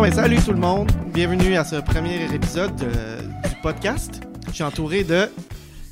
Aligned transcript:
Bon, 0.00 0.06
ben 0.06 0.14
salut 0.14 0.38
tout 0.42 0.52
le 0.52 0.58
monde. 0.58 0.90
Bienvenue 1.12 1.56
à 1.56 1.62
ce 1.62 1.76
premier 1.76 2.34
épisode 2.34 2.72
euh, 2.84 3.20
du 3.20 3.54
podcast. 3.60 4.22
Je 4.46 4.52
suis 4.52 4.62
entouré 4.62 5.04
de 5.04 5.28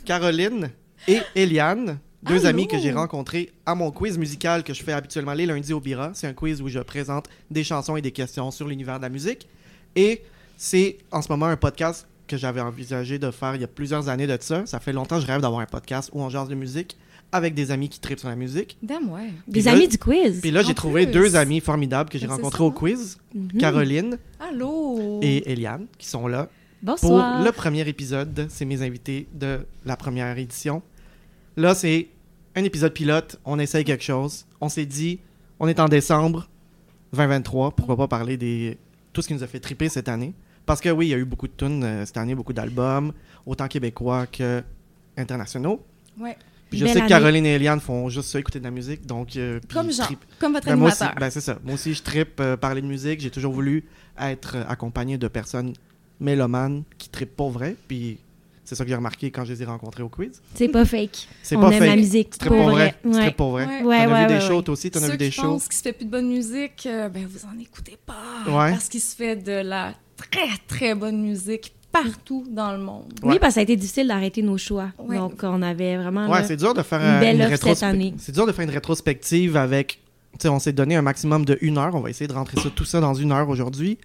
Caroline 0.06 0.70
et 1.06 1.18
Eliane, 1.34 1.98
deux 2.22 2.46
Allô? 2.46 2.48
amies 2.48 2.68
que 2.68 2.78
j'ai 2.78 2.90
rencontrées 2.90 3.52
à 3.66 3.74
mon 3.74 3.90
quiz 3.90 4.16
musical 4.16 4.64
que 4.64 4.72
je 4.72 4.82
fais 4.82 4.94
habituellement 4.94 5.34
les 5.34 5.44
lundis 5.44 5.74
au 5.74 5.80
Bira. 5.80 6.12
C'est 6.14 6.26
un 6.26 6.32
quiz 6.32 6.62
où 6.62 6.68
je 6.68 6.78
présente 6.78 7.28
des 7.50 7.64
chansons 7.64 7.98
et 7.98 8.00
des 8.00 8.12
questions 8.12 8.50
sur 8.50 8.66
l'univers 8.66 8.96
de 8.96 9.02
la 9.02 9.10
musique. 9.10 9.46
Et 9.94 10.22
c'est 10.56 10.96
en 11.12 11.20
ce 11.20 11.28
moment 11.28 11.44
un 11.44 11.58
podcast 11.58 12.08
que 12.26 12.38
j'avais 12.38 12.62
envisagé 12.62 13.18
de 13.18 13.30
faire 13.30 13.56
il 13.56 13.60
y 13.60 13.64
a 13.64 13.68
plusieurs 13.68 14.08
années 14.08 14.26
de 14.26 14.38
ça. 14.40 14.64
Ça 14.64 14.80
fait 14.80 14.94
longtemps 14.94 15.16
que 15.16 15.26
je 15.26 15.30
rêve 15.30 15.42
d'avoir 15.42 15.60
un 15.60 15.66
podcast 15.66 16.08
où 16.14 16.22
on 16.22 16.30
jase 16.30 16.48
de 16.48 16.54
musique 16.54 16.96
avec 17.32 17.54
des 17.54 17.70
amis 17.70 17.88
qui 17.88 18.00
tripent 18.00 18.18
sur 18.20 18.28
la 18.28 18.36
musique. 18.36 18.78
Damn, 18.82 19.10
ouais. 19.10 19.30
Des 19.46 19.62
là- 19.62 19.72
amis 19.72 19.88
du 19.88 19.98
quiz. 19.98 20.40
Puis 20.40 20.50
là, 20.50 20.62
j'ai 20.62 20.74
trouvé 20.74 21.04
plus. 21.04 21.12
deux 21.12 21.36
amis 21.36 21.60
formidables 21.60 22.08
que 22.10 22.18
j'ai 22.18 22.26
rencontrés 22.26 22.64
au 22.64 22.70
quiz, 22.70 23.18
Mhm. 23.34 23.48
Caroline 23.60 24.18
Allô? 24.40 25.20
et 25.22 25.50
Eliane, 25.52 25.86
qui 25.98 26.06
sont 26.06 26.26
là. 26.26 26.48
pour 26.84 26.94
Bonsoir. 26.94 27.42
le 27.44 27.50
premier 27.50 27.86
épisode. 27.88 28.46
C'est 28.48 28.64
mes 28.64 28.82
invités 28.82 29.26
de 29.34 29.66
la 29.84 29.96
première 29.96 30.38
édition. 30.38 30.80
Là, 31.56 31.74
c'est 31.74 32.06
un 32.54 32.62
épisode 32.62 32.92
pilote. 32.92 33.40
On 33.44 33.58
essaye 33.58 33.82
quelque 33.84 34.04
chose. 34.04 34.46
On 34.60 34.68
s'est 34.68 34.86
dit, 34.86 35.18
on 35.58 35.66
est 35.66 35.80
en 35.80 35.88
décembre 35.88 36.48
2023. 37.12 37.72
Pourquoi 37.72 37.96
pas 37.96 38.06
parler 38.08 38.36
des 38.36 38.78
tout 39.12 39.22
ce 39.22 39.26
qui 39.28 39.34
nous 39.34 39.42
a 39.42 39.48
fait 39.48 39.58
triper 39.58 39.88
cette 39.88 40.08
année? 40.08 40.34
Parce 40.66 40.80
que 40.80 40.88
oui, 40.88 41.06
il 41.06 41.10
y 41.10 41.14
a 41.14 41.18
eu 41.18 41.24
beaucoup 41.24 41.48
de 41.48 41.52
tunes 41.56 41.82
euh, 41.82 42.06
cette 42.06 42.16
année, 42.16 42.34
beaucoup 42.36 42.52
d'albums, 42.52 43.12
autant 43.44 43.66
québécois 43.66 44.26
que 44.28 44.62
internationaux. 45.16 45.82
Ouais. 46.20 46.36
Puis 46.70 46.78
je 46.78 46.86
sais 46.86 47.00
que. 47.00 47.08
Caroline 47.08 47.46
et 47.46 47.54
Eliane 47.54 47.80
font 47.80 48.08
juste 48.08 48.28
ça, 48.30 48.38
écouter 48.38 48.58
de 48.58 48.64
la 48.64 48.70
musique. 48.70 49.06
Donc, 49.06 49.36
euh, 49.36 49.58
Comme 49.72 49.88
trippent. 49.88 50.24
comme 50.38 50.52
votre 50.52 50.66
Ben, 50.66 50.76
moi 50.76 50.88
aussi, 50.88 51.02
animateur. 51.02 51.20
ben, 51.20 51.30
c'est 51.30 51.40
ça. 51.40 51.58
Moi 51.64 51.74
aussi, 51.74 51.94
je 51.94 52.02
trippe 52.02 52.40
euh, 52.40 52.56
parler 52.56 52.82
de 52.82 52.86
musique. 52.86 53.20
J'ai 53.20 53.30
toujours 53.30 53.52
voulu 53.52 53.84
être 54.20 54.56
euh, 54.56 54.64
accompagné 54.68 55.16
de 55.18 55.28
personnes 55.28 55.72
mélomanes 56.20 56.82
qui 56.98 57.08
trippent 57.08 57.36
pour 57.36 57.50
vrai. 57.50 57.76
Puis 57.86 58.18
c'est 58.64 58.74
ça 58.74 58.84
que 58.84 58.90
j'ai 58.90 58.96
remarqué 58.96 59.30
quand 59.30 59.44
je 59.46 59.52
les 59.54 59.62
ai 59.62 59.64
rencontrés 59.64 60.02
au 60.02 60.08
quiz. 60.10 60.42
C'est 60.54 60.68
pas 60.68 60.84
fake. 60.84 61.26
C'est 61.42 61.56
On 61.56 61.60
pas 61.62 61.68
aime 61.72 61.78
fake. 61.78 61.88
la 61.88 61.96
musique. 61.96 62.30
Tu 62.32 62.38
trippes 62.38 62.52
pour 62.52 62.70
vrai. 62.70 62.94
Tu 63.02 63.08
Ouais. 63.08 63.20
trippes 63.22 63.36
pour 63.36 63.50
vrai. 63.52 63.66
Ouais. 63.66 63.82
Ouais, 63.84 64.04
T'en 64.04 64.12
as 64.12 64.14
ouais, 64.26 64.26
vu 64.28 64.34
des 64.34 64.40
shows, 64.46 64.56
ouais. 64.58 64.62
toi 64.62 64.72
aussi, 64.74 64.90
t'en 64.90 64.98
as 65.00 65.06
Ceux 65.06 65.12
vu 65.12 65.16
des 65.18 65.26
qui 65.30 65.32
shows? 65.36 65.42
pensent 65.42 65.68
qu'il 65.68 65.76
se 65.76 65.82
fait 65.82 65.92
plus 65.94 66.04
de 66.04 66.10
bonne 66.10 66.28
musique, 66.28 66.86
euh, 66.86 67.08
ben 67.08 67.26
vous 67.26 67.46
en 67.46 67.58
écoutez 67.58 67.96
pas. 68.04 68.14
Ouais. 68.46 68.72
Parce 68.72 68.88
qu'il 68.88 69.00
se 69.00 69.16
fait 69.16 69.36
de 69.36 69.52
la 69.52 69.94
très 70.16 70.48
très 70.66 70.94
bonne 70.94 71.22
musique 71.22 71.72
partout 72.04 72.44
dans 72.50 72.72
le 72.72 72.78
monde. 72.78 73.12
Ouais. 73.22 73.30
Oui, 73.34 73.38
parce 73.38 73.50
que 73.50 73.54
ça 73.54 73.60
a 73.60 73.62
été 73.64 73.76
difficile 73.76 74.08
d'arrêter 74.08 74.42
nos 74.42 74.58
choix. 74.58 74.90
Ouais. 74.98 75.16
Donc, 75.16 75.40
on 75.42 75.62
avait 75.62 75.96
vraiment. 75.96 76.26
Ouais, 76.28 76.40
là- 76.40 76.44
c'est 76.44 76.56
dur 76.56 76.74
de 76.74 76.82
faire 76.82 77.00
une 77.00 77.20
belle 77.20 77.36
une 77.36 77.42
offre 77.42 77.50
cette 77.56 77.64
rétrospe- 77.64 77.84
année. 77.84 78.14
C'est 78.18 78.32
dur 78.32 78.46
de 78.46 78.52
faire 78.52 78.64
une 78.64 78.70
rétrospective 78.74 79.56
avec. 79.56 80.00
Tu 80.34 80.38
sais, 80.42 80.48
on 80.48 80.58
s'est 80.58 80.72
donné 80.72 80.94
un 80.96 81.02
maximum 81.02 81.44
de 81.44 81.58
une 81.62 81.78
heure. 81.78 81.94
On 81.94 82.00
va 82.00 82.10
essayer 82.10 82.28
de 82.28 82.32
rentrer 82.32 82.60
ça, 82.60 82.68
tout 82.74 82.84
ça 82.84 83.00
dans 83.00 83.14
une 83.14 83.32
heure 83.32 83.48
aujourd'hui 83.48 83.98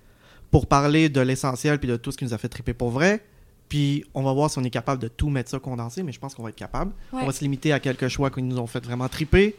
pour 0.52 0.68
parler 0.68 1.10
de 1.10 1.22
l'essentiel 1.22 1.80
puis 1.80 1.88
de 1.90 1.96
tout 1.98 2.12
ce 2.12 2.18
qui 2.18 2.24
nous 2.26 2.34
a 2.34 2.38
fait 2.38 2.50
triper 2.50 2.74
pour 2.74 2.90
vrai. 2.90 3.24
Puis 3.70 4.06
on 4.14 4.24
va 4.24 4.34
voir 4.34 4.50
si 4.50 4.58
on 4.60 4.64
est 4.64 4.70
capable 4.70 5.02
de 5.02 5.08
tout 5.08 5.30
mettre 5.30 5.50
ça 5.50 5.60
condensé, 5.60 6.04
mais 6.04 6.12
je 6.12 6.20
pense 6.20 6.34
qu'on 6.36 6.44
va 6.44 6.50
être 6.50 6.56
capable. 6.56 6.92
Ouais. 7.12 7.20
On 7.24 7.26
va 7.26 7.32
se 7.32 7.42
limiter 7.42 7.74
à 7.74 7.80
quelques 7.80 8.08
choix 8.08 8.30
qui 8.30 8.42
nous 8.44 8.58
ont 8.60 8.68
fait 8.68 8.84
vraiment 8.84 9.08
triper. 9.10 9.56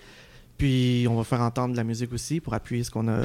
Puis 0.59 1.07
on 1.11 1.17
va 1.17 1.25
faire 1.25 1.41
entendre 1.41 1.73
de 1.73 1.77
la 1.77 1.85
musique 1.85 2.13
aussi 2.13 2.41
pour 2.41 2.55
appuyer 2.55 2.85
ce 2.85 2.91
qu'on 2.91 3.09
a. 3.09 3.19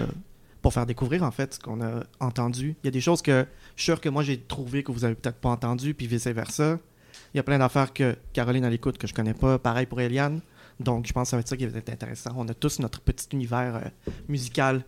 pour 0.61 0.73
faire 0.73 0.85
découvrir 0.85 1.23
en 1.23 1.31
fait 1.31 1.53
ce 1.53 1.59
qu'on 1.59 1.79
a 1.81 2.03
entendu. 2.19 2.75
Il 2.83 2.87
y 2.87 2.89
a 2.89 2.91
des 2.91 2.99
choses 3.01 3.21
que 3.21 3.45
je 3.79 3.83
suis 3.83 3.91
sûr 3.93 4.01
que 4.01 4.09
moi 4.09 4.23
j'ai 4.23 4.37
trouvé 4.37 4.83
que 4.83 4.91
vous 4.91 5.05
avez 5.05 5.15
peut-être 5.15 5.37
pas 5.37 5.47
entendu, 5.47 5.93
puis 5.93 6.05
vice-versa. 6.05 6.79
Il 7.33 7.37
y 7.37 7.39
a 7.39 7.43
plein 7.43 7.57
d'affaires 7.57 7.93
que 7.93 8.17
Caroline 8.33 8.65
à 8.65 8.69
l'écoute 8.69 8.97
que 8.97 9.07
je 9.07 9.13
connais 9.13 9.33
pas. 9.33 9.57
Pareil 9.57 9.85
pour 9.85 10.01
Eliane. 10.01 10.41
Donc 10.81 11.07
je 11.07 11.13
pense 11.13 11.27
que 11.27 11.29
ça 11.29 11.37
va 11.37 11.39
être 11.39 11.47
ça 11.47 11.55
qui 11.55 11.65
va 11.65 11.77
être 11.77 11.89
intéressant. 11.89 12.31
On 12.35 12.45
a 12.49 12.53
tous 12.53 12.79
notre 12.79 12.99
petit 12.99 13.27
univers 13.31 13.77
euh, 13.77 14.11
musical. 14.27 14.83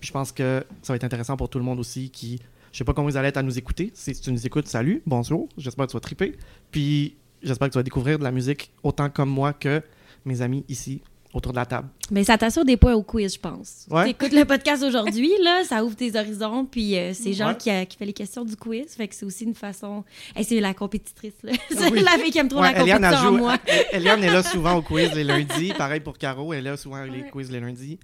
Je 0.00 0.10
pense 0.12 0.32
que 0.32 0.64
ça 0.80 0.94
va 0.94 0.96
être 0.96 1.04
intéressant 1.04 1.36
pour 1.36 1.50
tout 1.50 1.58
le 1.58 1.64
monde 1.66 1.78
aussi 1.78 2.08
qui. 2.08 2.40
Je 2.72 2.78
sais 2.78 2.84
pas 2.84 2.94
comment 2.94 3.06
vous 3.06 3.18
allez 3.18 3.28
être 3.28 3.36
à 3.36 3.42
nous 3.42 3.58
écouter. 3.58 3.90
Si 3.92 4.18
tu 4.18 4.32
nous 4.32 4.46
écoutes, 4.46 4.66
salut, 4.66 5.02
bonjour. 5.04 5.50
J'espère 5.58 5.84
que 5.84 5.90
tu 5.90 5.96
vas 5.98 6.00
triper. 6.00 6.38
Puis 6.70 7.16
j'espère 7.42 7.68
que 7.68 7.72
tu 7.74 7.78
vas 7.78 7.82
découvrir 7.82 8.18
de 8.18 8.24
la 8.24 8.32
musique 8.32 8.72
autant 8.82 9.10
comme 9.10 9.28
moi 9.28 9.52
que 9.52 9.82
mes 10.24 10.40
amis 10.40 10.64
ici 10.70 11.02
autour 11.36 11.52
de 11.52 11.56
la 11.58 11.66
table. 11.66 11.88
Mais 12.10 12.24
ça 12.24 12.38
t'assure 12.38 12.64
des 12.64 12.76
points 12.76 12.94
au 12.94 13.02
quiz, 13.02 13.34
je 13.34 13.38
pense. 13.38 13.86
Ouais. 13.90 14.06
T'écoutes 14.06 14.32
le 14.32 14.44
podcast 14.44 14.82
aujourd'hui, 14.82 15.30
là, 15.42 15.62
ça 15.64 15.84
ouvre 15.84 15.94
tes 15.94 16.16
horizons, 16.18 16.64
puis 16.64 16.96
euh, 16.96 17.12
c'est 17.14 17.32
Jean 17.32 17.48
Ouais. 17.48 17.56
qui, 17.56 17.70
a- 17.70 17.84
qui 17.86 17.96
fait 17.96 18.06
les 18.06 18.12
questions 18.12 18.44
du 18.44 18.56
quiz, 18.56 18.94
fait 18.96 19.06
que 19.08 19.14
c'est 19.14 19.26
aussi 19.26 19.44
une 19.44 19.54
façon... 19.54 20.02
Hey, 20.34 20.44
c'est 20.44 20.60
la 20.60 20.72
compétitrice, 20.74 21.34
là. 21.42 21.52
Ah 21.54 21.62
C'est 21.78 21.90
oui. 21.92 22.02
la 22.02 22.12
fille 22.12 22.30
qui 22.30 22.38
aime 22.38 22.48
trop 22.48 22.60
Ouais, 22.60 22.72
la 22.72 22.80
Eliane, 22.80 23.02
compétition 23.02 23.28
en 23.28 23.32
joue- 23.32 23.38
moi. 23.38 23.56
Eliane 23.92 24.24
est 24.24 24.30
là 24.32 24.42
souvent 24.52 24.74
au 24.76 24.82
quiz 24.82 25.12
les 25.14 25.24
lundis. 25.24 25.72
Pareil 25.76 26.00
pour 26.00 26.16
Caro, 26.18 26.52
elle 26.52 26.60
est 26.66 26.70
là 26.70 26.76
souvent 26.76 27.02
les 27.04 27.22
quiz 27.30 27.50
les 27.50 27.60
lundis. 27.60 27.98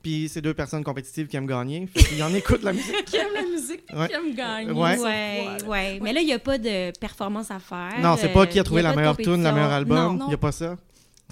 Puis 0.00 0.30
c'est 0.32 0.40
deux 0.40 0.54
personnes 0.54 0.84
compétitives 0.84 1.26
qui 1.26 1.36
aiment 1.36 1.46
gagner. 1.48 1.88
Qu'ils 1.92 2.22
en 2.22 2.32
écoutent 2.32 2.62
la 2.62 2.72
musique. 2.72 3.04
Qui 3.06 3.16
aime 3.16 3.34
la 3.34 3.42
musique, 3.42 3.84
puis 3.84 3.96
Ouais. 3.96 4.06
qui 4.08 4.14
aime 4.14 4.32
gagner. 4.34 4.70
Ouais. 4.70 4.96
Ouais, 4.96 4.96
voilà. 5.58 5.64
ouais. 5.68 6.00
Mais 6.00 6.12
là, 6.12 6.20
il 6.20 6.26
n'y 6.26 6.32
a 6.32 6.38
pas 6.38 6.56
de 6.56 6.96
performance 7.00 7.50
à 7.50 7.58
faire. 7.58 7.94
Non, 8.00 8.16
c'est 8.16 8.28
pas 8.28 8.42
euh, 8.42 8.46
qui 8.46 8.60
a 8.60 8.64
trouvé 8.64 8.80
y 8.82 8.86
a 8.86 8.90
la 8.90 8.96
meilleure 8.96 9.16
tune, 9.16 9.42
la 9.42 9.50
meilleure 9.52 9.72
album. 9.72 10.20
Il 10.22 10.28
n'y 10.28 10.34
a 10.34 10.38
pas 10.38 10.52
ça? 10.52 10.76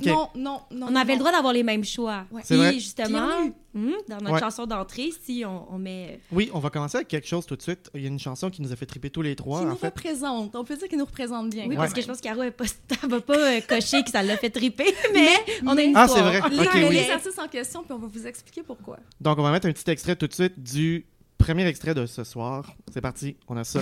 Non, 0.05 0.29
non, 0.35 0.61
non. 0.71 0.89
On 0.91 0.95
avait 0.97 1.13
non. 1.13 1.15
le 1.15 1.19
droit 1.21 1.33
d'avoir 1.33 1.53
les 1.55 1.63
mêmes 1.63 1.85
choix. 1.85 2.25
Ouais. 2.31 2.43
C'est 2.45 2.55
Puis, 2.55 2.63
vrai. 2.63 2.73
justement, 2.75 3.29
Puis 3.41 3.53
hum, 3.75 3.93
dans 4.09 4.19
notre 4.19 4.35
Ouais. 4.35 4.41
chanson 4.41 4.67
d'entrée, 4.67 5.11
si 5.25 5.43
on, 5.47 5.73
on 5.73 5.79
met... 5.79 6.21
Oui, 6.31 6.51
on 6.53 6.59
va 6.59 6.69
commencer 6.69 6.97
avec 6.99 7.09
quelque 7.09 7.27
chose 7.27 7.47
tout 7.47 7.57
de 7.57 7.63
suite. 7.63 7.91
Il 7.95 8.03
y 8.03 8.05
a 8.05 8.09
une 8.09 8.19
chanson 8.19 8.51
qui 8.51 8.61
nous 8.61 8.73
a 8.73 8.77
fait 8.77 8.85
triper 8.85 9.09
tous 9.09 9.23
les 9.23 9.35
trois, 9.37 9.61
Qui 9.61 9.67
en 9.67 9.71
nous 9.71 9.77
fait. 9.77 9.87
représente. 9.87 10.55
On 10.55 10.65
peut 10.65 10.77
dire 10.77 10.89
qu'il 10.89 10.99
nous 10.99 11.05
représente 11.07 11.49
bien. 11.49 11.67
Oui, 11.67 11.77
parce 11.77 11.95
que 11.95 12.03
je 12.03 12.07
pense 12.07 12.21
qu'Aro, 12.21 12.43
ne 12.45 12.51
va 13.09 13.21
pas 13.21 13.39
euh, 13.39 13.61
cocher 13.67 14.03
que 14.03 14.11
ça 14.11 14.23
l'a 14.23 14.37
fait 14.37 14.51
triper, 14.51 14.95
mais, 15.15 15.29
on 15.65 15.77
a 15.77 15.83
une 15.83 15.97
Ah, 15.97 16.07
c'est 16.09 16.21
vrai. 16.21 16.41
Là, 16.41 16.47
Ok, 16.63 16.71
mais 16.75 16.89
oui. 16.89 16.95
les 16.97 17.11
artistes 17.11 17.39
en 17.39 17.49
question, 17.49 17.83
puis 17.83 17.93
on 17.93 17.99
va 17.99 18.07
vous 18.07 18.27
expliquer 18.27 18.63
pourquoi. 18.63 18.99
Donc, 19.21 19.39
on 19.39 19.43
va 19.43 19.51
mettre 19.51 19.67
un 19.67 19.73
petit 19.73 19.91
extrait 19.91 20.17
tout 20.17 20.27
de 20.27 20.35
suite 20.35 20.63
du 20.63 21.07
premier 21.39 21.67
extrait 21.67 21.95
de 21.95 22.05
ce 22.07 22.23
soir. 22.23 22.71
C'est 22.93 23.01
parti, 23.01 23.37
on 23.49 23.57
a 23.57 23.65
ça. 23.65 23.81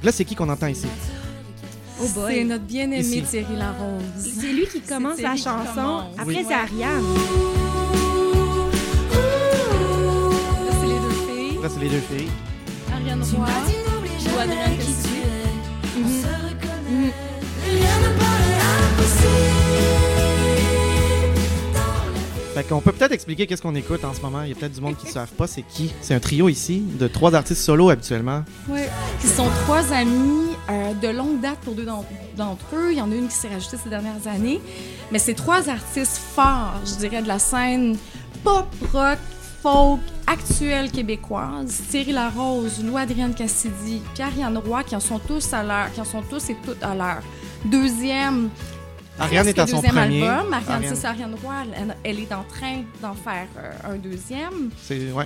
Fait 0.00 0.04
que 0.04 0.06
là, 0.06 0.12
c'est 0.12 0.24
qui 0.24 0.34
qu'on 0.34 0.48
entend 0.48 0.66
ici? 0.68 0.86
Oh 2.02 2.06
boy. 2.14 2.34
C'est 2.34 2.44
notre 2.44 2.64
bien-aimé. 2.64 3.22
Thierry 3.28 3.54
Larose. 3.56 4.00
C'est 4.40 4.50
lui 4.52 4.66
qui 4.66 4.80
commence 4.80 5.20
la 5.20 5.36
chanson. 5.36 5.74
commence. 5.74 6.04
Après, 6.18 6.24
Oui. 6.36 6.44
c'est 6.48 6.54
Ariane. 6.54 7.04
Là, 10.64 10.72
c'est 10.80 10.86
les 10.86 11.00
deux 11.00 11.10
filles. 11.10 11.58
Là, 11.62 11.68
c'est 11.68 11.80
les 11.80 11.88
deux 11.90 12.00
filles. 12.00 12.30
Ariane 12.90 13.22
Roy. 13.22 13.46
dire 14.46 14.78
que 14.78 14.82
qui 14.82 14.92
c'est- 14.92 15.08
tu 15.08 15.14
es. 15.14 15.20
On 15.96 16.00
Mhm. 16.00 16.22
se 16.22 16.26
reconnaît. 16.26 16.90
Mhm. 16.90 17.12
Rien 17.68 17.96
ne 18.00 18.18
paraît 18.18 18.60
impossible. 18.80 19.59
Qu'on 22.68 22.80
peut 22.80 22.92
peut-être 22.92 23.12
expliquer 23.12 23.46
qu'est-ce 23.46 23.62
qu'on 23.62 23.74
écoute 23.74 24.04
en 24.04 24.14
ce 24.14 24.20
moment. 24.20 24.42
Il 24.42 24.48
y 24.50 24.52
a 24.52 24.54
peut-être 24.54 24.74
du 24.74 24.80
monde 24.80 24.96
qui 24.96 25.06
ne 25.06 25.10
savent 25.12 25.32
pas 25.32 25.46
c'est 25.46 25.62
qui? 25.62 25.92
C'est 26.00 26.14
un 26.14 26.20
trio 26.20 26.48
ici 26.48 26.82
de 26.98 27.06
trois 27.08 27.34
artistes 27.34 27.62
solo 27.62 27.90
habituellement. 27.90 28.44
Ouais. 28.68 28.88
Qui 29.20 29.26
sont 29.28 29.48
trois 29.64 29.92
amis 29.92 30.50
euh, 30.68 30.92
de 30.94 31.08
longue 31.08 31.40
date 31.40 31.58
pour 31.64 31.74
deux 31.74 31.84
d'en- 31.84 32.04
d'entre 32.36 32.64
eux. 32.74 32.92
Il 32.92 32.98
y 32.98 33.00
en 33.00 33.10
a 33.10 33.14
une 33.14 33.28
qui 33.28 33.34
s'est 33.34 33.48
rajoutée 33.48 33.76
ces 33.82 33.88
dernières 33.88 34.26
années. 34.26 34.60
Mais 35.10 35.18
c'est 35.18 35.34
trois 35.34 35.68
artistes 35.68 36.18
forts, 36.34 36.74
je 36.84 36.94
dirais, 36.94 37.22
de 37.22 37.28
la 37.28 37.38
scène 37.38 37.96
pop, 38.44 38.66
rock, 38.92 39.18
folk, 39.62 40.00
actuelle 40.26 40.90
québécoise. 40.90 41.82
Thierry 41.90 42.12
Larose, 42.12 42.82
Lou-Adrienne 42.84 43.34
Cassidy, 43.34 44.00
Pierre-Yann 44.14 44.56
Roy, 44.58 44.84
qui 44.84 44.94
en 44.96 45.00
sont 45.00 45.18
tous 45.18 45.52
à 45.52 45.62
leur, 45.62 45.92
qui 45.92 46.00
en 46.00 46.04
sont 46.04 46.22
tous 46.22 46.50
et 46.50 46.56
toutes 46.64 46.82
à 46.82 46.94
leur 46.94 47.18
deuxième 47.64 48.48
Ariane 49.20 49.48
est 49.48 49.58
à 49.58 49.66
son 49.66 49.76
deuxième 49.76 49.94
premier. 49.94 50.22
album. 50.28 50.52
Ariane, 50.52 50.72
Ariane. 50.72 50.94
c'est 50.94 51.00
ça, 51.00 51.10
Ariane 51.10 51.34
Roy, 51.42 51.54
elle, 51.76 51.96
elle 52.04 52.18
est 52.20 52.32
en 52.32 52.44
train 52.44 52.82
d'en 53.02 53.14
faire 53.14 53.46
euh, 53.58 53.92
un 53.92 53.96
deuxième. 53.96 54.70
C'est 54.82 55.12
ouais. 55.12 55.24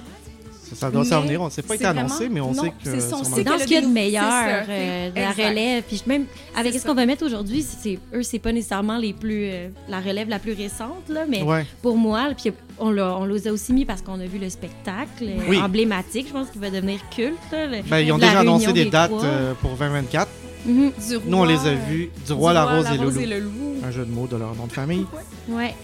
Ça, 0.70 0.75
ça 0.76 0.91
doit 0.91 1.05
s'en 1.05 1.20
venir. 1.20 1.43
On 1.43 1.44
ne 1.44 1.50
sait 1.50 1.61
pas 1.61 1.75
été 1.75 1.85
c'est 1.85 1.91
annoncé, 1.91 2.29
mais 2.31 2.41
on 2.41 2.52
non, 2.55 2.62
sait 2.62 2.69
que. 2.70 2.75
c'est 2.85 3.00
sait 3.00 3.44
Dans 3.44 3.58
ce 3.58 3.64
qu'il 3.64 3.75
y 3.75 3.76
a 3.76 3.82
de 3.82 3.87
meilleur 3.87 4.64
euh, 4.67 5.11
de 5.11 5.20
la 5.20 5.31
relève. 5.32 5.82
Puis 5.87 6.02
même 6.06 6.25
avec 6.56 6.73
C'est 6.73 6.79
ce 6.79 6.87
qu'on 6.87 6.94
va 6.94 7.05
mettre 7.05 7.25
aujourd'hui, 7.26 7.62
c'est 7.62 7.99
eux, 8.14 8.23
c'est 8.23 8.38
pas 8.38 8.50
nécessairement 8.50 8.96
les 8.96 9.12
plus 9.12 9.44
euh, 9.50 9.69
la 9.91 10.00
relève 10.00 10.31
la 10.31 10.38
plus 10.38 10.55
récente 10.55 11.06
là, 11.11 11.25
mais 11.29 11.43
Ouais. 11.43 11.67
pour 11.82 11.99
moi, 11.99 12.29
puis 12.37 12.50
on 12.79 12.90
l'a 12.90 13.14
on 13.19 13.26
les 13.26 13.47
a 13.47 13.52
aussi 13.52 13.75
mis 13.75 13.85
parce 13.85 14.00
qu'on 14.00 14.19
a 14.20 14.25
vu 14.26 14.38
le 14.38 14.49
spectacle 14.49 15.26
Oui. 15.47 15.58
emblématique, 15.61 16.29
je 16.29 16.32
pense 16.32 16.49
qu'il 16.49 16.62
va 16.62 16.70
devenir 16.70 16.99
culte. 17.14 17.37
là, 17.52 17.67
le- 17.67 17.82
Ben, 17.82 17.99
ils 17.99 18.11
ont 18.11 18.19
déjà 18.19 18.40
annoncé 18.40 18.73
des 18.73 18.85
des 18.85 18.90
dates 18.90 19.12
euh, 19.23 19.52
pour 19.61 19.73
2024. 19.73 20.29
Mhm. 20.64 20.93
Du 21.08 21.19
Nous, 21.26 21.37
on 21.37 21.44
les 21.44 21.66
a 21.66 21.75
vus. 21.75 22.11
Du 22.26 22.32
roi, 22.32 22.52
la 22.52 22.64
rose 22.64 22.87
et 22.93 22.96
le 22.99 23.11
loup. 23.11 23.20
le 23.20 23.38
loup. 23.40 23.75
Un 23.84 23.90
jeu 23.90 24.05
de 24.05 24.11
mots 24.11 24.26
de 24.26 24.37
leur 24.37 24.55
nom 24.55 24.66
de 24.66 24.72
famille. 24.72 25.06
Ouais. 25.49 25.75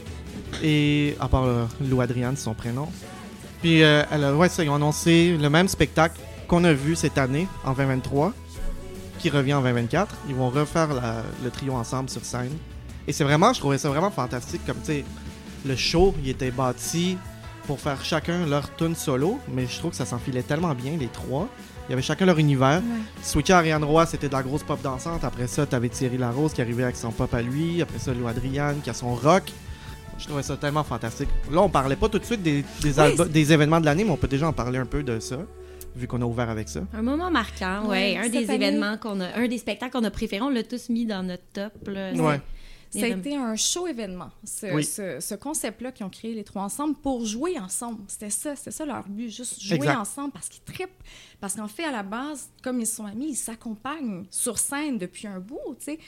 Et 0.62 1.16
à 1.20 1.28
part 1.28 1.44
euh, 1.44 1.64
Lou 1.80 2.00
Adriane, 2.00 2.36
son 2.36 2.54
prénom. 2.54 2.88
Puis, 3.60 3.82
euh, 3.82 4.02
elle 4.10 4.24
a- 4.24 4.34
ouais, 4.34 4.48
ça, 4.48 4.64
ils 4.64 4.70
ont 4.70 4.74
annoncé 4.74 5.36
le 5.40 5.50
même 5.50 5.68
spectacle 5.68 6.18
qu'on 6.48 6.64
a 6.64 6.72
vu 6.72 6.96
cette 6.96 7.18
année, 7.18 7.46
en 7.64 7.72
2023, 7.74 8.32
qui 9.18 9.28
revient 9.30 9.54
en 9.54 9.60
2024. 9.60 10.14
Ils 10.28 10.34
vont 10.34 10.48
refaire 10.48 10.92
la- 10.94 11.22
le 11.44 11.50
trio 11.50 11.74
ensemble 11.74 12.08
sur 12.08 12.24
scène. 12.24 12.52
Et 13.06 13.12
c'est 13.12 13.24
vraiment, 13.24 13.52
je 13.52 13.60
trouvais 13.60 13.78
ça 13.78 13.88
vraiment 13.90 14.10
fantastique. 14.10 14.62
Comme, 14.66 14.78
tu 14.78 14.86
sais, 14.92 15.04
le 15.66 15.76
show, 15.76 16.14
il 16.22 16.30
était 16.30 16.50
bâti 16.50 17.18
pour 17.66 17.78
faire 17.80 18.02
chacun 18.04 18.46
leur 18.46 18.74
tune 18.76 18.94
solo, 18.96 19.38
mais 19.52 19.66
je 19.66 19.78
trouve 19.78 19.90
que 19.90 19.96
ça 19.96 20.06
s'enfilait 20.06 20.42
tellement 20.42 20.74
bien, 20.74 20.92
les 20.98 21.08
trois. 21.08 21.48
Il 21.90 21.94
y 21.94 21.94
avait 21.94 22.02
chacun 22.02 22.24
leur 22.24 22.38
univers. 22.38 22.82
Switcher 23.20 23.54
Ariane 23.54 23.82
Roy, 23.82 24.06
c'était 24.06 24.28
de 24.28 24.32
la 24.32 24.44
grosse 24.44 24.62
pop 24.62 24.80
dansante. 24.80 25.24
Après 25.24 25.48
ça, 25.48 25.66
t'avais 25.66 25.88
Thierry 25.88 26.18
Larose 26.18 26.52
qui 26.52 26.62
arrivait 26.62 26.84
avec 26.84 26.94
son 26.94 27.10
pop 27.10 27.34
à 27.34 27.42
lui. 27.42 27.82
Après 27.82 27.98
ça, 27.98 28.14
Lou 28.14 28.28
Adriane 28.28 28.80
qui 28.80 28.90
a 28.90 28.94
son 28.94 29.12
rock. 29.16 29.50
Je 30.16 30.24
trouvais 30.26 30.44
ça 30.44 30.56
tellement 30.56 30.84
fantastique. 30.84 31.28
Là, 31.50 31.60
on 31.62 31.68
parlait 31.68 31.96
pas 31.96 32.08
tout 32.08 32.20
de 32.20 32.24
suite 32.24 32.44
des, 32.44 32.64
des, 32.80 33.52
événements 33.52 33.80
de 33.80 33.86
l'année, 33.86 34.04
mais 34.04 34.12
on 34.12 34.16
peut 34.16 34.28
déjà 34.28 34.46
en 34.46 34.52
parler 34.52 34.78
un 34.78 34.86
peu 34.86 35.02
de 35.02 35.18
ça, 35.18 35.38
vu 35.96 36.06
qu'on 36.06 36.22
a 36.22 36.26
ouvert 36.26 36.48
avec 36.48 36.68
ça. 36.68 36.82
Un 36.94 37.02
moment 37.02 37.28
marquant, 37.28 37.88
Ouais, 37.88 38.16
ouais. 38.16 38.18
Un 38.18 38.28
des 38.28 38.48
année- 38.48 38.54
événements 38.54 38.96
qu'on 38.96 39.18
a, 39.20 39.36
un 39.36 39.48
des 39.48 39.58
spectacles 39.58 39.90
qu'on 39.90 40.04
a 40.04 40.12
préférés, 40.12 40.42
on 40.42 40.50
l'a 40.50 40.62
tous 40.62 40.90
mis 40.90 41.06
dans 41.06 41.24
notre 41.24 41.42
top. 41.52 41.72
Là. 41.88 42.12
Ouais. 42.12 42.40
Ça 42.90 43.04
a 43.04 43.08
été 43.08 43.36
un 43.36 43.54
show 43.54 43.86
événement, 43.86 44.30
ce, 44.44 44.66
Oui. 44.74 44.82
ce- 44.84 45.20
ce 45.20 45.34
concept-là 45.36 45.92
qu'ils 45.92 46.04
ont 46.06 46.10
créé 46.10 46.34
les 46.34 46.42
trois 46.44 46.62
ensemble 46.62 46.96
pour 46.96 47.24
jouer 47.24 47.56
ensemble. 47.58 48.02
C'était 48.08 48.30
ça, 48.30 48.56
c'était 48.56 48.72
ça 48.72 48.84
leur 48.84 49.08
but, 49.08 49.30
juste 49.30 49.60
jouer 49.60 49.76
Exact. 49.76 49.96
ensemble 49.98 50.32
parce 50.32 50.48
qu'ils 50.48 50.62
trippent. 50.64 51.02
Parce 51.40 51.54
qu'en 51.54 51.68
fait, 51.68 51.84
à 51.84 51.92
la 51.92 52.02
base, 52.02 52.50
comme 52.62 52.80
ils 52.80 52.86
sont 52.86 53.06
amis, 53.06 53.30
ils 53.30 53.36
s'accompagnent 53.36 54.24
sur 54.30 54.58
scène 54.58 54.98
depuis 54.98 55.26
un 55.28 55.38
bout, 55.38 55.58
tu 55.78 55.84
sais. 55.84 55.98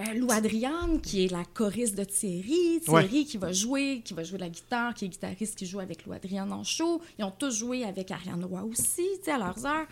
Euh, 0.00 0.14
Lou 0.14 0.26
Adriane, 0.32 1.00
qui 1.00 1.24
est 1.24 1.30
la 1.30 1.44
choriste 1.44 1.94
de 1.94 2.02
Thierry, 2.02 2.80
Thierry 2.84 3.24
qui 3.26 3.36
va 3.38 3.52
jouer, 3.52 4.02
qui 4.04 4.12
va 4.12 4.24
jouer 4.24 4.38
de 4.38 4.42
la 4.42 4.48
guitare, 4.50 4.92
qui 4.92 5.04
est 5.04 5.08
guitariste 5.08 5.54
qui 5.56 5.66
joue 5.66 5.78
avec 5.78 6.04
Lou 6.04 6.12
Adriane 6.14 6.52
en 6.52 6.64
show. 6.64 7.00
Ils 7.16 7.24
ont 7.24 7.30
tous 7.30 7.56
joué 7.56 7.84
avec 7.84 8.10
Ariane 8.10 8.44
Roy 8.44 8.64
aussi, 8.64 9.06
tu 9.18 9.24
sais, 9.26 9.30
à 9.30 9.38
leurs 9.38 9.64
heures. 9.64 9.86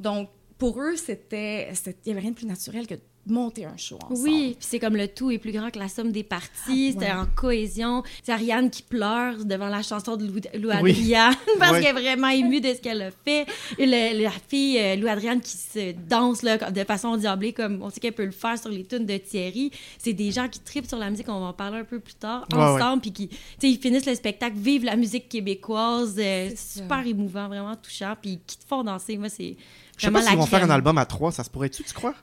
Donc, 0.00 0.30
pour 0.56 0.80
eux, 0.80 0.96
c'était, 0.96 1.68
c'était- 1.74 1.98
il 2.06 2.08
n'y 2.08 2.12
avait 2.12 2.20
rien 2.22 2.30
de 2.30 2.36
plus 2.36 2.46
naturel 2.46 2.86
que 2.86 2.94
de 2.94 3.00
monter 3.26 3.64
un 3.64 3.76
show 3.76 3.98
ensemble. 4.02 4.20
Oui, 4.28 4.56
puis 4.58 4.66
c'est 4.68 4.78
comme 4.80 4.96
le 4.96 5.06
tout 5.06 5.30
est 5.30 5.38
plus 5.38 5.52
grand 5.52 5.70
que 5.70 5.78
la 5.78 5.88
somme 5.88 6.10
des 6.10 6.24
parties, 6.24 6.88
Ah, 6.88 6.92
c'était 6.92 7.04
ouais. 7.06 7.12
en 7.12 7.26
cohésion. 7.26 8.02
C'est 8.22 8.32
Ariane 8.32 8.68
qui 8.68 8.82
pleure 8.82 9.44
devant 9.44 9.68
la 9.68 9.82
chanson 9.82 10.16
de 10.16 10.26
Lou, 10.26 10.40
Lou 10.58 10.70
Oui. 10.82 10.90
Adriane 10.90 11.34
parce 11.58 11.72
Ouais. 11.72 11.80
qu'elle 11.82 11.96
est 11.96 12.00
vraiment 12.00 12.28
émue 12.28 12.60
de 12.60 12.74
ce 12.74 12.80
qu'elle 12.80 13.00
a 13.02 13.10
fait. 13.24 13.46
Et 13.78 13.86
le- 13.86 14.22
la 14.24 14.30
fille 14.30 14.76
euh, 14.78 14.96
Lou 14.96 15.06
Adriane 15.06 15.40
qui 15.40 15.56
se 15.56 15.92
danse 16.08 16.42
là, 16.42 16.58
de 16.70 16.84
façon 16.84 17.16
diablée 17.16 17.52
comme 17.52 17.80
on 17.82 17.90
sait 17.90 18.00
qu'elle 18.00 18.12
peut 18.12 18.24
le 18.24 18.32
faire 18.32 18.58
sur 18.58 18.70
les 18.70 18.84
tunes 18.84 19.06
de 19.06 19.16
Thierry. 19.18 19.70
C'est 19.98 20.12
des 20.14 20.32
gens 20.32 20.48
qui 20.48 20.58
tripent 20.58 20.88
sur 20.88 20.98
la 20.98 21.08
musique, 21.08 21.28
on 21.28 21.38
va 21.40 21.46
en 21.46 21.52
parler 21.52 21.78
un 21.78 21.84
peu 21.84 22.00
plus 22.00 22.14
tard 22.14 22.44
ensemble 22.52 23.02
puis 23.02 23.12
qui 23.12 23.28
tu 23.28 23.36
sais 23.60 23.70
ils 23.70 23.78
finissent 23.78 24.06
le 24.06 24.14
spectacle, 24.16 24.56
vivent 24.56 24.84
la 24.84 24.96
musique 24.96 25.28
québécoise, 25.28 26.16
euh, 26.18 26.48
C'est 26.50 26.56
ça. 26.56 26.80
super 26.82 27.06
émouvant, 27.06 27.46
vraiment 27.46 27.76
touchant 27.76 28.14
puis 28.20 28.40
qui 28.46 28.58
te 28.58 28.64
font 28.66 28.82
danser. 28.82 29.16
Moi 29.16 29.28
c'est 29.28 29.56
Je 29.96 30.06
sais 30.06 30.10
vraiment 30.10 30.18
pas 30.18 30.22
s'ils 30.22 30.34
la 30.34 30.40
vont 30.40 30.46
faire 30.46 30.64
un 30.64 30.70
album 30.70 30.98
à 30.98 31.06
trois, 31.06 31.30
ça 31.30 31.44
se 31.44 31.50
pourrait-tu, 31.50 31.84
tu 31.84 31.94
crois? 31.94 32.14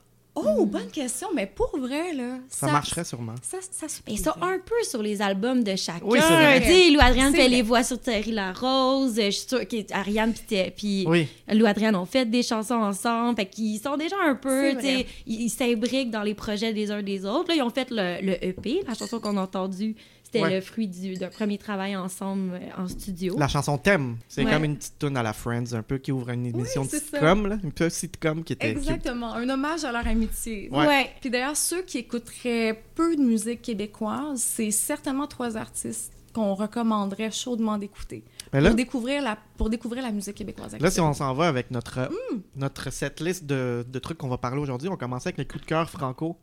Oh, 0.46 0.66
bonne 0.66 0.88
question, 0.90 1.28
mais 1.36 1.46
pour 1.46 1.78
vrai, 1.78 2.14
là, 2.14 2.38
Ça, 2.50 2.68
marcherait 2.68 3.04
sûrement. 3.04 3.36
Ça, 3.42 3.58
ça 3.72 3.88
se 3.88 4.00
Mais 4.08 4.18
ça, 4.18 4.36
un 4.42 4.58
peu 4.60 4.76
sur 4.84 5.02
les 5.02 5.22
albums 5.22 5.64
de 5.64 5.76
chacun. 5.76 6.00
Oui, 6.04 6.20
c'est 6.22 6.34
vrai. 6.34 6.62
Tu 6.62 6.68
sais, 6.68 6.90
Lou 6.92 7.00
Adriane 7.02 7.32
C'est 7.32 7.38
fait 7.38 7.48
vrai. 7.48 7.56
les 7.58 7.62
voix 7.62 7.84
sur 7.84 8.00
Thierry 8.00 8.32
Larose. 8.32 9.16
Je 9.16 9.30
suis 9.32 9.48
sûre 9.48 9.68
qu'Ariane 9.68 10.34
puis 10.34 10.72
puis 10.76 11.06
Oui. 11.08 11.28
Lou 11.52 11.66
Adriane 11.66 11.96
ont 11.96 12.06
fait 12.06 12.26
des 12.26 12.44
chansons 12.44 12.76
ensemble. 12.76 13.36
Fait 13.36 13.46
qu'ils 13.46 13.80
sont 13.80 13.98
déjà 13.98 14.16
un 14.26 14.36
peu, 14.36 14.76
tu 14.76 14.82
sais, 14.86 15.06
ils 15.28 15.50
s'imbriquent 15.50 16.12
dans 16.12 16.24
les 16.24 16.34
projets 16.36 16.74
des 16.74 16.92
uns 16.92 17.02
des 17.04 17.26
autres. 17.26 17.50
Là, 17.50 17.56
ils 17.56 17.62
ont 17.62 17.70
fait 17.70 17.90
le, 17.92 18.22
le 18.26 18.44
EP, 18.46 18.82
la 18.88 18.94
chanson 18.94 19.20
qu'on 19.20 19.38
a 19.38 19.42
entendue. 19.42 19.96
C'était 20.32 20.44
Ouais. 20.44 20.54
le 20.56 20.62
fruit 20.62 20.88
du- 20.88 21.16
d'un 21.16 21.30
premier 21.30 21.58
travail 21.58 21.96
ensemble 21.96 22.52
euh, 22.54 22.60
en 22.84 22.88
studio. 22.88 23.36
La 23.40 23.48
chanson 23.48 23.80
Thème, 23.80 24.18
c'est 24.28 24.46
Ouais. 24.46 24.52
comme 24.52 24.64
une 24.64 24.78
petite 24.78 25.00
tune 25.00 25.18
à 25.18 25.24
la 25.24 25.34
Friends, 25.34 25.74
un 25.74 25.82
peu 25.82 25.98
qui 25.98 26.12
ouvre 26.12 26.30
une 26.30 26.46
émission 26.46 26.84
de 26.84 26.90
c'est 26.90 27.00
ça. 27.00 27.18
sitcom, 27.18 27.48
là, 27.48 27.58
une 27.64 27.72
petite 27.72 27.94
sitcom 27.94 28.44
qui 28.44 28.54
était. 28.54 28.68
qui- 28.68 28.78
Exactement, 28.78 29.34
un 29.34 29.50
hommage 29.50 29.84
à 29.86 29.92
leur 29.92 30.06
amitié. 30.06 30.70
Ouais. 30.72 30.86
Ouais. 30.86 31.10
Puis 31.20 31.32
d'ailleurs, 31.32 31.58
ceux 31.58 31.82
qui 31.82 31.98
écouteraient 31.98 32.80
peu 32.94 33.16
de 33.16 33.22
musique 33.24 33.64
québécoise, 33.64 34.40
c'est 34.40 34.70
certainement 34.70 35.26
trois 35.26 35.58
artistes 35.58 36.14
qu'on 36.32 36.54
recommanderait 36.54 37.32
chaudement 37.32 37.80
d'écouter 37.80 38.24
là, 38.54 38.62
pour 38.68 38.76
découvrir 38.76 39.24
la 39.24 39.36
pour 39.58 39.70
découvrir 39.72 40.04
la 40.04 40.12
musique 40.12 40.36
québécoise. 40.36 40.78
là, 40.80 40.92
si 40.92 41.00
on 41.02 41.12
s'en 41.14 41.34
va 41.34 41.48
avec 41.48 41.72
notre, 41.72 42.02
Hmm. 42.02 42.42
notre 42.56 42.94
setlist 42.94 43.46
de, 43.46 43.84
de 43.92 44.00
trucs 44.00 44.20
qu'on 44.20 44.30
va 44.30 44.38
parler 44.38 44.62
aujourd'hui, 44.62 44.90
on 44.90 44.96
commence 44.96 45.26
avec 45.26 45.40
les 45.40 45.46
coups 45.46 45.62
de 45.62 45.66
cœur 45.68 45.90
franco. 45.90 46.38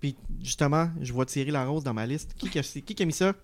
Puis 0.00 0.16
justement, 0.42 0.88
je 1.00 1.12
vois 1.12 1.26
Thierry 1.26 1.50
Larose 1.50 1.84
dans 1.84 1.94
ma 1.94 2.06
liste. 2.06 2.34
Qui, 2.36 2.48
qui, 2.50 2.58
a, 2.58 2.62
qui 2.62 2.82
qui 2.82 3.02
a 3.02 3.06
mis 3.06 3.12
ça? 3.12 3.34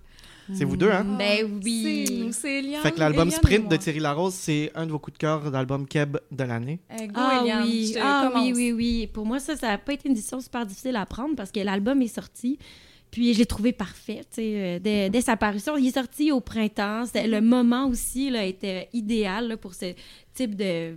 C'est 0.55 0.65
vous 0.65 0.77
deux, 0.77 0.91
hein? 0.91 1.05
Ben 1.19 1.37
C'est 1.63 1.65
oui. 1.65 2.23
nous, 2.27 2.33
c'est 2.33 2.59
Eliane. 2.59 2.83
Fait 2.83 2.91
que 2.91 2.99
l'album 2.99 3.31
Sprint 3.31 3.71
de 3.71 3.77
Thierry 3.77 4.01
Larose, 4.01 4.35
c'est 4.35 4.73
un 4.75 4.87
de 4.87 4.91
vos 4.91 4.99
coups 4.99 5.15
de 5.15 5.19
cœur 5.19 5.51
d'album 5.53 5.87
Keb 5.87 6.19
de 6.33 6.45
l'année. 6.45 6.81
Go, 6.91 7.13
Ah 7.15 7.39
Eliane, 7.43 7.63
oui, 7.65 7.95
ah 8.03 8.29
commence. 8.33 8.45
oui, 8.47 8.53
oui, 8.55 8.73
oui. 8.73 9.07
Pour 9.07 9.25
moi, 9.25 9.39
ça, 9.39 9.57
ça 9.57 9.69
n'a 9.69 9.79
pas 9.79 9.93
été 9.93 10.09
une 10.09 10.15
décision 10.15 10.41
super 10.41 10.67
difficile 10.67 10.97
à 10.97 11.07
prendre 11.07 11.37
parce 11.37 11.53
que 11.53 11.61
l'album 11.61 12.03
est 12.03 12.09
sorti. 12.09 12.59
Puis 13.13 13.35
je 13.35 13.39
l'ai 13.39 13.47
trouvé 13.47 13.73
parfait, 13.73 14.21
tu 14.31 14.37
sais, 14.37 14.53
euh, 14.57 14.79
dès, 14.81 15.11
dès 15.11 15.21
sa 15.21 15.37
parution. 15.37 15.77
Il 15.77 15.87
est 15.87 15.95
sorti 15.95 16.33
au 16.33 16.41
printemps. 16.41 17.07
C'était- 17.07 17.29
Le 17.29 17.41
moment 17.41 17.87
aussi 17.87 18.29
là, 18.31 18.45
était 18.45 18.89
idéal 18.93 19.47
là, 19.49 19.57
pour 19.57 19.75
ce 19.75 19.95
type 20.35 20.57
de 20.57 20.97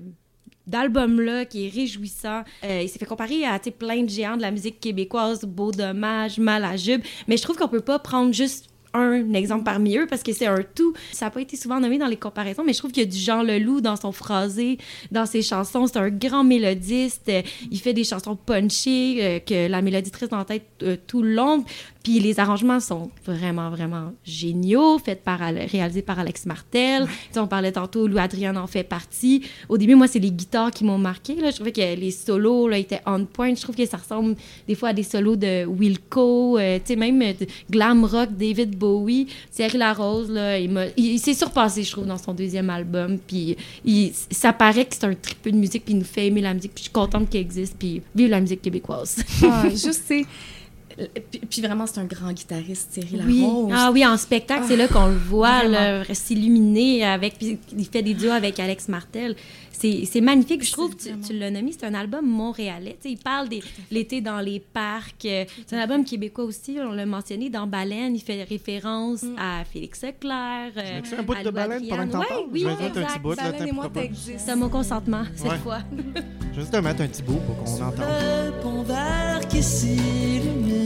d'album-là 0.67 1.45
qui 1.45 1.67
est 1.67 1.69
réjouissant. 1.69 2.43
Euh, 2.63 2.81
il 2.83 2.89
s'est 2.89 2.99
fait 2.99 3.05
comparer 3.05 3.45
à 3.45 3.59
plein 3.59 4.03
de 4.03 4.09
géants 4.09 4.37
de 4.37 4.41
la 4.41 4.51
musique 4.51 4.79
québécoise, 4.79 5.43
Beau 5.43 5.71
Dommage, 5.71 6.37
Mal 6.37 6.63
à 6.63 6.77
Jube. 6.77 7.01
Mais 7.27 7.37
je 7.37 7.43
trouve 7.43 7.57
qu'on 7.57 7.67
peut 7.67 7.81
pas 7.81 7.99
prendre 7.99 8.33
juste 8.33 8.69
un 8.95 9.33
exemple 9.33 9.63
parmi 9.63 9.97
eux 9.97 10.07
parce 10.07 10.23
que 10.23 10.33
c'est 10.33 10.45
un 10.45 10.63
tout. 10.75 10.93
Ça 11.11 11.25
n'a 11.25 11.31
pas 11.31 11.41
été 11.41 11.57
souvent 11.57 11.79
nommé 11.79 11.97
dans 11.97 12.07
les 12.07 12.17
comparaisons, 12.17 12.63
mais 12.65 12.73
je 12.73 12.79
trouve 12.79 12.91
qu'il 12.91 13.03
y 13.03 13.05
a 13.05 13.09
du 13.09 13.17
Jean 13.17 13.43
Leloup 13.43 13.81
dans 13.81 13.95
son 13.95 14.11
phrasé, 14.11 14.77
dans 15.11 15.25
ses 15.25 15.41
chansons. 15.41 15.87
C'est 15.87 15.99
un 15.99 16.09
grand 16.09 16.43
mélodiste. 16.43 17.31
Il 17.71 17.79
fait 17.79 17.93
des 17.93 18.03
chansons 18.03 18.35
punchées, 18.35 19.17
euh, 19.19 19.39
que 19.39 19.67
la 19.67 19.81
mélodie 19.81 20.11
reste 20.17 20.33
en 20.33 20.45
tête 20.45 20.65
euh, 20.83 20.95
tout 21.07 21.21
le 21.21 21.33
long. 21.33 21.65
Puis 22.05 22.19
les 22.19 22.39
arrangements 22.39 22.79
sont 22.79 23.09
vraiment, 23.25 23.71
vraiment 23.71 24.13
géniaux, 24.23 24.99
faits 24.99 25.23
par, 25.23 25.39
réalisés 25.39 26.03
par 26.03 26.19
Alex 26.19 26.45
Martel. 26.45 27.07
Tu 27.07 27.11
sais, 27.31 27.39
on 27.39 27.47
parlait 27.47 27.71
tantôt, 27.71 28.05
Louis 28.07 28.19
Adrien 28.19 28.55
en 28.57 28.67
fait 28.67 28.83
partie. 28.83 29.41
Au 29.69 29.75
début, 29.79 29.95
moi, 29.95 30.07
c'est 30.07 30.19
les 30.19 30.29
guitares 30.29 30.69
qui 30.69 30.83
m'ont 30.83 30.99
marqué. 30.99 31.33
Là. 31.33 31.49
Je 31.49 31.55
trouvais 31.55 31.71
que 31.71 31.81
les 31.81 32.11
solos 32.11 32.67
là, 32.67 32.77
étaient 32.77 33.01
on 33.07 33.25
point. 33.25 33.55
Je 33.55 33.61
trouve 33.63 33.75
que 33.75 33.87
ça 33.87 33.97
ressemble 33.97 34.35
des 34.67 34.75
fois 34.75 34.89
à 34.89 34.93
des 34.93 35.01
solos 35.01 35.35
de 35.35 35.65
Wilco, 35.65 36.59
euh, 36.59 36.77
tu 36.77 36.93
sais, 36.93 36.95
même 36.95 37.19
euh, 37.23 37.33
glam 37.71 38.05
rock, 38.05 38.29
David 38.37 38.77
Bowie. 38.77 39.25
Thierry 39.51 39.79
Larose, 39.79 40.29
là, 40.29 40.59
il, 40.59 40.69
il, 40.97 41.13
il 41.13 41.19
s'est 41.19 41.33
surpassé, 41.33 41.81
je 41.81 41.91
trouve, 41.91 42.05
dans 42.05 42.19
son 42.19 42.35
deuxième 42.35 42.69
album. 42.69 43.17
Puis 43.17 43.57
il- 43.83 44.13
ça 44.29 44.53
paraît 44.53 44.85
que 44.85 44.93
c'est 44.93 45.05
un 45.05 45.15
triple 45.15 45.53
de 45.53 45.57
musique, 45.57 45.83
puis 45.85 45.95
il 45.95 45.97
nous 45.97 46.05
fait 46.05 46.27
aimer 46.27 46.41
la 46.41 46.53
musique. 46.53 46.73
Puis 46.75 46.83
je 46.83 46.89
suis 46.89 46.93
contente 46.93 47.31
qu'il 47.31 47.39
existe, 47.39 47.75
puis 47.79 48.03
vive 48.13 48.29
la 48.29 48.41
musique 48.41 48.61
québécoise. 48.61 49.17
Ah, 49.43 49.67
juste, 49.69 50.03
c'est... 50.05 50.23
Puis, 51.29 51.39
puis 51.49 51.61
vraiment, 51.61 51.85
c'est 51.87 51.99
un 51.99 52.05
grand 52.05 52.31
guitariste, 52.31 52.91
Thierry 52.91 53.19
Oui. 53.25 53.41
Larose. 53.41 53.71
Ah 53.75 53.89
oui, 53.93 54.05
en 54.05 54.15
spectacle, 54.17 54.63
c'est 54.67 54.77
là 54.77 54.87
qu'on 54.87 55.07
le 55.07 55.17
voit 55.17 55.63
là, 55.63 56.03
s'illuminer 56.13 57.03
avec. 57.05 57.37
Puis 57.37 57.57
il 57.77 57.85
fait 57.85 58.01
des 58.01 58.13
duos 58.13 58.31
avec 58.31 58.59
Alex 58.59 58.87
Martel. 58.87 59.35
C'est 59.77 60.21
magnifique. 60.21 60.65
Je 60.65 60.71
trouve, 60.71 60.95
tu, 60.95 61.33
l'as 61.33 61.51
nommé, 61.51 61.71
c'est 61.77 61.85
un 61.85 61.93
album 61.93 62.25
montréalais. 62.25 62.97
Il 63.05 63.17
parle 63.17 63.49
de 63.49 63.57
l'été 63.91 64.19
dans 64.21 64.39
les 64.39 64.59
parcs. 64.59 65.21
C'est 65.67 65.73
un 65.73 65.77
album 65.79 66.03
québécois 66.05 66.45
aussi, 66.45 66.77
on 66.81 66.91
l'a 66.93 67.05
mentionné. 67.05 67.49
Dans 67.49 67.67
Baleine, 67.67 68.15
il 68.15 68.21
fait 68.21 68.43
référence 68.43 69.23
Mm. 69.23 69.35
à 69.37 69.63
Félix 69.65 70.01
Leclerc. 70.01 70.71
euh, 70.77 71.01
un 71.19 71.23
bout 71.23 71.33
à 71.33 71.43
de 71.43 71.49
baleine 71.51 71.87
pendant 71.87 72.07
que 72.07 72.11
t'en 72.13 72.19
parles? 72.23 72.43
Oui, 72.51 72.61
Je 72.61 72.65
vais 72.67 72.71
mettre 72.71 72.83
un 72.83 72.87
exact. 73.01 73.07
petit 73.13 73.19
bout, 73.19 73.35
là, 73.35 73.51
Baleine 73.51 73.67
et 73.67 73.71
moi, 73.71 73.89
t'existes. 73.93 74.39
C'est 74.45 74.55
mon 74.55 74.69
consentement 74.69 75.23
cette 75.35 75.51
Ouais. 75.51 75.57
fois. 75.59 75.79
Je 76.01 76.21
vais 76.21 76.61
juste 76.61 76.71
te 76.71 76.77
mettre 76.77 77.01
un 77.01 77.07
petit 77.07 77.21
bout 77.23 77.37
pour 77.45 77.57
qu'on 77.63 77.71
entende. 77.85 77.99
Le 77.99 78.61
pont 78.61 78.81
vert 78.83 79.41
qui 79.49 79.61
s'illumine, 79.61 80.84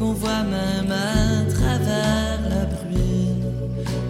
qu'on 0.00 0.14
voit 0.14 0.42
même 0.44 0.90
à 0.90 1.44
travers 1.52 2.40
la 2.48 2.64
bruine. 2.64 3.44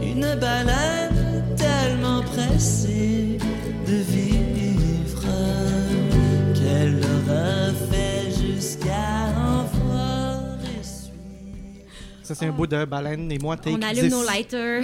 Une 0.01 0.39
baleine 0.41 1.45
tellement 1.57 2.23
pressée 2.23 3.39
de 3.87 3.95
vivre 3.95 5.25
qu'elle 6.55 6.93
l'aura 6.95 7.73
fait 7.91 8.31
jusqu'à 8.31 9.35
en 9.37 9.65
voir 9.65 10.39
essuie. 10.81 11.83
Ça, 12.23 12.37
c'est 12.37 12.47
un 12.47 12.53
bout 12.53 12.69
de 12.69 12.85
baleine 12.85 13.31
et 13.33 13.39
moi, 13.39 13.57
take 13.57 13.77
On 13.77 13.83
allume 13.83 14.05
10. 14.05 14.11
nos 14.13 14.25
lighters. 14.25 14.83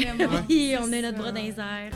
Puis 0.48 0.74
on 0.80 0.92
a 0.92 1.02
notre 1.02 1.18
bras 1.18 1.30
dans 1.30 1.40
les 1.40 1.50
airs. 1.50 1.92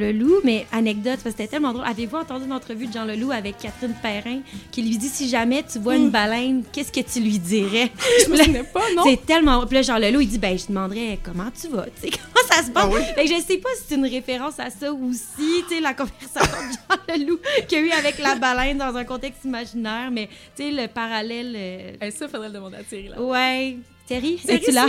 Le 0.00 0.12
loup, 0.12 0.36
mais 0.44 0.66
anecdote, 0.72 1.20
parce 1.22 1.24
que 1.24 1.30
c'était 1.42 1.46
tellement 1.48 1.72
drôle. 1.74 1.84
Avez-vous 1.86 2.16
entendu 2.16 2.46
une 2.46 2.52
entrevue 2.54 2.86
de 2.86 2.92
Jean 2.92 3.04
Leloup 3.04 3.32
avec 3.32 3.58
Catherine 3.58 3.94
Perrin 4.02 4.40
qui 4.70 4.80
lui 4.82 4.96
dit 4.96 5.08
si 5.08 5.28
jamais 5.28 5.62
tu 5.62 5.78
vois 5.78 5.96
une 5.96 6.08
baleine, 6.10 6.64
qu'est-ce 6.72 6.90
que 6.90 7.00
tu 7.00 7.20
lui 7.20 7.38
dirais? 7.38 7.90
Je 8.24 8.30
me 8.30 8.36
souvenais 8.36 8.62
pas, 8.64 8.80
non? 8.96 9.02
C'est 9.04 9.26
tellement. 9.26 9.66
Puis 9.66 9.74
là, 9.76 9.82
Jean 9.82 9.98
Leloup, 9.98 10.20
il 10.22 10.28
dit 10.28 10.38
ben, 10.38 10.58
je 10.58 10.66
demanderais 10.68 11.18
comment 11.22 11.50
tu 11.50 11.68
vas, 11.68 11.84
tu 12.00 12.08
sais, 12.08 12.10
comment 12.10 12.48
ça 12.48 12.62
se 12.64 12.70
passe? 12.70 12.84
Ah 12.86 12.90
oui? 12.90 13.00
Fait 13.14 13.24
que 13.26 13.34
je 13.34 13.42
sais 13.42 13.58
pas 13.58 13.68
si 13.76 13.82
c'est 13.88 13.94
une 13.96 14.06
référence 14.06 14.58
à 14.58 14.70
ça 14.70 14.90
aussi, 14.92 15.64
tu 15.68 15.74
sais, 15.74 15.80
la 15.80 15.92
conversation 15.92 16.40
de 16.40 16.72
Jean 16.72 17.16
Leloup 17.26 17.38
qu'il 17.68 17.78
y 17.78 17.82
a 17.82 17.84
eu 17.84 17.90
avec 17.90 18.18
la 18.18 18.36
baleine 18.36 18.78
dans 18.78 18.96
un 18.96 19.04
contexte 19.04 19.44
imaginaire, 19.44 20.10
mais 20.10 20.28
tu 20.56 20.62
sais, 20.64 20.70
le 20.70 20.88
parallèle. 20.88 21.54
euh, 21.56 22.10
ça, 22.10 22.26
faudrait 22.26 22.48
le 22.48 22.54
demander 22.54 22.78
à 22.78 22.82
Thierry 22.82 23.08
Larose. 23.08 23.30
Ouais. 23.30 23.76
Thierry, 24.10 24.40
es-tu 24.48 24.72
là? 24.72 24.86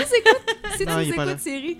si 0.78 0.84
tu 0.84 0.92
nous 0.92 1.00
écoutes, 1.00 1.38
Thierry. 1.44 1.78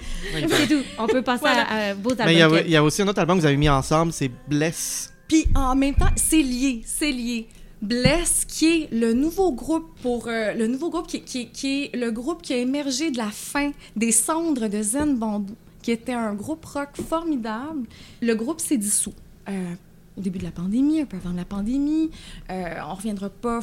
C'est 0.48 0.68
tout. 0.68 0.84
On 1.00 1.08
peut 1.08 1.24
passer 1.24 1.42
Voilà. 1.42 1.64
à, 1.64 1.90
à 1.90 1.94
vos 1.96 2.12
albums. 2.12 2.26
Mais 2.28 2.34
il 2.36 2.38
y, 2.38 2.44
a, 2.44 2.62
y 2.68 2.78
aussi 2.78 3.02
un 3.02 3.08
autre 3.08 3.18
album 3.20 3.38
que 3.38 3.42
vous 3.42 3.48
avez 3.48 3.58
mis 3.58 3.68
ensemble, 3.70 4.14
c'est 4.14 4.30
Bless. 4.48 5.12
Puis 5.28 5.48
en 5.56 5.76
même 5.76 5.96
temps, 5.96 6.12
c'est 6.16 6.44
lié, 6.44 6.82
c'est 6.86 7.12
lié. 7.12 7.48
Bless, 7.82 8.46
qui 8.48 8.68
est 8.68 8.90
le 8.94 9.14
nouveau 9.14 9.54
groupe 9.54 9.90
pour 10.04 10.28
euh, 10.28 10.54
le 10.54 10.68
nouveau 10.68 10.92
groupe 10.92 11.08
qui, 11.08 11.22
qui- 11.24 11.48
qui 11.50 11.86
est 11.86 11.96
le 11.98 12.12
groupe 12.12 12.44
qui 12.44 12.54
a 12.54 12.58
émergé 12.58 13.10
de 13.10 13.18
la 13.18 13.32
fin 13.32 13.72
des 13.96 14.12
cendres 14.12 14.68
de 14.68 14.84
Zen 14.84 15.18
Bamboo, 15.18 15.56
qui 15.82 15.90
était 15.92 16.14
un 16.14 16.36
groupe 16.36 16.64
rock 16.66 16.90
formidable. 17.10 17.88
Le 18.22 18.36
groupe 18.36 18.60
s'est 18.60 18.78
dissous 18.78 19.14
euh, 19.50 19.74
au 20.16 20.22
début 20.22 20.38
de 20.38 20.44
la 20.44 20.52
pandémie, 20.52 21.02
un 21.02 21.06
peu 21.06 21.18
avant 21.18 21.36
la 21.36 21.46
pandémie. 21.46 22.12
Euh, 22.52 22.76
on 22.88 22.94
reviendra 22.94 23.30
pas 23.32 23.62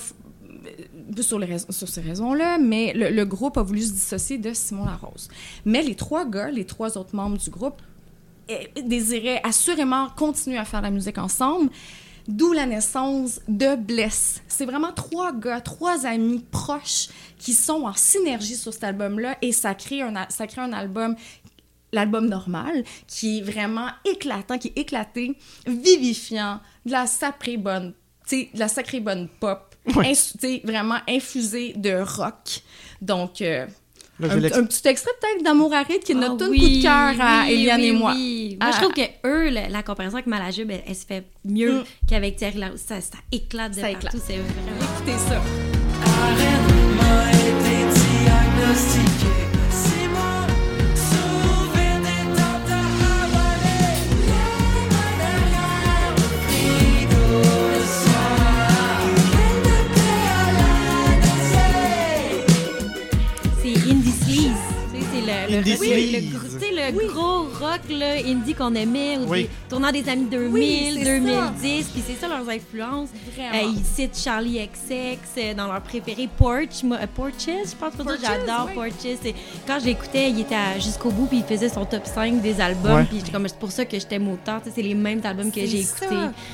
rais- 1.47 1.73
sur 1.73 1.89
ces 1.89 2.01
raisons-là, 2.01 2.59
mais 2.59 2.93
le, 2.95 3.25
groupe 3.25 3.57
a 3.59 3.63
voulu 3.63 3.83
se 3.83 3.93
dissocier 3.93 4.39
de 4.39 4.53
Simon 4.53 4.85
Larose. 4.87 5.29
Mais 5.65 5.83
les 5.83 5.95
trois 5.95 6.25
gars, 6.25 6.51
les 6.51 6.65
trois 6.65 6.97
autres 6.97 7.15
membres 7.15 7.39
du 7.39 7.51
groupe, 7.51 7.81
eh, 8.49 8.71
désiraient 8.83 9.41
assurément 9.45 10.09
continuer 10.17 10.59
à 10.59 10.65
faire 10.65 10.81
la 10.81 10.91
musique 10.91 11.19
ensemble. 11.19 11.71
D'où 12.29 12.53
la 12.53 12.67
naissance 12.67 13.41
de 13.49 13.75
Bless. 13.75 14.43
C'est 14.49 14.67
vraiment 14.67 14.93
trois 14.93 15.33
gars, 15.33 15.63
trois 15.63 16.05
amis 16.05 16.45
proches 16.51 17.09
qui 17.39 17.55
sont 17.55 17.85
en 17.85 17.95
synergie 17.95 18.55
sur 18.55 18.73
cet 18.75 18.85
album-là 18.85 19.39
et 19.41 19.51
ça 19.51 19.75
crée 19.75 20.03
un, 20.03 20.13
ça 20.29 20.47
crée 20.47 20.61
un 20.61 20.75
album, 20.75 21.17
l'album 21.91 22.29
normal, 22.29 22.85
qui 23.07 23.39
est 23.39 23.41
vraiment 23.43 23.89
éclatant, 24.05 24.59
qui 24.59 24.69
est 24.69 24.79
éclaté, 24.79 25.37
vivifiant, 25.67 26.61
de 26.85 26.93
la 26.93 27.07
sacrée 27.07 27.57
bonne, 27.57 27.95
tu 28.29 28.41
sais, 28.41 28.51
de 28.53 28.59
la 28.59 28.69
sacrée 28.69 29.01
bonne 29.01 29.29
pop, 29.41 29.68
Ouais. 29.97 30.61
vraiment 30.65 30.99
infusée 31.09 31.73
de 31.77 32.01
rock. 32.03 32.61
Donc, 33.01 33.41
euh, 33.43 33.67
Là, 34.21 34.29
je 34.31 34.59
un, 34.59 34.65
petit 34.65 34.89
extrait 34.89 35.13
peut-être 35.21 35.45
d'Amour 35.45 35.73
aride 35.73 36.01
qui 36.03 36.11
est 36.11 36.15
notre 36.17 36.35
Ah 36.35 36.39
tune 36.39 36.49
oui, 36.51 36.59
coup 36.59 36.67
de 36.79 36.83
cœur 36.83 37.15
à 37.25 37.43
oui, 37.47 37.53
Eliane 37.53 37.81
oui, 37.81 37.87
et 37.87 37.93
moi. 37.93 38.13
oui. 38.17 38.59
Moi, 38.61 38.71
je 38.73 38.77
Ah. 38.77 38.81
trouve 38.83 38.93
que 38.93 39.03
eux, 39.29 39.49
la, 39.51 39.69
la 39.69 39.83
comparaison 39.85 40.15
avec 40.17 40.27
Malajube, 40.27 40.73
elle, 40.73 40.83
elle 40.89 40.97
se 40.97 41.07
fait 41.07 41.23
mieux 41.45 41.73
Mm. 41.81 41.85
qu'avec 42.09 42.35
Thierry 42.37 42.59
Larousse. 42.59 42.81
Ça, 42.81 43.01
ça 43.01 43.19
éclate 43.31 43.77
de 43.77 43.81
Ça 43.81 43.83
partout. 43.93 44.07
éclate. 44.09 44.23
C'est 44.27 44.37
vraiment... 44.39 44.93
Écoutez 44.97 45.19
ça. 45.19 45.41
Arène 46.05 46.97
m'a 46.97 47.31
été 47.31 48.01
diagnostiqué. 48.01 49.48
Le, 65.61 66.13
le, 66.13 66.31
gros- 66.39 66.59
tu 66.59 66.65
sais, 66.65 66.73
le 66.93 67.09
gros 67.09 67.43
rock 67.45 67.81
là, 67.91 68.13
indie 68.25 68.55
qu'on 68.55 68.75
aimait 68.75 69.19
Oui. 69.27 69.49
tournant 69.69 69.91
des 69.93 70.09
années 70.09 70.27
2000, 70.31 70.53
Oui, 70.53 70.91
c'est 70.95 71.05
2010. 71.21 71.87
Puis 71.93 72.03
c'est 72.07 72.15
ça 72.21 72.29
leurs 72.29 72.49
influences. 72.49 73.09
Euh, 73.39 73.43
ils 73.77 73.85
citent 73.85 74.19
Charlie 74.19 74.59
XX 74.59 75.19
euh, 75.39 75.55
dans 75.55 75.67
leur 75.67 75.81
préféré 75.83 76.29
Porch. 76.37 76.83
Moi, 76.85 76.99
euh, 77.03 77.07
Porches, 77.15 77.33
je 77.47 77.75
pense 77.77 77.95
que 77.95 78.21
j'adore. 78.21 78.71
Porches. 78.75 79.05
Et 79.25 79.35
quand 79.67 79.79
je 79.81 79.87
l'écoutais, 79.87 80.31
il 80.31 80.41
était 80.41 80.57
jusqu'au 80.81 81.11
bout 81.11 81.27
puis 81.27 81.39
il 81.39 81.45
faisait 81.45 81.69
son 81.69 81.85
top 81.85 82.07
5 82.07 82.41
des 82.41 82.61
albums. 82.61 83.07
Puis 83.07 83.23
c'est 83.25 83.59
pour 83.59 83.71
ça 83.73 83.85
que 83.85 83.99
je 83.99 84.07
t'aime 84.07 84.29
autant. 84.29 84.61
C'est 84.73 84.83
les 84.83 84.95
mêmes 84.95 85.21
albums 85.25 85.51
que 85.51 85.65
j'ai 85.65 85.81
écoutés. 85.81 86.07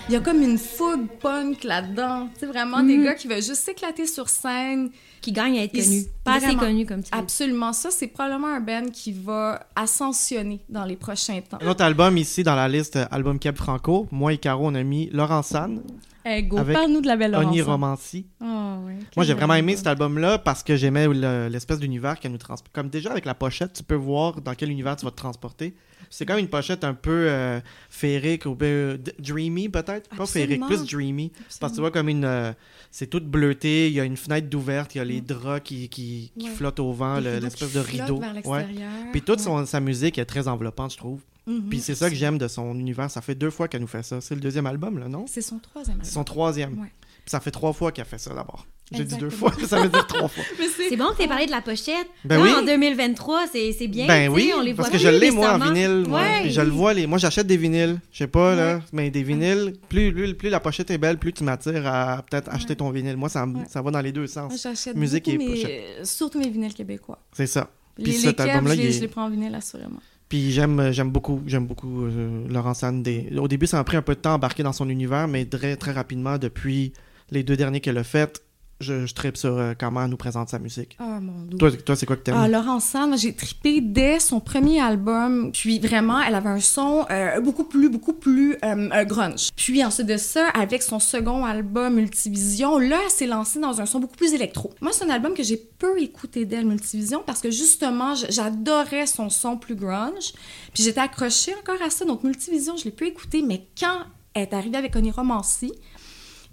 Il 0.09 0.15
y 0.15 0.17
a 0.17 0.21
comme 0.21 0.43
une 0.43 0.59
fougue 0.59 1.07
punk 1.21 1.65
là-dedans. 1.65 2.29
C'est 2.39 2.47
vraiment 2.47 2.83
des 2.83 2.99
gars 2.99 3.15
qui 3.15 3.27
veulent 3.29 3.43
juste 3.43 3.63
s'éclater 3.65 4.07
sur 4.07 4.29
scène. 4.29 4.91
Qui 5.25 5.33
gagnent 5.33 5.59
à 5.59 5.63
être 5.63 5.73
connus. 5.73 6.05
Pas 6.23 6.35
assez 6.35 6.55
connus 6.55 6.85
comme 6.85 7.03
tu 7.03 7.11
dis. 7.11 7.19
Absolument. 7.19 7.73
Ça, 7.73 7.91
c'est 7.91 8.09
probablement 8.09 8.49
un 8.49 8.61
band 8.61 8.91
qui 8.93 9.11
va 9.13 9.67
ascensionner 9.75 10.61
dans 10.69 10.85
les 10.85 10.97
prochains 10.97 11.41
temps. 11.41 11.57
Un 11.63 11.67
autre 11.69 11.83
album 11.83 12.19
ici 12.19 12.43
dans 12.43 12.55
la 12.55 12.69
liste, 12.69 12.99
album 13.11 13.39
Keb 13.39 13.57
Franco. 13.57 14.07
Moi 14.11 14.35
et 14.35 14.39
Caro, 14.39 14.67
on 14.67 14.75
a 14.75 14.83
mis 14.83 15.09
Laurent 15.13 15.43
San, 15.43 15.81
Hey, 16.27 16.43
go, 16.43 16.59
Avec 16.59 16.75
parle-nous 16.77 17.01
de 17.03 17.07
la 17.07 17.17
belle 17.17 17.35
Oni 17.37 17.59
Laurence. 17.59 17.73
Romancy. 17.73 18.27
Oh, 18.43 18.45
ouais. 18.87 18.97
Moi, 19.17 19.25
j'ai 19.27 19.35
vraiment 19.35 19.55
aimé 19.55 19.73
album. 19.73 19.77
cet 19.79 19.87
album-là 19.87 20.39
parce 20.39 20.63
que 20.63 20.75
j'aimais 20.77 21.07
le- 21.07 21.49
l'espèce 21.49 21.79
d'univers 21.79 22.19
qu'elle 22.21 22.33
nous 22.33 22.39
transporte. 22.39 22.75
Comme 22.75 22.89
déjà 22.91 23.11
avec 23.11 23.25
la 23.27 23.35
pochette, 23.35 23.73
tu 23.75 23.83
peux 23.83 23.95
voir 23.95 24.41
dans 24.41 24.55
quel 24.55 24.71
univers 24.71 24.97
tu 24.97 25.05
vas 25.05 25.11
te 25.11 25.17
transporter. 25.17 25.75
C'est 26.17 26.27
comme 26.27 26.39
une 26.39 26.49
pochette 26.49 26.85
un 26.85 26.95
peu 26.95 27.27
euh, 27.29 27.61
féerique 27.91 28.47
ou 28.47 28.55
peu 28.55 28.97
d- 29.03 29.13
dreamy 29.19 29.69
peut-être? 29.69 30.09
Pas 30.17 30.27
féerique, 30.27 30.65
plus 30.65 30.85
dreamy. 30.85 31.33
Parce 31.59 31.73
que 31.73 31.77
tu 31.77 31.81
vois 31.81 31.91
comme 31.91 32.09
une... 32.09 32.25
euh, 32.25 32.53
c'est 32.93 33.09
tout 33.09 33.21
bleuté, 33.21 33.89
il 33.89 33.95
y 33.95 33.99
a 34.01 34.05
une 34.05 34.17
fenêtre 34.17 34.49
d'ouverte, 34.49 34.95
il 34.95 34.99
y 34.99 35.01
a 35.01 35.05
les 35.05 35.21
draps 35.21 35.63
qui, 35.65 35.89
qui, 35.89 36.31
qui 36.39 36.47
Ouais. 36.49 36.55
flottent 36.55 36.79
au 36.79 36.93
vent, 36.93 37.19
le- 37.19 37.41
l'espèce 37.41 37.71
qui 37.71 37.75
de 37.75 37.81
rideau. 37.81 38.21
vers 38.21 38.47
Ouais. 38.47 38.65
Puis 39.11 39.23
toute 39.23 39.39
Ouais. 39.39 39.45
son- 39.45 39.67
sa 39.67 39.81
musique 39.81 40.17
est 40.19 40.25
très 40.25 40.47
enveloppante, 40.47 40.93
je 40.93 40.99
trouve. 40.99 41.21
Mhm. 41.49 41.69
Puis 41.69 41.81
c'est 41.81 41.97
ça 41.97 42.09
que 42.09 42.15
j'aime 42.15 42.39
de 42.39 42.47
son 42.47 42.79
univers. 42.79 43.11
Ça 43.11 43.21
fait 43.21 43.35
deux 43.35 43.51
fois 43.51 43.67
qu'elle 43.67 43.81
nous 43.81 43.87
fait 43.89 44.05
ça. 44.05 44.21
C'est 44.21 44.37
le 44.37 44.41
deuxième 44.41 44.67
album, 44.67 44.99
là, 45.01 45.09
non? 45.09 45.25
C'est 45.27 45.43
son 45.43 45.59
troisième 45.59 45.95
album. 45.97 46.05
C'est 46.05 46.15
son 46.15 46.25
troisième. 46.25 46.77
Puis 46.77 46.91
ça 47.27 47.41
fait 47.41 47.51
trois 47.51 47.73
fois 47.73 47.91
qu'elle 47.91 48.05
fait 48.07 48.19
ça 48.19 48.33
d'abord. 48.33 48.67
J'ai 48.93 49.05
dit 49.05 49.17
deux 49.17 49.31
fois, 49.31 49.53
ça 49.67 49.81
veut 49.83 49.89
dire 49.89 50.07
trois 50.07 50.29
fois. 50.29 50.45
Mais 50.59 50.67
C'est 50.69 50.97
bon 50.97 51.07
que 51.17 51.23
tu 51.23 51.29
parlé 51.29 51.47
de 51.47 51.51
la 51.51 51.63
pochette. 51.63 52.07
Ben 52.25 52.37
Là, 52.37 52.43
oui. 52.45 52.51
en 52.53 52.65
2023, 52.65 53.47
c'est 53.51 53.73
c'est 53.73 53.89
bien. 53.89 54.07
Ben 54.07 54.29
oui, 54.31 54.53
on 54.57 54.61
les 54.61 54.75
parce 54.75 54.89
voit 54.91 54.99
que 54.99 55.03
je 55.03 55.09
l'ai 55.09 55.31
moi 55.31 55.55
en 55.55 55.59
vinyle. 55.59 56.05
moi. 56.07 56.21
Ouais, 56.21 56.43
Puis 56.43 56.51
je 56.53 56.61
le 56.61 56.71
vois. 56.71 56.93
Les... 56.95 57.07
Moi 57.07 57.19
j'achète 57.19 57.47
des 57.47 57.57
vinyles. 57.57 57.99
Je 58.13 58.19
sais 58.19 58.27
pas 58.27 58.55
là, 58.55 58.81
mais 58.93 59.11
des 59.11 59.23
vinyles, 59.23 59.73
plus, 59.89 60.13
plus, 60.13 60.35
plus 60.35 60.49
la 60.51 60.61
pochette 60.61 60.91
est 60.91 60.99
belle, 60.99 61.19
plus 61.19 61.33
tu 61.33 61.45
m'attires 61.45 61.87
à 61.87 62.23
peut-être 62.31 62.49
acheter 62.51 62.77
ton 62.77 62.91
vinyle. 62.91 63.17
Moi 63.17 63.29
ça, 63.31 63.47
ça 63.69 63.81
va 63.83 63.91
dans 63.91 64.01
les 64.03 64.13
deux 64.13 64.27
sens. 64.27 64.61
j'achète 64.63 64.97
Musique 64.97 65.25
beaucoup 65.25 65.35
et 65.35 65.39
mes- 65.39 65.51
pochette. 65.63 66.07
surtout 66.07 66.39
mes 66.39 66.51
vinyles 66.51 66.75
québécois. 66.75 67.19
C'est 67.33 67.47
ça. 67.47 67.71
Puis 67.97 68.05
les 68.07 68.13
cet 68.13 68.39
album-là, 68.41 68.75
je, 68.75 68.81
les- 68.81 68.89
est- 68.89 68.93
je 68.93 69.01
les 69.01 69.09
prends 69.09 69.25
en 69.25 69.31
vinyle, 69.31 69.55
assurément. 69.55 70.01
Puis 70.29 70.51
j'aime 70.53 70.91
j'aime 70.93 71.11
beaucoup, 71.11 71.41
j'aime 71.47 71.67
beaucoup 71.67 72.05
euh, 72.05 72.47
Laurent 72.49 72.75
Sand. 72.75 73.03
Des... 73.03 73.29
Au 73.39 73.49
début, 73.49 73.67
ça 73.67 73.77
m'a 73.79 73.85
pris 73.85 73.97
un 73.97 74.03
peu 74.03 74.15
de 74.15 74.21
temps 74.21 74.33
à 74.33 74.35
embarquer 74.35 74.63
dans 74.63 74.73
son 74.73 74.89
univers, 74.89 75.27
mais 75.29 75.45
très, 75.47 75.77
très 75.77 75.93
rapidement, 75.93 76.39
depuis 76.39 76.93
les 77.31 77.43
deux 77.43 77.57
derniers 77.57 77.81
qu'elle 77.81 77.99
a 77.99 78.05
fait, 78.05 78.43
je, 78.85 79.07
je 79.07 79.15
tripe 79.15 79.37
sur 79.37 79.57
euh, 79.57 79.73
comment 79.79 80.05
elle 80.05 80.11
nous 80.11 80.17
présente 80.17 80.49
sa 80.49 80.59
musique. 80.59 80.97
Ah, 81.01 81.19
mon 81.21 81.43
Dieu. 81.47 81.59
Toi, 81.59 81.73
toi 81.73 81.97
c'est 81.97 82.07
quoi 82.07 82.17
que 82.17 82.23
t'aimes? 82.23 82.37
Ah, 82.39 82.49
Laurent 82.49 82.81
Sand, 82.81 83.17
j'ai 83.19 83.35
trippé 83.35 83.81
dès 83.81 84.21
son 84.21 84.41
premier 84.41 84.81
album. 84.81 85.51
Puis 85.53 85.81
vraiment, 85.81 86.21
elle 86.21 86.35
avait 86.35 86.51
un 86.51 86.61
son 86.61 87.07
euh, 87.11 87.41
beaucoup 87.41 87.65
plus, 87.65 87.89
beaucoup 87.89 88.13
plus 88.13 88.57
euh, 88.65 89.05
grunge. 89.05 89.49
Puis 89.57 89.85
ensuite 89.85 90.07
de 90.07 90.17
ça, 90.17 90.49
avec 90.51 90.83
son 90.83 90.99
second 90.99 91.45
album 91.45 91.95
Multivision, 91.95 92.79
là, 92.79 92.99
elle 93.05 93.11
s'est 93.11 93.27
lancée 93.27 93.59
dans 93.59 93.81
un 93.81 93.87
son 93.87 94.01
beaucoup 94.01 94.17
plus 94.17 94.35
électro. 94.35 94.71
Moi, 94.81 94.93
c'est 94.93 95.05
un 95.05 95.11
album 95.11 95.35
que 95.35 95.43
j'ai 95.43 95.57
peu 95.57 96.01
écouté 96.01 96.45
d'elle, 96.45 96.67
Multivision, 96.67 97.23
parce 97.27 97.41
que 97.41 97.51
justement, 97.51 98.15
j'adorais 98.15 99.07
son 99.07 99.31
son 99.31 99.57
plus 99.57 99.75
grunge. 99.75 100.33
Puis 100.73 100.83
j'étais 100.83 101.01
accrochée 101.01 101.55
encore 101.61 101.81
à 101.85 101.91
ça. 101.91 102.05
Donc 102.05 102.23
Multivision, 102.25 102.77
je 102.77 102.85
l'ai 102.85 102.91
peu 102.91 103.07
écouté, 103.07 103.43
mais 103.43 103.67
quand 103.79 104.01
elle 104.35 104.43
est 104.43 104.55
arrivée 104.55 104.77
avec 104.77 104.95
Oni 104.97 105.11
Romancy, 105.11 105.73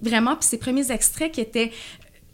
vraiment, 0.01 0.35
puis 0.35 0.47
ses 0.47 0.57
premiers 0.57 0.91
extraits 0.91 1.31
qui 1.31 1.41
étaient 1.41 1.71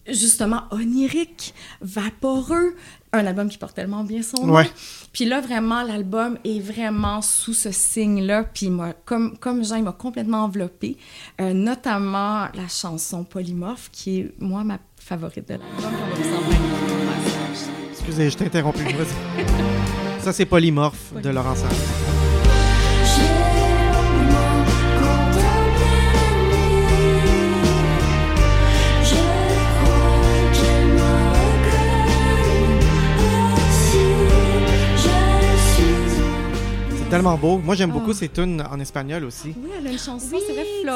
justement 0.09 0.63
oniriques, 0.71 1.53
vaporeux, 1.81 2.75
un 3.13 3.25
album 3.25 3.49
qui 3.49 3.57
porte 3.57 3.75
tellement 3.75 4.03
bien 4.03 4.21
son 4.21 4.45
nom. 4.45 4.53
Ouais. 4.55 4.69
Puis 5.13 5.25
là, 5.25 5.39
vraiment, 5.41 5.81
l'album 5.83 6.37
est 6.43 6.59
vraiment 6.59 7.21
sous 7.21 7.53
ce 7.53 7.71
signe-là. 7.71 8.43
Puis 8.43 8.69
moi, 8.69 8.93
comme, 9.05 9.37
comme 9.37 9.63
Jean, 9.63 9.77
il 9.77 9.83
m'a 9.83 9.93
complètement 9.93 10.43
enveloppée, 10.43 10.97
Euh, 11.39 11.53
notamment 11.53 12.47
la 12.53 12.67
chanson 12.69 13.23
Polymorphe, 13.23 13.89
qui 13.91 14.19
est, 14.19 14.33
moi, 14.39 14.63
ma 14.63 14.79
favorite 14.97 15.47
de 15.47 15.53
l'album. 15.53 15.91
Excusez, 17.91 18.29
je 18.29 18.37
t'ai 18.37 18.45
interrompu. 18.45 18.83
Ça, 20.21 20.33
c'est 20.33 20.45
Polymorphe 20.45 21.13
de 21.21 21.29
Laurent 21.29 21.55
Sand. 21.55 21.69
Tellement 37.09 37.37
beau. 37.37 37.57
Moi, 37.57 37.75
j'aime 37.75 37.91
beaucoup 37.91 38.11
Ah. 38.11 38.15
ses 38.15 38.29
tunes 38.29 38.63
en 38.69 38.79
espagnol 38.79 39.23
aussi. 39.23 39.53
Oui, 39.57 39.69
elle 39.77 39.87
a 39.87 39.91
une 39.91 39.97
chanson, 39.99 40.27
Oui, 40.33 40.39
c'est 40.45 40.53
vrai, 40.53 40.63
oui, 40.83 40.89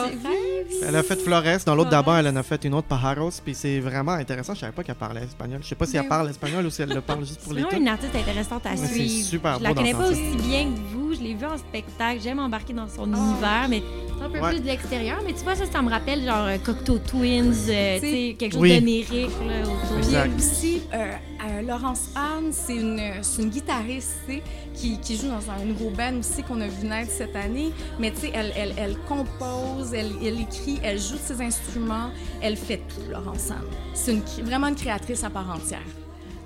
oui. 0.69 0.77
Elle 0.87 0.95
a 0.95 1.03
fait 1.03 1.15
Flores, 1.19 1.43
dans 1.65 1.75
l'autre 1.75 1.89
Flores. 1.89 2.03
d'abord, 2.03 2.17
elle 2.17 2.27
en 2.27 2.35
a 2.35 2.43
fait 2.43 2.63
une 2.65 2.73
autre 2.73 2.87
Pajaros, 2.87 3.31
puis 3.43 3.55
c'est 3.55 3.79
vraiment 3.79 4.11
intéressant. 4.13 4.53
Je 4.53 4.59
savais 4.61 4.71
pas 4.73 4.83
qu'elle 4.83 4.95
parlait 4.95 5.23
espagnol. 5.23 5.59
Je 5.63 5.67
sais 5.69 5.75
pas 5.75 5.85
si 5.85 5.93
Ben 5.93 6.01
elle 6.03 6.07
parle 6.09 6.29
espagnol 6.29 6.65
ou 6.65 6.69
si 6.69 6.81
elle 6.81 6.89
le 6.89 7.01
parle 7.01 7.21
juste 7.25 7.39
pour 7.41 7.49
C'est 7.53 7.55
les 7.59 7.61
vraiment 7.61 7.77
tunes. 7.77 7.81
une 7.83 7.87
artiste 7.93 8.15
intéressante 8.15 8.65
à 8.65 8.75
c'est 8.75 8.87
suivre. 8.87 9.25
super 9.25 9.57
je 9.57 9.63
la 9.63 9.69
beau 9.69 9.75
connais 9.75 9.93
pas 9.93 10.09
aussi 10.09 10.35
bien 10.47 10.65
que 10.65 10.79
vous. 10.93 11.13
Je 11.13 11.19
l'ai 11.21 11.33
vue 11.33 11.45
en 11.45 11.57
spectacle. 11.57 12.19
J'aime 12.23 12.39
embarquer 12.39 12.73
dans 12.73 12.87
son 12.87 13.05
univers, 13.05 13.67
mais 13.69 13.81
un 14.21 14.29
peu 14.29 14.39
Ouais. 14.39 14.49
plus 14.51 14.59
de 14.61 14.67
l'extérieur. 14.67 15.19
Mais 15.25 15.33
tu 15.33 15.43
vois, 15.43 15.55
ça, 15.55 15.65
ça 15.65 15.81
me 15.81 15.89
rappelle 15.89 16.23
genre 16.25 16.45
euh, 16.45 16.57
Cocteau 16.57 16.97
Twins, 16.99 17.53
euh, 17.69 17.99
tu 17.99 18.05
sais, 18.05 18.35
quelque 18.37 18.53
chose 18.53 18.61
Oui. 18.61 18.75
d'onirique 18.79 19.29
là, 19.47 19.61
autour. 19.63 20.15
Elle 20.15 20.33
aussi, 20.35 20.81
euh, 20.93 21.11
euh, 21.49 21.61
Laurence 21.63 22.09
Anne, 22.15 22.51
c'est 22.51 22.75
une, 22.75 23.01
c'est 23.21 23.41
une 23.41 23.49
guitariste 23.49 24.15
tu 24.27 24.33
sais, 24.35 24.43
qui, 24.73 24.99
qui 24.99 25.17
joue 25.17 25.27
dans 25.29 25.51
un 25.51 25.65
nouveau 25.65 25.89
band 25.89 26.17
aussi 26.19 26.43
qu'on 26.43 26.61
a 26.61 26.67
vu 26.67 26.87
naître 26.87 27.11
cette 27.11 27.35
année. 27.35 27.71
Mais 27.99 28.11
tu 28.11 28.21
sais, 28.21 28.31
elle, 28.33 28.51
elle, 28.55 28.73
elle 28.77 28.97
compose, 29.07 29.93
elle, 29.93 30.11
elle 30.23 30.39
écrit, 30.41 30.79
elle 30.83 30.99
joue 30.99 31.15
de 31.15 31.19
ses 31.19 31.41
instruments, 31.41 32.09
elle 32.41 32.57
fait 32.57 32.77
tout, 32.87 33.11
Laurence 33.11 33.49
Anne. 33.51 33.65
C'est 33.93 34.13
une, 34.13 34.21
vraiment 34.45 34.67
une 34.67 34.75
créatrice 34.75 35.23
à 35.23 35.29
part 35.29 35.49
entière. 35.49 35.79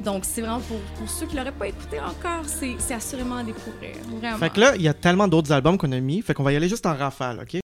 Donc, 0.03 0.23
c'est 0.25 0.41
vraiment 0.41 0.59
pour, 0.59 0.77
pour 0.99 1.09
ceux 1.09 1.25
qui 1.25 1.35
l'auraient 1.37 1.51
pas 1.53 1.67
écouté 1.69 1.99
encore, 1.99 2.43
c'est 2.45 2.75
c'est 2.79 2.93
assurément 2.93 3.37
à 3.37 3.43
découvrir. 3.43 3.95
Vraiment. 4.19 4.37
Fait 4.37 4.49
que 4.49 4.59
là, 4.59 4.75
il 4.75 4.81
y 4.81 4.87
a 4.89 4.93
tellement 4.93 5.27
d'autres 5.27 5.51
albums 5.53 5.77
qu'on 5.77 5.91
a 5.93 5.99
mis, 5.99 6.21
fait 6.21 6.33
qu'on 6.33 6.43
va 6.43 6.51
y 6.51 6.55
aller 6.57 6.67
juste 6.67 6.85
en 6.85 6.93
rafale, 6.95 7.39
OK? 7.41 7.59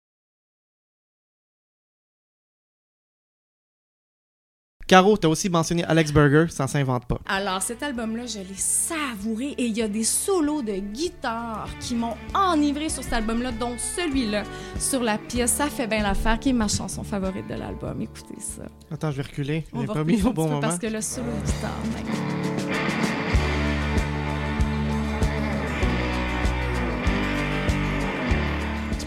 Caro, 4.89 5.19
t'as 5.19 5.29
aussi 5.29 5.51
mentionné 5.51 5.85
Alex 5.85 6.15
Burger, 6.15 6.47
ça 6.49 6.67
s'invente 6.67 7.05
pas. 7.05 7.19
Alors, 7.27 7.61
cet 7.61 7.83
album-là, 7.83 8.25
je 8.25 8.39
l'ai 8.39 8.57
savouré 8.57 9.49
et 9.59 9.67
il 9.67 9.77
y 9.77 9.83
a 9.83 9.89
des 9.89 10.03
solos 10.03 10.63
de 10.63 10.73
guitare 10.73 11.69
qui 11.79 11.95
m'ont 11.95 12.15
enivré 12.35 12.89
sur 12.89 13.03
cet 13.05 13.13
album-là, 13.13 13.53
dont 13.53 13.77
celui-là, 13.77 14.45
sur 14.79 15.03
la 15.03 15.19
pièce 15.19 15.53
Ça 15.53 15.67
fait 15.67 15.87
bien 15.87 16.03
l'affaire, 16.03 16.41
qui 16.41 16.49
est 16.49 16.55
ma 16.55 16.69
chanson 16.69 17.03
favorite 17.03 17.47
de 17.47 17.55
l'album. 17.55 18.01
Écoutez 18.01 18.41
ça. 18.41 18.63
Attends, 18.91 19.11
je 19.11 19.19
vais 19.19 19.25
reculer. 19.25 19.67
On 19.75 19.85
va 19.85 19.93
pas 19.93 20.05
mis 20.05 20.23
au 20.23 20.33
bon 20.33 20.47
moment. 20.47 20.61
Parce 20.61 20.79
que 20.79 20.87
le 20.87 21.03
solo 21.03 21.27
de 21.27 21.47
guitare, 21.47 21.71
mec. 21.95 22.68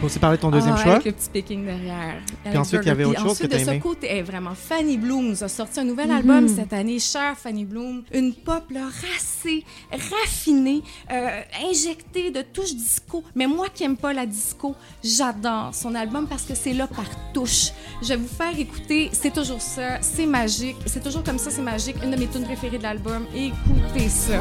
Aussi 0.04 0.18
parler 0.18 0.38
de 0.38 0.42
ton 0.42 0.50
deuxième 0.50 0.74
Ah, 0.78 0.82
choix. 0.84 0.92
Avec 0.94 1.06
le 1.06 1.12
petit 1.12 1.30
picking 1.30 1.64
derrière. 1.66 2.16
Alex 2.44 2.60
ensuite, 2.60 2.82
il 2.84 2.88
y 2.88 2.92
avait 2.92 3.04
autre 3.04 3.20
chose 3.20 3.38
que 3.38 3.46
ensuite, 3.46 3.52
t'as 3.52 3.60
de 3.60 3.78
ce 3.78 3.84
côté, 3.84 4.08
eh, 4.10 4.22
vraiment, 4.24 4.54
Fanny 4.56 4.98
Bloom 4.98 5.28
nous 5.30 5.44
a 5.44 5.48
sorti 5.48 5.80
un 5.80 5.84
nouvel 5.84 6.08
Mhm. 6.10 6.16
album 6.16 6.48
cette 6.48 6.74
année, 6.74 6.98
cher 7.00 7.38
Fanny 7.38 7.66
Bloom. 7.66 8.02
Une 8.12 8.34
pop 8.34 8.64
là, 8.72 8.86
racée, 8.86 9.64
raffinée, 9.92 10.82
euh, 11.12 11.42
injectée 11.70 12.32
de 12.32 12.42
touches 12.42 12.74
disco. 12.74 13.24
Mais 13.36 13.46
moi 13.46 13.68
qui 13.72 13.84
aime 13.84 13.96
pas 13.98 14.12
la 14.14 14.26
disco, 14.26 14.76
j'adore 15.04 15.70
son 15.74 15.94
album 15.94 16.28
parce 16.28 16.44
que 16.44 16.56
c'est 16.56 16.74
là 16.74 16.88
par 16.88 17.06
touche. 17.34 17.72
Je 18.02 18.08
vais 18.10 18.16
vous 18.18 18.28
faire 18.28 18.58
écouter, 18.58 19.10
c'est 19.14 19.32
toujours 19.34 19.62
ça, 19.62 20.02
c'est 20.02 20.26
magique. 20.26 20.78
C'est 20.88 21.04
toujours 21.04 21.24
comme 21.24 21.38
ça, 21.38 21.52
c'est 21.52 21.62
magique. 21.62 21.98
Une 22.04 22.10
de 22.12 22.18
mes 22.18 22.28
tunes 22.28 22.44
préférées 22.46 22.80
de 22.80 22.84
l'album. 22.84 23.26
Écoutez 23.36 24.10
ça. 24.10 24.40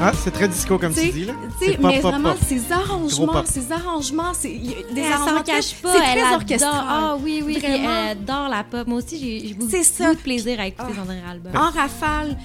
Ah, 0.00 0.12
c'est 0.14 0.30
très 0.30 0.48
disco 0.48 0.78
comme 0.78 0.94
tu 0.94 1.08
dis, 1.10 1.24
là. 1.24 1.32
Pop, 1.34 1.50
mais 1.80 2.00
pop, 2.00 2.10
vraiment, 2.12 2.30
pop. 2.34 2.38
ces 2.46 2.72
arrangements, 2.72 3.44
ces 3.44 3.72
arrangements, 3.72 4.32
c'est 4.32 4.48
des 4.50 4.74
Elle 4.96 5.12
arrangements 5.12 5.38
s'en 5.38 5.42
cache 5.42 5.74
pas. 5.74 5.92
C'est 5.92 5.98
elle 5.98 6.04
très 6.18 6.20
adore- 6.22 6.34
orchestral. 6.34 6.84
Ah 6.88 7.16
oui, 7.20 7.42
oui. 7.44 7.58
Vraiment. 7.58 7.76
Elle 7.90 8.08
adore 8.10 8.48
la 8.48 8.64
pop. 8.64 8.86
Moi 8.86 8.98
aussi, 8.98 9.18
j'ai 9.18 9.54
beaucoup, 9.54 9.70
de 9.70 10.16
plaisir 10.22 10.60
à 10.60 10.66
écouter 10.68 10.92
Ah. 10.92 11.00
son 11.00 11.04
dernier 11.04 11.28
album. 11.28 11.52
En 11.56 11.70
rafale, 11.70 12.36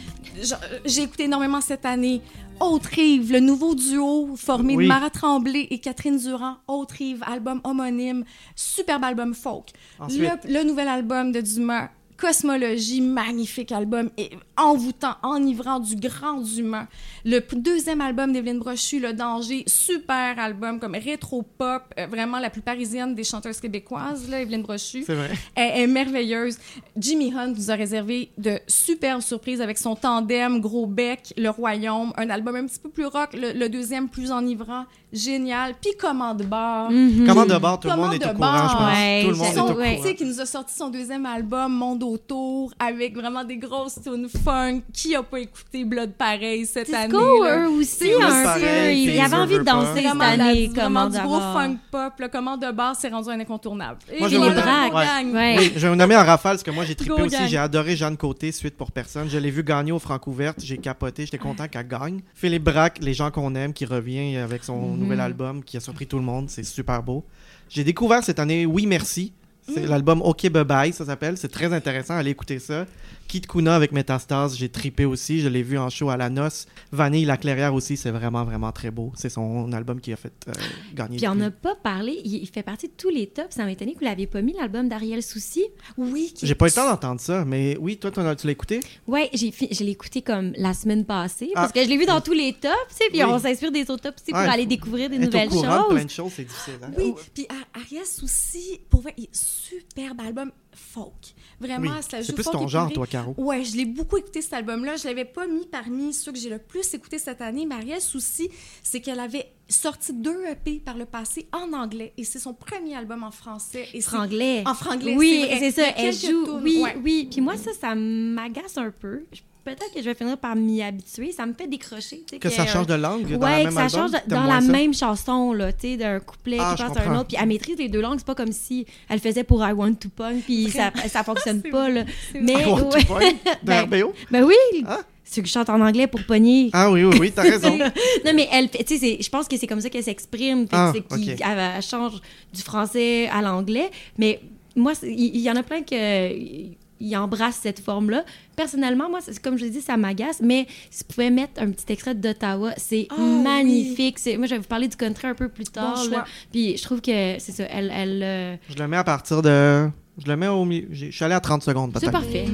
j'ai 0.86 1.03
écouté 1.03 1.24
énormément 1.25 1.62
cette 1.62 1.86
année. 1.86 2.22
Autre-Yves, 2.60 3.31
le 3.31 3.39
nouveau 3.39 3.75
duo 3.75 4.36
formé 4.38 4.75
Oui. 4.75 4.83
de 4.86 4.88
Mara 4.89 5.10
Tremblay 5.10 5.67
et 5.69 5.79
Catherine 5.79 6.17
Durand. 6.17 6.55
Autre-Yves, 6.67 7.24
album 7.25 7.60
homonyme, 7.63 8.24
superbe 8.55 9.03
album 9.03 9.33
folk. 9.33 9.69
Ensuite. 10.00 10.22
Le, 10.45 10.53
le 10.60 10.63
nouvel 10.63 10.88
album 10.88 11.31
de 11.31 11.41
Dumas, 11.41 11.89
Cosmologie, 12.27 13.01
magnifique 13.01 13.73
album, 13.73 14.09
et 14.17 14.29
envoûtant, 14.55 15.15
enivrant 15.23 15.79
du 15.79 15.97
grand 15.97 16.39
Dumas. 16.39 16.87
Le 17.25 17.41
deuxième 17.53 17.99
album 17.99 18.31
d'Evelyne 18.31 18.59
Brochu, 18.59 19.01
Le 19.01 19.11
Danger, 19.11 19.65
super 19.67 20.39
album 20.39 20.79
comme 20.79 20.95
rétro-pop, 20.95 21.81
euh, 21.99 22.07
vraiment 22.07 22.39
la 22.39 22.49
plus 22.49 22.61
parisienne 22.61 23.13
des 23.13 23.25
chanteuses 23.25 23.59
québécoises, 23.59 24.29
là, 24.29 24.39
Evelyne 24.39 24.61
Brochu. 24.61 25.03
C'est 25.05 25.15
vrai. 25.15 25.31
Elle 25.55 25.81
est 25.81 25.87
merveilleuse. 25.87 26.57
Jimmy 26.95 27.33
Hunt 27.33 27.53
nous 27.57 27.69
a 27.71 27.75
réservé 27.75 28.29
de 28.37 28.57
superbes 28.67 29.21
surprises 29.21 29.59
avec 29.59 29.77
son 29.77 29.95
tandem 29.97 30.61
Gros 30.61 30.85
Bec, 30.87 31.33
Le 31.35 31.49
Royaume, 31.49 32.13
un 32.15 32.29
album 32.29 32.55
un 32.55 32.65
petit 32.67 32.79
peu 32.79 32.89
plus 32.89 33.05
rock, 33.05 33.31
le, 33.33 33.51
le 33.51 33.67
deuxième 33.67 34.07
plus 34.07 34.31
enivrant, 34.31 34.85
génial. 35.11 35.73
Puis 35.81 35.91
Commande 35.99 36.43
Bar. 36.43 36.89
Mhm. 36.89 37.27
Commande 37.27 37.49
de 37.49 37.57
bord, 37.57 37.79
tout 37.81 37.89
le 37.89 37.95
monde 37.97 38.13
est 38.13 38.25
au 38.25 38.33
courant, 38.33 38.67
je 38.69 38.75
pense. 38.75 38.93
Ouais, 38.97 39.23
tout 39.25 39.29
le 39.31 39.36
monde 39.36 39.47
est 39.47 39.53
son- 39.55 39.62
au 39.71 39.73
courant. 39.73 40.03
sais, 40.03 40.15
qui 40.15 40.23
nous 40.25 40.39
a 40.39 40.45
sorti 40.45 40.73
son 40.73 40.89
deuxième 40.89 41.25
album, 41.25 41.73
Monde 41.73 42.03
autour, 42.13 42.71
avec 42.80 43.15
vraiment 43.15 43.43
des 43.43 43.58
grosses 43.58 43.99
tunes 44.04 44.28
funk. 44.43 44.82
Qui 44.93 45.15
a 45.15 45.23
pas 45.23 45.39
écouté 45.39 45.84
Blood 45.86 46.13
Pareil 46.13 46.65
cette 46.65 46.93
année? 46.93 47.08
Disco, 47.10 47.43
eux 47.45 47.67
aussi, 47.69 47.88
C'est 47.88 48.21
un 48.21 48.43
pareil, 48.43 48.63
peu. 48.63 48.93
Il 49.02 49.06
puis 49.08 49.15
y 49.15 49.19
avait 49.19 49.36
veut, 49.36 49.41
envie 49.41 49.58
de 49.58 49.63
danser 49.63 50.02
cette 50.04 50.15
la- 50.17 50.26
année, 50.26 50.67
vraiment 50.67 51.02
comment 51.08 51.10
du 51.10 51.19
gros 51.19 51.39
funk 51.39 51.78
pop. 51.91 52.13
Le 52.19 52.28
commande 52.28 52.62
de 52.62 52.71
bar 52.71 52.95
s'est 52.95 53.10
rendu 53.10 53.30
un 53.30 53.39
incontournable. 53.39 53.99
Moi, 54.19 54.28
Et 54.28 54.32
je 54.32 54.38
les 54.38 54.49
vais- 54.49 54.62
braques, 54.62 54.93
ouais. 54.93 55.06
gagne. 55.06 55.32
Ouais. 55.34 55.56
Oui, 55.60 55.71
je 55.76 55.80
vais 55.80 55.89
vous 55.89 55.95
nommer 55.95 56.15
en 56.15 56.23
rafale 56.23 56.54
parce 56.54 56.63
que 56.63 56.71
moi 56.71 56.86
j'ai 56.86 56.95
trippé 56.95 57.15
Go, 57.15 57.26
aussi. 57.26 57.36
gang. 57.36 57.47
J'ai 57.47 57.58
adoré 57.58 57.95
Jeanne 57.95 58.17
Côté, 58.17 58.52
suite 58.52 58.76
pour 58.78 58.91
personne. 58.91 59.30
Je 59.30 59.38
l'ai 59.38 59.49
vu 59.52 59.63
gagner 59.63 59.91
au 59.91 59.99
Francouverte. 59.99 60.60
J'ai 60.63 60.78
capoté. 60.78 61.26
J'étais 61.26 61.38
content 61.38 61.67
qu'elle 61.67 61.88
gagne. 61.88 62.21
Philippe 62.36 62.63
Braque, 62.63 62.99
Les 63.02 63.13
gens 63.13 63.32
qu'on 63.32 63.56
aime, 63.56 63.73
qui 63.73 63.86
revient 63.86 64.38
avec 64.38 64.63
son 64.63 64.78
Mhm. 64.80 64.99
nouvel 64.99 65.19
album 65.19 65.63
qui 65.63 65.78
a 65.78 65.80
surpris 65.80 66.08
tout 66.08 66.17
le 66.17 66.23
monde. 66.23 66.49
C'est 66.49 66.63
super 66.63 67.02
beau. 67.04 67.23
J'ai 67.69 67.84
découvert 67.84 68.23
cette 68.23 68.39
année 68.39 68.65
Oui 68.65 68.86
Merci. 68.86 69.34
C'est 69.67 69.88
l'album 69.88 70.21
OK 70.21 70.49
Bye 70.49 70.63
Bye, 70.63 70.93
ça 70.93 71.06
s'appelle. 71.06 71.38
C'est 71.38 71.52
très 71.52 71.71
intéressant. 71.73 72.15
Allez 72.15 72.32
écouter 72.32 72.60
ça. 72.60 72.86
Kid 73.27 73.47
Kuna 73.47 73.75
avec 73.75 73.91
Metastase, 73.91 74.55
j'ai 74.57 74.69
trippé 74.69 75.05
aussi. 75.05 75.39
Je 75.41 75.47
l'ai 75.47 75.63
vu 75.63 75.77
en 75.79 75.89
show 75.89 76.09
à 76.09 76.17
la 76.17 76.29
noce. 76.29 76.67
Vanille 76.91 77.25
La 77.25 77.38
Clairière 77.38 77.73
aussi, 77.73 77.97
c'est 77.97 78.12
vraiment, 78.12 78.43
vraiment 78.45 78.71
très 78.71 78.91
beau. 78.91 79.12
C'est 79.15 79.29
son 79.29 79.71
album 79.73 79.99
qui 79.99 80.13
a 80.13 80.15
fait 80.15 80.33
euh, 80.47 80.51
gagner. 80.93 81.17
Puis 81.17 81.27
on 81.27 81.36
n'a 81.36 81.49
pas 81.49 81.75
parlé, 81.75 82.21
il, 82.23 82.45
fait 82.47 82.62
partie 82.62 82.88
de 82.88 82.93
tous 82.95 83.09
les 83.09 83.25
tops. 83.27 83.55
Ça 83.55 83.63
m'a 83.63 83.71
étonné 83.71 83.93
que 83.93 83.99
vous 83.99 84.05
l'aviez 84.05 84.27
pas 84.27 84.41
mis, 84.41 84.53
l'album 84.53 84.88
d'Ariel 84.88 85.23
Soucy. 85.23 85.63
Oui, 85.97 86.31
qui- 86.36 86.45
J'ai 86.45 86.53
pas 86.55 86.65
eu 86.65 86.69
le 86.69 86.73
temps 86.75 86.88
d'entendre 86.89 87.19
ça, 87.21 87.43
mais 87.45 87.75
oui, 87.79 87.97
toi, 87.97 88.12
as- 88.17 88.36
tu 88.36 88.45
l'as 88.45 88.53
écouté? 88.53 88.81
Ouais, 89.07 89.29
j'ai 89.33 89.51
fi- 89.51 89.69
je 89.71 89.83
l'ai 89.83 89.91
écouté 89.91 90.21
comme 90.21 90.53
la 90.57 90.73
semaine 90.75 91.03
passée 91.05 91.49
Ah. 91.55 91.62
parce 91.62 91.71
que 91.71 91.83
je 91.83 91.89
l'ai 91.89 91.97
vu 91.97 92.05
dans 92.05 92.21
tous 92.21 92.33
les 92.33 92.53
tops, 92.53 92.71
tu 92.89 92.95
sais, 92.97 93.03
puis 93.09 93.23
Oui. 93.23 93.29
on 93.29 93.39
s'inspire 93.39 93.71
des 93.71 93.81
autres 93.89 94.03
tops 94.03 94.21
aussi 94.21 94.31
pour 94.31 94.39
aller 94.39 94.65
découvrir 94.67 95.09
des 95.09 95.17
au 95.17 95.21
nouvelles 95.21 95.49
courant 95.49 95.62
de 95.77 95.83
choses. 95.86 95.93
plein 95.95 96.05
de 96.05 96.09
choses, 96.12 96.31
c'est 96.36 96.43
difficile. 96.45 96.73
hein? 96.83 96.91
Oui, 96.97 97.13
puis 97.33 97.47
Ar- 97.49 97.81
Ariel 97.81 98.05
Soucy, 98.05 98.79
pour 98.89 99.01
vrai, 99.01 99.13
il 99.17 99.23
est 99.23 99.29
superbe 99.36 100.21
album 100.21 100.51
folk. 100.75 101.33
Oui, 101.63 101.69
Vraiment, 101.69 102.02
c'est 102.02 102.12
la 102.17 102.23
c'est 102.23 102.30
joue 102.30 102.34
plus 102.36 102.43
folk 102.43 102.56
ton 102.58 102.67
genre, 102.67 102.91
toi, 102.91 103.08
Caro. 103.08 103.34
Ouais, 103.38 103.63
je 103.63 103.76
l'ai 103.78 103.86
beaucoup 103.86 104.17
écouté 104.17 104.41
cet 104.41 104.54
album-là. 104.54 104.97
Je 104.97 105.08
l'avais 105.08 105.26
pas 105.26 105.47
mis 105.47 105.65
parmi 105.65 106.13
ceux 106.13 106.32
que 106.32 106.38
j'ai 106.38 106.49
le 106.49 106.60
plus 106.60 106.93
écouté 106.93 107.17
cette 107.19 107.41
année. 107.41 107.65
Mais 107.65 107.76
Ariel 107.76 108.02
Soucy, 108.02 108.49
c'est 108.84 108.99
qu'elle 109.02 109.19
avait 109.19 109.52
sorti 109.69 110.13
deux 110.13 110.45
EP 110.45 110.80
par 110.80 110.97
le 110.97 111.06
passé 111.06 111.47
en 111.54 111.71
anglais 111.73 112.13
et 112.17 112.23
c'est 112.26 112.39
son 112.39 112.54
premier 112.54 112.95
album 112.95 113.23
en 113.23 113.32
français. 113.32 113.88
Et 113.93 114.02
c'est- 114.02 114.10
Franglais. 114.10 114.63
En 114.67 114.73
franglais, 114.73 115.15
Oui, 115.15 115.45
c'est 115.49 115.60
c'est 115.60 115.71
ça. 115.71 115.88
Elle 115.97 116.13
joue. 116.13 116.60
Oui, 116.62 116.82
ouais. 116.84 116.97
oui. 117.04 117.28
Puis 117.32 117.41
moi, 117.41 117.56
ça, 117.58 117.71
ça 117.80 117.95
m'agace 117.95 118.78
un 118.78 118.91
peu. 118.91 119.23
Peut-être 119.63 119.93
que 119.93 119.99
je 120.02 120.06
vais 120.06 120.13
finir 120.13 120.38
par 120.38 120.56
m'y 120.58 120.82
habituer. 120.84 121.32
Ça 121.32 121.45
me 121.45 121.54
fait 121.54 121.67
décrocher. 121.67 122.17
tu 122.28 122.32
sais, 122.32 122.38
Que 122.39 122.49
ça 122.49 122.65
change 122.67 122.86
de 122.88 122.95
langue 122.95 123.26
dans 123.38 123.45
Ouais, 123.47 123.63
la 123.63 123.69
que 123.69 123.76
même 123.76 123.89
ça 123.89 123.97
album? 123.97 124.12
change 124.12 124.21
dans 124.28 124.43
la 124.43 124.60
ça? 124.62 124.71
même 124.71 124.93
chanson, 124.93 125.54
là, 125.54 125.71
tu 125.71 125.80
sais, 125.91 125.97
d'un 125.97 126.19
couplet 126.19 126.58
Ah, 126.60 126.73
qui 126.76 126.84
passe 126.84 126.97
à 126.97 127.10
un 127.10 127.15
autre. 127.19 127.28
Puis 127.30 127.38
elle 127.39 127.47
maîtrise 127.47 127.78
les 127.78 127.88
deux 127.89 128.02
langues. 128.02 128.17
C'est 128.19 128.26
pas 128.28 128.36
comme 128.36 128.52
si 128.52 128.86
elle 129.10 129.19
faisait 129.19 129.43
pour 129.45 129.65
I 129.65 129.71
Want 129.71 129.93
to 129.95 130.10
Punk, 130.10 130.43
puis 130.43 130.69
ça, 130.71 130.91
ça 131.08 131.23
fonctionne 131.23 131.62
pas, 131.62 131.89
là. 131.89 132.04
Mais, 132.39 132.54
I 132.54 132.65
want 132.65 132.89
to 132.89 133.13
ouais. 133.13 133.34
de 133.63 133.67
Ben, 133.67 133.84
RBO? 133.86 134.13
Ben 134.30 134.43
oui! 134.43 134.84
Ah. 134.86 134.99
Ceux 135.26 135.41
qui 135.41 135.49
chantent 135.52 135.69
en 135.69 135.80
anglais 135.80 136.08
pour 136.08 136.21
pogner. 136.26 136.69
Ah 136.73 136.91
oui, 136.91 137.06
oui, 137.06 137.15
oui, 137.19 137.32
t'as 137.34 137.41
raison. 137.49 137.78
Non, 137.78 138.34
mais 138.36 138.47
elle, 138.52 138.67
fait- 138.67 138.84
tu 138.84 138.97
sais, 138.99 139.17
je 139.19 139.30
pense 139.30 139.47
que 139.47 139.56
c'est 139.58 139.65
comme 139.67 139.80
ça 139.82 139.89
qu'elle 139.89 140.04
s'exprime. 140.04 140.67
Fait 140.67 141.02
que 141.02 141.41
Ah, 141.41 141.54
elle, 141.54 141.73
elle 141.78 141.82
change 141.82 142.19
du 142.54 142.62
français 142.62 143.30
à 143.30 143.41
l'anglais. 143.41 143.89
Mais 144.17 144.41
moi, 144.76 144.91
il 145.04 145.38
y, 145.39 145.49
en 145.49 145.56
a 145.56 145.63
plein 145.63 145.82
qui 145.84 146.76
ils 146.99 147.15
embrassent 147.17 147.60
cette 147.62 147.79
forme-là. 147.79 148.23
Personnellement, 148.56 149.10
moi, 149.10 149.19
c'est- 149.21 149.41
comme 149.41 149.58
je 149.58 149.63
l'ai 149.65 149.69
dit, 149.71 149.82
ça 149.82 149.97
m'agace. 149.97 150.39
Mais 150.41 150.67
si 150.89 151.03
vous 151.08 151.13
pouvez 151.13 151.29
mettre 151.29 151.62
un 151.62 151.71
petit 151.71 151.91
extrait 151.91 152.15
d'Ottawa, 152.15 152.71
c'est 152.77 153.08
Ah, 153.10 153.19
magnifique. 153.21 154.19
C'est- 154.19 154.38
Moi, 154.38 154.47
je 154.47 154.51
vais 154.56 154.60
vous 154.60 154.67
parler 154.67 154.88
du 154.88 154.95
country 154.97 155.27
un 155.27 155.34
peu 155.36 155.49
plus 155.49 155.65
tard. 155.65 156.03
là. 156.12 156.25
Puis 156.51 156.77
je 156.77 156.84
trouve 156.84 157.01
que 157.01 157.38
c'est 157.39 157.51
ça. 157.51 157.63
Elle, 157.69 157.91
elle, 157.95 158.21
euh, 158.23 158.56
Je 158.69 158.75
le 158.77 158.88
mets 158.88 158.97
à 158.97 159.03
partir 159.03 159.41
de... 159.41 159.89
Je 160.23 160.27
le 160.27 160.38
mets 160.38 160.47
au 160.47 160.63
milieu. 160.65 160.88
j'ai- 160.91 161.10
Je 161.12 161.15
suis 161.15 161.25
allé 161.25 161.34
à 161.34 161.39
30 161.39 161.63
secondes, 161.63 161.91
c'est 161.99 162.12
parfait. 162.12 162.45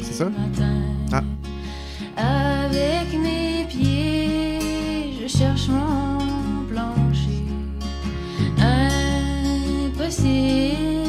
C'est 0.00 0.14
ça? 0.14 0.24
matin. 0.30 0.78
Avec 2.16 3.12
mes 3.20 3.64
pieds, 3.68 5.12
je 5.22 5.26
cherche 5.28 5.68
mon 5.68 6.64
plancher. 6.70 7.42
Impossible 9.92 11.01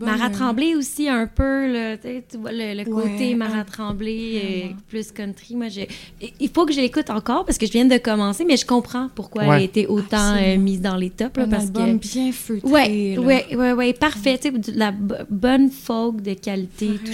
Album, 0.00 0.08
Mara 0.18 0.26
euh, 0.30 0.32
Tremblay 0.32 0.74
aussi 0.74 1.08
un 1.08 1.26
peu, 1.26 1.72
là, 1.72 1.96
tu 1.98 2.36
vois, 2.38 2.52
le, 2.52 2.74
le 2.84 2.90
Ouais, 2.90 3.02
côté 3.02 3.34
Mara 3.34 3.58
ah, 3.60 3.64
Tremblay, 3.64 4.40
euh, 4.42 4.74
plus 4.88 5.12
country. 5.12 5.54
Moi, 5.56 5.68
j'ai- 5.68 5.88
il 6.40 6.48
faut 6.48 6.64
que 6.66 6.72
je 6.72 6.80
l'écoute 6.80 7.10
encore 7.10 7.44
parce 7.44 7.58
que 7.58 7.66
je 7.66 7.72
viens 7.72 7.84
de 7.84 7.98
commencer, 7.98 8.44
mais 8.44 8.56
je 8.56 8.64
comprends 8.66 9.08
pourquoi 9.14 9.42
elle 9.44 9.50
a 9.50 9.52
Ouais. 9.54 9.64
été 9.64 9.86
autant 9.86 10.36
euh, 10.36 10.56
mise 10.56 10.80
dans 10.80 10.96
les 10.96 11.10
tops. 11.10 11.36
là, 11.36 11.44
un 11.44 11.48
parce 11.48 11.64
album 11.64 12.00
que... 12.00 12.08
bien 12.08 12.32
feutré. 12.32 12.70
Ouais, 12.70 13.14
là. 13.16 13.20
ouais, 13.22 13.56
ouais, 13.56 13.72
ouais, 13.72 13.92
parfait. 13.92 14.38
Tu 14.38 14.50
sais, 14.50 14.72
de 14.72 14.78
la 14.78 14.92
bo- 14.92 15.14
bonne 15.28 15.70
folk 15.70 16.22
de 16.22 16.34
qualité 16.34 16.86
Vraiment. 16.86 17.04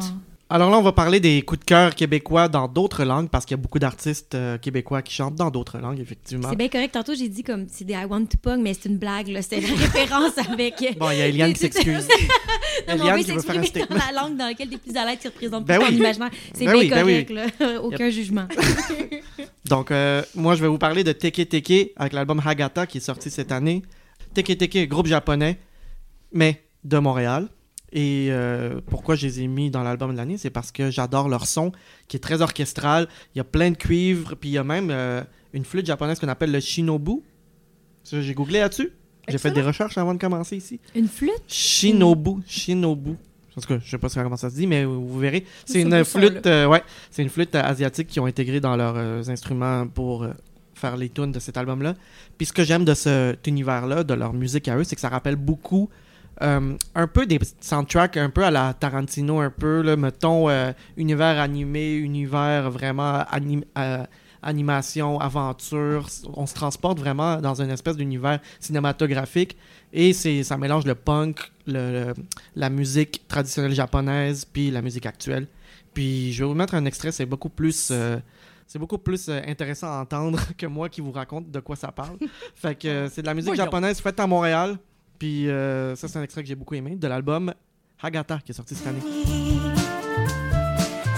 touchante. 0.00 0.14
Alors 0.50 0.70
là, 0.70 0.78
on 0.78 0.82
va 0.82 0.92
parler 0.92 1.20
des 1.20 1.40
coups 1.42 1.60
de 1.60 1.64
cœur 1.64 1.94
québécois 1.94 2.48
dans 2.48 2.68
d'autres 2.68 3.04
langues, 3.04 3.28
parce 3.30 3.46
qu'il 3.46 3.56
y 3.56 3.58
a 3.58 3.62
beaucoup 3.62 3.78
d'artistes 3.78 4.34
euh, 4.34 4.58
québécois 4.58 5.00
qui 5.00 5.14
chantent 5.14 5.34
dans 5.36 5.50
d'autres 5.50 5.78
langues, 5.78 5.98
effectivement. 6.00 6.50
C'est 6.50 6.56
bien 6.56 6.68
correct. 6.68 6.92
Tantôt, 6.92 7.14
j'ai 7.14 7.28
dit 7.28 7.42
comme 7.42 7.66
c'est 7.68 7.84
des 7.84 7.94
I 7.94 8.04
Want 8.04 8.26
to 8.26 8.36
Pug, 8.40 8.60
mais 8.60 8.74
c'est 8.74 8.88
une 8.90 8.98
blague. 8.98 9.28
là. 9.28 9.40
C'est 9.42 9.58
une 9.58 9.74
référence 9.74 10.36
avec. 10.36 10.74
Bon, 10.98 11.10
il 11.10 11.18
y 11.18 11.22
a 11.22 11.26
Eliane 11.28 11.52
qui 11.54 11.60
s'excuse. 11.60 12.06
Non, 12.88 12.94
mais 12.96 13.02
on 13.02 13.04
Eliane 13.04 13.24
qui 13.24 13.30
veut 13.30 13.40
faire 13.40 13.58
un 13.58 13.62
statement. 13.62 13.96
dans 13.96 14.04
la 14.04 14.22
langue 14.22 14.36
dans 14.36 14.46
laquelle 14.46 14.68
tu 14.68 14.74
es 14.74 14.78
plus 14.78 14.96
à 14.96 15.04
l'aise, 15.06 15.18
qui 15.20 15.28
représente 15.28 15.64
Ben 15.64 15.78
plus 15.78 15.86
oui. 15.86 15.92
ton 15.92 15.98
imaginaire. 16.00 16.30
C'est 16.52 16.64
Ben 16.64 16.72
bien 16.72 16.80
oui, 16.80 16.88
ben 16.88 17.00
correct, 17.00 17.30
là. 17.30 17.82
Aucun 17.82 18.10
jugement. 18.10 18.46
Donc, 19.66 19.90
euh, 19.90 20.22
moi, 20.34 20.54
je 20.56 20.60
vais 20.62 20.68
vous 20.68 20.78
parler 20.78 21.04
de 21.04 21.12
Teke 21.12 21.48
Teke 21.48 21.92
avec 21.96 22.12
l'album 22.12 22.40
Hagata 22.44 22.86
qui 22.86 22.98
est 22.98 23.00
sorti 23.00 23.30
cette 23.30 23.52
année. 23.52 23.82
Teke 24.34 24.58
Teke, 24.58 24.88
groupe 24.88 25.06
japonais, 25.06 25.58
mais 26.32 26.64
de 26.84 26.98
Montréal. 26.98 27.48
Et 27.94 28.26
euh, 28.30 28.80
pourquoi 28.86 29.14
je 29.14 29.26
les 29.26 29.40
ai 29.42 29.46
mis 29.46 29.70
dans 29.70 29.82
l'album 29.82 30.12
de 30.12 30.16
l'année, 30.16 30.36
c'est 30.36 30.50
parce 30.50 30.72
que 30.72 30.90
j'adore 30.90 31.28
leur 31.28 31.46
son 31.46 31.70
qui 32.08 32.16
est 32.16 32.20
très 32.20 32.42
orchestral. 32.42 33.08
Il 33.34 33.38
y 33.38 33.40
a 33.40 33.44
plein 33.44 33.70
de 33.70 33.76
cuivres, 33.76 34.34
puis 34.36 34.50
il 34.50 34.52
y 34.52 34.58
a 34.58 34.64
même 34.64 34.90
euh, 34.90 35.22
une 35.52 35.64
flûte 35.64 35.86
japonaise 35.86 36.18
qu'on 36.18 36.28
appelle 36.28 36.50
le 36.50 36.60
shinobu. 36.60 37.22
Ça, 38.02 38.20
J'ai 38.20 38.34
googlé 38.34 38.58
là-dessus. 38.58 38.90
J'ai 39.28 39.38
fait 39.38 39.52
des 39.52 39.62
recherches 39.62 39.96
avant 39.96 40.12
de 40.12 40.18
commencer 40.18 40.56
ici. 40.56 40.80
Une 40.94 41.08
flûte? 41.08 41.42
Shinobu. 41.46 42.42
Shinobu. 42.46 43.16
En 43.56 43.60
tout 43.60 43.68
cas, 43.68 43.78
je 43.82 43.88
sais 43.88 43.98
pas 43.98 44.08
comment 44.08 44.36
ça 44.36 44.50
se 44.50 44.56
dit, 44.56 44.66
mais 44.66 44.84
vous 44.84 45.18
verrez. 45.18 45.44
C'est 45.64 45.74
C'est 45.74 45.82
une 45.82 46.04
flûte, 46.04 46.46
euh, 46.46 46.66
ouais, 46.66 46.82
c'est 47.10 47.22
une 47.22 47.28
flûte 47.28 47.54
euh, 47.54 47.62
asiatique 47.62 48.08
qu'ils 48.08 48.20
ont 48.20 48.26
intégré 48.26 48.60
dans 48.60 48.76
leurs 48.76 48.96
euh, 48.96 49.22
instruments 49.28 49.86
pour 49.86 50.24
euh, 50.24 50.32
faire 50.74 50.96
les 50.96 51.08
tunes 51.08 51.30
de 51.30 51.38
cet 51.38 51.56
album-là. 51.56 51.94
Puis 52.36 52.46
ce 52.46 52.52
que 52.52 52.64
j'aime 52.64 52.84
de 52.84 52.94
cet 52.94 53.46
univers-là, 53.46 54.02
de 54.02 54.14
leur 54.14 54.32
musique 54.32 54.66
à 54.66 54.76
eux, 54.76 54.82
c'est 54.82 54.96
que 54.96 55.00
ça 55.00 55.08
rappelle 55.08 55.36
beaucoup 55.36 55.88
euh, 56.42 56.76
un 56.94 57.06
peu 57.06 57.26
des 57.26 57.38
soundtracks 57.60 58.16
un 58.16 58.30
peu 58.30 58.44
à 58.44 58.50
la 58.50 58.74
Tarantino, 58.74 59.40
un 59.40 59.50
peu, 59.50 59.82
là, 59.82 59.96
mettons, 59.96 60.48
euh, 60.48 60.72
univers 60.96 61.38
animé, 61.40 61.94
univers 61.94 62.70
vraiment 62.70 63.24
anim- 63.30 63.64
euh, 63.78 64.04
animation, 64.42 65.20
aventure. 65.20 66.06
On 66.34 66.46
se 66.46 66.54
transporte 66.54 66.98
vraiment 66.98 67.40
dans 67.40 67.60
une 67.62 67.70
espèce 67.70 67.96
d'univers 67.96 68.40
cinématographique 68.60 69.56
et 69.92 70.12
c'est 70.12 70.42
ça 70.42 70.56
mélange 70.58 70.84
le 70.84 70.94
punk, 70.94 71.38
le, 71.66 71.72
le- 72.08 72.14
la 72.56 72.68
musique 72.70 73.26
traditionnelle 73.28 73.72
japonaise 73.74 74.44
puis 74.44 74.70
la 74.70 74.82
musique 74.82 75.06
actuelle. 75.06 75.46
Puis 75.94 76.32
je 76.32 76.42
vais 76.42 76.48
vous 76.48 76.54
mettre 76.54 76.74
un 76.74 76.84
extrait, 76.84 77.12
c'est 77.12 77.26
beaucoup 77.26 77.48
plus 77.48 77.92
c'est 78.66 78.78
beaucoup 78.78 78.98
plus 78.98 79.28
euh, 79.28 79.40
intéressant 79.46 79.86
à 79.88 80.00
entendre 80.02 80.40
que 80.58 80.66
moi 80.66 80.88
qui 80.88 81.00
vous 81.00 81.12
raconte 81.12 81.50
de 81.50 81.60
quoi 81.60 81.76
ça 81.76 81.92
parle. 81.92 82.16
fait 82.54 82.74
que 82.74 82.88
euh, 82.88 83.08
c'est 83.10 83.20
de 83.22 83.26
la 83.26 83.34
musique 83.34 83.48
Voyons. 83.50 83.64
japonaise 83.64 84.00
faite 84.00 84.18
à 84.18 84.26
Montréal. 84.26 84.76
Puis 85.18 85.48
euh, 85.48 85.94
ça 85.96 86.08
c'est 86.08 86.18
un 86.18 86.22
extrait 86.22 86.42
que 86.42 86.48
j'ai 86.48 86.54
beaucoup 86.54 86.74
aimé 86.74 86.96
de 86.96 87.06
l'album 87.08 87.52
Hagata 88.02 88.38
qui 88.44 88.52
est 88.52 88.54
sorti 88.54 88.74
cette 88.74 88.86
année. 88.86 89.00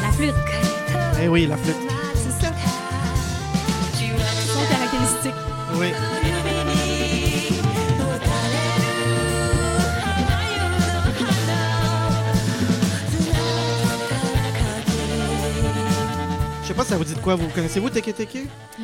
La 0.02 0.12
flûte. 0.12 0.34
Eh 1.22 1.28
oui, 1.28 1.46
la 1.46 1.56
flûte. 1.56 1.76
C'est 2.14 2.30
ça. 2.46 2.52
Son 4.52 4.72
caractéristique. 4.72 5.34
Oui. 5.78 5.88
Je 16.62 16.68
sais 16.68 16.74
pas 16.74 16.82
si 16.82 16.90
ça 16.90 16.96
vous 16.96 17.04
dit 17.04 17.14
de 17.14 17.20
quoi. 17.20 17.36
Vous 17.36 17.46
connaissez-vous 17.48 17.90
Teke 17.90 18.14
Teke? 18.14 18.38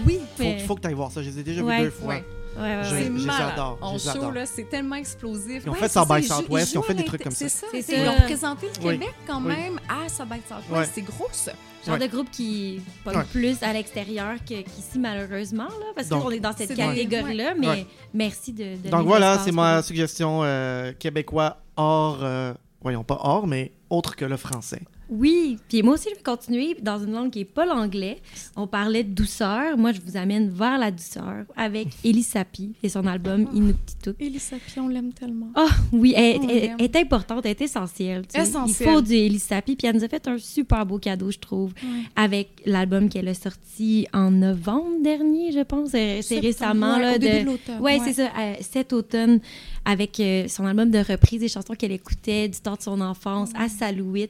Oui. 0.06 0.20
Faut, 0.36 0.42
Mais- 0.42 0.58
faut 0.60 0.74
que 0.76 0.80
tu 0.80 0.86
ailles 0.88 0.94
voir 0.94 1.10
ça. 1.10 1.20
Je 1.22 1.28
les 1.30 1.40
ai 1.40 1.42
déjà 1.42 1.62
Ouais, 1.62 1.78
vus 1.78 1.84
deux 1.84 1.90
fois. 1.90 2.08
ouais. 2.14 2.24
Ouais, 2.56 2.62
ouais, 2.62 2.84
Je- 2.84 2.94
ouais. 2.94 2.98
C'est 3.00 3.04
je 3.06 3.12
les 3.12 3.24
malade. 3.24 3.52
adore, 3.54 3.78
En 3.80 3.98
show, 3.98 4.30
là, 4.30 4.46
c'est 4.46 4.64
tellement 4.68 4.96
explosif. 4.96 5.62
Ils 5.64 5.68
ont 5.68 5.72
Ouais, 5.72 5.78
fait 5.78 5.88
South 5.88 6.08
by 6.08 6.14
ils 6.20 6.24
Southwest, 6.24 6.72
ils 6.72 6.78
ont 6.78 6.82
jouent 6.82 6.86
fait 6.88 6.94
des 6.94 7.04
trucs 7.04 7.22
comme 7.22 7.32
ça. 7.32 7.48
C'est 7.48 7.48
ça. 7.48 7.66
Ça. 7.72 7.92
Ils 7.96 8.08
ont 8.08 8.14
représenté 8.14 8.66
le 8.66 8.86
Oui. 8.86 8.98
Québec 8.98 9.14
quand 9.26 9.40
Oui. 9.42 9.48
même 9.48 9.80
à 9.88 10.08
South 10.08 10.28
by 10.28 10.40
Southwest. 10.48 10.70
Ouais. 10.70 10.88
C'est 10.92 11.02
gros, 11.02 11.28
ça. 11.32 11.52
Genre 11.86 11.98
Ouais. 11.98 12.06
de 12.06 12.12
groupe 12.12 12.30
qui 12.30 12.80
pogne 13.02 13.16
Ouais. 13.16 13.24
plus 13.32 13.60
à 13.62 13.72
l'extérieur 13.72 14.34
qu'ici, 14.46 14.98
malheureusement, 14.98 15.64
là, 15.64 15.86
parce 15.96 16.08
qu'on 16.08 16.30
est 16.30 16.38
dans 16.40 16.52
cette 16.56 16.76
catégorie-là, 16.76 17.54
mais 17.58 17.66
Ouais. 17.68 17.86
merci 18.14 18.52
de, 18.52 18.76
de 18.76 18.88
Donc 18.90 19.06
voilà, 19.06 19.38
c'est 19.38 19.50
ma 19.52 19.82
suggestion 19.82 20.40
euh, 20.44 20.92
québécois 20.98 21.56
hors. 21.76 22.18
euh, 22.22 22.52
voyons, 22.82 23.02
pas 23.02 23.18
hors, 23.22 23.46
mais 23.48 23.72
autre 23.90 24.14
que 24.14 24.24
le 24.24 24.36
français. 24.36 24.80
Oui, 25.12 25.58
puis 25.68 25.82
moi 25.82 25.94
aussi, 25.94 26.08
je 26.10 26.16
vais 26.16 26.22
continuer 26.22 26.74
dans 26.80 26.98
une 26.98 27.12
langue 27.12 27.30
qui 27.30 27.40
n'est 27.40 27.44
pas 27.44 27.66
l'anglais. 27.66 28.18
On 28.56 28.66
parlait 28.66 29.04
de 29.04 29.12
douceur. 29.12 29.76
Moi, 29.76 29.92
je 29.92 30.00
vous 30.00 30.16
amène 30.16 30.48
vers 30.48 30.78
la 30.78 30.90
douceur 30.90 31.44
avec 31.54 31.88
Elie 32.02 32.22
Sapi 32.22 32.72
et 32.82 32.88
son 32.88 33.06
album 33.06 33.46
Inuktitut. 33.52 34.14
Elisa 34.18 34.56
Pion, 34.56 34.86
on 34.86 34.88
l'aime 34.88 35.12
tellement. 35.12 35.50
Ah 35.54 35.68
oui, 35.92 36.14
elle, 36.16 36.50
est 36.78 36.96
importante, 36.96 37.44
elle 37.44 37.50
est 37.50 37.60
essentielle. 37.60 38.26
tu. 38.26 38.40
Essentielle. 38.40 38.88
Il 38.88 38.90
faut 38.92 39.00
du 39.02 39.12
Elie 39.14 39.38
Sapi, 39.38 39.76
puis 39.76 39.86
elle 39.86 39.96
nous 39.96 40.04
a 40.04 40.08
fait 40.08 40.26
un 40.28 40.38
super 40.38 40.86
beau 40.86 40.98
cadeau, 40.98 41.30
je 41.30 41.38
trouve, 41.38 41.72
avec 42.16 42.62
l'album 42.64 43.10
qu'elle 43.10 43.28
a 43.28 43.34
sorti 43.34 44.06
en 44.14 44.30
novembre 44.30 45.02
dernier, 45.02 45.52
je 45.52 45.60
pense. 45.60 45.90
C'est 45.90 46.38
récemment. 46.40 46.94
ouais, 46.96 47.02
là, 47.02 47.14
au 47.16 47.18
début 47.18 47.34
de... 47.34 47.40
de 47.40 47.44
l'automne, 47.46 47.80
Ouais, 47.80 47.98
ouais. 47.98 48.04
c'est 48.06 48.14
ça, 48.14 48.30
euh, 48.38 48.54
cet 48.60 48.92
automne, 48.94 49.40
avec 49.84 50.20
euh, 50.20 50.46
son 50.48 50.66
album 50.66 50.90
de 50.90 50.98
reprise 50.98 51.40
des 51.40 51.48
chansons 51.48 51.74
qu'elle 51.74 51.92
écoutait 51.92 52.48
du 52.48 52.60
temps 52.60 52.76
de 52.76 52.82
son 52.82 53.00
enfance 53.00 53.50
à 53.56 53.68
Salouit, 53.68 54.28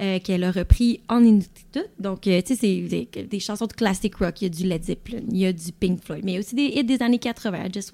euh, 0.00 0.18
qu'elle 0.20 0.44
a 0.44 0.50
repris 0.52 1.00
en 1.08 1.24
Inuktitut. 1.24 1.84
Donc, 1.98 2.26
euh, 2.26 2.40
tu 2.40 2.54
sais, 2.54 2.60
c'est 2.60 2.80
des, 2.82 3.08
des 3.24 3.40
chansons 3.40 3.66
de 3.66 3.72
classic 3.72 4.14
rock. 4.16 4.40
Il 4.40 4.44
y 4.44 4.46
a 4.46 4.50
du 4.50 4.64
Led 4.64 4.84
Zeppelin, 4.84 5.20
il 5.30 5.38
y 5.38 5.46
a 5.46 5.52
du 5.52 5.72
Pink 5.72 6.02
Floyd, 6.04 6.22
mais 6.24 6.32
il 6.32 6.34
y 6.34 6.36
a 6.38 6.40
aussi 6.40 6.54
des 6.54 6.66
hits 6.66 6.84
des 6.84 7.02
années 7.02 7.18
80. 7.18 7.66
I 7.66 7.72
just, 7.72 7.90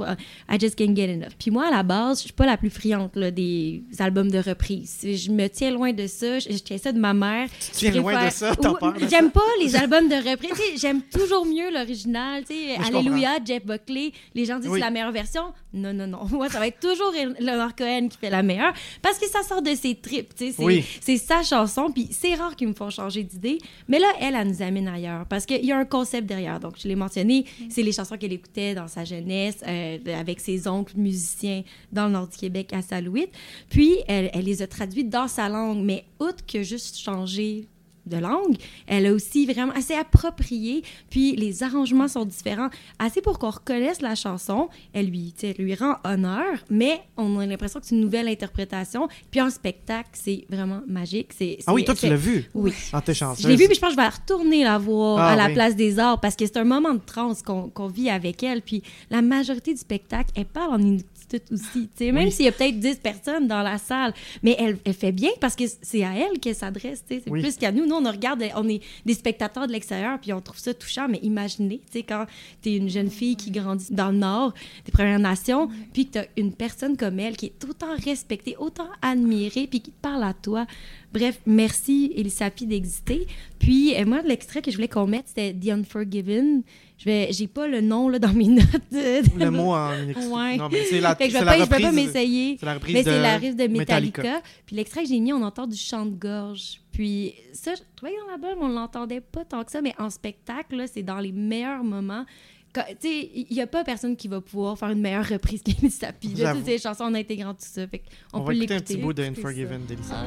I 0.50 0.58
just 0.60 0.76
can't 0.76 0.94
get 0.94 1.12
enough. 1.12 1.32
Puis 1.38 1.50
moi, 1.50 1.66
à 1.68 1.70
la 1.70 1.82
base, 1.82 2.18
je 2.18 2.24
suis 2.24 2.32
pas 2.32 2.46
la 2.46 2.56
plus 2.56 2.70
friante 2.70 3.16
là, 3.16 3.30
des 3.30 3.82
albums 3.98 4.30
de 4.30 4.38
reprise. 4.38 5.00
Je 5.02 5.30
me 5.30 5.48
tiens 5.48 5.70
loin 5.70 5.92
de 5.92 6.06
ça. 6.06 6.38
Je, 6.38 6.50
je 6.52 6.58
tiens 6.58 6.78
ça 6.78 6.92
de 6.92 6.98
ma 6.98 7.14
mère. 7.14 7.48
Tu 7.60 7.70
tiens 7.72 7.90
loin 7.92 8.26
de 8.26 8.30
ça, 8.30 8.54
ça? 8.54 8.72
J'aime 9.08 9.30
pas 9.30 9.40
les 9.60 9.74
albums 9.76 10.08
de 10.08 10.30
reprise. 10.30 10.80
J'aime 10.80 11.00
toujours 11.02 11.46
mieux 11.46 11.72
l'original. 11.72 12.44
Alléluia, 12.86 13.38
Jeff 13.44 13.64
Buckley. 13.64 14.12
Les 14.34 14.44
gens 14.44 14.58
disent 14.58 14.68
Oui. 14.70 14.78
c'est 14.78 14.84
la 14.84 14.90
meilleure 14.90 15.12
version. 15.12 15.52
Non, 15.72 15.92
non, 15.92 16.06
non. 16.06 16.24
Moi, 16.30 16.48
ça 16.48 16.58
va 16.58 16.66
être 16.66 16.80
toujours 16.96 17.12
Leonard 17.40 17.74
Cohen 17.76 18.08
qui 18.08 18.18
fait 18.18 18.30
la 18.30 18.42
meilleure 18.42 18.72
parce 19.02 19.18
que 19.18 19.28
ça 19.28 19.42
sort 19.42 19.62
de 19.62 19.74
ses 19.74 19.94
tripes. 19.94 20.34
tu 20.34 20.46
sais. 20.46 20.52
C'est 20.52 20.62
Oui. 20.64 21.18
sa 21.18 21.42
chanson. 21.42 21.90
Puis 21.92 22.08
c'est 22.10 22.34
rare 22.34 22.56
qu'ils 22.56 22.68
me 22.68 22.74
font 22.74 22.90
changer 22.90 23.22
d'idée. 23.22 23.58
Mais 23.88 23.98
là, 23.98 24.06
elle, 24.20 24.34
elle 24.34 24.48
nous 24.48 24.62
amène 24.62 24.88
ailleurs 24.88 25.26
parce 25.26 25.46
qu'il 25.46 25.64
y 25.64 25.72
a 25.72 25.78
un 25.78 25.84
concept 25.84 26.26
derrière. 26.26 26.60
Donc, 26.60 26.74
je 26.80 26.88
l'ai 26.88 26.96
mentionné, 26.96 27.44
c'est 27.68 27.82
les 27.82 27.92
chansons 27.92 28.16
qu'elle 28.16 28.32
écoutait 28.32 28.74
dans 28.74 28.88
sa 28.88 29.04
jeunesse 29.04 29.56
euh, 29.66 29.98
avec 30.18 30.40
ses 30.40 30.66
oncles 30.68 30.96
musiciens 30.96 31.62
dans 31.92 32.06
le 32.06 32.12
nord 32.12 32.28
du 32.28 32.36
Québec 32.36 32.72
à 32.72 32.82
Salouit. 32.82 33.28
Puis, 33.68 33.96
elle, 34.08 34.30
elle 34.32 34.44
les 34.44 34.62
a 34.62 34.66
traduites 34.66 35.08
dans 35.10 35.28
sa 35.28 35.48
langue. 35.48 35.82
Mais 35.84 36.04
outre 36.20 36.44
que 36.46 36.62
juste 36.62 36.98
changer 36.98 37.66
de 38.06 38.16
langue, 38.18 38.56
elle 38.86 39.06
a 39.06 39.12
aussi 39.12 39.46
vraiment 39.46 39.72
assez 39.72 39.94
approprié, 39.94 40.82
puis 41.10 41.36
les 41.36 41.62
arrangements 41.62 42.08
sont 42.08 42.24
différents, 42.24 42.68
assez 42.98 43.20
pour 43.20 43.38
qu'on 43.38 43.50
reconnaisse 43.50 44.00
la 44.02 44.14
chanson, 44.14 44.68
elle 44.92 45.06
lui, 45.06 45.34
lui 45.58 45.74
rend 45.74 45.96
honneur, 46.04 46.58
mais 46.70 47.00
on 47.16 47.38
a 47.38 47.46
l'impression 47.46 47.80
que 47.80 47.86
c'est 47.86 47.94
une 47.94 48.00
nouvelle 48.02 48.28
interprétation, 48.28 49.08
puis 49.30 49.40
en 49.40 49.50
spectacle, 49.50 50.10
c'est 50.12 50.44
vraiment 50.50 50.80
magique. 50.86 51.32
C'est, 51.36 51.58
Ah 51.66 51.72
oui, 51.74 51.84
toi, 51.84 51.94
tu 51.94 52.08
l'as 52.08 52.16
vu? 52.16 52.44
Oui. 52.54 52.72
Ah, 52.92 53.00
t'es 53.00 53.14
chanceuse. 53.14 53.42
Je 53.42 53.48
l'ai 53.48 53.56
vu, 53.56 53.66
puis 53.66 53.74
je 53.74 53.80
pense 53.80 53.94
que 53.94 53.96
je 53.96 54.00
vais 54.02 54.08
retourner 54.08 54.64
la 54.64 54.78
voir 54.78 55.18
Ah 55.18 55.32
à 55.32 55.36
la 55.36 55.46
oui. 55.46 55.54
place 55.54 55.76
des 55.76 55.98
arts 55.98 56.20
parce 56.20 56.36
que 56.36 56.46
c'est 56.46 56.56
un 56.58 56.64
moment 56.64 56.94
de 56.94 57.00
transe 57.04 57.42
qu'on 57.42 57.68
qu'on 57.68 57.88
vit 57.88 58.10
avec 58.10 58.42
elle. 58.42 58.62
Puis 58.62 58.82
la 59.10 59.22
majorité 59.22 59.72
du 59.72 59.80
spectacle, 59.80 60.30
elle 60.36 60.44
parle 60.46 60.74
en 60.74 60.96
inuktitut 61.34 61.52
aussi. 61.52 61.88
Même 62.12 62.24
Oui. 62.26 62.32
s'il 62.32 62.44
y 62.44 62.48
a 62.48 62.52
peut-être 62.52 62.78
10 62.78 62.96
personnes 62.96 63.46
dans 63.46 63.62
la 63.62 63.78
salle, 63.78 64.12
mais 64.42 64.56
elle, 64.58 64.78
elle 64.84 64.94
fait 64.94 65.12
bien 65.12 65.30
parce 65.40 65.54
que 65.56 65.64
c'est 65.82 66.04
à 66.04 66.14
elle 66.16 66.38
qu'elle 66.38 66.54
s'adresse. 66.54 67.02
C'est 67.08 67.22
Oui. 67.30 67.40
plus 67.40 67.56
qu'à 67.56 67.72
nous. 67.72 67.86
Nous, 67.86 67.94
on 67.94 68.10
regarde, 68.10 68.42
on 68.56 68.68
est 68.68 68.80
des 69.04 69.14
spectateurs 69.14 69.66
de 69.66 69.72
l'extérieur, 69.72 70.18
puis 70.20 70.32
on 70.32 70.40
trouve 70.40 70.58
ça 70.58 70.74
touchant. 70.74 71.08
Mais 71.08 71.18
imaginez, 71.22 71.80
quand 72.08 72.26
tu 72.62 72.70
es 72.70 72.76
une 72.76 72.88
jeune 72.88 73.10
fille 73.10 73.36
qui 73.36 73.50
grandit 73.50 73.86
dans 73.92 74.10
le 74.10 74.18
Nord, 74.18 74.54
des 74.84 74.92
Premières 74.92 75.18
Nations, 75.18 75.68
puis 75.92 76.06
que 76.06 76.12
tu 76.12 76.18
as 76.18 76.26
une 76.36 76.52
personne 76.52 76.96
comme 76.96 77.18
elle 77.20 77.36
qui 77.36 77.46
est 77.46 77.64
autant 77.68 77.94
respectée, 78.04 78.56
autant 78.58 78.88
admirée, 79.02 79.66
puis 79.66 79.80
qui 79.80 79.90
te 79.90 80.00
parle 80.00 80.22
à 80.24 80.34
toi. 80.34 80.66
Bref, 81.12 81.38
merci 81.46 82.12
Elisapi 82.16 82.66
d'exister. 82.66 83.26
Puis 83.60 83.94
euh, 83.96 84.04
moi, 84.04 84.20
l'extrait 84.22 84.62
que 84.62 84.70
je 84.70 84.76
voulais 84.76 84.88
qu'on 84.88 85.06
mette, 85.06 85.26
c'était 85.28 85.54
The 85.54 85.68
Unforgiven. 85.70 86.62
Je 86.96 87.06
vais, 87.06 87.28
j'ai 87.32 87.48
pas 87.48 87.66
le 87.66 87.80
nom 87.80 88.08
là 88.08 88.18
dans 88.20 88.32
mes 88.32 88.46
notes. 88.46 88.64
de- 88.92 89.38
Le 89.44 89.50
mot 89.50 89.72
en. 89.74 89.90
Ouais. 89.90 90.56
Non, 90.56 90.68
mais 90.70 90.84
c'est 90.84 91.00
la, 91.00 91.16
Fait 91.16 91.26
que 91.26 91.32
je 91.34 91.38
vais 91.38 91.44
la 91.44 91.52
pas, 91.52 91.58
je 91.58 91.62
vais 91.64 91.68
pas 91.68 91.76
reprise- 91.76 91.92
m'essayer. 92.06 92.56
C'est 92.58 92.66
la 92.66 92.74
reprise 92.74 92.94
Mais 92.94 93.02
de 93.02 93.10
c'est 93.10 93.20
la 93.20 93.36
rive 93.36 93.56
de 93.56 93.66
Metallica. 93.66 94.22
Metallica. 94.22 94.42
Puis 94.64 94.76
l'extrait 94.76 95.02
que 95.02 95.08
j'ai 95.08 95.18
mis, 95.20 95.32
on 95.32 95.42
entend 95.42 95.66
du 95.66 95.76
chant 95.76 96.06
de 96.06 96.14
gorge. 96.14 96.80
Puis 96.92 97.34
ça, 97.52 97.74
je 97.74 97.80
trouvais 97.96 98.12
dans 98.16 98.30
l'album, 98.30 98.64
on 98.64 98.68
l'entendait 98.72 99.20
pas 99.20 99.44
tant 99.44 99.64
que 99.64 99.72
ça, 99.72 99.82
mais 99.82 99.92
en 99.98 100.08
spectacle, 100.08 100.76
là, 100.76 100.86
c'est 100.86 101.02
dans 101.02 101.18
les 101.18 101.32
meilleurs 101.32 101.82
moments. 101.82 102.24
Tu 102.72 102.80
sais, 103.00 103.30
il 103.34 103.46
n'y 103.52 103.60
a 103.60 103.66
pas 103.68 103.84
personne 103.84 104.16
qui 104.16 104.26
va 104.28 104.40
pouvoir 104.40 104.76
faire 104.78 104.90
une 104.90 105.00
meilleure 105.00 105.28
reprise. 105.28 105.62
Tu 105.64 105.72
sais, 105.90 106.08
c'est 106.20 106.66
les 106.66 106.78
chansons 106.78 107.04
en 107.04 107.14
intégrant 107.14 107.52
tout 107.54 107.60
ça. 107.60 107.86
Fait 107.86 107.98
qu'on 108.30 108.38
On, 108.38 108.44
peut 108.44 108.46
va 108.52 108.54
écouter 108.54 108.74
un 108.74 108.76
l'écouter. 108.78 108.94
petit 108.94 109.02
bout 109.02 109.12
de. 109.12 109.22
Unforgiven 109.24 109.80
d'Elisa. 109.86 110.24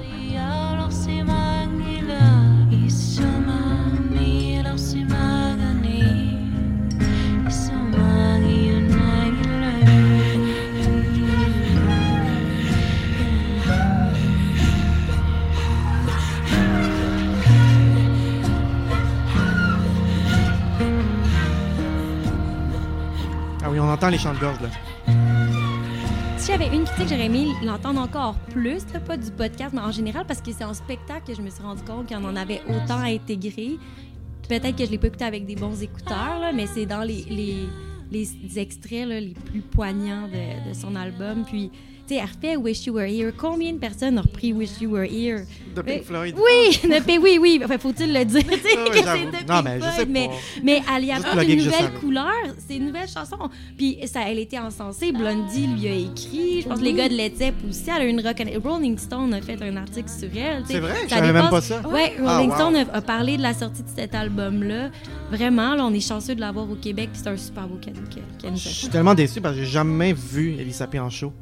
On 23.80 23.90
entend 23.90 24.10
les 24.10 24.18
chants 24.18 24.34
de 24.34 24.40
gorge. 24.40 24.58
Si 26.38 26.52
j'avais 26.52 26.68
une 26.68 26.86
critique, 26.86 27.10
j'aurais 27.10 27.26
aimé 27.26 27.48
l'entendre 27.64 28.00
encore 28.00 28.36
plus, 28.52 28.84
pas 29.06 29.18
du 29.18 29.32
podcast, 29.32 29.74
mais 29.74 29.82
en 29.82 29.92
général, 29.92 30.26
parce 30.26 30.42
que 30.42 30.52
c'est 30.52 30.64
en 30.64 30.74
spectacle 30.74 31.28
que 31.28 31.36
je 31.36 31.42
me 31.42 31.50
suis 31.50 31.64
rendu 31.64 31.84
compte 31.84 32.08
qu'on 32.08 32.24
en 32.24 32.36
avait 32.36 32.62
autant 32.70 33.00
intégré. 33.00 33.78
Peut-être 34.48 34.76
que 34.76 34.86
je 34.86 34.92
l'ai 34.92 34.98
pas 34.98 35.08
écouté 35.08 35.26
avec 35.26 35.46
des 35.46 35.56
bons 35.56 35.82
écouteurs, 35.82 36.40
mais 36.54 36.68
c'est 36.68 36.86
dans 36.86 37.02
les, 37.02 37.68
extraits 38.56 39.08
les 39.08 39.34
plus 39.46 39.62
poignants 39.62 40.28
de, 40.28 40.70
de 40.70 40.74
son 40.74 40.96
album. 40.96 41.44
Puis, 41.46 41.72
sais, 42.08 42.16
elle 42.16 42.24
refait 42.24 42.56
Wish 42.58 42.86
You 42.86 42.94
Were 42.96 43.06
Here. 43.08 43.32
Combien 43.38 43.74
de 43.74 43.78
personnes 43.80 44.18
ont 44.20 44.22
repris 44.24 44.54
Wish 44.54 44.80
You 44.82 44.92
Were 44.92 45.04
Here? 45.06 45.44
De 45.76 45.82
Pink 45.82 45.98
Mais- 45.98 46.04
Floyd. 46.04 46.36
Oui, 46.38 46.80
paie- 47.06 47.18
oui, 47.18 47.38
oui. 47.40 47.62
Enfin, 47.64 47.78
faut-il 47.78 48.14
le 48.14 48.26
dire, 48.26 48.42
Ah 48.50 48.52
oui, 48.92 49.02
que 49.02 49.44
de 49.44 49.48
Non, 49.48 49.62
mais 49.64 49.80
je 49.80 49.86
sais 50.00 50.06
mais, 50.06 50.28
pas. 50.28 50.34
mais 50.64 50.82
elle 50.96 51.06
y 51.06 51.12
apporte 51.12 51.44
une 51.48 51.58
nouvelle 51.64 51.94
couleur. 52.00 52.34
C'est 52.68 52.78
une 52.78 52.86
nouvelle 52.88 53.08
chanson. 53.08 53.38
Puis 53.78 53.98
ça, 54.06 54.22
elle 54.28 54.40
était 54.40 54.60
encensée. 54.60 55.12
Blondie 55.12 55.68
lui 55.68 55.88
a 55.88 55.94
écrit. 55.94 56.62
Je 56.62 56.68
pense 56.68 56.80
que 56.80 56.84
les 56.84 56.94
gars 56.94 57.10
de 57.10 57.14
Led 57.14 57.36
Zepp 57.36 57.56
aussi. 57.70 57.84
Elle 57.88 58.02
a 58.02 58.06
une 58.06 58.22
rock. 58.22 58.42
Rolling 58.64 58.98
Stone 58.98 59.34
a 59.34 59.42
fait 59.42 59.62
un 59.62 59.76
article 59.78 60.10
sur 60.10 60.30
elle. 60.36 60.64
C'est 60.68 60.80
vrai? 60.80 60.94
Je 61.06 61.10
savais 61.14 61.34
même 61.34 61.50
pas 61.50 61.62
ça. 61.62 61.82
Ouais, 61.88 62.14
Ah, 62.26 62.38
Rolling 62.38 62.50
wow. 62.52 62.56
Stone 62.56 62.76
a, 62.76 62.96
a 62.98 63.02
parlé 63.02 63.38
de 63.38 63.42
la 63.42 63.54
sortie 63.54 63.84
de 63.84 63.90
cet 63.96 64.16
album-là. 64.16 64.90
Vraiment, 65.32 65.76
là, 65.76 65.86
on 65.86 65.94
est 65.94 66.00
chanceux 66.06 66.36
de 66.36 66.40
l'avoir 66.42 66.70
au 66.70 66.76
Québec. 66.76 67.10
puis 67.12 67.22
C'est 67.24 67.30
un 67.30 67.38
super 67.38 67.68
beau 67.68 67.76
cadeau 67.78 68.02
qu'elle 68.10 68.52
nous 68.52 68.56
a 68.58 68.60
Je 68.60 68.70
suis 68.70 68.88
tellement 68.90 69.14
déçu 69.14 69.42
parce 69.42 69.56
que 69.56 69.62
j'ai 69.64 69.70
jamais 69.70 70.14
vu 70.14 70.56
Elisa 70.60 70.88
P 70.88 71.00
en 71.00 71.10
show. 71.10 71.34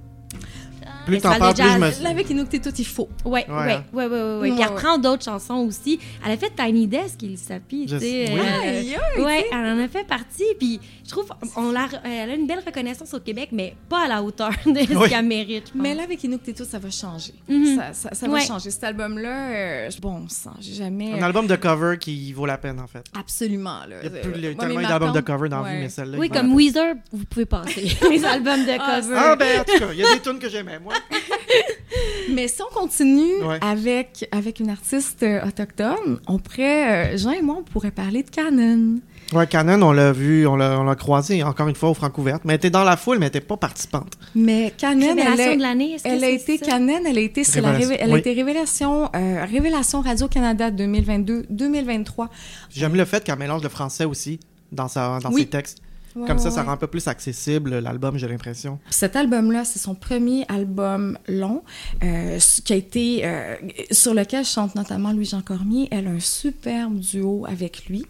Plus 1.05 1.19
t'en 1.21 1.37
parles, 1.37 1.53
plus 1.53 1.63
je 1.63 1.77
me 1.77 1.85
jazz. 1.85 2.01
Là, 2.03 2.09
avec 2.09 2.29
Inuktitut, 2.29 2.69
tout, 2.69 2.75
il 2.77 2.85
faut. 2.85 3.09
Ouais, 3.23 3.45
Ouais, 3.47 3.55
ouais, 3.55 3.73
hein. 3.73 3.83
ouais, 3.93 4.05
ouais, 4.05 4.09
ouais, 4.11 4.21
ouais. 4.39 4.39
Puis 4.41 4.51
Ouais, 4.51 4.57
elle 4.61 4.67
reprend 4.73 4.97
d'autres 4.97 5.23
chansons 5.23 5.65
aussi. 5.67 5.99
Elle 6.25 6.31
a 6.33 6.37
fait 6.37 6.51
Tiny 6.55 6.87
Desk, 6.87 7.21
il 7.23 7.37
s'appuie, 7.37 7.85
tu 7.85 7.99
sais. 7.99 8.25
euh, 8.31 9.23
Ouais, 9.23 9.45
elle 9.51 9.57
en 9.57 9.79
a 9.83 9.87
fait 9.87 10.05
partie. 10.05 10.43
Puis 10.59 10.79
je 11.03 11.09
trouve 11.09 11.27
on 11.55 11.71
l'a, 11.71 11.87
elle 12.03 12.29
a 12.31 12.33
une 12.35 12.47
belle 12.47 12.61
reconnaissance 12.65 13.13
au 13.13 13.19
Québec, 13.19 13.49
mais 13.51 13.75
pas 13.89 14.05
à 14.05 14.07
la 14.07 14.23
hauteur 14.23 14.51
de 14.65 14.79
ce 14.79 14.93
Oui. 14.97 15.09
qu'elle 15.09 15.25
mérite. 15.25 15.71
Mais 15.75 15.93
là, 15.93 16.03
avec 16.03 16.23
Inuktitut, 16.23 16.65
ça 16.65 16.79
va 16.79 16.89
changer. 16.89 17.33
Mhm. 17.47 17.75
Ça, 17.77 17.93
ça, 17.93 18.09
ça 18.13 18.27
va 18.27 18.39
changer. 18.39 18.71
Cet 18.71 18.83
album-là, 18.83 19.49
euh, 19.51 19.89
bon 20.01 20.27
sang, 20.29 20.53
j'ai 20.59 20.73
jamais... 20.73 21.13
Un 21.13 21.23
album 21.23 21.47
de 21.47 21.55
cover 21.55 21.97
qui 21.99 22.33
vaut 22.33 22.45
la 22.45 22.57
peine, 22.57 22.79
en 22.79 22.87
fait. 22.87 23.03
Absolument, 23.17 23.79
là. 23.87 23.97
Il 24.03 24.11
y 24.11 24.13
a 24.13 24.17
Euh, 24.19 24.21
plus 24.21 24.55
tellement 24.57 24.81
d'albums 24.81 25.11
de 25.13 25.19
cover 25.21 25.49
dans 25.49 25.61
la 25.61 25.71
vie, 25.73 25.77
mais 25.81 25.89
celle-là. 25.89 26.17
oui, 26.17 26.29
comme 26.29 26.53
Weezer, 26.53 26.95
vous 27.11 27.25
pouvez 27.25 27.45
passer 27.45 27.81
les 28.09 28.25
albums 28.25 28.65
de 28.65 28.71
Ah, 28.79 29.01
cover. 29.01 29.15
Ah, 29.17 29.35
ben, 29.35 29.59
en 29.61 29.63
tout 29.63 29.79
cas, 29.79 29.91
il 29.93 29.99
y 29.99 30.03
a 30.05 30.13
des 30.13 30.19
tunes 30.21 30.39
que 30.39 30.49
j'aimais, 30.49 30.79
moi. 30.79 30.93
Mais 32.31 32.47
si 32.47 32.61
on 32.61 32.73
continue 32.73 33.43
Ouais. 33.43 33.59
avec, 33.61 34.27
avec 34.31 34.59
une 34.59 34.69
artiste 34.69 35.23
euh, 35.23 35.45
autochtone, 35.47 36.19
on 36.27 36.39
pourrait, 36.39 37.13
euh, 37.13 37.17
Jean 37.17 37.31
et 37.31 37.41
moi, 37.41 37.57
on 37.59 37.63
pourrait 37.63 37.91
parler 37.91 38.23
de 38.23 38.29
Canon. 38.29 38.99
Ouais, 39.33 39.47
Canon, 39.47 39.81
on 39.81 39.91
l'a 39.91 40.11
vu, 40.11 40.45
on 40.45 40.55
l'a 40.55 40.79
on 40.79 40.83
l'a 40.83 40.95
croisé 40.95 41.41
encore 41.43 41.67
une 41.67 41.75
fois 41.75 41.89
au 41.89 41.93
Francouverte. 41.93 42.43
Mais 42.45 42.53
elle 42.53 42.57
était 42.57 42.69
dans 42.69 42.83
la 42.83 42.97
foule, 42.97 43.17
mais 43.19 43.25
elle 43.25 43.29
était 43.29 43.41
pas 43.41 43.57
participante. 43.57 44.13
Mais 44.35 44.73
Canon, 44.77 45.15
elle, 45.17 45.39
est- 45.39 45.55
de 45.57 45.61
l'année, 45.61 45.97
elle 46.03 46.23
a 46.23 46.27
c'est 46.27 46.33
été 46.35 46.57
ça? 46.59 46.65
Canon, 46.65 46.99
elle 47.07 47.17
a 47.17 47.21
été 47.21 47.43
sur 47.43 47.61
la 47.61 47.71
Révélation, 47.71 47.95
révé- 47.95 47.97
elle 48.01 48.11
a 48.11 48.13
oui. 48.13 48.19
été 48.19 48.33
révélation 48.33 49.09
euh, 49.15 49.45
révélation 49.49 50.01
Radio 50.01 50.27
Canada 50.27 50.69
2022 50.71 51.45
2023. 51.49 52.29
J'aime 52.69 52.95
le 52.95 53.05
fait 53.05 53.23
qu'elle 53.23 53.39
mélange 53.39 53.63
le 53.63 53.69
français 53.69 54.05
aussi 54.05 54.39
dans, 54.71 54.87
sa, 54.87 55.19
dans 55.19 55.31
Oui. 55.31 55.41
ses 55.41 55.47
textes. 55.47 55.79
Ouais, 56.15 56.27
Comme 56.27 56.39
ça, 56.39 56.45
ouais, 56.49 56.55
ça 56.55 56.63
rend 56.63 56.71
un 56.71 56.77
peu 56.77 56.87
plus 56.87 57.07
accessible 57.09 57.77
l'album, 57.79 58.17
j'ai 58.17 58.27
l'impression. 58.29 58.79
Cet 58.89 59.15
album-là, 59.17 59.65
c'est 59.65 59.79
son 59.79 59.95
premier 59.95 60.45
album 60.47 61.17
long, 61.27 61.61
euh, 62.03 62.39
qui 62.63 62.71
a 62.71 62.75
été 62.77 63.21
euh, 63.25 63.55
sur 63.91 64.13
lequel 64.13 64.45
chante 64.45 64.75
notamment 64.75 65.11
Louis-Jean 65.11 65.41
Cormier. 65.41 65.89
Elle 65.91 66.07
a 66.07 66.11
un 66.11 66.19
superbe 66.21 66.97
duo 66.99 67.45
avec 67.47 67.87
lui, 67.87 68.05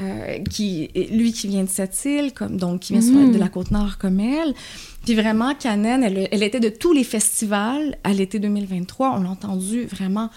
euh, 0.00 0.38
qui 0.50 0.90
lui 1.10 1.32
qui 1.32 1.48
vient 1.48 1.64
de 1.64 1.70
cette 1.70 2.04
île, 2.04 2.32
comme 2.34 2.58
donc 2.58 2.80
qui 2.80 2.92
vient 2.92 3.02
sur- 3.02 3.14
Mhm. 3.14 3.32
de 3.32 3.38
la 3.38 3.48
côte 3.48 3.70
nord 3.70 3.96
comme 3.98 4.20
elle. 4.20 4.52
Puis 5.06 5.14
vraiment, 5.14 5.54
Canen, 5.54 6.02
elle, 6.02 6.28
elle 6.30 6.42
était 6.42 6.60
de 6.60 6.68
tous 6.68 6.92
les 6.92 7.04
festivals 7.04 7.96
à 8.04 8.12
l'été 8.12 8.38
2023. 8.38 9.14
On 9.18 9.22
l'a 9.22 9.30
entendu 9.30 9.86
vraiment 9.86 10.28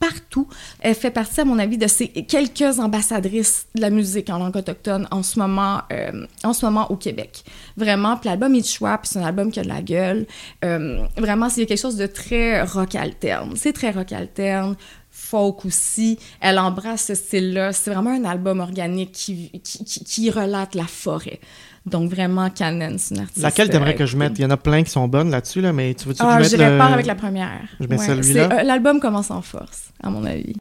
partout. 0.00 0.48
Elle 0.80 0.96
fait 0.96 1.10
partie, 1.12 1.40
à 1.42 1.44
mon 1.44 1.58
avis, 1.60 1.78
de 1.78 1.86
ces 1.86 2.08
quelques 2.08 2.80
ambassadrices 2.80 3.66
de 3.76 3.80
la 3.82 3.90
musique 3.90 4.28
en 4.30 4.38
langue 4.38 4.56
autochtone 4.56 5.06
en 5.12 5.22
ce 5.22 5.38
moment, 5.38 5.82
euh, 5.92 6.26
en 6.42 6.52
ce 6.52 6.64
moment 6.66 6.90
au 6.90 6.96
Québec. 6.96 7.44
Vraiment, 7.76 8.16
puis 8.16 8.28
l'album 8.28 8.54
It's 8.56 8.72
Schwab, 8.72 9.00
c'est 9.04 9.18
un 9.20 9.24
album 9.24 9.52
qui 9.52 9.60
a 9.60 9.62
de 9.62 9.68
la 9.68 9.82
gueule. 9.82 10.26
Euh, 10.64 11.04
vraiment, 11.16 11.48
c'est 11.48 11.66
quelque 11.66 11.78
chose 11.80 11.96
de 11.96 12.06
très 12.06 12.62
rock 12.62 12.94
alterne. 12.96 13.52
C'est 13.56 13.72
très 13.74 13.90
rock 13.92 14.10
alterne, 14.12 14.74
folk 15.10 15.64
aussi. 15.66 16.18
Elle 16.40 16.58
embrasse 16.58 17.04
ce 17.06 17.14
style-là. 17.14 17.72
C'est 17.72 17.92
vraiment 17.92 18.10
un 18.10 18.24
album 18.24 18.60
organique 18.60 19.12
qui, 19.12 19.50
qui- 19.62 19.84
qui 20.04 20.30
relate 20.30 20.74
la 20.74 20.86
forêt. 20.86 21.40
Donc 21.86 22.10
vraiment, 22.10 22.50
Canon, 22.50 22.96
c'est 22.98 23.14
une 23.14 23.22
artiste. 23.22 23.42
Laquelle 23.42 23.70
t'aimerais 23.70 23.94
euh, 23.94 23.98
que 23.98 24.06
je 24.06 24.16
mette? 24.16 24.38
Il 24.38 24.42
y 24.42 24.44
en 24.44 24.50
a 24.50 24.56
plein 24.56 24.82
qui 24.82 24.90
sont 24.90 25.08
bonnes 25.08 25.30
là-dessus, 25.30 25.60
là, 25.62 25.72
mais 25.72 25.94
tu 25.94 26.08
veux-tu 26.08 26.20
que 26.22 26.26
Ah, 26.28 26.42
je 26.42 26.48
je 26.50 26.56
mette 26.56 26.72
le- 26.72 26.78
pas 26.78 26.86
avec 26.86 27.06
la 27.06 27.14
première. 27.14 27.60
Je 27.80 27.86
mets 27.86 27.96
celui-là? 27.98 28.48
c'est- 28.50 28.60
euh, 28.60 28.62
L'album 28.62 29.00
commence 29.00 29.30
en 29.30 29.40
force, 29.40 29.90
à 30.02 30.10
mon 30.10 30.24
avis. 30.24 30.54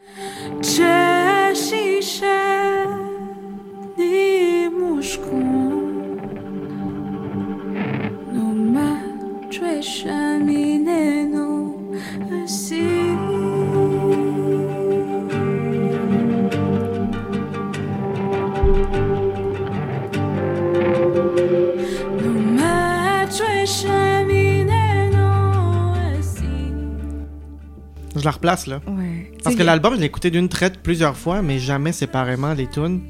Je 28.15 28.25
la 28.25 28.31
replace, 28.31 28.67
là. 28.67 28.81
Ouais. 28.87 29.31
Parce 29.43 29.55
que 29.55 29.63
l'album, 29.63 29.95
je 29.95 29.99
l'ai 29.99 30.05
écouté 30.07 30.29
d'une 30.31 30.49
traite 30.49 30.79
plusieurs 30.81 31.15
fois, 31.15 31.41
mais 31.41 31.59
jamais 31.59 31.91
séparément 31.91 32.53
les 32.53 32.67
tunes. 32.67 33.01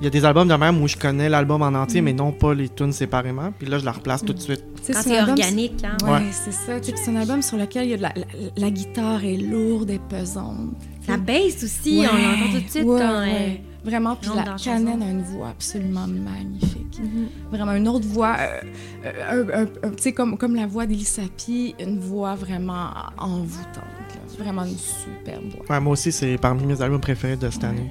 Il 0.00 0.04
y 0.04 0.06
a 0.06 0.10
des 0.10 0.24
albums 0.24 0.46
de 0.46 0.54
même 0.54 0.80
où 0.80 0.86
je 0.86 0.96
connais 0.96 1.28
l'album 1.28 1.60
en 1.62 1.68
entier, 1.74 2.02
mais 2.02 2.12
non 2.12 2.30
pas 2.30 2.54
les 2.54 2.68
tunes 2.68 2.92
séparément. 2.92 3.52
Puis 3.58 3.66
là, 3.68 3.78
je 3.78 3.84
la 3.84 3.92
replace 3.92 4.24
tout 4.24 4.32
de 4.32 4.38
suite. 4.38 4.62
Quand 4.86 5.00
c'est 5.02 5.20
organique, 5.20 5.82
hein. 5.82 5.96
Ouais, 6.04 6.10
Ouais. 6.10 6.22
c'est 6.32 6.52
ça. 6.52 6.78
Tu 6.78 6.86
sais, 6.86 6.92
puis 6.92 7.00
c'est 7.04 7.10
un 7.10 7.16
album 7.16 7.42
sur 7.42 7.56
lequel 7.56 7.84
il 7.86 7.90
y 7.90 7.94
a 7.94 7.96
de 7.96 8.02
la, 8.02 8.12
la, 8.14 8.24
la 8.56 8.70
guitare 8.70 9.24
est 9.24 9.36
lourde 9.36 9.90
et 9.90 9.98
pesante. 10.08 10.70
Ça 11.06 11.16
baisse 11.16 11.64
aussi, 11.64 12.00
Ouais, 12.00 12.06
on 12.12 12.16
l'entend 12.16 12.52
tout 12.58 12.64
de 12.64 12.70
suite 12.70 12.84
ouais, 12.84 13.00
quand 13.00 13.18
ouais. 13.20 13.60
Vraiment, 13.84 14.16
puis 14.16 14.30
la 14.34 14.56
chanson. 14.58 14.86
a 15.00 15.04
une 15.10 15.22
voix 15.22 15.48
absolument 15.50 16.06
magnifique. 16.08 16.98
Mhm. 17.00 17.28
Vraiment, 17.50 17.72
une 17.74 17.88
autre 17.88 18.06
voix, 18.06 18.36
euh, 18.38 18.60
euh, 19.04 19.44
un- 19.54 19.62
un- 19.62 19.88
un- 19.88 19.90
tu 19.94 20.02
sais, 20.02 20.12
comme, 20.12 20.36
comme 20.36 20.56
la 20.56 20.66
voix 20.66 20.84
d'Elisapi, 20.86 21.74
une 21.78 22.00
voix 22.00 22.34
vraiment 22.34 22.90
envoûtante. 23.16 23.76
là. 23.76 24.42
Vraiment 24.44 24.64
une 24.64 24.76
superbe 24.76 25.44
voix. 25.56 25.64
Ouais, 25.70 25.80
moi 25.80 25.92
aussi, 25.92 26.12
c'est 26.12 26.36
parmi 26.38 26.64
mes 26.66 26.80
albums 26.82 27.00
préférés 27.00 27.36
de 27.36 27.48
cette 27.50 27.62
Ouais. 27.62 27.68
année. 27.68 27.90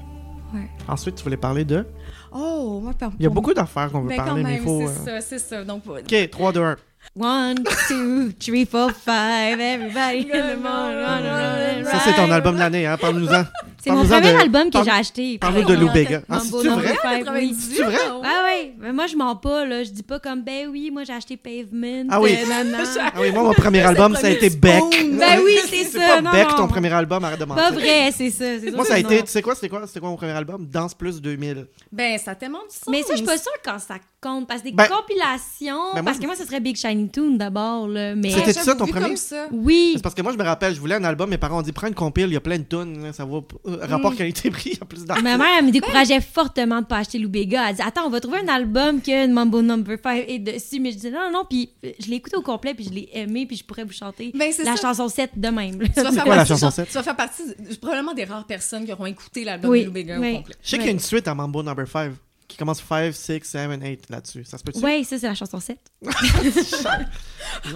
Ouais. 0.54 0.68
Ensuite, 0.88 1.16
tu 1.16 1.24
voulais 1.24 1.38
parler 1.38 1.66
de? 1.66 1.86
Oh, 2.32 2.80
moi, 2.84 2.94
par- 2.94 3.12
Il 3.20 3.24
y 3.24 3.26
a 3.26 3.30
beaucoup 3.30 3.54
d'affaires 3.54 3.92
qu'on 3.92 4.02
veut 4.02 4.10
Ben, 4.10 4.18
parler, 4.18 4.44
quand 4.44 4.48
mais 4.50 4.56
il 4.58 4.62
même, 4.62 4.64
faut. 4.64 4.82
c'est 5.06 5.10
euh, 5.12 5.20
ça, 5.20 5.22
c'est 5.22 5.40
ça. 5.40 5.64
Donc, 5.64 5.84
Ok, 5.88 6.30
3, 6.30 6.52
2, 6.54 6.62
1. 6.64 6.76
One, 7.20 7.56
two, 7.88 8.32
three, 8.40 8.66
four, 8.66 8.92
five, 8.92 9.60
everybody 9.60 10.30
in 10.34 10.56
the 10.56 10.62
morning, 10.62 11.86
Ça, 11.86 12.00
c'est 12.04 12.14
ton 12.14 12.30
album 12.32 12.56
de 12.56 12.60
l'année, 12.60 12.86
hein? 12.86 12.98
Parle-nous-en. 13.00 13.44
C'est 13.84 13.92
mon 13.92 14.04
premier 14.06 14.34
de- 14.34 14.38
album 14.38 14.66
que 14.66 14.72
parle- 14.72 14.86
j'ai 14.86 14.92
acheté. 14.92 15.38
parle-nous 15.38 15.64
de 15.64 15.74
Ah, 15.76 15.80
Lou 15.80 15.90
Bega. 15.92 16.22
Ah, 16.30 16.40
c'est-tu 16.40 16.68
Number 16.68 16.94
vrai? 17.04 17.24
Oui. 17.34 17.56
C'est 17.58 17.84
vrai? 17.84 17.96
Ah 18.24 18.44
oui, 18.46 18.72
mais 18.80 18.92
moi 18.92 19.08
je 19.08 19.16
mens 19.16 19.36
pas 19.36 19.66
là, 19.66 19.84
je 19.84 19.90
dis 19.92 20.04
pas 20.04 20.20
comme 20.20 20.42
ben 20.44 20.68
oui, 20.70 20.90
moi 20.92 21.04
j'ai 21.04 21.14
acheté 21.14 21.38
Pavement. 21.38 22.06
Ah 22.10 22.20
oui. 22.22 22.32
euh. 22.34 22.46
Ah 23.00 23.12
oui, 23.22 23.32
moi, 23.32 23.44
mon 23.44 23.54
premier 23.54 23.82
album, 23.82 24.16
ça 24.16 24.28
a 24.28 24.30
été 24.32 24.50
Beck. 24.50 24.84
Ben 24.92 25.40
oui, 25.44 25.54
c'est 25.70 25.84
C'est 25.84 26.00
ça. 26.00 26.16
pas 26.16 26.22
non, 26.22 26.32
Beck, 26.32 26.50
non. 26.50 26.56
ton 26.58 26.68
premier 26.68 26.92
album, 26.92 27.24
arrête 27.24 27.40
de 27.40 27.46
mentir. 27.46 27.64
Pas 27.64 27.72
vrai, 27.72 28.12
c'est 28.16 28.30
ça. 28.32 28.46
c'est 28.60 28.72
Moi, 28.72 28.86
ça 28.86 28.96
a 28.96 29.00
été. 29.00 29.22
Tu 29.22 29.28
sais 29.28 29.42
quoi, 29.42 29.56
c'était 29.56 29.70
quoi, 29.70 29.86
c'était 29.88 30.00
quoi 30.00 30.10
mon 30.10 30.16
premier 30.18 30.32
album? 30.34 30.66
Danse 30.66 30.94
Plus 30.94 31.22
2000. 31.22 31.68
Ben, 31.92 32.18
ça 32.18 32.32
a 32.32 32.36
tellement 32.36 32.60
du 32.70 32.76
sens. 32.76 32.88
Mais 32.90 33.02
ça, 33.04 33.10
je 33.12 33.18
suis 33.18 33.26
pas 33.26 33.38
sûre 33.38 33.52
quand 33.64 33.80
ça 33.80 33.96
compte. 34.22 34.48
Parce 34.48 34.62
que 34.62 34.68
des 34.70 34.74
Ben- 34.74 34.88
compilations. 34.88 35.94
Ben 35.94 36.02
moi, 36.02 36.04
parce 36.06 36.20
que 36.20 36.26
moi, 36.26 36.36
ce 36.36 36.44
serait 36.46 36.60
Big 36.60 36.76
Shiny 36.76 37.10
Tune 37.10 37.38
d'abord. 37.38 37.88
Là, 37.88 38.16
mais... 38.16 38.32
C'était 38.32 38.54
ça, 38.54 38.76
ton 38.76 38.88
premier? 38.88 39.16
Oui. 39.52 39.94
C'est 39.96 40.02
parce 40.02 40.16
que 40.16 40.22
moi, 40.22 40.32
je 40.34 40.38
me 40.38 40.44
rappelle, 40.44 40.74
je 40.74 40.80
voulais 40.80 40.96
un 40.96 41.04
album, 41.04 41.30
mes 41.30 41.38
parents 41.38 41.60
ont 41.60 41.62
dit 41.62 41.72
prends 41.72 41.88
une 41.88 41.96
compile, 41.96 42.28
il 42.28 42.34
y 42.34 42.38
a 42.38 42.42
plein 42.42 42.58
de 42.58 42.64
tunes, 42.64 43.12
ça 43.14 43.26
vaut 43.26 43.46
euh, 43.68 43.86
rapport 43.86 44.12
Mm. 44.14 44.16
qualité-prix, 44.16 44.70
il 44.74 44.78
y 44.78 44.82
a 44.82 44.86
plus 44.86 45.06
d'argent. 45.06 45.24
Ma 45.24 45.38
mère, 45.38 45.48
elle 45.60 45.66
me 45.66 45.72
décourageait 45.72 46.22
fortement 46.22 46.82
de 46.82 46.86
pas 46.88 46.98
acheter 46.98 47.20
Lou 47.20 47.30
Bega. 47.30 47.70
Elle 47.70 47.76
dit 47.76 47.82
Attends, 47.82 48.06
on 48.06 48.10
va 48.10 48.20
trouver 48.20 48.40
un 48.40 48.48
album 48.48 49.02
que 49.02 49.28
Mambo 49.28 49.62
Number 49.62 49.98
5 50.02 50.26
est 50.28 50.40
dessus. 50.40 50.80
Mais 50.80 50.92
je 50.92 50.98
dis 50.98 51.12
Non, 51.12 51.20
non, 51.26 51.32
non. 51.40 51.46
Puis 51.50 51.70
euh, 51.86 51.92
je 52.00 52.08
l'ai 52.10 52.16
écouté 52.18 52.38
au 52.38 52.42
complet, 52.42 52.74
puis 52.74 52.86
je 52.86 52.90
l'ai 52.92 53.10
aimé, 53.14 53.46
puis 53.46 53.58
je 53.58 53.64
pourrais 53.64 53.84
vous 53.84 53.92
chanter 53.94 54.32
Ben, 54.34 54.52
la 54.64 54.76
ça. 54.76 54.82
chanson 54.82 55.08
7 55.10 55.32
de 55.36 55.48
même. 55.50 55.78
Tu 55.80 56.02
vas, 56.02 56.12
faire 56.12 56.24
quoi, 56.24 56.36
la 56.36 56.46
partie, 56.46 56.50
chanson 56.54 56.66
genre, 56.68 56.74
7? 56.74 56.88
tu 56.88 56.94
vas 56.94 57.04
faire 57.04 57.16
partie 57.16 57.44
de- 57.46 57.76
probablement 57.76 58.14
des 58.14 58.24
rares 58.24 58.46
personnes 58.46 58.86
qui 58.86 58.92
auront 58.94 59.06
écouté 59.06 59.44
l'album 59.44 59.72
Oui, 59.72 59.82
de 59.82 59.86
Lou 59.88 59.92
Bega 59.92 60.20
oui. 60.20 60.32
au 60.34 60.38
complet. 60.38 60.56
Je 60.64 60.70
sais 60.70 60.78
qu'il 60.78 60.86
y 60.86 60.90
a 60.90 60.94
une 60.94 61.00
suite 61.00 61.28
à 61.28 61.36
Mambo 61.36 61.62
Number 61.64 61.88
5 61.88 62.14
qui 62.48 62.56
commence 62.56 62.82
5, 62.82 63.14
6, 63.14 63.42
7, 63.44 63.70
8 63.82 64.00
là-dessus. 64.10 64.46
Ça 64.46 64.58
se 64.58 64.64
peut-tu? 64.64 64.80
Ouais, 64.80 65.04
ça, 65.04 65.20
c'est 65.20 65.28
la 65.28 65.36
chanson 65.36 65.60
7. 65.60 65.78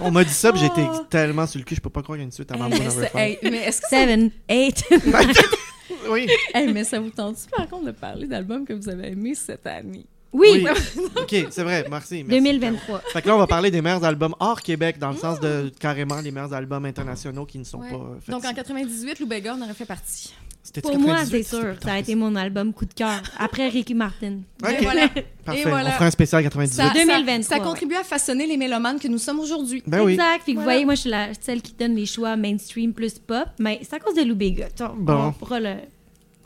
On 0.00 0.10
m'a 0.10 0.24
dit 0.24 0.32
ça, 0.32 0.50
puis 0.52 0.60
j'étais 0.62 0.86
Oh. 0.90 1.00
tellement 1.10 1.46
sur 1.46 1.58
le 1.58 1.64
cul, 1.64 1.74
je 1.74 1.80
peux 1.80 1.90
pas 1.90 2.02
croire 2.02 2.16
qu'il 2.16 2.22
y 2.22 2.24
a 2.24 2.26
une 2.26 2.32
suite 2.32 2.50
à 2.52 2.56
Mambo 2.56 2.76
Number 2.76 2.90
c'est- 2.90 3.10
5. 3.12 3.18
hey, 3.20 3.38
mais 3.42 3.58
est-ce 3.64 3.80
que 3.82 3.88
ça, 3.88 3.98
7, 3.98 4.30
8. 4.50 4.84
Oui. 6.08 6.28
hey, 6.54 6.72
mais 6.72 6.84
ça 6.84 7.00
vous 7.00 7.10
tente 7.10 7.36
par 7.56 7.68
contre 7.68 7.86
de 7.86 7.90
parler 7.92 8.26
d'albums 8.26 8.64
que 8.64 8.72
vous 8.72 8.88
avez 8.88 9.08
aimés 9.12 9.34
cette 9.34 9.66
année? 9.66 10.06
Oui, 10.32 10.64
ok, 11.16 11.46
c'est 11.50 11.62
vrai, 11.62 11.84
merci. 11.90 12.24
merci. 12.24 12.42
2023. 12.42 13.00
Fait 13.12 13.20
que 13.20 13.28
là, 13.28 13.34
on 13.34 13.38
va 13.38 13.46
parler 13.46 13.70
des 13.70 13.82
meilleurs 13.82 14.02
albums 14.02 14.34
hors 14.40 14.62
Québec, 14.62 14.98
dans 14.98 15.10
le 15.10 15.16
sens 15.18 15.38
de 15.40 15.70
carrément 15.78 16.20
les 16.22 16.30
meilleurs 16.30 16.54
albums 16.54 16.86
internationaux 16.86 17.44
qui 17.44 17.58
ne 17.58 17.64
sont 17.64 17.80
Ouais. 17.80 17.90
pas 17.90 17.96
euh, 17.96 18.20
faits 18.20 18.30
Donc 18.30 18.44
en 18.44 18.48
ici. 18.48 18.54
98, 18.54 19.20
Lou 19.20 19.26
Bega 19.26 19.54
en 19.54 19.60
aurait 19.60 19.74
fait 19.74 19.84
partie. 19.84 20.34
C'était 20.64 20.80
Pour 20.80 20.96
moi, 20.98 21.16
98, 21.16 21.42
c'est 21.44 21.56
sûr. 21.56 21.74
Ça 21.82 21.92
a 21.94 21.98
été 21.98 22.14
mon 22.14 22.36
album 22.36 22.72
coup 22.72 22.84
de 22.84 22.94
cœur. 22.94 23.20
Après 23.38 23.68
Ricky 23.68 23.94
Martin. 23.94 24.38
Ok. 24.62 24.70
Et 24.70 24.82
voilà. 24.84 25.08
Parfait, 25.44 25.60
Et 25.60 25.64
voilà. 25.64 25.88
on 25.90 25.92
fera 25.94 26.04
un 26.06 26.10
spécial 26.12 26.42
98. 26.44 26.74
Ça, 26.76 26.86
ça- 26.88 26.94
2023, 26.94 27.42
ça 27.42 27.56
ouais. 27.56 27.68
contribue 27.68 27.94
à 27.96 28.04
façonner 28.04 28.46
les 28.46 28.56
mélomanes 28.56 29.00
que 29.00 29.08
nous 29.08 29.18
sommes 29.18 29.40
aujourd'hui. 29.40 29.82
Ben 29.86 30.02
oui. 30.02 30.12
Exact. 30.12 30.42
Puis 30.44 30.52
que 30.54 30.58
vous 30.58 30.64
voyez, 30.64 30.84
moi, 30.84 30.94
je 30.94 31.00
suis 31.00 31.10
la, 31.10 31.28
celle 31.40 31.62
qui 31.62 31.72
donne 31.72 31.96
les 31.96 32.06
choix 32.06 32.36
mainstream 32.36 32.92
plus 32.92 33.18
pop. 33.18 33.46
Mais 33.58 33.80
c'est 33.82 33.94
à 33.94 33.98
cause 33.98 34.14
de 34.14 34.22
Lou 34.22 34.36
Bega. 34.36 34.68
On, 34.80 34.88
Bon. 34.94 35.14
on 35.26 35.32
pourra 35.32 35.58
le... 35.58 35.74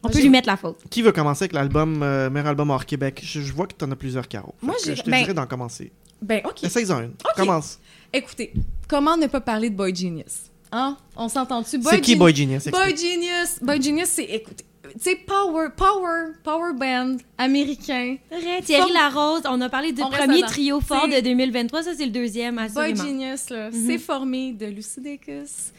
On 0.02 0.08
peut 0.08 0.18
lui 0.20 0.28
mettre 0.30 0.46
la 0.48 0.56
faute. 0.56 0.78
Qui 0.88 1.02
veut 1.02 1.12
commencer 1.12 1.44
avec 1.44 1.52
l'album, 1.52 2.00
euh, 2.02 2.30
meilleur 2.30 2.48
album 2.48 2.70
hors 2.70 2.86
Québec? 2.86 3.20
Je, 3.24 3.40
je 3.40 3.52
vois 3.52 3.66
que 3.66 3.74
tu 3.76 3.84
en 3.84 3.90
as 3.90 3.96
plusieurs 3.96 4.28
carreaux. 4.28 4.54
Fait 4.60 4.66
Moi, 4.66 4.76
je 4.84 4.92
te 4.92 5.10
ben- 5.10 5.18
dirais 5.22 5.34
d'en 5.34 5.46
commencer. 5.46 5.90
Ben, 6.22 6.40
OK. 6.44 6.62
Essaye-en 6.64 7.00
une. 7.02 7.12
Commence. 7.34 7.78
Écoutez, 8.12 8.52
comment 8.88 9.16
ne 9.16 9.26
pas 9.26 9.40
parler 9.40 9.68
de 9.68 9.74
Boy 9.76 9.94
Genius? 9.94 10.44
Hein? 10.72 10.96
On 11.16 11.28
s'entend-tu? 11.28 11.80
C'est 11.82 12.00
qui 12.00 12.16
Boy 12.16 12.34
Genius? 12.34 12.66
Boy. 12.68 12.96
Genius. 12.96 13.58
Boy 13.62 13.80
Genius, 13.80 14.08
c'est, 14.08 14.24
écoutez, 14.24 14.64
tu 14.84 14.90
sais, 15.00 15.16
power, 15.16 15.68
power, 15.76 16.32
power 16.44 16.72
band 16.74 17.16
américain. 17.38 18.16
Vrai, 18.30 18.62
Thierry 18.62 18.82
Forme- 18.82 18.92
Larose, 18.94 19.42
on 19.48 19.60
a 19.60 19.68
parlé 19.68 19.92
du 19.92 20.02
On 20.02 20.10
premier 20.10 20.42
trio 20.42 20.80
fort 20.80 21.06
de 21.08 21.20
2023. 21.20 21.82
Ça, 21.82 21.90
c'est 21.96 22.06
le 22.06 22.12
deuxième, 22.12 22.56
Boy 22.56 22.64
assurément. 22.64 23.04
Genius, 23.04 23.50
là, 23.50 23.70
Mhm. 23.70 23.86
c'est 23.86 23.98
formé 23.98 24.52
de 24.52 24.66
Lucy 24.66 25.00
Dacus, 25.00 25.72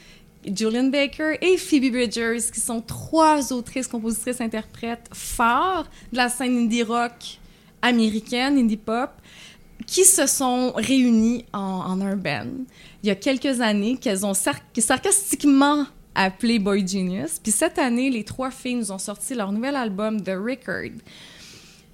Julian 0.46 0.86
Baker 0.86 1.38
et 1.42 1.58
Phoebe 1.58 1.92
Bridgers, 1.92 2.38
qui 2.54 2.60
sont 2.60 2.82
trois 2.82 3.52
autrices, 3.54 3.88
compositrices, 3.88 4.40
interprètes 4.42 5.10
forts 5.14 5.86
de 6.12 6.18
la 6.18 6.30
scène 6.30 6.58
indie 6.58 6.84
rock 6.84 7.40
américaine, 7.82 8.58
indie 8.58 8.78
pop, 8.78 9.10
qui 9.88 10.04
se 10.04 10.28
sont 10.28 10.74
réunies 10.76 11.46
en, 11.54 11.60
en 11.60 12.02
un 12.02 12.16
band 12.16 12.46
il 13.04 13.08
y 13.08 13.12
a 13.12 13.16
quelques 13.16 13.62
années, 13.62 13.96
qu'elles 13.98 14.26
ont 14.26 14.34
sar- 14.34 14.60
sarcastiquement 14.78 15.86
appelé 16.14 16.60
Boy 16.60 16.86
Genius. 16.86 17.40
Puis 17.42 17.52
cette 17.52 17.78
année, 17.80 18.10
les 18.10 18.24
trois 18.24 18.52
filles 18.52 18.76
nous 18.76 18.92
ont 18.92 18.98
sorti 18.98 19.34
leur 19.34 19.52
nouvel 19.52 19.76
album, 19.76 20.22
The 20.22 20.32
Record, 20.36 20.98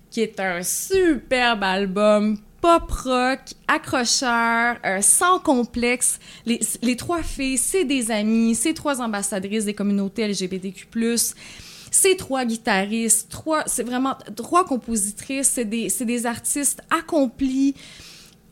qui 0.09 0.21
est 0.21 0.39
un 0.39 0.63
superbe 0.63 1.63
album 1.63 2.37
pop 2.61 2.89
rock, 2.89 3.41
accrocheur, 3.67 4.77
euh, 4.85 5.01
sans 5.01 5.39
complexe. 5.39 6.19
Les, 6.45 6.61
les 6.81 6.95
trois 6.95 7.21
filles, 7.21 7.57
c'est 7.57 7.83
des 7.83 8.09
amies, 8.09 8.55
c'est 8.55 8.73
trois 8.73 9.01
ambassadrices 9.01 9.65
des 9.65 9.73
communautés 9.73 10.27
LGBTQ+. 10.29 10.87
C'est 11.95 12.15
trois 12.15 12.43
guitaristes, 12.43 13.29
trois, 13.29 13.63
c'est 13.67 13.83
vraiment 13.83 14.17
trois 14.35 14.65
compositrices, 14.65 15.47
c'est 15.47 15.63
des, 15.63 15.89
c'est 15.89 16.05
des 16.05 16.25
artistes 16.25 16.81
accomplis, 16.89 17.75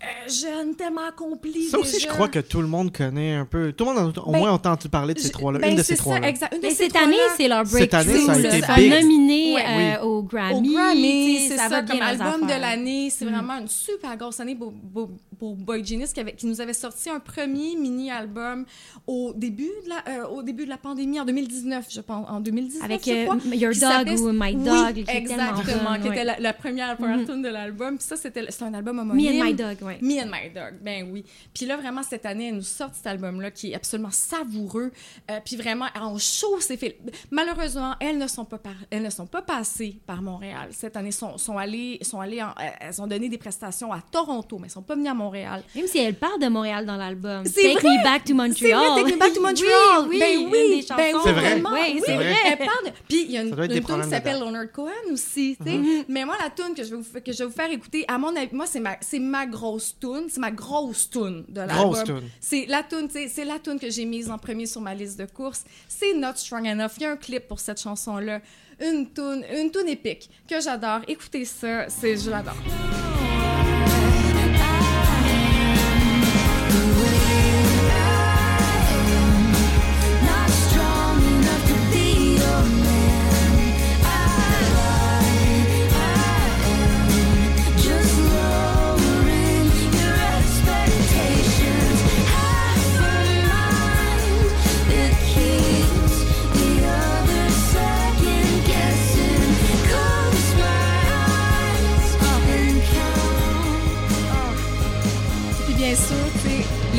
euh, 0.03 0.29
jeunes, 0.29 0.75
tellement 0.75 1.07
accomplis. 1.07 1.65
Ça 1.65 1.77
aussi, 1.79 1.99
je 1.99 2.07
crois 2.07 2.27
que 2.27 2.39
tout 2.39 2.61
le 2.61 2.67
monde 2.67 2.91
connaît 2.95 3.33
un 3.35 3.45
peu. 3.45 3.71
Tout 3.73 3.85
le 3.85 3.93
monde 3.93 4.13
a 4.17 4.21
au 4.21 4.31
Ben, 4.31 4.39
moins 4.39 4.51
entendu 4.51 4.89
parler 4.89 5.13
de 5.13 5.19
ces 5.19 5.29
trois-là. 5.29 5.59
ben, 5.59 5.71
une 5.71 5.77
de 5.77 5.83
ces 5.83 5.95
ça, 5.95 6.01
trois-là. 6.03 6.31
Mais 6.61 6.69
ces 6.71 6.75
cette 6.85 6.95
année, 6.95 7.15
c'est 7.37 7.47
leur 7.47 7.65
Cette 7.67 7.93
année, 7.93 8.13
breakthrough. 8.13 8.25
ça 8.41 8.47
a 8.49 8.57
été 8.57 8.65
sont 8.65 8.73
big. 8.75 8.91
nominés 8.91 9.55
Oui. 9.55 9.61
euh, 9.61 10.01
au 10.03 10.17
Au 10.21 10.23
Grammy. 10.23 10.73
Grammy, 10.73 11.35
tu 11.35 11.41
sais, 11.43 11.47
c'est 11.49 11.57
ça, 11.57 11.69
ça, 11.69 11.81
comme 11.83 12.01
album 12.01 12.41
de 12.47 12.59
l'année. 12.59 13.09
C'est 13.09 13.25
Mm. 13.25 13.29
vraiment 13.33 13.57
une 13.59 13.67
super 13.67 14.15
grosse 14.17 14.39
année 14.39 14.55
pour, 14.55 14.73
pour, 14.93 15.09
pour 15.39 15.55
Boy 15.55 15.83
Genius 15.85 16.13
qui, 16.13 16.19
avait- 16.19 16.33
qui 16.33 16.45
nous 16.47 16.61
avait 16.61 16.73
sorti 16.73 17.09
un 17.09 17.19
premier 17.19 17.75
mini-album 17.75 18.65
au 19.07 19.33
début 19.35 19.69
de 19.85 19.89
la, 19.89 20.03
euh, 20.23 20.27
au 20.27 20.43
début 20.43 20.65
de 20.65 20.69
la 20.69 20.77
pandémie, 20.77 21.19
en 21.19 21.25
2019, 21.25 21.85
je 21.89 22.01
pense. 22.01 22.27
En 22.29 22.39
2019, 22.39 22.83
Avec 22.83 23.05
je 23.05 23.11
euh. 23.11 23.55
Your 23.55 23.73
Dog 23.73 24.19
ou 24.19 24.31
My 24.31 24.55
Dog. 24.55 24.97
exactement, 25.07 25.99
qui 26.01 26.07
était 26.07 26.25
la, 26.39 26.53
première, 26.53 26.95
première 26.97 27.17
Mhm. 27.17 27.25
tune 27.25 27.41
de 27.41 27.49
l'album. 27.49 27.97
Puis 27.97 28.05
ça, 28.07 28.15
c'était 28.15 28.41
un 28.61 28.73
album 28.73 28.97
Me 28.97 29.01
homonyme. 29.01 29.41
and 29.41 29.45
My 29.45 29.53
Dog, 29.53 29.77
ouais. 29.91 29.99
Me 30.01 30.21
and 30.21 30.27
My 30.31 30.49
Dog, 30.53 30.75
ben 30.81 31.09
oui. 31.11 31.23
Puis 31.53 31.65
là, 31.65 31.77
vraiment, 31.77 32.03
cette 32.03 32.25
année, 32.25 32.49
elle 32.49 32.55
nous 32.55 32.61
sort 32.61 32.89
cet 32.93 33.07
album-là 33.07 33.51
qui 33.51 33.71
est 33.71 33.75
absolument 33.75 34.11
savoureux. 34.11 34.91
Euh, 35.29 35.39
puis 35.43 35.55
vraiment, 35.55 35.85
en 35.99 36.17
show, 36.17 36.59
c'est 36.59 36.77
fait. 36.77 36.97
Malheureusement, 37.29 37.95
elles 37.99 38.17
ne 38.17 38.27
sont 38.27 38.45
pas, 38.45 38.57
par... 38.57 38.73
elles 38.89 39.01
ne 39.03 39.09
sont 39.09 39.25
pas 39.27 39.41
passées 39.41 39.99
par 40.05 40.21
Montréal. 40.21 40.69
Cette 40.71 40.97
année, 40.97 41.11
sont, 41.11 41.37
sont 41.37 41.57
allées, 41.57 41.99
sont 42.01 42.19
allées 42.19 42.41
en- 42.41 42.53
elles 42.79 43.01
ont 43.01 43.07
donné 43.07 43.29
des 43.29 43.37
prestations 43.37 43.91
à 43.93 44.01
Toronto, 44.01 44.57
mais 44.59 44.65
elles 44.67 44.71
sont 44.71 44.81
pas 44.81 44.95
venues 44.95 45.07
à 45.09 45.13
Montréal. 45.13 45.63
Même 45.75 45.87
si 45.87 45.99
elle 45.99 46.15
parle 46.15 46.39
de 46.41 46.47
Montréal 46.47 46.85
dans 46.85 46.97
l'album. 46.97 47.43
C'est 47.45 47.61
Take 47.73 47.79
vrai! 47.79 47.97
me 47.97 48.03
back 48.03 48.23
to 48.25 48.33
Montreal. 48.33 48.55
C'est 48.57 49.01
vrai, 49.01 49.03
Take 49.03 49.13
Me 49.15 49.19
Back 49.19 49.33
to 49.33 49.41
Montreal! 49.41 50.07
oui, 50.09 50.09
oui, 50.11 50.19
ben 50.19 50.37
oui, 50.51 50.51
des 50.81 50.85
ben 50.95 51.11
chansons. 51.11 51.17
oui, 51.17 51.21
C'est 51.23 51.31
vrai. 51.33 51.49
vraiment, 51.59 51.69
Oui, 51.73 52.01
c'est 52.05 52.15
vrai. 52.15 52.35
Elle 52.47 52.57
parle 52.57 52.85
de... 52.85 52.91
Puis 53.07 53.23
il 53.25 53.31
y 53.31 53.37
a 53.37 53.41
une, 53.41 53.47
une 53.49 53.83
tune 53.83 54.01
qui 54.03 54.09
s'appelle. 54.09 54.39
Leonard 54.39 54.71
Cohen 54.71 54.89
aussi, 55.11 55.57
tu 55.57 55.69
sais. 55.69 55.77
Mm-hmm. 55.77 56.05
Mais 56.07 56.25
moi, 56.25 56.35
la 56.41 56.49
tune 56.49 56.73
que 56.75 56.83
je 56.83 56.89
vais 56.95 57.01
vous, 57.01 57.19
que 57.21 57.31
je 57.31 57.37
vais 57.39 57.45
vous 57.45 57.51
faire 57.51 57.69
écouter, 57.71 58.05
à 58.07 58.17
mon 58.17 58.35
avis, 58.35 58.53
moi, 58.55 58.65
c'est 58.65 58.79
ma, 58.79 58.95
c'est 59.01 59.19
ma 59.19 59.45
grosse 59.45 59.80
tune, 59.99 60.27
c'est 60.29 60.39
ma 60.39 60.51
grosse 60.51 61.09
tune 61.09 61.45
de 61.47 61.61
l'album. 61.61 62.21
C'est 62.39 62.65
la 62.67 62.83
tune, 62.83 63.09
c'est 63.09 63.45
la 63.45 63.59
tune 63.59 63.79
que 63.79 63.89
j'ai 63.89 64.05
mise 64.05 64.29
en 64.29 64.37
premier 64.37 64.65
sur 64.65 64.81
ma 64.81 64.93
liste 64.93 65.19
de 65.19 65.25
courses. 65.25 65.63
C'est 65.87 66.13
Not 66.13 66.35
Strong 66.35 66.67
Enough. 66.67 66.91
Il 66.97 67.03
y 67.03 67.05
a 67.05 67.11
un 67.11 67.17
clip 67.17 67.47
pour 67.47 67.59
cette 67.59 67.81
chanson-là. 67.81 68.41
Une 68.79 69.11
tune, 69.11 69.45
une 69.53 69.71
tune 69.71 69.87
épique 69.87 70.29
que 70.47 70.59
j'adore. 70.59 71.01
Écoutez 71.07 71.45
ça, 71.45 71.87
c'est, 71.89 72.17
je 72.17 72.29
l'adore. 72.29 72.55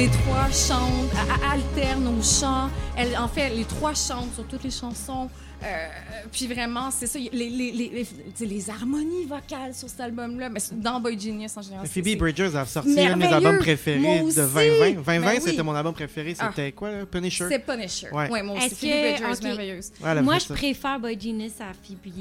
Les 0.03 0.09
trois 0.09 0.51
chantent, 0.51 1.15
alternent 1.49 2.09
au 2.09 2.23
chant. 2.23 2.69
Elle, 2.97 3.17
en 3.17 3.29
fait, 3.29 3.51
les 3.51 3.65
trois 3.65 3.95
chantent 3.95 4.35
sur 4.35 4.45
toutes 4.49 4.65
les 4.65 4.71
chansons. 4.71 5.29
Euh, 5.65 5.89
puis 6.31 6.47
vraiment, 6.47 6.91
c'est 6.91 7.07
ça, 7.07 7.19
les, 7.19 7.29
les, 7.33 7.51
les, 7.51 7.73
les, 7.73 8.05
tu 8.05 8.15
sais, 8.35 8.47
les 8.47 8.71
harmonies 8.71 9.25
vocales 9.25 9.75
sur 9.75 9.89
cet 9.89 10.01
album-là, 10.01 10.49
mais 10.49 10.61
dans 10.73 11.01
Boy 11.01 11.19
Genius 11.19 11.57
en 11.57 11.63
général. 11.63 11.87
Phoebe 11.87 12.17
Bridgers 12.19 12.51
a 12.57 12.65
sorti 12.67 13.01
un 13.01 13.17
de 13.17 13.19
mes 13.19 13.27
albums 13.27 13.59
préférés 13.59 13.99
de 13.99 14.35
2020. 14.35 14.91
2020, 15.05 15.21
Ben 15.21 15.23
oui. 15.35 15.41
c'était 15.45 15.63
mon 15.63 15.75
album 15.75 15.95
préféré. 15.95 16.35
Ah. 16.39 16.51
C'était 16.51 16.73
quoi, 16.73 16.91
là? 16.91 17.07
Punisher? 17.07 17.47
C'est 17.49 17.59
Punisher. 17.65 18.09
Ouais. 18.13 18.31
Ouais. 18.31 18.43
moi 18.43 18.57
aussi. 18.57 18.75
Phoebe 18.75 19.21
Bridgers, 19.21 19.43
merveilleuse. 19.43 19.93
Ouais, 20.03 20.39
je 20.41 20.45
ça. 20.47 20.55
préfère 20.55 21.01
Boy 21.01 21.19
Genius 21.21 21.53
à 21.61 21.73
Phoebe 21.75 22.13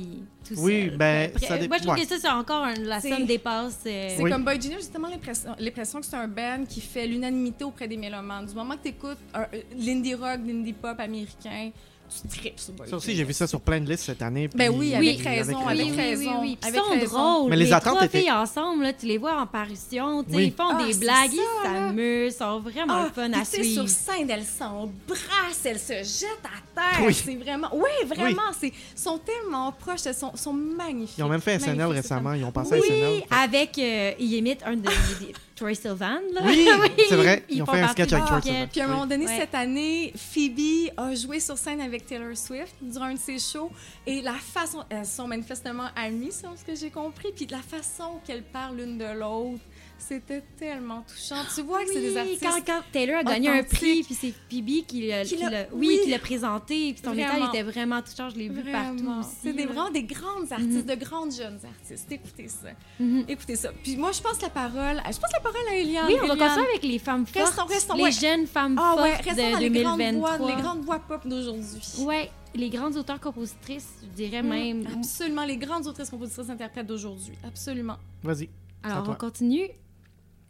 tout 0.48 0.56
Oui, 0.58 0.88
seul. 0.90 0.98
ben, 0.98 1.30
Après, 1.36 1.48
ça 1.48 1.58
dé- 1.58 1.68
Moi, 1.68 1.78
je 1.78 1.84
trouve 1.84 1.96
ouais. 1.96 2.02
que 2.02 2.08
ça, 2.08 2.16
c'est 2.20 2.30
encore 2.30 2.64
un- 2.64 2.74
la 2.76 3.00
somme 3.00 3.26
dépasse. 3.26 3.80
euh, 3.86 4.08
C'est 4.18 4.24
Oui. 4.24 4.32
comme 4.32 4.44
Boy 4.44 4.60
Genius, 4.62 4.80
justement 4.80 5.08
l'impression 5.08 5.52
l'impression 5.60 6.00
que 6.00 6.06
c'est 6.06 6.16
un 6.16 6.28
band 6.28 6.66
qui 6.68 6.82
fait 6.82 7.06
l'unanimité 7.08 7.64
auprès 7.64 7.88
des 7.88 7.98
mélomanes. 7.98 8.46
Du 8.46 8.54
moment 8.56 8.76
que 8.76 8.84
tu 8.84 8.90
écoutes 8.90 9.18
l'indie 9.78 10.16
rock, 10.16 10.40
l'indie 10.46 10.74
pop 10.74 11.00
américain, 11.00 11.72
tu 12.21 12.28
tripes 12.39 12.60
sur 12.60 12.74
Boy 12.74 12.89
Ça 12.89 12.95
aussi, 12.97 13.15
j'ai 13.15 13.24
vu 13.24 13.34
ça 13.34 13.47
sur 13.47 13.62
plein 13.62 13.80
de 13.80 13.89
listes 13.89 14.04
cette 14.04 14.21
année. 14.21 14.47
Ben 14.54 14.69
puis- 14.69 14.80
oui, 14.80 14.95
Oui, 15.00 15.10
avec 15.10 15.21
raison, 15.26 15.65
avec 15.67 15.86
oui, 15.88 15.91
raison. 15.95 16.43
ils 16.43 16.58
sont 17.08 17.15
drôles. 17.17 17.50
Mais 17.50 17.56
les 17.56 17.65
les 17.65 17.74
attentes 17.74 17.93
trois 17.95 18.06
étaient- 18.06 18.19
filles 18.21 18.32
ensemble, 18.32 18.84
là, 18.84 18.93
tu 18.93 19.06
les 19.06 19.17
vois 19.17 19.39
en 19.41 19.47
parution, 19.47 20.24
tu 20.24 20.34
sais, 20.34 20.45
ils 20.45 20.52
font 20.52 20.63
Ah, 20.71 20.84
des 20.86 20.93
c'est 20.93 21.00
blagues, 21.00 21.32
ils 21.34 21.63
s'amusent, 21.63 22.38
sont 22.38 22.60
vraiment 22.60 23.06
Ah, 23.08 23.10
fun 23.13 23.32
à 23.34 23.45
suivre. 23.45 23.88
sur 23.88 23.89
scène, 23.89 24.30
elles 24.30 24.43
s'embrassent, 24.45 25.65
elles 25.65 25.80
se 25.80 25.93
jettent 25.93 26.45
à 26.45 26.71
terre. 26.98 27.06
Oui. 27.06 27.13
C'est 27.13 27.36
vraiment... 27.36 27.70
Oui, 27.74 27.89
vraiment. 28.08 28.52
C'est 28.60 28.72
sont 28.96 29.17
tellement 29.20 29.72
proches, 29.72 30.06
elles 30.06 30.15
sont, 30.15 30.36
sont 30.36 30.54
magnifiques. 30.54 31.17
Ils 31.17 31.24
ont 31.24 31.30
même 31.30 31.41
fait 31.41 31.60
SNL 31.60 31.78
Magnifiques, 31.78 32.01
récemment. 32.03 32.34
Ils 32.34 32.43
ont 32.43 32.51
passé 32.51 32.74
à 32.76 32.78
Oui, 32.78 32.88
SNL. 32.88 33.24
avec, 33.30 33.78
euh, 33.78 34.12
ils 34.20 34.34
imitent 34.34 34.64
un 34.66 34.76
de 34.76 34.89
Troy 35.56 35.76
Sylvan, 35.76 36.20
là. 36.34 36.41
Oui, 36.43 36.68
c'est 37.10 37.16
vrai. 37.16 37.43
Ils 37.49 37.62
ont 37.62 37.66
font 37.68 37.74
fait 37.74 37.82
un 37.82 37.88
sketch 37.89 38.14
avec 38.14 38.26
Troy. 38.26 38.41
Sylvan. 38.41 38.68
Puis 38.72 38.82
à 38.82 38.86
un 38.86 38.88
moment 38.88 39.06
donné, 39.06 39.26
Ouais. 39.28 39.38
cette 39.38 39.53
année, 39.53 40.12
Phoebe 40.16 40.89
a 40.97 41.14
joué 41.14 41.39
sur 41.39 41.56
scène 41.58 41.82
avec 41.82 42.06
Taylor 42.08 42.36
Swift 42.36 42.74
durant 42.82 43.06
un 43.06 43.14
de 43.14 43.20
ses 43.20 43.38
shows. 43.38 43.70
Et 44.08 44.22
la 44.22 44.34
façon, 44.34 44.84
elles 44.89 45.06
sont 45.06 45.28
manifestement 45.28 45.86
amies, 45.95 46.32
selon 46.32 46.56
ce 46.58 46.64
que 46.66 46.76
j'ai 46.76 46.89
compris. 46.89 47.28
Puis 47.36 47.45
la 47.51 47.60
façon 47.60 48.20
qu'elles 48.26 48.41
parlent 48.43 48.78
l'une 48.78 48.97
de 48.97 49.06
l'autre, 49.20 49.62
c'était 50.08 50.43
tellement 50.58 51.04
touchant. 51.08 51.41
Tu 51.56 51.62
vois 51.62 51.84
que 51.84 51.93
c'est 51.93 52.02
des 52.02 52.18
artistes. 52.18 52.41
quand, 52.43 52.62
quand 52.66 52.82
Taylor 52.91 53.18
a 53.20 53.24
gagné 53.24 53.49
un 53.49 53.64
prix, 53.64 54.04
puis 54.04 54.14
c'est 54.16 54.34
Phoebe 54.49 54.86
qui 54.88 55.08
l'a, 55.08 55.24
Qui 55.24 55.36
qui 55.36 55.43
l'a- 55.43 55.68
oui, 55.74 55.88
oui. 55.89 55.99
qui 56.04 56.10
l'a 56.10 56.20
présenté, 56.20 56.93
puis 56.93 57.02
son 57.04 57.12
Vraiment. 57.14 57.34
message 57.34 57.49
était 57.49 57.64
vraiment 57.64 58.02
touchant, 58.02 58.30
je 58.30 58.36
l'ai 58.38 58.49
vu 58.49 58.64
partout 58.72 58.95
Vraiment. 58.97 59.20
aussi. 59.20 59.30
C'est 59.43 59.54
des, 59.54 59.66
vraiment 59.66 59.91
des 59.91 60.04
grandes 60.04 60.52
artistes, 60.52 60.86
de 60.86 60.95
grandes 60.95 61.32
jeunes 61.34 61.60
artistes. 61.64 62.12
Écoutez 62.12 62.47
ça. 62.47 62.70
Mhm. 62.99 63.26
Écoutez 63.28 63.56
ça. 63.56 63.72
Puis 63.84 63.95
moi, 63.97 64.12
je 64.12 64.22
pense 64.22 64.41
la 64.41 64.49
parole, 64.49 64.97
je 65.06 65.18
pense 65.20 65.32
la 65.34 65.39
parole 65.39 65.62
à 65.70 65.76
Eliane. 65.76 66.06
Oui, 66.08 66.16
on 66.24 66.28
va 66.28 66.36
continuer 66.36 66.68
avec 66.70 66.84
les 66.84 66.99
femmes 66.99 67.26
fortes, 67.26 67.45
Restons, 67.47 67.66
restons, 67.66 67.93
les 67.95 68.04
ouais. 68.04 68.12
jeunes 68.12 68.47
femmes 68.47 68.76
Ah 68.80 68.95
ouais, 69.02 69.12
fortes 69.16 69.28
dans 69.38 69.58
de 69.58 69.64
les 69.64 69.70
grandes, 69.82 69.97
2023. 69.99 70.38
voix, 70.38 70.56
les 70.56 70.62
grandes 70.62 70.82
voix 70.84 70.99
pop 70.99 71.28
d'aujourd'hui. 71.28 71.82
Ouais. 71.99 72.30
les 72.54 72.70
grandes 72.70 72.97
auteurs-compositrices, 72.97 73.88
je 74.04 74.08
dirais 74.10 74.41
même. 74.43 74.86
Absolument, 74.97 75.45
les 75.45 75.56
grandes 75.58 75.88
autrices 75.88 76.10
compositrices 76.10 76.49
interprètes 76.49 76.86
d'aujourd'hui. 76.88 77.34
Absolument. 77.47 77.95
Vas-y. 78.24 78.49
Alors, 78.84 79.08
à 79.08 79.12
on 79.12 79.16
continue. 79.16 79.70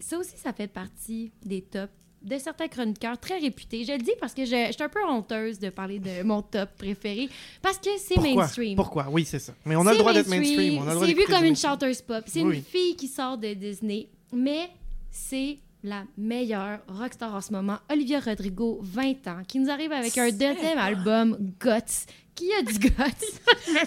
Ça 0.02 0.18
aussi, 0.18 0.36
ça 0.38 0.52
fait 0.54 0.68
partie 0.68 1.32
des 1.46 1.62
tops 1.62 1.92
de 2.22 2.38
certains 2.38 2.68
chroniqueurs 2.68 3.18
très 3.20 3.40
réputés. 3.40 3.84
Je 3.84 3.94
le 3.94 3.98
dis 3.98 4.12
parce 4.20 4.34
que 4.36 4.46
je, 4.46 4.66
je 4.68 4.72
suis 4.74 4.84
un 4.84 4.90
peu 4.90 5.04
honteuse 5.08 5.58
de 5.58 5.70
parler 5.70 5.98
de 6.00 6.22
mon 6.24 6.42
top 6.44 6.70
préféré 6.78 7.30
parce 7.64 7.78
que 7.80 7.90
c'est 7.98 8.18
mainstream. 8.18 8.76
Pourquoi? 8.76 9.08
Oui, 9.10 9.26
c'est 9.26 9.40
ça. 9.40 9.54
Mais 9.66 9.76
on 9.76 9.86
a 9.88 9.92
le 9.94 9.98
droit 9.98 10.14
d'être 10.14 10.28
mainstream. 10.28 10.84
C'est 11.00 11.14
vu 11.14 11.24
comme 11.26 11.46
une 11.46 11.56
chanteuse 11.56 12.02
pop. 12.02 12.24
C'est 12.28 12.44
Oui. 12.44 12.58
une 12.58 12.64
fille 12.64 12.96
qui 12.96 13.08
sort 13.08 13.38
de 13.40 13.54
Disney, 13.54 14.08
mais 14.32 14.70
c'est 15.10 15.58
la 15.84 16.04
meilleure 16.16 16.80
rockstar 16.88 17.34
en 17.34 17.42
ce 17.42 17.52
moment, 17.52 17.78
Olivia 17.92 18.20
Rodrigo, 18.20 18.80
20 18.84 19.28
ans, 19.28 19.42
qui 19.48 19.58
nous 19.58 19.72
arrive 19.72 19.92
avec 19.92 20.16
un 20.16 20.30
deuxième 20.30 20.78
album, 20.78 21.36
Guts. 21.60 22.06
Qui 22.34 22.52
a 22.54 22.62
du 22.64 22.74
guts? 22.80 22.90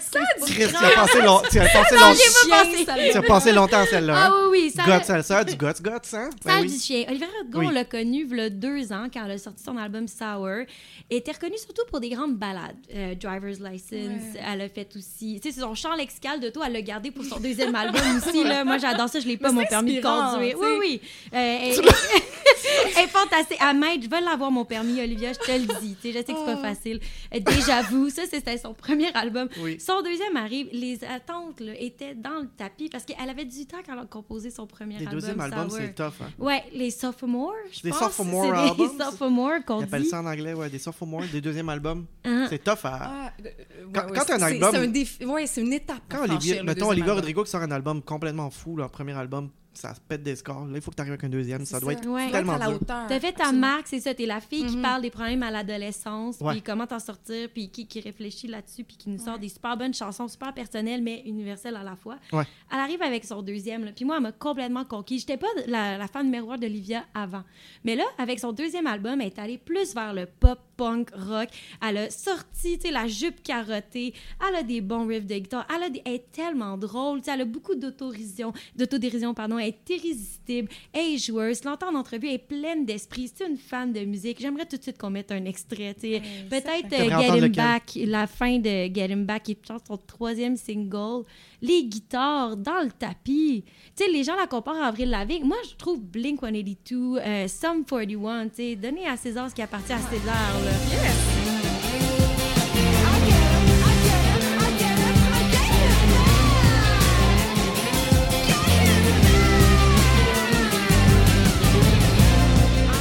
ça 0.00 0.20
a 0.20 0.40
Chris, 0.46 0.66
tu 0.68 0.76
as 0.76 0.90
passé, 0.90 1.22
long... 1.22 1.40
tu 1.50 1.58
as 1.58 1.66
passé, 1.68 1.94
long- 1.96 2.14
Chien, 2.14 2.84
ça 2.84 2.94
tu 3.10 3.16
as 3.16 3.22
passé 3.22 3.52
longtemps 3.52 3.78
à 3.80 3.86
celle-là. 3.86 4.14
Ah 4.16 4.26
hein? 4.28 4.48
oui, 4.50 4.64
oui, 4.64 4.70
ça, 4.70 4.84
Guts, 4.84 5.04
ça, 5.04 5.22
ça 5.22 5.38
a 5.38 5.44
du 5.44 5.56
guts, 5.56 5.66
guts, 5.82 5.90
hein? 5.90 6.00
ça 6.08 6.28
Ben 6.44 6.58
a 6.58 6.60
oui. 6.60 6.68
du 6.70 6.78
chien. 6.78 7.04
Olivia 7.08 7.26
Rodrigo, 7.38 7.58
Oui. 7.58 7.66
on 7.66 7.70
l'a 7.70 7.84
connue 7.84 8.26
il 8.30 8.36
y 8.36 8.40
a 8.40 8.50
deux 8.50 8.92
ans 8.92 9.06
quand 9.12 9.24
elle 9.24 9.32
a 9.32 9.38
sorti 9.38 9.62
son 9.64 9.76
album 9.78 10.06
Sour. 10.06 10.66
Elle 11.10 11.16
était 11.16 11.32
reconnue 11.32 11.56
surtout 11.58 11.82
pour 11.90 12.00
des 12.00 12.10
grandes 12.10 12.36
ballades. 12.36 12.76
Euh, 12.94 13.14
Driver's 13.14 13.58
License, 13.60 13.90
Ouais. 14.34 14.40
elle 14.46 14.60
a 14.60 14.68
fait 14.68 14.88
aussi. 14.96 15.40
Tu 15.42 15.50
sais, 15.50 15.60
son 15.60 15.74
chant 15.74 15.94
lexical 15.94 16.38
de 16.38 16.50
tout, 16.50 16.60
elle 16.64 16.74
l'a 16.74 16.82
gardé 16.82 17.10
pour 17.10 17.24
son 17.24 17.40
deuxième 17.40 17.74
album 17.74 18.00
aussi. 18.18 18.44
Là. 18.44 18.64
Moi, 18.64 18.78
j'adore 18.78 19.08
ça, 19.08 19.20
je 19.20 19.26
l'ai 19.26 19.36
pas, 19.38 19.50
mon 19.52 19.62
c'est 19.62 19.68
permis 19.68 19.96
de 19.96 20.02
conduire. 20.02 20.56
Oui, 20.58 20.68
oui. 20.78 21.00
Euh, 21.32 21.36
elle, 21.62 21.80
elle 22.96 23.04
est 23.04 23.08
fantastique. 23.08 23.58
À 23.60 23.72
je 23.72 24.08
veux 24.08 24.24
l'avoir, 24.24 24.50
mon 24.50 24.64
permis, 24.64 25.00
Olivia, 25.00 25.32
je 25.32 25.38
te 25.38 25.52
le 25.52 25.66
dis. 25.80 25.96
Tu 26.00 26.12
sais, 26.12 26.12
je 26.12 26.18
sais 26.18 26.24
que 26.24 26.38
c'est 26.38 26.44
pas 26.44 26.58
Oh. 26.58 26.62
facile. 26.62 27.00
Euh, 27.34 27.40
Déjà 27.40 27.82
vu, 27.82 28.10
ça, 28.10 28.22
c'était 28.44 28.58
son 28.58 28.74
premier 28.74 29.12
album. 29.14 29.48
Oui. 29.60 29.78
Son 29.80 30.02
deuxième 30.02 30.36
arrive, 30.36 30.68
les 30.72 31.02
attentes 31.04 31.60
là, 31.60 31.72
étaient 31.78 32.14
dans 32.14 32.40
le 32.40 32.48
tapis 32.56 32.88
parce 32.88 33.04
qu'elle 33.04 33.28
avait 33.30 33.44
du 33.44 33.66
temps 33.66 33.78
quand 33.86 33.92
elle 33.92 33.98
a 34.00 34.04
composé 34.06 34.50
son 34.50 34.66
premier 34.66 34.94
Les 34.98 35.06
album. 35.06 35.14
deuxièmes 35.20 35.40
albums, 35.40 35.70
c'est 35.70 35.94
tough. 35.94 36.12
Hein? 36.22 36.26
Ouais, 36.38 36.62
les 36.72 36.90
sophomores, 36.90 37.52
je 37.72 37.82
Des 37.82 37.90
pense. 37.90 37.98
sophomore 38.00 38.54
albums, 38.54 38.76
des 38.98 39.04
sophomores 39.04 39.64
qu'on 39.66 39.80
Ils 39.80 39.84
appellent 39.84 40.02
dit. 40.02 40.08
ça 40.08 40.20
en 40.20 40.26
anglais, 40.26 40.52
ouais, 40.54 40.68
des 40.70 40.78
sophomore, 40.78 41.22
des 41.32 41.40
deuxièmes 41.40 41.68
albums. 41.68 42.06
Hein? 42.24 42.46
C'est 42.50 42.62
tough 42.62 42.84
à. 42.84 43.00
Ah, 43.02 43.32
euh, 43.40 43.42
ouais, 43.44 43.56
Quand- 43.94 44.06
ouais, 44.10 44.18
quand 44.18 44.30
un 44.30 44.42
album- 44.42 44.70
C'est 44.72 44.78
un 44.78 44.86
défi. 44.88 45.24
Ouais, 45.24 45.46
c'est 45.46 45.60
une 45.62 45.72
étape. 45.72 46.02
Quand 46.08 46.22
le 46.26 46.62
mettons 46.64 46.88
Olivia. 46.88 47.14
Rodrigo 47.14 47.44
qui 47.44 47.50
sort 47.50 47.62
un 47.62 47.70
album 47.70 48.02
complètement 48.02 48.50
fou, 48.50 48.76
leur 48.76 48.90
premier 48.90 49.12
album, 49.12 49.50
ça 49.74 49.94
se 49.94 50.00
pète 50.00 50.22
des 50.22 50.36
scores. 50.36 50.66
Là, 50.66 50.72
il 50.76 50.80
faut 50.80 50.90
que 50.90 50.96
tu 50.96 51.00
arrives 51.02 51.12
avec 51.12 51.24
un 51.24 51.28
deuxième. 51.28 51.64
Ça 51.64 51.80
doit 51.80 51.92
être 51.92 52.06
Ouais. 52.06 52.30
Tellement 52.30 52.54
à 52.54 52.58
la 52.58 52.68
dur. 52.68 52.78
T'as 52.86 53.20
fait 53.20 53.32
ta 53.32 53.52
marque, 53.52 53.86
c'est 53.86 54.00
ça. 54.00 54.14
T'es 54.14 54.26
la 54.26 54.40
fille 54.40 54.66
qui 54.66 54.76
Mhm. 54.76 54.82
parle 54.82 55.02
des 55.02 55.10
problèmes 55.10 55.42
à 55.42 55.50
l'adolescence, 55.50 56.38
Ouais. 56.40 56.52
puis 56.52 56.62
comment 56.62 56.86
t'en 56.86 56.98
sortir, 56.98 57.48
puis 57.52 57.68
qui, 57.70 57.86
qui 57.86 58.00
réfléchit 58.00 58.46
là-dessus, 58.46 58.84
puis 58.84 58.96
qui 58.96 59.08
nous 59.10 59.18
sort 59.18 59.38
des 59.38 59.48
super 59.48 59.76
bonnes 59.76 59.94
chansons, 59.94 60.28
super 60.28 60.52
personnelles, 60.54 61.02
mais 61.02 61.22
universelles 61.26 61.76
à 61.76 61.82
la 61.82 61.96
fois. 61.96 62.16
Ouais. 62.32 62.44
Elle 62.72 62.78
arrive 62.78 63.02
avec 63.02 63.24
son 63.24 63.42
deuxième, 63.42 63.84
là, 63.84 63.92
puis 63.94 64.04
moi, 64.04 64.16
elle 64.16 64.22
m'a 64.22 64.32
complètement 64.32 64.84
conquis. 64.84 65.18
J'étais 65.18 65.36
pas 65.36 65.46
la, 65.66 65.98
la 65.98 66.06
fan 66.08 66.24
numéro 66.26 66.52
un 66.52 66.58
d'Olivia 66.58 67.04
avant. 67.14 67.42
Mais 67.84 67.96
là, 67.96 68.04
avec 68.18 68.38
son 68.40 68.52
deuxième 68.52 68.86
album, 68.86 69.20
elle 69.20 69.28
est 69.28 69.38
allée 69.38 69.58
plus 69.58 69.94
vers 69.94 70.14
le 70.14 70.26
pop, 70.26 70.58
punk, 70.76 71.10
rock. 71.14 71.48
Elle 71.86 71.96
a 71.98 72.10
sorti, 72.10 72.78
tu 72.78 72.86
sais, 72.88 72.90
la 72.92 73.06
jupe 73.08 73.42
carottée. 73.42 74.14
Elle 74.48 74.56
a 74.56 74.62
des 74.62 74.80
bons 74.80 75.06
riffs 75.06 75.26
de 75.26 75.34
guitare. 75.38 75.66
Elle, 75.74 75.82
a 75.84 75.90
des- 75.90 76.02
elle 76.04 76.14
est 76.14 76.32
tellement 76.32 76.76
drôle. 76.76 77.18
tu 77.20 77.24
sais, 77.26 77.30
Elle 77.34 77.40
a 77.42 77.44
beaucoup 77.44 77.74
d'autodérision, 77.74 78.52
d'autodérision, 78.76 79.34
pardon. 79.34 79.58
Elle 79.58 79.68
est 79.68 79.90
irrésistible. 79.90 80.68
Elle 80.92 81.14
est 81.14 81.18
joueuse. 81.18 81.60
Tu 81.60 81.66
l'entends 81.68 81.88
en 81.90 81.94
entrevue, 81.98 82.28
elle 82.28 82.34
est 82.34 82.38
pleine 82.38 82.84
d'esprit. 82.84 83.30
C'est 83.34 83.46
une 83.46 83.56
fan 83.56 83.92
de 83.92 84.00
musique. 84.04 84.38
J'aimerais 84.40 84.66
tout 84.66 84.76
de 84.76 84.82
suite 84.82 84.98
qu'on 84.98 85.10
mette 85.10 85.32
un 85.32 85.44
extrait. 85.44 85.94
tu 85.94 86.00
sais. 86.02 86.22
Peut-être 86.50 86.88
T'aimerais 86.88 87.22
Get 87.22 87.28
Him 87.28 87.34
lequel? 87.44 87.50
Back, 87.52 87.92
la 88.06 88.26
fin 88.26 88.58
de 88.58 88.92
Get 88.94 89.08
Him 89.08 89.24
Back, 89.24 89.44
qui 89.44 89.52
est 89.52 89.58
son 89.86 89.96
troisième 89.96 90.56
single. 90.56 91.24
Les 91.64 91.84
guitares 91.84 92.58
dans 92.58 92.82
le 92.84 92.90
tapis. 92.90 93.64
Tu 93.96 94.04
sais, 94.04 94.10
les 94.10 94.22
gens 94.22 94.36
la 94.36 94.46
comparent 94.46 94.82
à 94.82 94.88
Avril 94.88 95.08
Lavigne. 95.08 95.44
Moi, 95.44 95.56
je 95.66 95.74
trouve 95.76 95.98
Blink 95.98 96.40
182, 96.40 97.18
euh, 97.18 97.48
Sum 97.48 97.86
41, 97.86 98.48
tu 98.48 98.56
sais, 98.56 98.76
donner 98.76 99.06
à 99.06 99.16
César 99.16 99.48
ce 99.48 99.54
qui 99.54 99.62
appartient 99.62 99.94
à 99.94 99.98
César. 99.98 100.34
Là. 100.62 100.72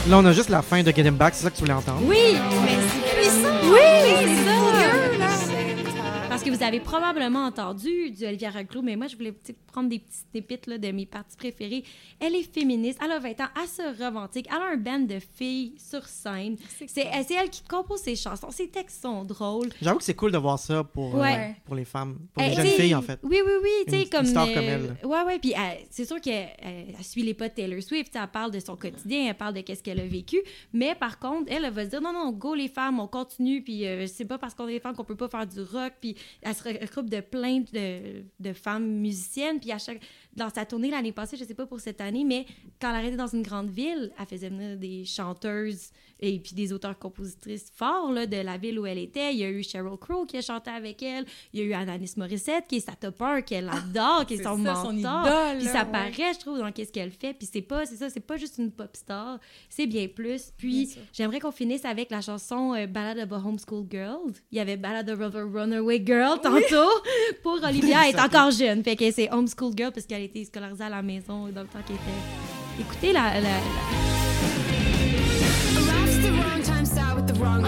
Là, 0.08 0.20
on 0.20 0.26
a 0.26 0.32
juste 0.32 0.50
la 0.50 0.62
fin 0.62 0.82
de 0.84 0.92
Get 0.92 1.02
Him 1.02 1.16
Back, 1.16 1.34
c'est 1.36 1.44
ça 1.44 1.50
que 1.50 1.56
tu 1.56 1.62
voulais 1.64 1.74
entendre? 1.74 2.02
Oui! 2.06 2.38
Mais 2.64 2.78
c'est 2.88 3.16
puissant. 3.16 3.74
Oui, 3.74 3.80
c'est 4.22 4.46
ça! 4.46 4.53
Que 6.44 6.50
vous 6.50 6.62
avez 6.64 6.82
probablement 6.82 7.46
entendu 7.46 8.12
du 8.12 8.26
Olivia 8.26 8.50
Rodrigo, 8.50 8.82
mais 8.82 8.98
moi, 8.98 9.08
je 9.08 9.16
voulais 9.16 9.34
prendre 9.72 9.88
des 9.88 10.00
petits 10.00 10.18
snippets 10.30 10.60
là, 10.68 10.78
de 10.78 10.92
mes 10.92 11.06
parties 11.06 11.38
préférées. 11.38 11.84
Elle 12.20 12.36
est 12.36 12.44
féministe, 12.44 13.00
elle 13.04 13.12
a 13.12 13.20
20 13.20 13.30
ans, 13.40 13.48
elle 13.62 13.68
se 13.70 14.04
revendique, 14.04 14.48
elle 14.50 14.58
a 14.62 14.66
un 14.74 14.78
band 14.78 15.00
de 15.00 15.20
filles 15.38 15.74
sur 15.78 16.06
scène. 16.06 16.58
C'est 16.86 17.08
elle 17.32 17.50
qui 17.50 17.64
compose 17.64 18.02
ses 18.02 18.18
chansons, 18.18 18.52
ses 18.52 18.68
textes 18.68 19.02
sont 19.02 19.24
drôles. 19.24 19.70
J'avoue 19.82 20.00
que 20.00 20.04
c'est 20.04 20.16
cool 20.16 20.34
de 20.34 20.38
voir 20.38 20.60
ça 20.60 20.84
pour, 20.84 21.16
euh, 21.24 21.28
pour 21.66 21.76
les 21.76 21.86
femmes, 21.86 22.18
pour 22.34 22.44
Euh, 22.44 22.48
les 22.48 22.56
jeunes 22.56 22.66
filles, 22.68 22.96
en 22.96 23.02
fait. 23.02 23.20
Oui, 23.24 23.38
oui, 23.46 23.52
oui. 23.64 23.70
Tu 23.86 23.92
sais, 23.92 24.04
Une- 24.04 24.10
comme. 24.10 24.26
une 24.26 24.32
star 24.32 24.48
euh, 24.50 24.54
comme 24.54 24.64
elle. 24.64 24.98
Ouais, 25.06 25.22
ouais. 25.24 25.40
Puis 25.40 25.54
c'est 25.90 26.06
sûr 26.06 26.20
qu'elle 26.20 26.50
elle- 26.60 26.94
elle 26.98 27.06
suit 27.06 27.24
les 27.24 27.34
pas 27.34 27.48
de 27.48 27.54
Taylor 27.54 27.82
Swift. 27.82 28.14
Elle 28.16 28.28
parle 28.28 28.52
de 28.52 28.60
son 28.60 28.76
quotidien, 28.76 29.28
elle 29.30 29.36
parle 29.38 29.54
de 29.54 29.62
qu'est-ce 29.62 29.82
qu'elle 29.82 30.00
a 30.02 30.06
vécu. 30.06 30.42
Mais 30.74 30.94
par 30.94 31.20
contre, 31.20 31.46
elle, 31.52 31.64
elle 31.64 31.72
va 31.74 31.86
se 31.86 31.90
dire 31.92 32.02
non, 32.02 32.12
non, 32.12 32.32
go 32.32 32.54
les 32.54 32.68
femmes, 32.68 33.00
on 33.00 33.08
continue. 33.08 33.62
Puis 33.62 33.88
euh, 33.88 34.08
c'est 34.08 34.26
pas 34.26 34.38
parce 34.38 34.54
qu'on 34.54 34.68
est 34.68 34.74
des 34.74 34.80
femmes 34.82 34.96
qu'on 34.96 35.06
peut 35.06 35.16
pas 35.16 35.30
faire 35.30 35.48
du 35.48 35.62
rock. 35.62 35.94
Puis 36.02 36.16
elle 36.42 36.56
se 36.56 36.64
regroupe 36.64 37.10
de 37.10 37.20
plein 37.20 37.60
de, 37.72 38.24
de 38.40 38.54
femmes 38.54 38.88
musiciennes. 38.88 39.60
Puis 39.60 39.72
à 39.72 39.78
chaque. 39.78 40.02
Dans 40.36 40.50
sa 40.50 40.66
tournée 40.66 40.90
l'année 40.90 41.12
passée, 41.12 41.38
je 41.38 41.44
sais 41.44 41.54
pas 41.54 41.66
pour 41.66 41.80
cette 41.80 42.02
année, 42.02 42.24
mais 42.24 42.46
quand 42.82 42.90
elle 42.90 42.96
arrêtait 42.96 43.18
dans 43.18 43.28
une 43.28 43.44
grande 43.44 43.70
ville, 43.70 44.12
elle 44.20 44.26
faisait 44.26 44.50
venir 44.50 44.78
des 44.78 45.06
chanteuses 45.06 45.92
et 46.20 46.40
puis 46.40 46.54
des 46.56 46.72
auteurs-compositrices 46.72 47.70
forts 47.76 48.12
là, 48.12 48.26
de 48.26 48.38
la 48.38 48.58
ville 48.58 48.80
où 48.80 48.86
elle 48.86 48.98
était. 48.98 49.34
Il 49.34 49.40
y 49.40 49.44
a 49.44 49.50
eu 49.50 49.62
Sheryl 49.62 49.98
Crow 50.00 50.26
qui 50.26 50.38
a 50.38 50.42
chanté 50.42 50.72
avec 50.72 51.04
elle. 51.04 51.26
Il 51.54 51.60
y 51.60 51.64
a 51.64 51.66
eu 51.66 51.74
Ananis 51.74 52.14
Morissette 52.18 52.66
qui 52.68 52.78
est 52.78 52.80
sa 52.80 52.94
topper, 52.94 53.42
qu'elle 53.46 53.70
adore, 53.70 54.26
qui 54.26 54.36
est 54.36 54.44
son 54.44 54.64
ça, 54.64 54.76
son 54.76 54.94
mentor. 54.94 55.26
idole, 55.28 55.58
Puis 55.60 55.68
ça 55.68 55.84
ouais. 55.84 55.92
paraît, 55.92 56.34
je 56.34 56.40
trouve, 56.40 56.60
dans 56.60 56.72
qu'est-ce 56.72 56.92
qu'elle 56.94 57.12
fait. 57.12 57.34
Puis 57.34 57.48
c'est 57.52 57.62
pas, 57.62 57.86
c'est 57.86 57.98
ça, 57.98 58.10
c'est 58.10 58.22
pas 58.22 58.38
juste 58.38 58.58
une 58.58 58.72
pop 58.72 58.96
star, 58.96 59.40
c'est 59.70 59.86
bien 59.86 60.08
plus. 60.08 60.52
Puis 60.58 60.96
j'aimerais 61.12 61.40
qu'on 61.40 61.52
finisse 61.52 61.84
avec 61.86 62.10
la 62.10 62.22
chanson 62.22 62.74
euh, 62.74 62.88
Ballad 62.88 63.20
of 63.20 63.32
a 63.34 63.46
Homeschool 63.46 63.86
Girl. 63.92 64.32
Il 64.52 64.58
y 64.58 64.62
avait 64.62 64.78
Ballad 64.78 65.10
of 65.10 65.36
a 65.36 65.44
Runaway 65.44 66.02
Girl 66.06 66.40
tantôt. 66.42 66.90
Pour 67.44 67.62
Olivia, 67.64 68.08
elle 68.08 68.16
est 68.16 68.20
encore 68.22 68.52
jeune. 68.52 68.84
Fait 68.84 68.96
que 68.96 69.12
c'est 69.12 69.32
Homeschool 69.32 69.74
Girl 69.76 69.92
parce 69.92 70.06
qu'elle 70.06 70.23
était 70.26 70.46
scolarisée 70.46 70.84
à 70.84 70.90
la 70.90 71.02
maison 71.02 71.48
dans 71.50 71.62
le 71.62 71.68
temps 71.68 71.80
qu'elle 71.86 71.96
était. 71.96 72.82
Écoutez 72.82 73.14
la- 73.14 73.34
la- 73.36 73.42
la, 73.42 73.50
Laughs 75.88 76.18
the 76.22 76.32
wrong 76.32 76.62
time, 76.64 76.86
sat 76.86 77.16
with 77.16 77.28
the 77.28 77.34
wrong 77.40 77.64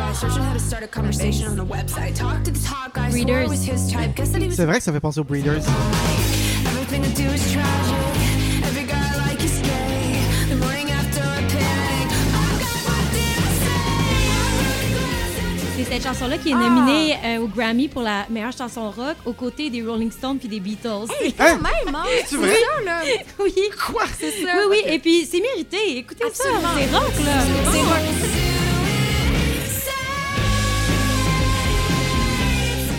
cette 15.86 16.04
chanson-là 16.04 16.38
qui 16.38 16.52
est 16.52 16.56
nominée 16.56 17.16
euh, 17.24 17.38
au 17.40 17.48
Grammy 17.48 17.88
pour 17.88 18.02
la 18.02 18.26
meilleure 18.30 18.52
chanson 18.52 18.90
rock 18.92 19.16
aux 19.26 19.34
côtés 19.34 19.70
des 19.70 19.82
Rolling 19.84 20.12
Stones 20.12 20.38
puis 20.40 20.48
des 20.48 20.60
Beatles. 20.60 21.08
Hein? 21.40 21.58
Même, 21.58 21.96
hein? 21.96 22.04
C'est 22.26 22.38
vrai? 22.38 22.54
ça, 22.54 22.84
là? 22.84 23.02
oui. 23.40 23.54
Quoi? 23.88 24.04
C'est 24.20 24.32
ça. 24.32 24.52
Oui, 24.70 24.78
oui, 24.86 24.94
et 24.94 25.00
puis 25.00 25.26
c'est 25.30 25.40
mérité. 25.42 25.98
Écoutez 25.98 26.26
Absolument. 26.26 26.62
ça, 26.62 26.68
c'est 26.78 26.96
rock, 26.98 27.14
là. 27.26 27.42
C'est 27.72 27.82
rock. 27.82 28.02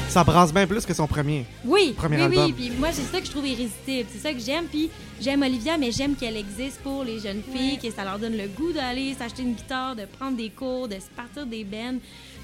Ça 0.08 0.24
brasse 0.24 0.50
bien 0.50 0.66
plus 0.66 0.86
que 0.86 0.94
son 0.94 1.06
premier. 1.06 1.44
Oui, 1.62 1.92
Premier 1.94 2.16
oui, 2.16 2.22
album. 2.22 2.44
oui. 2.46 2.52
Puis 2.56 2.70
moi, 2.78 2.88
c'est 2.90 3.02
ça 3.02 3.20
que 3.20 3.26
je 3.26 3.30
trouve 3.30 3.46
irrésistible. 3.46 4.08
C'est 4.10 4.18
ça 4.18 4.32
que 4.32 4.38
j'aime. 4.40 4.64
Puis 4.64 4.88
j'aime 5.20 5.42
Olivia, 5.42 5.76
mais 5.76 5.92
j'aime 5.92 6.14
qu'elle 6.14 6.38
existe 6.38 6.80
pour 6.82 7.04
les 7.04 7.18
jeunes 7.18 7.42
filles, 7.54 7.78
que 7.78 7.90
ça 7.90 8.02
leur 8.02 8.18
donne 8.18 8.34
le 8.34 8.48
goût 8.48 8.72
d'aller 8.72 9.12
s'acheter 9.12 9.42
une 9.42 9.52
guitare, 9.52 9.94
de 9.94 10.06
prendre 10.06 10.38
des 10.38 10.48
cours, 10.48 10.88
de 10.88 10.94
se 10.94 11.10
partir 11.14 11.44
des 11.44 11.64
bennes. 11.64 11.98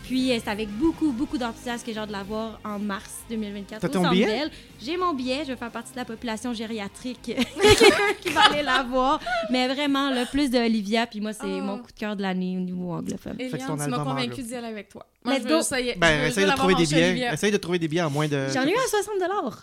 Puis 0.04 0.32
euh, 0.32 0.38
c'est 0.42 0.50
avec 0.50 0.68
beaucoup, 0.68 1.12
beaucoup 1.12 1.38
d'enthousiasme 1.38 1.86
que 1.86 1.92
j'ai 1.92 1.98
hâte 1.98 2.08
de 2.08 2.12
la 2.12 2.22
voir 2.22 2.58
en 2.64 2.78
mars 2.78 3.22
2024 3.30 3.80
T'as 3.80 3.88
ton 3.88 4.10
billet? 4.10 4.44
J'ai 4.80 4.96
mon 4.96 5.14
billet. 5.14 5.40
Je 5.44 5.52
vais 5.52 5.56
faire 5.56 5.70
partie 5.70 5.92
de 5.92 5.96
la 5.96 6.04
population 6.04 6.52
gériatrique 6.52 7.22
qui 8.20 8.28
va 8.30 8.42
aller 8.50 8.62
la 8.62 8.82
voir. 8.82 9.20
Mais 9.50 9.68
vraiment, 9.68 10.10
le 10.10 10.28
plus 10.30 10.50
de 10.50 10.58
Olivia. 10.58 11.06
Puis 11.06 11.20
moi, 11.20 11.32
c'est 11.32 11.42
Oh. 11.46 11.62
mon 11.62 11.78
coup 11.78 11.92
de 11.92 11.98
cœur 11.98 12.16
de 12.16 12.22
l'année 12.22 12.56
au 12.56 12.60
niveau 12.60 12.92
anglophone. 12.92 13.36
Eliane, 13.38 13.78
tu 13.82 13.90
m'as 13.90 13.98
convaincu 14.04 14.42
d'y 14.42 14.54
aller 14.54 14.66
avec 14.68 14.88
toi. 14.88 15.06
Moi, 15.24 15.34
Let's 15.34 15.42
je 15.44 15.48
veux- 15.48 15.56
go. 15.56 15.62
ça 15.62 15.80
y 15.80 15.88
est, 15.90 15.94
je 15.94 15.98
Ben, 16.00 16.20
veux- 16.20 16.26
essaye 16.26 16.44
de 16.46 16.50
trouver 16.50 16.74
des 16.74 16.84
billets. 16.86 17.32
Essaye 17.32 17.52
de 17.52 17.56
trouver 17.56 17.78
des 17.78 17.88
billets 17.88 18.00
à 18.00 18.08
moins 18.08 18.26
de. 18.26 18.48
J'en 18.52 18.64
ai 18.66 18.70
eu 18.72 18.76
à 18.76 18.88
60 18.88 19.14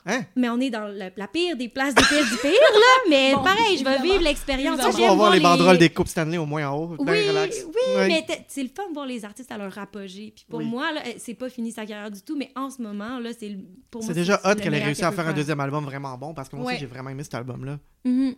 Hein? 0.05 0.21
Mais 0.35 0.47
on 0.49 0.59
est 0.59 0.69
dans 0.69 0.87
le- 0.87 1.11
la 1.15 1.27
pire 1.27 1.57
des 1.57 1.67
places 1.67 1.93
des 1.95 2.01
pires 2.03 2.23
du 2.23 2.37
pire, 2.37 2.51
là. 2.51 3.09
mais 3.09 3.33
Bon, 3.35 3.43
pareil, 3.43 3.77
je 3.77 3.83
vais 3.83 3.91
évidemment. 3.95 4.03
vivre 4.03 4.23
l'expérience. 4.23 4.73
Évidemment. 4.79 4.93
On 4.93 4.97
J'aime 4.97 5.07
va 5.09 5.15
voir 5.15 5.31
les 5.31 5.37
les- 5.37 5.43
banderoles 5.43 5.77
des 5.77 5.89
Coupes 5.89 6.07
Stanley 6.07 6.37
au 6.37 6.45
moins 6.45 6.67
en 6.69 6.77
haut. 6.77 6.95
Oui, 6.99 7.27
relax. 7.27 7.65
oui, 7.65 7.95
Ouais. 7.95 8.07
mais 8.07 8.25
t'es- 8.25 8.45
c'est 8.47 8.63
le 8.63 8.69
fun 8.75 8.87
de 8.89 8.93
voir 8.93 9.05
les 9.05 9.25
artistes 9.25 9.51
à 9.51 9.57
leur 9.57 9.77
apogée. 9.77 10.31
Puis 10.35 10.45
pour 10.49 10.59
Oui. 10.59 10.65
moi, 10.65 10.91
là, 10.93 11.01
c'est 11.17 11.33
pas 11.33 11.49
fini 11.49 11.71
sa 11.71 11.85
carrière 11.85 12.11
du 12.11 12.21
tout, 12.21 12.37
mais 12.37 12.51
en 12.55 12.69
ce 12.69 12.81
moment, 12.81 13.19
là, 13.19 13.31
c'est 13.37 13.49
le- 13.49 13.59
pour 13.91 14.01
moi. 14.01 14.07
C'est 14.07 14.19
déjà 14.19 14.35
hot 14.45 14.49
le 14.49 14.55
qu'elle 14.55 14.67
ait 14.67 14.69
meilleur 14.71 14.85
réussi 14.85 15.01
qu'elle 15.01 15.07
à 15.07 15.11
peut 15.11 15.17
faire 15.17 15.27
un 15.27 15.33
deuxième 15.33 15.59
album 15.59 15.83
vraiment 15.85 16.17
bon 16.17 16.33
parce 16.33 16.47
que 16.49 16.55
moi 16.55 16.65
Ouais. 16.65 16.73
aussi 16.73 16.79
j'ai 16.81 16.85
vraiment 16.87 17.09
aimé 17.09 17.23
cet 17.23 17.35
album-là. 17.35 17.79
Mhm. 18.05 18.35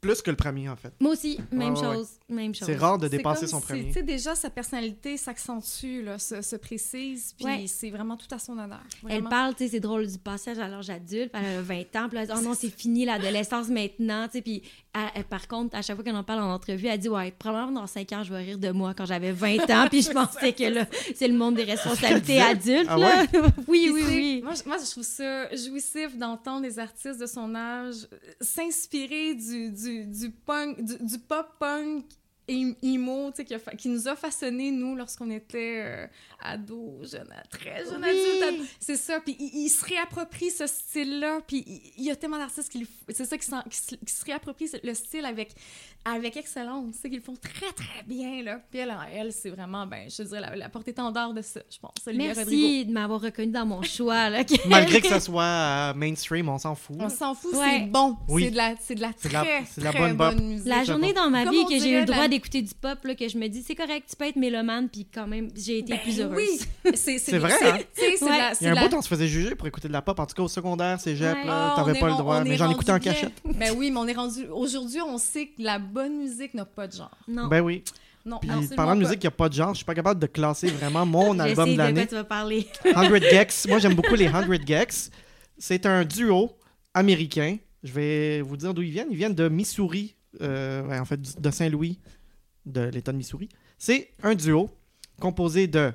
Plus 0.00 0.22
que 0.22 0.30
le 0.30 0.36
premier 0.36 0.68
en 0.68 0.76
fait. 0.76 0.92
Moi 1.00 1.12
aussi, 1.12 1.40
même 1.50 1.74
Ouais, 1.74 1.80
ouais, 1.80 1.94
chose, 1.96 2.08
même 2.28 2.54
chose. 2.54 2.66
C'est 2.66 2.76
rare 2.76 2.98
de 2.98 3.08
dépasser 3.08 3.40
comme 3.46 3.48
son 3.48 3.60
si, 3.60 3.66
premier. 3.66 3.86
Tu 3.88 3.94
sais, 3.94 4.02
déjà, 4.04 4.36
sa 4.36 4.48
personnalité 4.48 5.16
s'accentue, 5.16 6.02
là, 6.04 6.18
se, 6.20 6.40
se 6.40 6.54
précise, 6.54 7.34
puis 7.36 7.44
Ouais. 7.46 7.64
c'est 7.66 7.90
vraiment 7.90 8.16
tout 8.16 8.32
à 8.32 8.38
son 8.38 8.52
honneur. 8.58 8.80
Elle 9.08 9.24
parle, 9.24 9.54
tu 9.56 9.64
sais, 9.64 9.70
c'est 9.72 9.80
drôle 9.80 10.06
du 10.06 10.18
passage 10.18 10.58
à 10.60 10.68
l'âge 10.68 10.88
adulte. 10.88 11.32
Elle 11.34 11.58
a 11.58 11.62
20 11.62 11.80
ans, 11.96 12.08
puis 12.08 12.14
là, 12.14 12.22
elle 12.22 12.28
dit, 12.28 12.34
oh 12.36 12.40
non, 12.42 12.54
c'est 12.54 12.70
fini 12.70 13.04
l'adolescence 13.04 13.68
maintenant, 13.68 14.26
tu 14.26 14.34
sais. 14.34 14.42
Puis 14.42 14.62
elle- 14.94 15.10
elle- 15.16 15.24
par 15.24 15.46
contre, 15.48 15.76
à 15.76 15.82
chaque 15.82 15.96
fois 15.96 16.04
qu'elle 16.04 16.16
en 16.16 16.24
parle 16.24 16.40
en 16.42 16.52
entrevue, 16.52 16.86
elle 16.86 16.98
dit, 16.98 17.08
ouais, 17.08 17.32
probablement 17.38 17.80
dans 17.80 17.86
5 17.86 18.12
ans, 18.12 18.22
je 18.24 18.32
vais 18.32 18.42
rire 18.42 18.58
de 18.58 18.70
moi 18.70 18.94
quand 18.94 19.04
j'avais 19.06 19.32
20 19.32 19.70
ans. 19.70 19.86
puis 19.88 20.02
je 20.02 20.10
pensais 20.12 20.52
que 20.52 20.64
là, 20.64 20.86
c'est 21.14 21.28
le 21.28 21.34
monde 21.34 21.54
des 21.56 21.64
responsabilités 21.64 22.40
adultes, 22.40 22.88
Ah 22.90 22.96
là. 22.98 23.24
oui, 23.68 23.90
oui, 23.92 24.02
oui. 24.06 24.40
Moi, 24.42 24.54
je- 24.54 24.68
moi, 24.68 24.76
je 24.84 24.90
trouve 24.90 25.04
ça 25.04 25.54
jouissif 25.54 26.16
d'entendre 26.16 26.62
des 26.62 26.78
artistes 26.78 27.20
de 27.20 27.26
son 27.26 27.54
âge 27.54 28.06
euh, 28.12 28.16
s'inspirer 28.40 29.34
du, 29.34 29.70
du, 29.70 30.06
du 30.06 30.30
punk, 30.30 30.82
du, 30.82 30.96
du 31.00 31.18
pop-punk 31.18 32.04
et- 32.04 32.14
emo, 32.48 33.30
tu 33.30 33.36
sais, 33.36 33.44
qui, 33.44 33.54
a 33.54 33.58
qui 33.58 33.88
nous 33.88 34.08
a 34.08 34.16
façonné, 34.16 34.70
nous, 34.70 34.94
lorsqu'on 34.96 35.30
était 35.30 35.82
euh, 35.84 36.06
ados, 36.40 37.10
jeunes, 37.12 37.32
très 37.50 37.84
jeunes 37.84 38.02
Oui. 38.02 38.08
adultes. 38.10 38.60
ad- 38.60 38.66
C'est 38.80 38.96
ça. 38.96 39.20
Puis 39.20 39.36
il, 39.38 39.64
il 39.64 39.68
se 39.68 39.84
réapproprie 39.84 40.50
ce 40.50 40.66
style-là. 40.66 41.40
Puis 41.46 41.64
il, 41.66 41.80
il 41.98 42.04
y 42.04 42.10
a 42.10 42.16
tellement 42.16 42.38
d'artistes 42.38 42.70
qui 42.70 42.86
C'est 43.08 43.24
ça, 43.24 43.36
qui, 43.36 43.46
se, 43.46 43.94
qui 43.96 44.12
se 44.12 44.24
réapproprient 44.24 44.70
le 44.82 44.94
style 44.94 45.24
avec, 45.24 45.52
avec 46.04 46.36
excellence. 46.36 46.94
C'est 47.00 47.10
qu'ils 47.10 47.20
font 47.20 47.36
très, 47.36 47.72
très 47.72 48.02
bien, 48.06 48.42
là. 48.42 48.60
Puis 48.70 48.80
elle, 48.80 48.94
elle 49.14 49.32
c'est 49.32 49.50
vraiment, 49.50 49.86
ben, 49.86 50.08
je 50.10 50.22
dirais, 50.22 50.40
la, 50.40 50.56
la 50.56 50.68
porte-étendard 50.68 51.34
de 51.34 51.42
ça, 51.42 51.60
je 51.70 51.78
pense. 51.78 51.92
Olivia 52.06 52.28
Rodrigo. 52.34 52.50
Merci 52.50 52.84
de 52.86 52.92
m'avoir 52.92 53.20
reconnu 53.20 53.52
dans 53.52 53.66
mon 53.66 53.82
choix, 53.82 54.30
là. 54.30 54.42
Malgré 54.66 55.00
que 55.00 55.08
ça 55.08 55.20
soit 55.20 55.42
euh, 55.44 55.94
mainstream, 55.94 56.48
on 56.48 56.58
s'en 56.58 56.74
fout. 56.74 56.96
On 56.98 57.08
s'en 57.08 57.34
fout, 57.34 57.54
Ouais. 57.54 57.80
c'est 57.80 57.86
bon. 57.90 58.16
Oui. 58.28 58.44
C'est 58.44 58.50
de 58.52 58.56
la, 58.56 58.74
c'est 58.80 58.94
de 58.94 59.00
la 59.02 59.12
C'est 59.16 59.28
très, 59.28 59.42
de 59.42 59.44
la- 59.60 59.66
c'est 59.66 59.80
de 59.80 59.84
la 59.84 59.90
très 59.92 60.00
bonne 60.00 60.16
bonne, 60.16 60.48
musique. 60.48 60.66
La 60.66 60.84
journée 60.84 61.12
dans 61.12 61.28
ma 61.30 61.44
Comme 61.44 61.52
vie 61.54 61.64
que 61.66 61.78
j'ai 61.78 61.90
eu 61.90 62.00
le 62.00 62.04
droit 62.04 62.22
la- 62.22 62.28
d'écouter 62.38 62.62
du 62.62 62.74
pop, 62.74 62.98
là, 63.04 63.14
que 63.14 63.28
je 63.28 63.36
me 63.38 63.48
dis, 63.48 63.62
c'est 63.62 63.74
correct, 63.74 64.06
tu 64.08 64.16
peux 64.16 64.26
être 64.26 64.36
mélomane, 64.36 64.88
puis 64.88 65.06
quand 65.12 65.26
même, 65.26 65.48
j'ai 65.56 65.78
été 65.78 65.92
Ben 65.94 66.00
plus 66.00 66.20
heureuse. 66.20 66.36
Oui, 66.36 66.92
c'est 66.94 67.38
vrai, 67.38 67.52
hein? 67.52 67.78
Ouais. 67.78 68.16
la- 68.20 68.52
Il 68.60 68.64
y 68.64 68.66
a 68.66 68.70
un 68.70 68.74
la- 68.74 68.88
bout, 68.88 68.94
on 68.96 69.02
se 69.02 69.08
faisait 69.08 69.28
juger 69.28 69.54
pour 69.54 69.66
écouter 69.66 69.88
de 69.88 69.92
la 69.92 70.02
pop. 70.02 70.18
En 70.18 70.26
tout 70.26 70.34
cas, 70.34 70.42
au 70.42 70.48
secondaire, 70.48 71.00
cégep, 71.00 71.36
Ouais. 71.36 71.44
là, 71.46 71.74
t'avais 71.76 71.96
on 71.96 72.00
pas 72.00 72.08
le 72.08 72.14
droit. 72.16 72.44
Mais 72.44 72.56
j'en 72.56 72.70
écoutais 72.70 72.92
en 72.92 72.98
cachette. 72.98 73.32
Ben 73.44 73.74
oui, 73.76 73.90
mais 73.90 73.98
on 73.98 74.06
est 74.06 74.12
rendu. 74.12 74.46
Aujourd'hui, 74.46 75.00
on 75.00 75.18
sait 75.18 75.46
que 75.46 75.62
la 75.62 75.78
bonne 75.78 76.16
musique 76.18 76.54
n'a 76.54 76.64
pas 76.64 76.86
de 76.86 76.92
genre. 76.94 77.16
Non. 77.26 77.48
Ben 77.48 77.60
oui. 77.60 77.82
Non, 78.26 78.38
Puis 78.40 78.50
parlant 78.76 78.94
de 78.94 79.00
musique, 79.00 79.16
il 79.22 79.26
n'y 79.26 79.28
a 79.28 79.30
pas 79.32 79.48
de 79.48 79.54
genre. 79.54 79.70
Je 79.72 79.76
suis 79.78 79.84
pas 79.86 79.94
capable 79.94 80.20
de 80.20 80.26
classer 80.26 80.66
vraiment 80.68 81.06
mon 81.06 81.38
album 81.38 81.72
de 81.72 81.78
l'année. 81.78 82.06
tu 82.06 82.14
vas 82.14 82.24
parler. 82.24 82.66
100 82.84 83.14
Gex. 83.30 83.66
Moi, 83.68 83.78
j'aime 83.78 83.94
beaucoup 83.94 84.14
les 84.14 84.28
100 84.28 84.66
Gex. 84.66 85.10
C'est 85.56 85.86
un 85.86 86.04
duo 86.04 86.50
américain. 86.94 87.56
Je 87.82 87.92
vais 87.92 88.40
vous 88.42 88.56
dire 88.56 88.74
d'où 88.74 88.82
ils 88.82 88.90
viennent. 88.90 89.08
Ils 89.10 89.16
viennent 89.16 89.34
de 89.34 89.48
Missouri, 89.48 90.16
euh, 90.42 90.82
ouais, 90.86 90.98
en 90.98 91.04
fait, 91.04 91.40
de 91.40 91.50
Saint-Louis, 91.50 91.98
de 92.68 92.82
l'État 92.82 93.12
de 93.12 93.16
Missouri. 93.16 93.48
C'est 93.78 94.10
un 94.22 94.34
duo 94.34 94.70
composé 95.20 95.66
de 95.66 95.92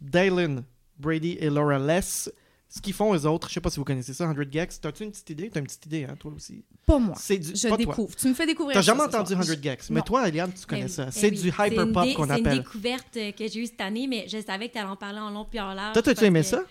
Dalen 0.00 0.62
Brady 0.98 1.36
et 1.40 1.50
Laura 1.50 1.78
Less. 1.78 2.30
Ce 2.68 2.80
qu'ils 2.80 2.92
font, 2.94 3.14
eux 3.14 3.26
autres, 3.26 3.48
je 3.48 3.54
sais 3.54 3.60
pas 3.60 3.70
si 3.70 3.76
vous 3.78 3.84
connaissez 3.84 4.12
ça, 4.12 4.26
100 4.26 4.34
Gex. 4.50 4.80
T'as-tu 4.80 5.04
une 5.04 5.10
petite 5.12 5.30
idée? 5.30 5.48
T'as 5.50 5.60
une 5.60 5.66
petite 5.66 5.86
idée, 5.86 6.04
hein, 6.04 6.16
toi 6.18 6.32
aussi? 6.34 6.64
Pas 6.84 6.98
moi. 6.98 7.14
C'est 7.18 7.38
du... 7.38 7.54
Je 7.54 7.62
pas 7.68 7.76
toi. 7.76 7.78
découvre. 7.78 8.16
Tu 8.16 8.28
me 8.28 8.34
fais 8.34 8.44
découvrir. 8.46 8.74
T'as 8.74 8.82
jamais 8.82 9.02
entendu 9.02 9.32
soir. 9.34 9.44
100 9.44 9.62
Gex. 9.62 9.90
Mais 9.90 9.98
Non. 10.00 10.04
toi, 10.04 10.28
Eliane, 10.28 10.52
tu 10.52 10.66
connais 10.66 10.82
Eh 10.82 10.84
oui, 10.84 10.90
ça. 10.90 11.06
eh 11.08 11.12
C'est 11.12 11.30
oui. 11.30 11.40
du 11.40 11.48
hyper-pop 11.48 12.04
dé- 12.04 12.14
qu'on 12.14 12.26
C'est 12.26 12.38
une 12.38 12.46
appelle. 12.46 12.58
découverte 12.58 13.12
que 13.14 13.48
j'ai 13.48 13.60
eue 13.60 13.66
cette 13.66 13.80
année, 13.80 14.06
mais 14.08 14.26
je 14.28 14.42
savais 14.42 14.68
que 14.68 14.72
tu 14.74 14.78
allais 14.78 14.88
en 14.88 14.96
parler 14.96 15.20
en 15.20 15.30
long 15.30 15.44
puis 15.48 15.60
en 15.60 15.72
large. 15.74 15.92
Toi, 15.94 16.02
t'as-tu 16.02 16.24
aimé 16.24 16.40
que- 16.40 16.46
ça? 16.46 16.62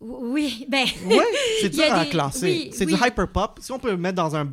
Oui, 0.00 0.64
ben. 0.68 0.86
Ouais, 1.06 1.24
c'est 1.60 1.68
dur 1.74 1.92
à 1.92 2.04
des- 2.04 2.10
classer. 2.10 2.46
oui, 2.46 2.70
c'est 2.72 2.86
oui. 2.86 2.94
du 2.94 3.06
hyperpop. 3.06 3.58
Si 3.60 3.72
on 3.72 3.78
peut 3.78 3.90
le 3.90 3.96
mettre 3.96 4.16
dans 4.16 4.34
un, 4.36 4.48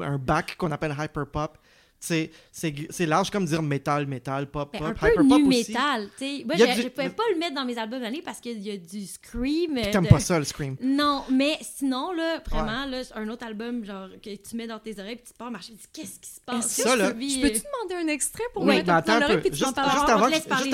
un 0.00 0.18
bac 0.18 0.56
qu'on 0.56 0.70
appelle 0.72 0.94
hyperpop, 0.98 1.56
c'est 1.56 1.58
c'est 2.02 2.30
c'est 2.50 3.06
large 3.06 3.30
comme 3.30 3.44
dire 3.44 3.62
métal, 3.62 4.06
métal, 4.06 4.50
pop, 4.50 4.70
Ben, 4.72 4.78
pop, 4.78 4.88
un 4.88 4.94
peu 5.08 5.22
nu 5.22 5.46
aussi. 5.48 5.70
metal, 5.72 6.08
tu 6.18 6.24
sais. 6.38 6.44
Moi, 6.44 6.54
Il 6.56 6.60
y 6.60 6.62
a 6.64 6.66
je, 6.72 6.74
du- 6.76 6.82
je 6.82 6.88
pouvais 6.88 7.10
pas 7.10 7.22
le 7.32 7.38
mettre 7.38 7.54
dans 7.54 7.64
mes 7.64 7.78
albums 7.78 8.00
d'année 8.00 8.22
parce 8.22 8.40
qu'il 8.40 8.58
y 8.60 8.70
a 8.70 8.76
du 8.76 9.06
scream. 9.06 9.78
euh, 9.78 9.90
T'aimes 9.92 10.04
de- 10.04 10.08
pas 10.08 10.18
ça, 10.20 10.38
le 10.38 10.44
scream. 10.44 10.76
Non, 10.82 11.22
mais 11.30 11.56
sinon, 11.60 12.12
là, 12.12 12.42
vraiment, 12.50 12.86
là, 12.86 13.02
un 13.14 13.28
autre 13.28 13.46
album, 13.46 13.84
genre, 13.84 14.08
que 14.22 14.34
tu 14.36 14.56
mets 14.56 14.66
dans 14.66 14.78
tes 14.78 14.98
oreilles 14.98 15.16
puis 15.16 15.26
tu 15.28 15.34
pars 15.34 15.50
marcher, 15.50 15.72
tu 15.72 15.78
dis, 15.78 15.88
qu'est-ce 15.92 16.18
qui 16.20 16.30
se 16.30 16.40
passe? 16.44 16.66
Ça, 16.68 16.92
je 16.94 16.98
là, 16.98 17.10
peux- 17.12 17.18
Vis, 17.18 17.36
je 17.36 17.40
peux-tu 17.40 17.58
euh, 17.58 17.88
demander 17.88 18.04
un 18.04 18.12
extrait 18.12 18.44
pour 18.52 18.64
Oui, 18.64 18.76
mettre 18.76 18.90
un 18.90 18.96
attends 18.96 19.12
un 19.12 19.20
l'oreille 19.20 19.36
peu. 19.36 19.42
puis 19.42 19.50
tu 19.50 19.56
Juste, 19.56 19.68
juste 19.68 19.78
avant, 19.78 19.94
juste 19.94 20.10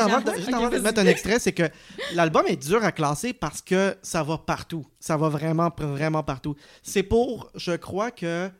avant, 0.00 0.20
de- 0.20 0.34
juste 0.36 0.52
avant 0.54 0.68
de 0.70 0.78
mettre 0.78 1.00
un 1.00 1.06
extrait, 1.06 1.38
c'est 1.38 1.52
que 1.52 1.64
l'album 2.14 2.44
est 2.46 2.56
dur 2.56 2.82
à 2.84 2.92
classer 2.92 3.32
parce 3.32 3.60
que 3.60 3.96
ça 4.02 4.22
va 4.22 4.38
partout. 4.38 4.86
Ça 4.98 5.16
va 5.16 5.28
vraiment, 5.28 5.70
vraiment 5.78 6.22
partout. 6.22 6.54
C'est 6.82 7.02
pour, 7.02 7.50
je 7.54 7.72
crois 7.72 8.10
que 8.10 8.50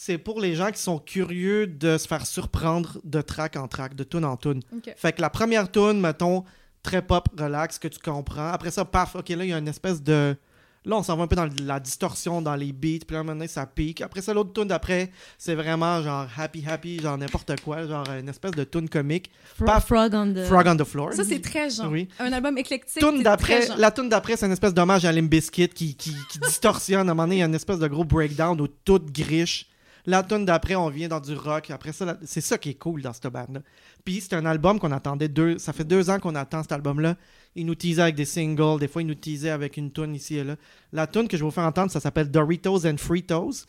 c'est 0.00 0.16
pour 0.16 0.40
les 0.40 0.54
gens 0.54 0.70
qui 0.70 0.80
sont 0.80 1.00
curieux 1.00 1.66
de 1.66 1.98
se 1.98 2.06
faire 2.06 2.24
surprendre 2.24 3.00
de 3.02 3.20
track 3.20 3.56
en 3.56 3.66
track, 3.66 3.96
de 3.96 4.04
tune 4.04 4.24
en 4.24 4.36
tune. 4.36 4.62
Fait 4.96 5.12
que 5.12 5.20
la 5.20 5.28
première 5.28 5.72
tune, 5.72 6.00
mettons, 6.00 6.44
très 6.84 7.02
pop, 7.02 7.28
relax, 7.36 7.80
que 7.80 7.88
tu 7.88 7.98
comprends. 7.98 8.50
Après 8.52 8.70
ça, 8.70 8.84
paf, 8.84 9.16
ok, 9.16 9.28
là, 9.30 9.44
il 9.44 9.50
y 9.50 9.52
a 9.52 9.58
une 9.58 9.66
espèce 9.66 10.00
de. 10.00 10.36
Là, 10.84 10.96
on 10.96 11.02
s'en 11.02 11.16
va 11.16 11.24
un 11.24 11.26
peu 11.26 11.34
dans 11.34 11.48
la 11.64 11.80
distorsion, 11.80 12.40
dans 12.40 12.54
les 12.54 12.72
beats, 12.72 13.04
puis 13.04 13.16
là, 13.16 13.24
maintenant, 13.24 13.48
ça 13.48 13.66
pique. 13.66 14.00
Après 14.00 14.22
ça, 14.22 14.32
l'autre 14.32 14.52
tune 14.52 14.68
d'après, 14.68 15.10
c'est 15.36 15.56
vraiment 15.56 16.00
genre 16.00 16.28
happy, 16.38 16.64
happy, 16.64 17.00
genre 17.00 17.18
n'importe 17.18 17.60
quoi, 17.62 17.84
genre 17.84 18.06
une 18.12 18.28
espèce 18.28 18.52
de 18.52 18.62
tune 18.62 18.88
comique. 18.88 19.32
Fro- 19.58 19.66
Paf. 19.66 19.86
Frog 19.88 20.14
on 20.14 20.32
the... 20.32 20.44
Frog 20.44 20.68
on 20.68 20.76
the 20.76 20.84
Floor. 20.84 21.12
Ça, 21.12 21.24
c'est 21.24 21.40
très 21.40 21.70
genre. 21.70 21.90
Oui. 21.90 22.08
Un 22.20 22.32
album 22.32 22.56
éclectique. 22.56 23.02
Tune 23.02 23.24
d'après, 23.24 23.66
la 23.76 23.90
tune 23.90 24.08
d'après, 24.08 24.36
c'est 24.36 24.46
une 24.46 24.52
espèce 24.52 24.72
d'hommage 24.72 25.04
à 25.04 25.10
Limp 25.10 25.28
Bizkit 25.28 25.68
qui, 25.70 25.96
qui, 25.96 26.14
qui 26.30 26.38
distorsionne. 26.38 27.08
À 27.08 27.10
un 27.10 27.14
moment 27.14 27.24
donné, 27.24 27.34
il 27.34 27.40
y 27.40 27.42
a 27.42 27.46
une 27.46 27.56
espèce 27.56 27.80
de 27.80 27.88
gros 27.88 28.04
breakdown 28.04 28.60
où 28.60 28.68
tout 28.68 29.00
griche. 29.12 29.68
La 30.08 30.22
tune 30.22 30.46
d'après, 30.46 30.74
on 30.74 30.88
vient 30.88 31.06
dans 31.06 31.20
du 31.20 31.34
rock. 31.34 31.70
Après 31.70 31.92
ça, 31.92 32.16
c'est 32.24 32.40
ça 32.40 32.56
qui 32.56 32.70
est 32.70 32.78
cool 32.78 33.02
dans 33.02 33.12
cette 33.12 33.26
bande-là. 33.26 33.60
Puis 34.06 34.22
c'est 34.22 34.32
un 34.32 34.46
album 34.46 34.80
qu'on 34.80 34.90
attendait 34.90 35.28
deux. 35.28 35.58
Ça 35.58 35.74
fait 35.74 35.84
deux 35.84 36.08
ans 36.08 36.18
qu'on 36.18 36.34
attend 36.34 36.62
cet 36.62 36.72
album-là. 36.72 37.18
Il 37.56 37.66
nous 37.66 37.74
teasait 37.74 38.00
avec 38.00 38.14
des 38.14 38.24
singles. 38.24 38.80
Des 38.80 38.88
fois, 38.88 39.02
il 39.02 39.04
nous 39.08 39.14
teasait 39.14 39.50
avec 39.50 39.76
une 39.76 39.92
tune 39.92 40.14
ici 40.14 40.36
et 40.36 40.44
là. 40.44 40.56
La 40.94 41.06
tune 41.06 41.28
que 41.28 41.36
je 41.36 41.42
vais 41.42 41.46
vous 41.46 41.54
faire 41.54 41.66
entendre, 41.66 41.90
ça 41.90 42.00
s'appelle 42.00 42.30
Doritos 42.30 42.86
and 42.86 42.96
Fritos. 42.96 43.66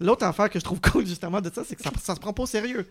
L'autre 0.00 0.24
affaire 0.24 0.50
que 0.50 0.58
je 0.58 0.64
trouve 0.64 0.80
cool 0.92 1.06
justement 1.06 1.40
de 1.40 1.52
ça, 1.54 1.62
c'est 1.64 1.76
que 1.76 1.82
ça, 1.84 1.92
ça 2.02 2.16
se 2.16 2.20
prend 2.20 2.32
pas 2.32 2.42
au 2.42 2.46
sérieux. 2.46 2.88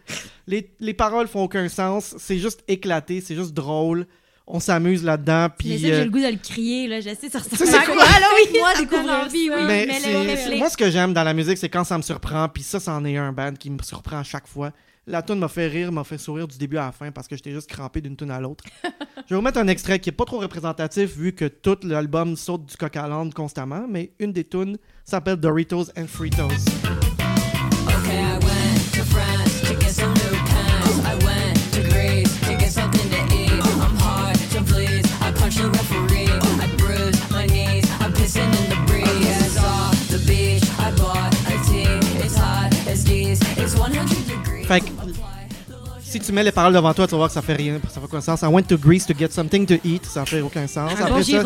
Les, 0.48 0.72
les 0.80 0.94
paroles 0.94 1.28
font 1.28 1.44
aucun 1.44 1.68
sens. 1.68 2.16
C'est 2.18 2.40
juste 2.40 2.64
éclaté. 2.70 3.20
C'est 3.20 3.36
juste 3.36 3.54
drôle. 3.54 4.08
On 4.48 4.60
s'amuse 4.60 5.04
là-dedans. 5.04 5.48
Mais 5.64 5.72
ça, 5.72 5.78
j'ai 5.78 5.94
euh, 5.94 6.04
le 6.04 6.10
goût 6.12 6.20
de 6.20 6.28
le 6.28 6.38
crier, 6.38 6.88
là. 6.88 7.00
Je 7.00 7.10
sais, 7.10 7.30
ça 7.30 7.40
ressemble 7.40 7.58
Ça, 7.58 7.66
c'est 7.66 7.76
à 7.76 7.86
quoi? 7.86 7.96
là, 8.20 8.28
oui, 8.36 8.60
Moi, 8.60 8.70
découvrir 8.78 9.14
envie, 9.14 9.50
oui. 9.50 9.64
Mais 9.66 10.58
moi, 10.58 10.70
ce 10.70 10.78
que 10.78 10.90
j'aime 10.92 11.14
dans 11.14 11.24
la 11.24 11.34
musique, 11.34 11.58
c'est 11.58 11.70
quand 11.70 11.84
ça 11.84 11.98
me 11.98 12.04
surprend. 12.04 12.48
Puis 12.50 12.64
ça, 12.64 12.80
c'en 12.80 13.04
est 13.06 13.18
un 13.18 13.32
band 13.32 13.54
qui 13.54 13.72
me 13.72 13.82
surprend 13.82 14.20
à 14.20 14.24
chaque 14.24 14.48
fois. 14.48 14.72
La 15.08 15.22
tune 15.22 15.38
m'a 15.38 15.48
fait 15.48 15.68
rire, 15.68 15.92
m'a 15.92 16.04
fait 16.04 16.18
sourire 16.18 16.48
du 16.48 16.58
début 16.58 16.78
à 16.78 16.86
la 16.86 16.92
fin 16.92 17.12
parce 17.12 17.28
que 17.28 17.36
j'étais 17.36 17.52
juste 17.52 17.70
crampé 17.70 18.02
d'une 18.02 18.16
tune 18.16 18.32
à 18.32 18.40
l'autre. 18.40 18.64
Je 19.28 19.30
vais 19.30 19.36
vous 19.36 19.42
mettre 19.42 19.60
un 19.60 19.68
extrait 19.68 20.00
qui 20.00 20.10
est 20.10 20.14
pas 20.14 20.26
trop 20.26 20.40
représentatif 20.40 21.16
vu 21.16 21.34
que 21.34 21.46
tout 21.46 21.78
l'album 21.84 22.36
saute 22.36 22.66
du 22.66 22.76
coq 22.76 22.96
à 22.96 23.08
l'âne 23.08 23.32
constamment, 23.32 23.86
mais 23.88 24.12
une 24.20 24.34
des 24.34 24.46
tunes 24.46 24.78
s'appelle 25.04 25.36
Doritos 25.36 25.86
and 25.96 26.08
Fritos. 26.08 27.05
Fait 44.68 44.82
que 44.82 44.86
si 46.02 46.20
tu 46.20 46.32
mets 46.32 46.44
les 46.44 46.52
paroles 46.52 46.74
devant 46.74 46.94
toi, 46.94 47.06
tu 47.06 47.12
vas 47.12 47.18
voir 47.18 47.28
que 47.28 47.34
ça 47.34 47.42
fait 47.42 47.56
rien, 47.56 47.78
ça 47.90 48.00
fait 48.00 48.06
aucun 48.06 48.22
sens. 48.22 48.42
I 48.42 48.46
went 48.46 48.64
to 48.64 48.78
Greece 48.78 49.06
to 49.06 49.14
get 49.18 49.32
something 49.32 49.66
to 49.66 49.76
eat, 49.84 50.06
ça 50.06 50.26
fait 50.26 50.42
aucun 50.42 50.66
sens. 50.66 50.92
Un 50.94 50.96
bon 50.96 51.04
Après 51.06 51.24
ça. 51.24 51.44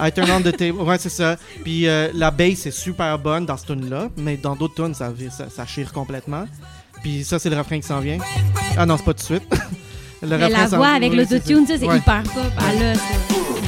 I 0.06 0.12
turn 0.12 0.30
on 0.30 0.40
the 0.40 0.56
table. 0.56 0.82
Ouais, 0.82 0.98
c'est 0.98 1.08
ça. 1.08 1.36
Puis 1.62 1.86
euh, 1.86 2.08
la 2.14 2.30
bass 2.30 2.66
est 2.66 2.72
super 2.72 3.18
bonne 3.18 3.46
dans 3.46 3.56
cette 3.56 3.68
tune-là, 3.68 4.08
mais 4.16 4.36
dans 4.36 4.56
d'autres 4.56 4.74
tunes, 4.74 4.94
ça, 4.94 5.12
ça, 5.30 5.48
ça 5.48 5.66
chire 5.66 5.92
complètement. 5.92 6.46
Puis 7.02 7.22
ça, 7.24 7.38
c'est 7.38 7.48
le 7.48 7.56
refrain 7.56 7.78
qui 7.78 7.86
s'en 7.86 8.00
vient. 8.00 8.18
Ah 8.76 8.86
non, 8.86 8.96
c'est 8.96 9.04
pas 9.04 9.14
tout 9.14 9.20
de 9.20 9.24
suite. 9.24 9.44
le 10.22 10.36
Mais 10.36 10.48
la 10.48 10.66
voix 10.66 10.88
avec 10.88 11.12
oui, 11.12 11.18
l'autotune, 11.18 11.66
ça, 11.66 11.78
c'est 11.78 11.86
Ouais, 11.86 11.98
hyper 11.98 12.22
pop. 12.24 12.42
Ah 12.58 12.74
là, 12.74 12.94
ça. 12.94 13.00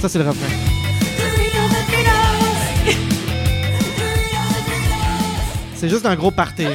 Ça, 0.00 0.08
c'est 0.08 0.18
le 0.18 0.28
refrain. 0.28 0.46
C'est 5.76 5.88
juste 5.88 6.04
un 6.04 6.16
gros 6.16 6.30
party. 6.30 6.66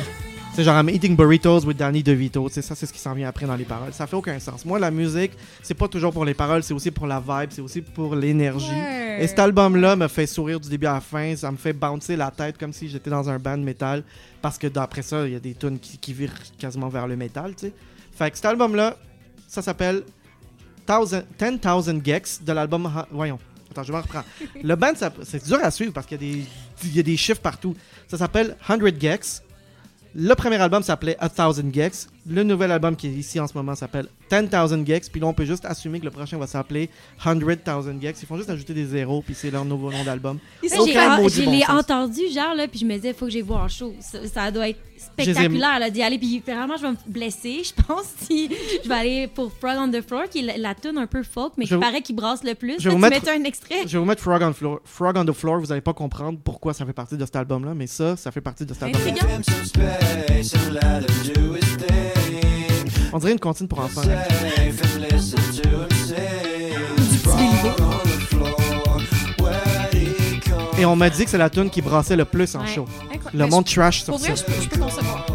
C'est 0.56 0.64
genre 0.64 0.78
I'm 0.80 0.88
eating 0.90 1.18
burritos 1.18 1.66
with 1.66 1.76
Danny 1.76 2.02
DeVito. 2.02 2.48
C'est 2.50 2.62
ça, 2.62 2.76
c'est 2.76 2.86
ce 2.86 2.94
qui 2.94 3.00
s'en 3.00 3.14
vient 3.14 3.28
après 3.28 3.46
dans 3.46 3.58
les 3.58 3.66
paroles. 3.66 3.92
Ça 3.92 4.08
fait 4.08 4.16
aucun 4.16 4.40
sens. 4.40 4.64
Moi, 4.64 4.80
la 4.80 4.90
musique, 4.90 5.34
c'est 5.62 5.74
pas 5.74 5.90
toujours 5.90 6.14
pour 6.14 6.24
les 6.24 6.34
paroles, 6.34 6.64
c'est 6.64 6.74
aussi 6.74 6.92
pour 6.92 7.08
la 7.08 7.20
vibe, 7.20 7.50
c'est 7.52 7.62
aussi 7.62 7.82
pour 7.82 8.16
l'énergie. 8.16 8.72
Ouais. 8.72 9.18
Et 9.22 9.28
cet 9.28 9.40
album-là 9.40 9.98
me 9.98 10.08
fait 10.08 10.26
sourire 10.26 10.58
du 10.62 10.70
début 10.70 10.86
à 10.86 10.94
la 10.94 11.02
fin. 11.02 11.36
Ça 11.36 11.52
me 11.52 11.58
fait 11.58 11.74
bouncer 11.74 12.16
la 12.16 12.32
tête 12.32 12.58
comme 12.58 12.72
si 12.72 12.88
j'étais 12.88 13.10
dans 13.10 13.30
un 13.30 13.38
band 13.38 13.58
métal. 13.58 14.04
Parce 14.42 14.58
que 14.58 14.68
d'après 14.68 15.02
ça, 15.02 15.28
il 15.28 15.34
y 15.34 15.36
a 15.36 15.40
des 15.42 15.56
tunes 15.56 15.78
qui, 15.78 15.98
qui 15.98 16.14
virent 16.14 16.32
quasiment 16.58 16.88
vers 16.88 17.06
le 17.08 17.18
métal, 17.18 17.54
tu 17.54 17.66
sais. 17.68 17.74
Fait 18.18 18.32
que 18.32 18.38
cet 18.38 18.46
album-là, 18.46 18.96
ça 19.50 19.62
s'appelle 19.62 20.04
10 20.88 20.94
000 21.84 22.00
Gex 22.02 22.42
de 22.42 22.54
l'album. 22.54 22.90
Voyons. 23.12 23.40
Attends, 23.72 23.84
je 23.84 23.92
me 23.92 23.98
reprends. 23.98 24.24
Le 24.64 24.76
band, 24.78 24.94
c'est 25.24 25.44
dur 25.46 25.60
à 25.62 25.70
suivre 25.70 25.92
parce 25.92 26.06
qu'il 26.08 26.22
y, 26.24 26.30
a 26.30 26.34
des- 26.38 26.46
il 26.86 26.96
y 26.96 27.00
a 27.00 27.04
des 27.04 27.18
chiffres 27.18 27.42
partout. 27.42 27.76
Ça 28.08 28.18
s'appelle 28.18 28.56
100 28.66 28.78
Gex. 28.98 29.42
Le 30.18 30.34
premier 30.34 30.56
album 30.62 30.82
s'appelait 30.82 31.18
A 31.20 31.28
Thousand 31.28 31.74
Gex. 31.74 32.08
Le 32.28 32.44
nouvel 32.44 32.72
album 32.72 32.96
qui 32.96 33.08
est 33.08 33.12
ici 33.12 33.40
en 33.40 33.48
ce 33.48 33.54
moment 33.54 33.76
s'appelle 33.76 34.08
10 34.32 34.50
000 34.50 34.86
Gex. 34.86 35.10
Puis 35.10 35.22
là, 35.22 35.28
on 35.28 35.34
peut 35.34 35.46
juste 35.46 35.64
assumer 35.66 36.00
que 36.00 36.06
le 36.06 36.12
prochain 36.12 36.38
va 36.38 36.48
s'appeler 36.48 36.90
100 37.24 37.40
000 37.40 37.52
Gex. 38.02 38.22
Ils 38.22 38.26
font 38.26 38.38
juste 38.38 38.50
ajouter 38.50 38.74
des 38.74 38.86
zéros, 38.86 39.22
puis 39.22 39.36
c'est 39.36 39.52
leur 39.52 39.64
nouveau 39.66 39.92
nom 39.92 40.04
d'album. 40.04 40.40
Je 41.30 41.42
l'ai 41.52 41.66
entendu, 41.68 42.22
genre, 42.34 42.56
là, 42.56 42.68
puis 42.68 42.80
je 42.80 42.86
me 42.86 42.96
disais, 42.96 43.14
faut 43.14 43.26
que 43.26 43.32
j'aille 43.32 43.42
voir 43.42 43.64
en 43.64 43.68
show. 43.68 43.94
Ça, 44.00 44.18
ça 44.28 44.50
doit 44.52 44.70
être 44.70 44.80
spectaculaire, 44.98 45.80
là, 45.80 45.90
d'y 45.92 46.02
aller. 46.02 46.18
Puis 46.18 46.40
vraiment, 46.46 46.78
je 46.78 46.82
vais 46.84 46.92
me 46.92 46.98
blesser, 47.08 47.62
je 47.64 47.74
pense, 47.84 48.06
si 48.22 48.50
je 48.84 48.90
vais 48.90 48.96
aller 48.96 49.28
pour 49.28 49.52
Frog 49.52 49.76
on 49.78 49.92
the 49.92 50.02
Floor, 50.02 50.24
qui 50.30 50.40
est 50.40 50.44
la, 50.44 50.58
la 50.58 50.74
tune 50.76 50.98
un 50.98 51.06
peu 51.08 51.22
folk, 51.22 51.54
mais 51.58 51.66
Je 51.66 51.76
qui 51.76 51.82
paraît 51.82 52.02
qu'il 52.02 52.16
brasse 52.16 52.44
le 52.44 52.56
plus. 52.56 52.76
je 52.80 52.86
vais 52.86 52.90
Là, 52.90 52.96
vous 52.96 53.02
mettre- 53.02 53.30
un 53.30 53.44
extrait? 53.44 53.84
Je 53.86 53.92
vais 53.94 54.00
vous 54.00 54.06
mettre 54.06 54.22
Frog 54.24 54.42
on, 54.42 54.52
Floor- 54.54 54.80
Frog 54.84 55.16
on 55.18 55.26
the 55.26 55.32
Floor. 55.34 55.60
Vous 55.60 55.72
allez 55.72 55.82
pas 55.82 55.94
comprendre 55.94 56.40
pourquoi 56.44 56.74
ça 56.74 56.86
fait 56.88 56.94
partie 56.94 57.18
de 57.18 57.26
cet 57.26 57.36
album-là, 57.36 57.74
mais 57.76 57.86
ça, 57.88 58.16
ça 58.18 58.32
fait 58.32 58.42
partie 58.42 58.66
de 58.66 58.74
cet 58.74 58.82
album. 58.84 59.02
On 63.16 63.18
dirait 63.18 63.32
une 63.32 63.40
comptine 63.40 63.66
pour 63.70 63.80
enfants. 63.80 64.02
Et 70.78 70.86
on 70.86 70.96
m'a 70.98 71.10
dit 71.10 71.24
que 71.24 71.30
c'est 71.30 71.38
la 71.38 71.50
tune 71.50 71.70
qui 71.70 71.82
brassait 71.82 72.18
le 72.18 72.26
plus 72.26 72.54
en 72.56 72.62
Ouais. 72.62 72.68
show. 72.68 72.86
Incroyable. 73.04 73.30
Le 73.34 73.40
Ben, 73.46 73.50
monde 73.50 73.66
trash 73.66 74.04
sur 74.04 74.14
Pour 74.14 74.20
ça. 74.20 74.28
vrai, 74.34 74.36
je 74.36 74.44
peux, 74.44 74.62
je 74.62 74.68
peux 74.70 74.80
concevoir. 74.80 75.26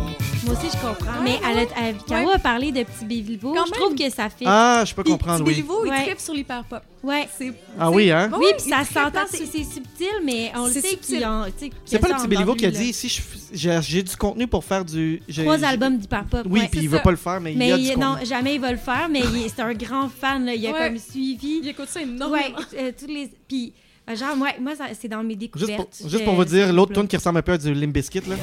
Moi 0.45 0.55
aussi, 0.55 0.69
je 0.75 0.81
comprends. 0.81 1.19
Ouais, 1.19 1.25
mais 1.25 1.31
ouais. 1.33 1.41
elle 1.51 1.59
a, 1.59 1.89
elle- 1.89 1.97
Caro 2.09 2.29
Ouais. 2.29 2.35
a 2.35 2.39
parlé 2.39 2.73
de 2.73 2.83
Petit 2.83 3.05
Béliveau. 3.05 3.53
Quand 3.53 3.67
Je 3.67 3.73
trouve 3.73 3.95
que 3.95 4.09
ça 4.11 4.31
fait. 4.31 4.45
Ah, 4.47 4.83
je 4.87 4.95
peux 4.95 5.03
Puis, 5.03 5.13
comprendre, 5.13 5.39
Petit 5.45 5.49
oui. 5.49 5.55
Béliveau, 5.57 5.85
il 5.85 5.91
Ouais. 5.91 6.03
tripe 6.07 6.19
sur 6.21 6.33
l'hyperpop. 6.35 6.83
Ouais. 7.03 7.29
C'est 7.37 7.53
Ah 7.79 7.91
oui, 7.91 8.11
hein? 8.11 8.31
Oui, 8.33 8.47
Ouais, 8.47 8.55
puis 8.59 8.71
ça 8.71 8.85
s'entend, 8.85 9.27
c'est 9.31 9.45
subtil, 9.47 10.07
mais 10.25 10.51
on 10.57 10.67
le 10.67 10.73
C'est 10.73 10.81
sait 10.81 10.89
subtil. 10.91 11.19
qu'il 11.19 11.53
tu 11.59 11.67
sais, 11.67 11.73
C'est 11.85 11.99
pas 11.99 12.09
le 12.09 12.15
ça 12.15 12.19
petit 12.21 12.29
Béliveau 12.29 12.55
qui 12.55 12.67
a 12.67 12.71
dit 12.71 12.93
si 12.93 13.09
je- 13.09 13.21
j'ai 13.53 13.79
j'ai 13.83 14.03
du 14.03 14.17
contenu 14.17 14.47
pour 14.47 14.65
faire 14.65 14.85
du. 14.85 15.23
j'ai-. 15.29 15.43
Trois 15.43 15.63
albums 15.65 15.99
d'hyperpop. 15.99 16.47
Oui, 16.49 16.61
ouais. 16.61 16.69
puis 16.71 16.81
il 16.83 16.89
veut 16.89 16.97
ça. 16.99 17.03
pas 17.03 17.11
le 17.11 17.17
faire, 17.17 17.41
mais, 17.41 17.53
il 17.53 17.57
y 17.57 17.59
Mais 17.59 17.73
a 17.73 17.77
du 17.77 17.83
il- 17.83 17.89
contenu. 17.95 18.05
non, 18.05 18.17
jamais 18.25 18.55
il 18.55 18.61
va 18.61 18.71
le 18.73 18.79
faire, 18.79 19.09
mais 19.11 19.21
il- 19.21 19.51
c'est 19.55 19.63
un 19.63 19.75
grand 19.75 20.09
fan. 20.09 20.45
là. 20.47 20.55
Il 20.55 20.67
a 20.67 20.73
Ouais. 20.73 20.89
comme 20.89 20.99
suivi. 20.99 21.61
Il 21.63 21.69
écoute 21.69 21.89
ça 21.89 22.01
énormément. 22.03 22.33
Ouais, 22.33 22.53
euh, 22.79 22.93
tous 22.99 23.07
les. 23.07 23.31
Puis, 23.49 23.73
euh, 24.09 24.17
genre, 24.17 24.37
moi, 24.37 24.49
moi 24.61 24.75
ça- 24.77 24.85
c'est 24.99 25.09
dans 25.09 25.23
mes 25.23 25.31
Juste 25.35 25.41
découvertes. 25.41 25.99
pour, 26.01 26.09
juste 26.09 26.25
pour 26.25 26.35
vous 26.35 26.45
dire, 26.45 26.73
l'autre 26.73 26.93
tune 26.95 27.09
qui 27.09 27.17
ressemble 27.17 27.39
un 27.39 27.43
peu 27.43 27.53
à 27.53 27.59
du 27.59 27.73
Limp 27.75 27.93
Bizkit, 27.93 28.21
là. 28.29 28.37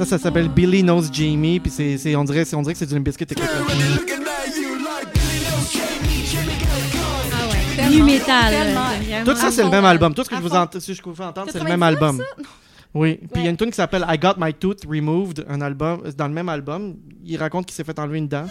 Ça, 0.00 0.06
ça 0.06 0.18
s'appelle 0.18 0.48
Billy 0.48 0.80
Knows 0.82 1.02
Jamie, 1.12 1.60
puis 1.60 1.70
c'est, 1.70 1.98
c'est- 1.98 2.16
on, 2.16 2.24
dirait, 2.24 2.46
c'est- 2.46 2.56
on 2.56 2.62
dirait 2.62 2.72
que 2.72 2.78
c'est 2.78 2.86
du 2.86 2.98
Bizkit. 3.00 3.24
écoute, 3.24 3.38
là. 3.38 3.46
Ah 7.82 8.04
métal. 8.04 8.54
vraiment- 8.54 9.24
Tout 9.26 9.36
ça, 9.36 9.50
c'est 9.50 9.62
le 9.62 9.68
même 9.68 9.84
album. 9.84 10.14
Tout 10.14 10.24
ce 10.24 10.30
que 10.30 10.36
je 10.36 10.40
vous, 10.40 10.54
ent- 10.54 10.66
ce 10.72 10.78
que 10.78 10.94
je 10.94 11.02
vous 11.02 11.14
fais 11.14 11.24
entendre, 11.24 11.48
c'est 11.52 11.58
le 11.58 11.64
même 11.64 11.80
99, 11.80 12.02
album. 12.02 12.16
ça? 12.18 12.42
Oui. 12.94 13.16
Puis 13.32 13.42
il 13.42 13.44
y 13.44 13.46
a 13.46 13.50
une 13.50 13.56
tune 13.58 13.68
qui 13.70 13.76
s'appelle 13.76 14.06
I 14.08 14.18
Got 14.18 14.34
My 14.38 14.54
Tooth 14.54 14.84
Removed, 14.88 15.44
un 15.48 15.60
album, 15.60 16.00
dans 16.16 16.26
le 16.28 16.32
même 16.32 16.48
album. 16.48 16.94
Il 17.24 17.36
raconte 17.36 17.66
qu'il 17.66 17.74
s'est 17.74 17.84
fait 17.84 17.98
enlever 17.98 18.18
une 18.18 18.28
dent. 18.28 18.46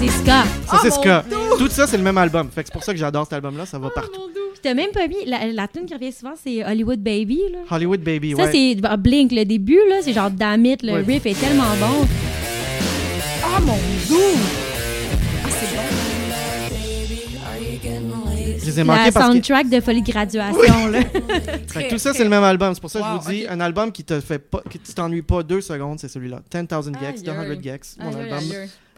C'est 0.00 0.08
ska. 0.08 0.44
Ça, 0.66 0.78
c'est 0.82 0.88
Oh, 0.88 0.94
ce 0.94 0.98
que. 1.00 1.34
mon 1.50 1.56
Tout 1.58 1.68
ça, 1.68 1.86
c'est 1.86 1.96
le 1.98 2.02
même 2.02 2.16
album. 2.16 2.48
Fait 2.50 2.62
que 2.62 2.68
c'est 2.68 2.72
pour 2.72 2.82
ça 2.84 2.92
que 2.92 2.98
j'adore 2.98 3.24
cet 3.24 3.34
album-là. 3.34 3.66
Ça 3.66 3.78
va 3.78 3.88
Oh, 3.88 3.94
partout. 3.94 4.20
Puis 4.52 4.60
t'as 4.62 4.72
même 4.74 4.90
pas 4.92 5.06
mis. 5.06 5.24
La, 5.26 5.46
la 5.46 5.68
tune 5.68 5.84
qui 5.84 5.92
revient 5.94 6.10
souvent, 6.12 6.32
c'est 6.42 6.64
Hollywood 6.64 7.00
Baby. 7.00 7.40
Là. 7.52 7.58
Hollywood 7.70 8.00
Baby, 8.00 8.34
Ça, 8.34 8.44
ouais. 8.44 8.50
c'est 8.52 8.80
bah, 8.80 8.96
Blink. 8.96 9.30
Le 9.32 9.44
début, 9.44 9.78
là, 9.90 9.96
c'est 10.02 10.12
genre 10.14 10.30
Damit. 10.30 10.78
Le 10.82 10.92
Ouais. 10.94 11.02
riff 11.02 11.26
est 11.26 11.38
tellement 11.38 11.64
bon. 11.78 12.06
Ah, 13.44 13.60
mon 13.60 13.74
doux. 14.08 14.38
Ah, 15.44 15.48
c'est 15.50 15.76
bon. 15.76 15.82
Je 18.62 18.66
les 18.66 18.72
ai 18.72 18.76
La 18.78 18.84
manqués 18.84 19.10
parce 19.10 19.26
que. 19.28 19.32
soundtrack 19.32 19.68
de 19.70 19.80
Folie 19.80 20.02
Graduation. 20.02 20.86
Là. 20.88 21.00
Fait 21.68 21.84
que 21.84 21.90
tout 21.90 21.98
ça, 21.98 22.12
c'est 22.12 22.22
le 22.24 22.30
même 22.30 22.44
album. 22.44 22.74
C'est 22.74 22.80
pour 22.80 22.90
ça 22.90 23.00
que 23.00 23.04
Wow, 23.04 23.20
je 23.20 23.24
vous 23.24 23.30
dis, 23.32 23.46
un 23.48 23.58
album 23.60 23.90
qui 23.90 24.04
te 24.04 24.20
fait 24.20 24.38
pas, 24.38 24.60
que 24.60 24.76
tu 24.78 24.92
t'ennuies 24.94 25.22
pas 25.22 25.42
deux 25.42 25.60
secondes, 25.60 25.98
c'est 25.98 26.08
celui-là. 26.08 26.40
10 26.52 26.58
000 26.68 26.82
Gex, 27.02 27.22
de 27.22 27.30
Aïe, 27.30 27.36
100 27.36 27.50
aïe. 27.50 27.60
Gex, 27.62 27.96
mon 28.00 28.08
album. 28.14 28.38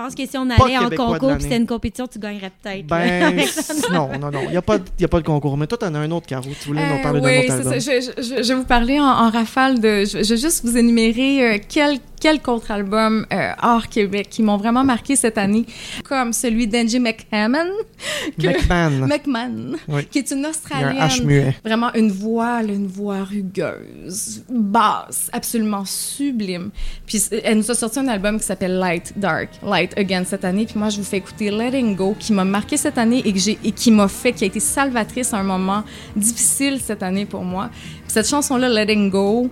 Pense 0.02 0.14
que 0.14 0.26
si 0.26 0.36
on 0.38 0.48
allait 0.50 0.78
en 0.78 0.90
concours 0.90 1.36
c'était 1.40 1.56
une 1.56 1.66
compétition, 1.66 2.06
tu 2.06 2.18
gagnerais 2.18 2.50
peut-être. 2.62 2.86
Ben, 2.86 3.36
non, 3.92 4.08
non, 4.18 4.30
non. 4.30 4.40
Il 4.44 4.50
n'y 4.50 4.56
a, 4.56 4.62
pas 4.62 4.78
de- 4.78 4.84
y 4.98 5.04
a 5.04 5.08
pas 5.08 5.20
de 5.20 5.26
concours. 5.26 5.56
Mais 5.56 5.66
toi, 5.66 5.78
t'en 5.78 5.94
as 5.94 5.98
un 5.98 6.10
autre, 6.10 6.26
Caro. 6.26 6.48
Tu 6.60 6.68
voulais 6.68 6.86
nous 6.88 6.94
Euh, 6.96 7.02
parler 7.02 7.20
d'un 7.20 7.26
oui, 7.28 7.38
autre 7.38 7.46
c'est 7.48 7.52
album. 7.52 7.72
ça. 7.72 7.78
Je, 7.78 8.22
je- 8.22 8.42
je 8.42 8.48
vais 8.48 8.54
vous 8.54 8.64
parler 8.64 9.00
en, 9.00 9.04
en 9.04 9.30
rafale 9.30 9.80
de. 9.80 10.04
Je, 10.04 10.22
je 10.22 10.34
vais 10.34 10.40
juste 10.40 10.64
vous 10.64 10.76
énumérer 10.76 11.54
euh, 11.54 11.58
quel- 11.68 11.98
quelques 12.20 12.46
autres 12.48 12.70
albums 12.70 13.26
euh, 13.32 13.50
hors 13.62 13.88
Québec 13.88 14.28
qui 14.30 14.42
m'ont 14.44 14.56
vraiment 14.56 14.84
marqué 14.84 15.16
cette 15.16 15.38
année, 15.38 15.66
comme 16.04 16.32
celui 16.32 16.68
d'Angie 16.68 17.00
McMahon, 17.00 17.66
que- 18.40 18.46
McMahon. 18.46 19.06
McMahon, 19.08 19.72
Oui. 19.88 20.06
qui 20.06 20.18
est 20.18 20.30
une 20.30 20.38
Il 20.38 20.42
y 20.42 20.44
a 20.44 20.48
un 20.48 20.50
Australienne. 20.50 20.96
H 21.08 21.24
muet. 21.24 21.56
Vraiment 21.64 21.92
une 21.94 22.12
voix, 22.12 22.62
là, 22.62 22.72
une 22.72 22.86
voix 22.86 23.24
rugueuse, 23.24 24.42
basse, 24.48 25.28
absolument 25.32 25.84
sublime. 25.84 26.70
Puis 27.06 27.22
elle 27.42 27.58
nous 27.58 27.70
a 27.70 27.74
sorti 27.74 27.98
un 27.98 28.08
album 28.08 28.38
qui 28.38 28.44
s'appelle 28.46 28.78
Light 28.78 29.12
Dark, 29.16 29.48
Light 29.64 29.91
Again 29.96 30.24
cette 30.24 30.44
année. 30.44 30.66
Puis 30.66 30.78
moi, 30.78 30.88
je 30.88 30.98
vous 30.98 31.04
fais 31.04 31.18
écouter 31.18 31.50
Letting 31.50 31.96
Go, 31.96 32.16
qui 32.18 32.32
m'a 32.32 32.44
marqué 32.44 32.76
cette 32.76 32.98
année 32.98 33.22
et, 33.24 33.32
que 33.32 33.38
j'ai, 33.38 33.58
et 33.64 33.72
qui 33.72 33.90
m'a 33.90 34.08
fait, 34.08 34.32
qui 34.32 34.44
a 34.44 34.46
été 34.46 34.60
salvatrice 34.60 35.32
à 35.34 35.38
un 35.38 35.42
moment 35.42 35.84
difficile 36.16 36.80
cette 36.80 37.02
année 37.02 37.26
pour 37.26 37.42
moi. 37.42 37.70
Puis 37.72 38.12
cette 38.12 38.28
chanson-là, 38.28 38.68
Letting 38.68 39.10
Go, 39.10 39.50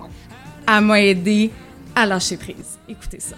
elle 0.66 0.84
m'a 0.84 1.00
aidé 1.00 1.50
à 1.94 2.06
lâcher 2.06 2.36
prise. 2.36 2.78
Écoutez 2.88 3.20
ça. 3.20 3.36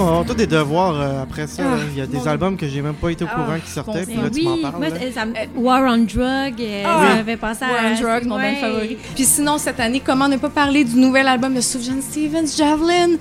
Qu'on 0.00 0.06
va 0.06 0.10
avoir 0.18 0.26
tous 0.26 0.34
des 0.34 0.46
devoirs 0.46 0.94
euh, 1.00 1.22
après 1.22 1.46
ça. 1.46 1.62
Ah. 1.66 1.76
Il 1.92 1.98
y 1.98 2.00
a 2.00 2.06
des 2.06 2.16
mon- 2.16 2.26
albums 2.26 2.56
que 2.56 2.66
j'ai 2.68 2.82
même 2.82 2.94
pas 2.94 3.10
été 3.10 3.24
au 3.24 3.28
Ah, 3.30 3.34
courant 3.36 3.58
qui 3.64 3.70
sortaient. 3.70 3.92
bon, 3.92 4.04
Puis 4.06 4.14
c'est- 4.16 4.22
là, 4.22 4.30
tu 4.30 4.36
oui, 4.36 4.44
m'en 4.44 4.70
parles. 4.70 4.80
moi, 4.80 4.88
là. 4.88 5.12
ça 5.14 5.26
me- 5.26 5.34
War 5.62 5.82
on 5.92 5.98
Drug, 5.98 6.54
euh, 6.60 6.82
Ah, 6.86 7.02
ça 7.18 7.22
oui. 7.24 7.32
à... 7.62 7.72
War 7.72 7.80
on 7.92 8.00
Drugs, 8.02 8.24
mon 8.28 8.36
band 8.36 8.42
Ouais. 8.42 8.56
favori. 8.60 8.96
Puis 9.14 9.24
sinon, 9.24 9.58
cette 9.58 9.80
année, 9.80 10.02
comment 10.04 10.28
ne 10.28 10.36
pas 10.36 10.50
parler 10.50 10.84
du 10.84 10.96
nouvel 10.96 11.28
album 11.28 11.54
de 11.54 11.60
Sufjan 11.60 12.00
Stevens, 12.00 12.56
Javelin? 12.56 13.16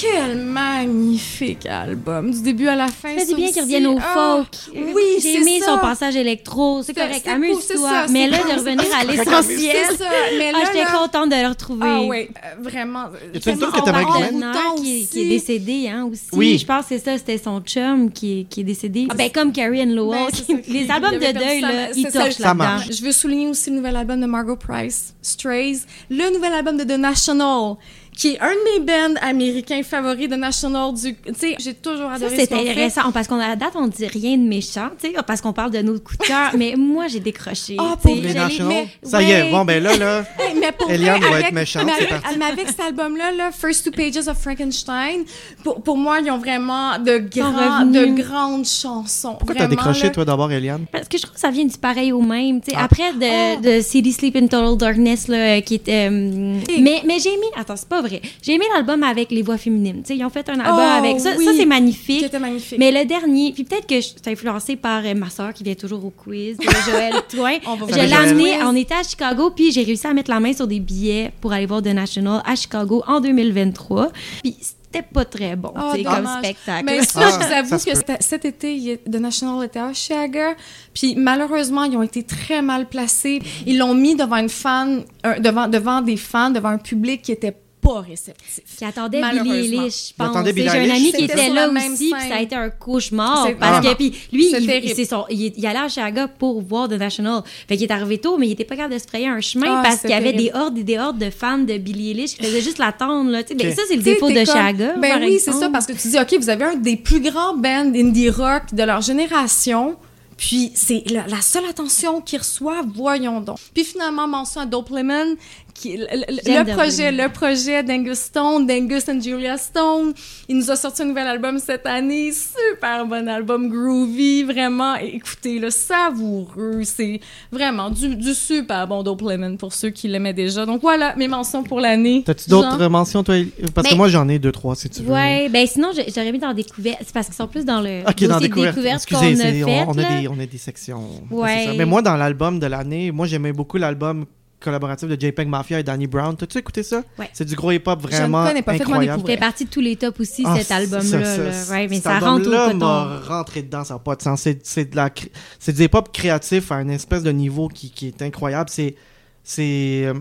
Quel 0.00 0.36
magnifique 0.38 1.66
album, 1.66 2.30
du 2.32 2.42
début 2.42 2.66
à 2.68 2.74
la 2.74 2.88
fin. 2.88 3.10
Ça 3.16 3.20
fait 3.20 3.24
du 3.26 3.30
ça 3.30 3.36
bien 3.36 3.44
aussi. 3.44 3.52
qu'ils 3.54 3.62
reviennent 3.62 3.86
au 3.86 3.98
Ah, 4.00 4.14
folk. 4.38 4.48
oui, 4.94 5.02
J'ai 5.16 5.20
c'est 5.20 5.40
aimé 5.40 5.60
ça. 5.60 5.66
son 5.66 5.78
passage 5.78 6.16
électro, 6.16 6.82
c'est 6.82 6.86
C'est- 6.94 7.00
correct, 7.00 7.14
c'est 7.24 7.30
c'est 7.30 7.30
amuse-toi. 7.30 8.06
Mais 8.10 8.24
c'est 8.24 8.30
là, 8.30 8.38
de 8.38 8.58
revenir 8.60 8.80
à 8.80 9.00
c'est 9.00 9.06
l'essentiel, 9.06 9.76
C'est 9.90 9.96
ça, 9.98 10.04
mais 10.36 10.52
là, 10.52 10.58
ah, 10.60 10.64
j'étais 10.66 10.84
là- 10.84 10.98
contente 10.98 11.30
de 11.30 11.36
le 11.36 11.48
retrouver. 11.48 11.80
Ah 11.86 12.00
oui, 12.02 12.28
euh, 12.28 12.62
vraiment. 12.62 13.04
Y 13.32 13.36
a-tu 13.36 13.50
une 13.50 13.58
que 13.58 13.64
bouton 13.66 14.82
qui, 14.82 15.00
est- 15.02 15.10
qui 15.10 15.18
est 15.18 15.20
aussi. 15.22 15.28
décédé 15.28 15.88
hein, 15.88 16.08
aussi. 16.10 16.22
Oui. 16.32 16.58
Je 16.58 16.66
pense 16.66 16.86
que 16.86 16.98
c'est 16.98 17.04
ça, 17.04 17.16
c'était 17.18 17.38
son 17.38 17.60
chum 17.60 18.10
qui 18.10 18.40
est, 18.40 18.44
qui 18.44 18.60
est 18.60 18.64
décédé. 18.64 19.06
ben, 19.16 19.30
comme 19.32 19.52
Carrie 19.52 19.80
Ann 19.80 19.94
Lowell. 19.94 20.26
Ben, 20.32 20.44
c'est 20.46 20.66
les 20.68 20.90
albums 20.90 21.10
il 21.14 21.18
de 21.20 21.38
deuil, 21.38 21.60
là, 21.60 21.90
ils 21.94 22.02
C'est 22.06 22.12
torchent 22.18 22.32
ça 22.34 22.48
là-dedans. 22.48 22.54
marche. 22.64 22.88
Je 22.90 23.02
veux 23.04 23.12
souligner 23.12 23.46
aussi 23.48 23.70
le 23.70 23.76
nouvel 23.76 23.96
album 23.96 24.20
de 24.20 24.26
Margot 24.26 24.56
Price, 24.56 25.14
Strays, 25.22 25.78
le 26.10 26.32
nouvel 26.34 26.52
album 26.52 26.76
de 26.76 26.84
The 26.84 26.98
National, 26.98 27.74
qui 28.16 28.28
est 28.34 28.40
un 28.40 28.50
de 28.50 28.78
mes 28.80 28.84
bands 28.86 29.20
américains 29.22 29.82
favoris, 29.82 30.28
The 30.28 30.32
National. 30.36 30.94
Du, 30.94 31.14
tu 31.14 31.34
sais, 31.36 31.56
j'ai 31.58 31.74
toujours 31.74 32.08
Ça, 32.10 32.14
adoré 32.14 32.36
c'est 32.36 32.44
ce 32.44 32.50
qu'on 32.50 32.56
fait. 32.62 32.70
intéressant 32.70 33.12
parce 33.12 33.26
qu'on 33.28 33.38
à 33.40 33.48
la 33.48 33.56
date, 33.56 33.72
on 33.74 33.86
dit 33.88 34.06
rien 34.06 34.36
de 34.36 34.42
méchant, 34.42 34.88
tu 35.00 35.08
sais, 35.10 35.14
parce 35.26 35.40
qu'on 35.40 35.52
parle 35.52 35.70
de 35.72 35.80
nos 35.82 35.98
coups 35.98 36.18
de 36.18 36.24
cœur. 36.26 36.50
mais 36.56 36.74
moi, 36.76 37.08
j'ai 37.08 37.20
décroché. 37.20 37.76
Ah, 37.78 37.94
tu 38.00 38.08
pour? 38.08 38.14
Les 38.16 38.32
mais- 38.64 38.88
Ça 39.02 39.20
y 39.22 39.30
est, 39.30 39.50
bon, 39.50 39.64
ben 39.64 39.82
là, 39.82 39.96
là. 39.96 40.24
Mais 40.60 40.70
pour 40.72 40.90
Eliane 40.90 41.18
vrai, 41.18 41.26
doit 41.28 41.36
avec- 41.36 41.46
être 41.48 41.52
méchante, 41.54 41.84
mais 41.84 41.92
c'est 41.98 42.06
avec, 42.10 42.22
parti. 42.22 42.38
mais 42.38 42.44
avec 42.46 42.68
cet 42.68 42.80
album-là, 42.80 43.32
là, 43.32 43.50
First 43.52 43.84
Two 43.84 43.90
Pages 43.92 44.28
of 44.28 44.38
Frankenstein, 44.40 45.24
pour, 45.62 45.82
pour 45.82 45.96
moi, 45.98 46.20
ils 46.24 46.30
ont 46.30 46.38
vraiment 46.38 46.98
de, 46.98 47.18
grands, 47.18 47.84
de 47.84 48.06
grandes 48.22 48.64
chansons. 48.64 49.34
Pourquoi 49.38 49.54
t'as 49.56 49.66
décroché, 49.66 50.04
là. 50.04 50.10
toi, 50.10 50.24
d'abord, 50.24 50.50
Eliane? 50.50 50.86
Parce 50.90 51.08
que 51.08 51.18
je 51.18 51.22
trouve 51.22 51.34
que 51.34 51.40
ça 51.40 51.50
vient 51.50 51.64
du 51.64 51.76
pareil 51.76 52.12
au 52.12 52.22
même. 52.22 52.60
tu 52.60 52.70
sais. 52.70 52.76
Ah. 52.78 52.84
Après 52.84 53.12
de, 53.12 53.24
Oh. 53.56 53.60
de 53.60 53.80
CD 53.82 54.12
Sleep 54.12 54.36
in 54.36 54.46
Total 54.46 54.76
Darkness, 54.76 55.28
là, 55.28 55.60
qui 55.60 55.74
était. 55.74 56.08
euh, 56.10 56.58
mais 56.80 57.02
mais 57.06 57.18
j'ai 57.18 57.30
aimé. 57.34 57.46
Attends, 57.56 57.76
c'est 57.76 57.88
pas 57.88 58.00
vrai. 58.06 58.20
J'ai 58.42 58.54
aimé 58.54 58.64
l'album 58.74 59.02
avec 59.02 59.30
les 59.30 59.42
voix 59.42 59.58
féminines. 59.58 60.02
Tu 60.02 60.08
sais, 60.08 60.16
ils 60.16 60.24
ont 60.24 60.30
fait 60.30 60.48
un 60.48 60.60
album 60.60 60.74
Oh, 60.78 60.98
avec 61.04 61.20
ça. 61.20 61.32
oui. 61.36 61.44
Ça, 61.44 61.50
c'est 61.56 61.66
magnifique. 61.66 62.32
magnifique. 62.32 62.78
Mais 62.78 62.90
le 62.92 63.04
dernier, 63.04 63.52
puis 63.52 63.64
peut-être 63.64 63.86
que 63.86 63.96
je 63.96 64.00
suis 64.00 64.14
influencée 64.26 64.76
par 64.76 65.04
euh, 65.04 65.14
ma 65.14 65.30
soeur 65.30 65.52
qui 65.52 65.62
vient 65.64 65.74
toujours 65.74 66.04
au 66.04 66.10
quiz, 66.10 66.56
Joël 66.86 67.14
Toin. 67.28 67.58
On 67.66 67.74
va 67.76 67.86
Je 67.88 67.94
l'ai 67.94 68.08
Joël. 68.08 68.28
amené, 68.28 68.62
on 68.64 68.74
était 68.76 68.94
à 68.94 69.02
Chicago, 69.02 69.50
puis 69.50 69.72
j'ai 69.72 69.82
réussi 69.82 70.06
à 70.06 70.12
mettre 70.14 70.30
la 70.30 70.40
main 70.40 70.52
sur 70.52 70.66
des 70.66 70.80
billets 70.80 71.32
pour 71.40 71.52
aller 71.52 71.66
voir 71.66 71.82
The 71.82 71.86
National 71.88 72.42
à 72.44 72.54
Chicago 72.56 73.02
en 73.06 73.20
2023. 73.20 74.10
Puis 74.42 74.56
c'était 74.60 75.06
pas 75.12 75.24
très 75.24 75.56
bon, 75.56 75.72
Ah, 75.74 75.92
sais, 75.94 76.04
comme 76.04 76.28
spectacle. 76.38 76.84
Mais 76.84 77.02
ça, 77.02 77.20
Ah, 77.24 77.30
je 77.40 77.46
vous 77.46 77.52
avoue 77.52 77.78
ça 77.78 77.90
que 78.14 78.22
cet 78.22 78.44
été, 78.44 79.00
The 79.10 79.16
National 79.16 79.64
était 79.64 79.80
à 79.80 79.92
Chicago. 79.92 80.54
Puis 80.94 81.16
malheureusement, 81.16 81.82
ils 81.84 81.96
ont 81.96 82.02
été 82.02 82.22
très 82.22 82.62
mal 82.62 82.88
placés. 82.88 83.40
Ils 83.66 83.78
l'ont 83.78 83.94
mis 83.94 84.14
devant 84.14 84.36
une 84.36 84.48
fan, 84.48 85.02
un- 85.24 85.40
devant, 85.40 85.66
devant 85.66 86.00
des 86.00 86.16
fans, 86.16 86.50
devant 86.50 86.68
un 86.68 86.78
public 86.78 87.22
qui 87.22 87.32
était 87.32 87.56
pas 87.84 88.00
réceptif. 88.00 88.62
qui 88.78 88.84
attendait. 88.84 89.20
Billie 89.42 89.50
Eilish, 89.76 90.08
je 90.08 90.14
pense. 90.16 90.36
J'ai 90.54 90.68
un 90.68 90.90
ami 90.94 91.12
qui 91.12 91.24
était 91.24 91.48
là 91.50 91.68
aussi, 91.68 92.10
puis 92.10 92.28
ça 92.28 92.36
a 92.36 92.40
été 92.40 92.54
un 92.56 92.70
cauchemar. 92.70 93.46
C'est- 93.46 93.54
Parce 93.54 93.84
Ah. 93.86 93.90
que, 93.90 93.94
puis 93.96 94.14
lui, 94.32 94.48
C'est 94.50 94.62
il, 94.62 94.94
c'est 94.94 95.04
son, 95.04 95.24
il, 95.30 95.52
il 95.56 95.66
allait 95.66 95.78
à 95.78 95.88
Chicago 95.88 96.22
pour 96.38 96.60
voir 96.62 96.88
The 96.88 96.92
National. 96.92 97.42
Fait 97.68 97.76
qu'il 97.76 97.84
est 97.86 97.92
arrivé 97.92 98.18
tôt, 98.18 98.36
mais 98.38 98.48
il 98.48 98.52
était 98.52 98.64
pas 98.64 98.76
capable 98.76 98.94
de 98.94 98.98
se 98.98 99.06
frayer 99.06 99.28
un 99.28 99.40
chemin 99.40 99.78
Ah, 99.78 99.82
parce 99.84 100.00
qu'il 100.00 100.10
y 100.10 100.14
avait 100.14 100.32
des 100.32 100.50
hordes 100.54 100.78
et 100.78 100.82
des 100.84 100.98
hordes 100.98 101.18
de 101.18 101.30
fans 101.30 101.58
de 101.58 101.76
Billie 101.78 102.10
Eilish 102.10 102.36
qui 102.36 102.42
faisaient 102.44 102.60
juste 102.62 102.78
l'attendre. 102.78 103.30
Là, 103.30 103.42
tu 103.42 103.48
sais. 103.50 103.54
Ben, 103.54 103.74
ça, 103.74 103.82
c'est 103.88 103.96
le 103.96 104.02
défaut 104.02 104.28
de 104.30 104.34
comme-. 104.44 105.00
Ben 105.00 105.10
par 105.12 105.20
oui, 105.20 105.38
c'est 105.38 105.52
ça, 105.52 105.68
parce 105.70 105.86
que 105.86 105.92
tu 105.92 106.08
dis, 106.08 106.18
OK, 106.18 106.34
vous 106.38 106.48
avez 106.50 106.64
un 106.64 106.74
des 106.76 106.96
plus 106.96 107.20
grands 107.20 107.54
bands 107.56 107.92
indie 107.94 108.30
rock 108.30 108.62
de 108.72 108.82
leur 108.82 109.00
génération. 109.00 109.96
Puis 110.36 110.72
c'est 110.74 111.04
la, 111.12 111.26
la 111.28 111.40
seule 111.40 111.64
attention 111.70 112.20
qu'ils 112.20 112.40
reçoivent, 112.40 112.86
voyons 112.92 113.40
donc. 113.40 113.56
Puis 113.72 113.84
finalement, 113.84 114.26
mention 114.26 114.62
à 114.62 114.66
Dope 114.66 114.90
Lemon, 114.90 115.36
qui, 115.74 115.96
le, 115.96 116.72
projet, 116.74 117.10
le 117.12 117.28
projet 117.30 117.82
d'Angus 117.82 118.18
Stone, 118.18 118.66
d'Angus 118.66 119.08
and 119.08 119.20
Julia 119.20 119.56
Stone. 119.56 120.12
Il 120.48 120.56
nous 120.56 120.70
a 120.70 120.76
sorti 120.76 121.02
un 121.02 121.06
nouvel 121.06 121.26
album 121.26 121.58
cette 121.58 121.84
année, 121.86 122.30
super 122.32 123.04
bon 123.06 123.28
album, 123.28 123.68
groovy, 123.68 124.44
vraiment. 124.44 124.94
Écoutez, 124.96 125.58
le 125.58 125.70
savoureux, 125.70 126.82
c'est 126.84 127.20
vraiment 127.50 127.90
du, 127.90 128.14
du 128.16 128.34
super 128.34 128.86
bon 128.86 129.02
Dope 129.02 129.22
Lemon 129.22 129.56
pour 129.56 129.72
ceux 129.72 129.90
qui 129.90 130.08
l'aimaient 130.08 130.32
déjà. 130.32 130.64
Donc 130.64 130.80
voilà, 130.80 131.14
mes 131.16 131.28
mentions 131.28 131.62
pour 131.62 131.80
l'année. 131.80 132.22
T'as-tu 132.24 132.48
d'autres 132.48 132.86
mentions, 132.88 133.22
toi? 133.24 133.34
Parce 133.74 133.86
que 133.88 133.92
Ben- 133.92 133.96
moi, 133.98 134.08
j'en 134.08 134.28
ai 134.28 134.38
deux, 134.38 134.52
trois, 134.52 134.76
si 134.76 134.88
tu 134.88 135.02
veux. 135.02 135.12
Ouais, 135.12 135.48
ben 135.48 135.66
sinon, 135.66 135.90
j'aurais 136.14 136.32
mis 136.32 136.38
dans 136.38 136.54
découverte. 136.54 136.98
C'est 137.04 137.12
parce 137.12 137.26
qu'ils 137.26 137.34
sont 137.36 137.48
plus 137.48 137.64
dans 137.64 137.80
le 137.80 138.02
Ok, 138.08 138.22
dans 138.24 138.38
découverte. 138.40 138.78
Excusez, 138.78 139.32
a 139.32 139.36
c'est- 139.36 139.52
fait. 139.64 139.64
on, 139.86 139.90
on 139.90 139.98
a 139.98 140.20
des, 140.20 140.28
on 140.28 140.38
a 140.38 140.46
des 140.46 140.58
sections. 140.58 141.02
Ouais. 141.30 141.76
Mais 141.76 141.84
moi, 141.84 142.00
dans 142.02 142.16
l'album 142.16 142.58
de 142.60 142.66
l'année, 142.66 143.10
moi, 143.10 143.26
j'aimais 143.26 143.52
beaucoup 143.52 143.76
l'album 143.76 144.24
collaboratif 144.64 145.08
de 145.08 145.14
JPEG 145.14 145.46
Mafia 145.46 145.78
et 145.78 145.82
Danny 145.82 146.06
Brown. 146.06 146.34
T'as-tu 146.36 146.58
écouté 146.58 146.82
ça? 146.82 147.02
Ouais. 147.18 147.28
C'est 147.32 147.44
du 147.44 147.54
gros 147.54 147.70
hip-hop 147.70 148.00
Je 148.02 148.06
ne 148.06 148.12
vraiment 148.16 148.46
connais 148.46 148.62
pas, 148.62 148.72
incroyable. 148.72 149.22
Il 149.24 149.30
fait 149.30 149.36
partie 149.38 149.64
de 149.66 149.70
tous 149.70 149.80
les 149.80 149.96
tops 149.96 150.18
aussi, 150.18 150.42
Ah, 150.46 150.56
cet 150.58 150.70
album-là. 150.72 151.02
ça, 151.04 151.18
là. 151.42 151.52
ça, 151.52 151.72
Ouais, 151.72 151.86
mais 151.88 151.96
cet 151.96 152.04
ça 152.04 152.18
rentre 152.18 152.48
au 152.48 152.50
coton. 152.50 152.76
m'a 152.78 153.18
rentré 153.20 153.62
dedans, 153.62 153.84
ça 153.84 153.94
n'a 153.94 154.00
pas 154.00 154.16
de 154.16 154.22
sens. 154.22 154.40
C'est, 154.42 154.66
c'est 154.66 154.90
de 154.90 154.96
la, 154.96 155.10
c'est 155.58 155.72
du 155.76 155.82
hip-hop 155.84 156.10
créatif 156.12 156.72
à 156.72 156.80
une 156.80 156.90
espèce 156.90 157.22
de 157.22 157.30
niveau 157.30 157.68
qui, 157.68 157.90
qui 157.90 158.08
est 158.08 158.22
incroyable. 158.22 158.70
C'est, 158.70 158.96
c'est, 159.42 160.04
euh, 160.06 160.14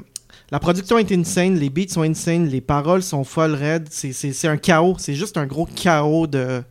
la 0.51 0.59
production 0.59 0.97
est 0.97 1.11
insane, 1.11 1.55
les 1.57 1.69
beats 1.69 1.89
sont 1.89 2.01
insane, 2.03 2.47
les 2.47 2.61
paroles 2.61 3.01
sont 3.03 3.23
folles 3.23 3.55
raides. 3.55 3.87
C'est, 3.89 4.11
c'est, 4.13 4.33
c'est 4.33 4.47
un 4.47 4.57
chaos, 4.57 4.95
c'est 4.99 5.15
juste 5.15 5.37
un 5.37 5.45
gros 5.45 5.65
chaos 5.65 6.27
de, 6.27 6.61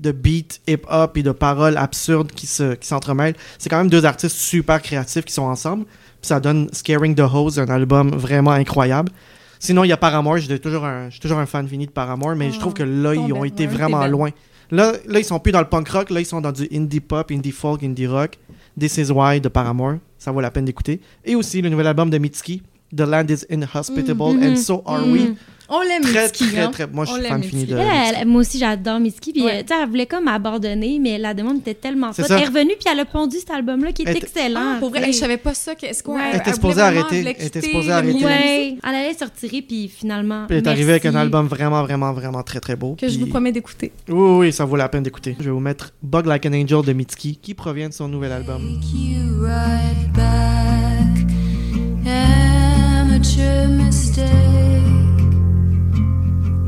de 0.00 0.12
beats 0.12 0.58
hip-hop 0.68 1.16
et 1.16 1.22
de 1.22 1.30
paroles 1.32 1.76
absurdes 1.76 2.30
qui, 2.32 2.46
se, 2.46 2.74
qui 2.74 2.86
s'entremêlent. 2.86 3.34
C'est 3.58 3.68
quand 3.70 3.78
même 3.78 3.88
deux 3.90 4.04
artistes 4.04 4.36
super 4.36 4.80
créatifs 4.82 5.24
qui 5.24 5.32
sont 5.32 5.42
ensemble. 5.44 5.86
Puis 6.24 6.28
ça 6.28 6.40
donne 6.40 6.68
Scaring 6.72 7.14
the 7.14 7.20
Hose, 7.20 7.58
un 7.58 7.68
album 7.68 8.08
vraiment 8.08 8.52
incroyable. 8.52 9.12
Sinon, 9.58 9.84
il 9.84 9.88
y 9.88 9.92
a 9.92 9.98
Paramore. 9.98 10.38
J'étais 10.38 10.58
toujours 10.58 10.86
un, 10.86 11.08
je 11.08 11.10
suis 11.10 11.20
toujours 11.20 11.36
un 11.36 11.44
fan 11.44 11.68
fini 11.68 11.84
de 11.84 11.90
Paramore, 11.90 12.34
mais 12.34 12.50
je 12.50 12.58
trouve 12.58 12.72
que 12.72 12.82
là, 12.82 13.14
ils 13.14 13.30
ont 13.34 13.44
été 13.44 13.66
vraiment 13.66 14.06
loin. 14.06 14.30
Là, 14.70 14.94
là, 15.06 15.18
ils 15.18 15.24
sont 15.26 15.38
plus 15.38 15.52
dans 15.52 15.60
le 15.60 15.68
punk 15.68 15.86
rock, 15.90 16.08
là, 16.08 16.20
ils 16.20 16.24
sont 16.24 16.40
dans 16.40 16.50
du 16.50 16.66
indie 16.72 17.00
pop, 17.00 17.30
indie 17.30 17.50
folk, 17.50 17.82
indie 17.82 18.06
rock. 18.06 18.38
This 18.80 18.96
is 18.96 19.12
Why 19.12 19.42
de 19.42 19.50
Paramore. 19.50 19.96
Ça 20.16 20.32
vaut 20.32 20.40
la 20.40 20.50
peine 20.50 20.64
d'écouter. 20.64 21.02
Et 21.26 21.34
aussi 21.34 21.60
le 21.60 21.68
nouvel 21.68 21.88
album 21.88 22.08
de 22.08 22.16
Mitski, 22.16 22.62
The 22.96 23.00
Land 23.00 23.26
is 23.30 23.44
Inhospitable 23.50 24.34
Mhm, 24.36 24.42
and 24.52 24.56
So 24.56 24.82
Are. 24.86 25.06
We. 25.06 25.32
On 25.66 25.80
l'aime, 25.80 26.02
Très, 26.02 26.24
Mitski, 26.24 26.48
très, 26.48 26.60
hein. 26.60 26.70
très. 26.70 26.86
Moi, 26.86 27.06
je 27.06 27.12
suis 27.12 27.22
fan 27.22 27.42
fini 27.42 27.62
Mitski. 27.62 27.74
de. 27.74 27.78
Elle, 27.80 28.16
elle- 28.20 28.28
moi 28.28 28.42
aussi, 28.42 28.58
j'adore 28.58 29.00
Mitski. 29.00 29.32
Puis, 29.32 29.42
Ouais. 29.42 29.60
euh, 29.60 29.62
tu 29.62 29.68
sais, 29.74 29.80
elle 29.82 29.88
voulait 29.88 30.04
comme 30.04 30.28
abandonner, 30.28 30.98
mais 31.00 31.16
la 31.16 31.32
demande 31.32 31.56
était 31.60 31.72
tellement 31.72 32.12
forte. 32.12 32.30
Elle 32.30 32.42
est 32.42 32.46
revenue, 32.46 32.74
puis 32.78 32.86
elle 32.92 33.00
a 33.00 33.06
pondu 33.06 33.38
cet 33.38 33.50
album-là 33.50 33.92
qui 33.92 34.02
est 34.02 34.08
Elle 34.10 34.18
excellent. 34.18 34.60
Ah, 34.74 34.76
pour 34.78 34.90
vrai, 34.90 35.06
je 35.06 35.12
savais 35.12 35.38
pas 35.38 35.54
ça. 35.54 35.74
Qu'est-ce 35.74 36.02
qu'on. 36.02 36.18
Elle 36.18 36.36
était 36.36 36.52
supposée 36.52 36.82
arrêter, 36.82 37.20
elle 37.20 37.46
était 37.46 37.62
supposée 37.62 37.90
arrêter. 37.92 38.22
Ouais, 38.24 38.76
elle 38.84 38.94
allait 38.94 39.14
se 39.14 39.24
retirer, 39.24 39.62
puis 39.62 39.88
finalement. 39.88 40.44
Puis 40.46 40.58
elle 40.58 40.64
est 40.64 40.68
arrivée 40.68 40.90
avec 40.92 41.06
un 41.06 41.14
album 41.14 41.46
vraiment, 41.46 41.82
vraiment, 41.82 42.12
vraiment 42.12 42.42
très, 42.42 42.60
très 42.60 42.76
beau. 42.76 42.94
Que 43.00 43.08
je 43.08 43.18
vous 43.18 43.26
promets 43.26 43.50
d'écouter. 43.50 43.90
Oui, 44.10 44.14
oui, 44.16 44.38
oui, 44.48 44.52
ça 44.52 44.66
vaut 44.66 44.76
la 44.76 44.90
peine 44.90 45.02
d'écouter. 45.02 45.34
Je 45.40 45.44
vais 45.46 45.50
vous 45.50 45.60
mettre 45.60 45.92
Bug 46.02 46.26
Like 46.26 46.44
an 46.44 46.52
Angel 46.52 46.82
de 46.82 46.92
Mitski, 46.92 47.38
qui 47.40 47.54
provient 47.54 47.88
de 47.88 47.94
son 47.94 48.06
nouvel 48.06 48.32
album. 48.32 48.60
Take 48.82 48.96
you 48.98 49.42
right 49.46 50.12
back. 50.14 50.93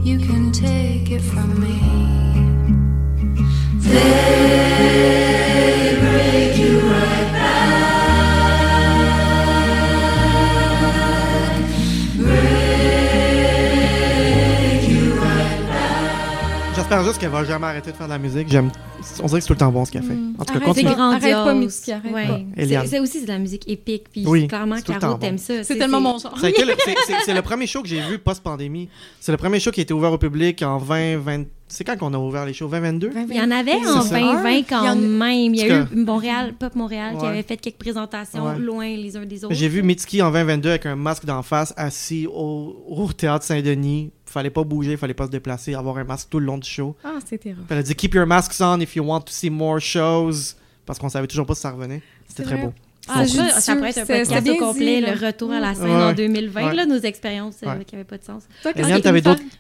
You 0.07 0.19
can 0.21 0.53
take 0.53 1.11
it 1.11 1.21
from 1.21 1.59
me. 1.61 1.81
They 3.81 3.99
break 6.01 6.57
you 6.57 6.79
right 6.79 7.33
back. 7.33 7.73
Break 12.19 13.69
you 14.89 15.15
right 15.15 15.61
back. 15.67 16.77
J'espère 16.77 17.03
juste 17.03 17.19
qu'elle 17.19 17.31
va 17.31 17.43
jamais 17.43 17.67
arrêter 17.67 17.91
de 17.91 17.97
faire 17.97 18.07
de 18.07 18.13
la 18.13 18.19
musique. 18.19 18.49
J'aime... 18.49 18.71
On 19.23 19.27
dirait 19.27 19.39
que 19.39 19.43
c'est 19.43 19.47
tout 19.49 19.53
le 19.55 19.59
temps 19.59 19.73
bon 19.73 19.85
ce 19.85 19.91
qu'elle 19.93 20.03
fait. 20.03 20.13
En 20.39 20.45
tout 20.45 20.53
cas, 20.53 20.61
Arrête 20.61 20.75
C'est 20.75 20.85
continue. 20.85 20.89
Arrête 20.89 21.33
pas, 21.33 21.55
Mitski, 21.55 21.93
arrête 21.93 22.13
Ouais. 22.13 22.27
pas. 22.27 22.87
C'est 22.87 22.99
aussi 23.01 23.19
c'est 23.21 23.27
de 23.27 23.31
la 23.31 23.39
musique 23.39 23.69
épique, 23.69 24.05
puis 24.11 24.25
Oui, 24.27 24.47
clairement, 24.49 24.77
Caro 24.81 25.01
temps 25.01 25.19
t'aime 25.19 25.37
bon. 25.37 25.43
ça. 25.43 25.65
C'est 25.65 25.77
tellement 25.77 26.01
mon 26.01 26.19
genre. 26.19 26.37
C'est, 26.41 26.53
le 27.35 27.43
premier 27.43 27.67
show 27.67 27.83
que 27.83 27.89
j'ai 27.89 28.01
vu 28.01 28.19
post-pandémie. 28.19 28.89
C'est 29.21 29.33
le 29.33 29.39
premier 29.39 29.61
show 29.61 29.71
qui 29.71 29.81
a 29.81 29.83
été 29.83 29.95
ouvert 29.95 30.13
au 30.13 30.19
public 30.19 30.63
en 30.63 30.79
2020. 30.79 31.45
C'est 31.69 31.83
quand 31.83 31.97
qu'on 31.99 32.15
a 32.15 32.19
ouvert 32.19 32.47
les 32.47 32.53
shows? 32.53 32.69
2022 32.69 33.11
Il 33.29 33.35
y 33.37 33.41
en 33.41 33.51
avait 33.51 33.75
en 33.75 34.01
ça. 34.01 34.15
2020 34.21 34.63
quand 34.69 34.95
même. 34.95 35.53
Il 35.53 35.57
y 35.57 35.63
a 35.71 35.81
eu 35.81 35.97
Montréal, 35.97 36.55
Pop 36.57 36.75
Montréal, 36.77 37.17
qui 37.19 37.27
avait 37.27 37.43
fait 37.43 37.57
quelques 37.57 37.77
présentations 37.79 38.45
Ouais. 38.47 38.59
loin 38.59 38.87
les 38.89 39.17
uns 39.17 39.27
des 39.27 39.45
autres. 39.45 39.53
J'ai 39.55 39.69
vu 39.69 39.83
Mitski 39.83 40.23
en 40.23 40.31
2022 40.31 40.69
avec 40.71 40.87
un 40.87 40.95
masque 40.95 41.25
d'en 41.25 41.43
face, 41.43 41.75
assis 41.77 42.29
au, 42.33 42.85
au 42.89 43.13
théâtre 43.13 43.45
Saint-Denis. 43.45 44.11
Fallait 44.27 44.51
pas 44.51 44.65
bouger, 44.65 44.97
fallait 44.97 45.15
pas 45.15 45.27
se 45.27 45.31
déplacer, 45.31 45.75
avoir 45.75 45.99
un 45.99 46.05
masque 46.05 46.29
tout 46.31 46.41
le 46.41 46.47
long 46.47 46.59
du 46.59 46.69
show. 46.69 46.95
Ah, 47.05 47.19
terrible. 47.29 47.61
Puis 47.63 47.67
Elle 47.71 47.79
a 47.79 47.83
dit 47.83 47.95
Keep 47.95 48.15
your 48.15 48.27
masks 48.27 48.61
on 48.61 48.81
if 48.81 48.95
you 48.97 49.05
want 49.05 49.21
to 49.23 49.33
see 49.33 49.51
more 49.51 49.81
shows. 49.81 50.55
Parce 50.85 50.99
qu'on 50.99 51.09
savait 51.09 51.27
toujours 51.27 51.47
pas 51.47 51.55
si 51.55 51.61
ça 51.63 51.71
revenait. 51.73 52.01
C'était 52.29 52.45
très 52.45 52.57
beau. 52.57 52.73
Ah, 53.09 53.19
ça, 53.19 53.25
judicieux, 53.25 53.61
ça 53.61 53.77
pourrait 53.77 53.91
être 53.91 53.99
un 53.99 54.01
podcast 54.07 54.33
c'est 54.35 54.41
bien 54.41 54.55
au 54.55 54.59
complet, 54.59 55.01
dit, 55.01 55.07
le 55.07 55.27
retour 55.27 55.53
à 55.53 55.61
la 55.61 55.75
scène 55.77 55.85
Ouais. 55.85 56.03
en 56.03 56.13
2020, 56.13 56.67
Ouais. 56.71 56.75
là, 56.75 56.87
nos 56.87 56.99
expériences 56.99 57.55
euh, 57.65 57.67
Ouais. 57.79 57.85
qui 57.85 57.95
n'avaient 57.95 58.05
pas 58.05 58.19
de 58.19 58.25
sens. 58.25 58.43
Toi, 58.63 58.73
tu 58.73 58.81
nous 58.83 58.89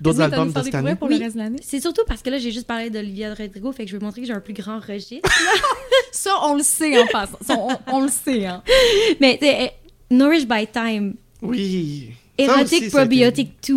d'autres- 0.01 0.20
albums 0.20 0.53
de 0.53 0.62
cette 0.62 0.74
année? 0.74 0.97
pour 0.97 1.07
Oui. 1.09 1.16
le 1.18 1.24
reste 1.24 1.37
de 1.37 1.43
l'année? 1.43 1.59
C'est 1.62 1.80
surtout 1.80 2.03
parce 2.09 2.22
que 2.22 2.30
là, 2.30 2.39
j'ai 2.39 2.51
juste 2.51 2.66
parlé 2.66 2.91
d'Olivia 2.91 3.32
Rodrigo, 3.34 3.70
fait 3.70 3.84
que 3.84 3.91
je 3.93 3.97
veux 3.97 4.05
montrer 4.05 4.22
que 4.22 4.26
j'ai 4.26 4.32
un 4.32 4.41
plus 4.41 4.53
grand 4.55 4.80
registre. 4.80 5.30
Ça, 6.11 6.30
on 6.43 6.55
le 6.57 6.62
sait 6.64 6.99
en 7.01 7.07
passant. 7.07 7.39
Ça, 7.41 7.57
on, 7.57 7.68
on 7.95 8.01
le 8.03 8.09
sait, 8.09 8.47
hein. 8.47 8.62
Mais, 9.20 9.39
tu 9.41 9.47
sais, 9.47 9.57
eh, 10.11 10.14
Nourish 10.14 10.45
by 10.47 10.66
Time, 10.66 11.14
Oui. 11.41 12.11
Été- 12.39 12.91
Probiotic 12.91 13.53
2, 13.68 13.74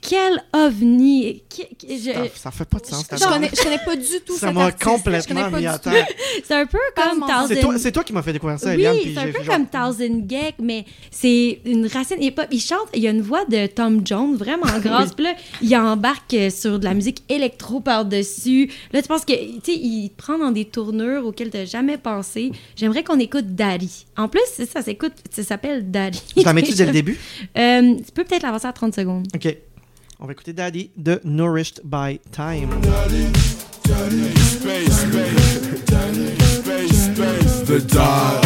quel 0.00 0.42
ovni! 0.52 1.42
Qui- 1.48 1.66
qui- 1.78 1.98
je- 1.98 2.12
Ça, 2.12 2.22
ça 2.34 2.50
fait 2.50 2.64
pas 2.64 2.78
de 2.78 2.86
sens. 2.86 3.04
Je 3.10 3.24
connais, 3.24 3.50
je 3.56 3.62
connais 3.62 3.78
pas 3.84 3.96
du 3.96 4.20
tout 4.26 4.34
Ça 4.36 4.46
cet 4.48 4.54
m'a 4.54 4.72
complètement 4.72 5.50
mis 5.50 5.66
à 5.66 5.78
terre. 5.78 6.06
C'est 6.44 6.54
un 6.54 6.66
peu 6.66 6.78
comme. 6.96 7.24
C'est 7.48 7.54
Thousand... 7.54 7.60
toi, 7.68 7.78
c'est 7.78 7.92
toi 7.92 8.04
qui 8.04 8.12
m'as 8.12 8.22
fait 8.22 8.32
découvrir 8.32 8.58
ça, 8.58 8.68
Oui, 8.68 8.74
Eliane. 8.74 8.96
puis 9.00 9.14
c'est 9.14 9.20
un 9.20 9.32
peu 9.32 9.44
genre- 9.44 9.54
comme 9.56 9.66
Thousand 9.66 10.28
Geck, 10.28 10.54
mais 10.60 10.84
c'est 11.10 11.60
une 11.64 11.86
racine 11.86 12.20
hip-hop. 12.22 12.46
Il 12.50 12.60
chante, 12.60 12.88
il 12.94 13.02
y 13.02 13.08
a 13.08 13.10
une 13.10 13.22
voix 13.22 13.44
de 13.44 13.66
Tom 13.66 14.02
Jones 14.04 14.36
vraiment 14.36 14.66
grasse. 14.82 15.12
Puis 15.14 15.24
là, 15.24 15.34
il 15.62 15.76
embarque 15.76 16.34
euh, 16.34 16.50
sur 16.50 16.78
de 16.78 16.84
la 16.84 16.94
musique 16.94 17.22
électro 17.28 17.80
par-dessus. 17.80 18.70
Là, 18.92 19.02
tu 19.02 19.08
penses 19.08 19.24
que, 19.24 19.32
tu 19.32 19.60
sais, 19.64 19.74
il 19.78 20.10
prend 20.16 20.38
dans 20.38 20.50
des 20.50 20.64
tournures 20.64 21.26
auxquelles 21.26 21.50
tu 21.50 21.56
n'as 21.58 21.64
jamais 21.66 21.98
pensé. 21.98 22.52
J'aimerais 22.76 23.04
qu'on 23.04 23.18
écoute 23.18 23.54
Daddy. 23.54 24.06
En 24.16 24.28
plus, 24.28 24.40
ça, 24.56 24.64
ça 24.66 24.82
s'écoute, 24.82 25.12
ça 25.30 25.42
s'appelle 25.42 25.90
Daddy. 25.90 26.20
Tu 26.36 26.42
la 26.42 26.52
mets-tu 26.52 26.74
dès 26.76 26.86
le 26.86 26.92
début? 26.92 27.18
Euh, 27.56 27.94
tu 27.96 28.12
peux 28.12 28.24
peut-être 28.24 28.42
l'avancer 28.42 28.66
à 28.66 28.72
30 28.72 28.94
secondes. 28.94 29.26
Ok. 29.34 29.56
On 30.20 30.26
va 30.26 30.32
écouter 30.32 30.52
Daddy 30.52 30.90
de 30.96 31.20
Nourished 31.22 31.80
by 31.84 32.18
Time. 32.32 32.68
The 37.64 37.78
dot. 37.86 38.42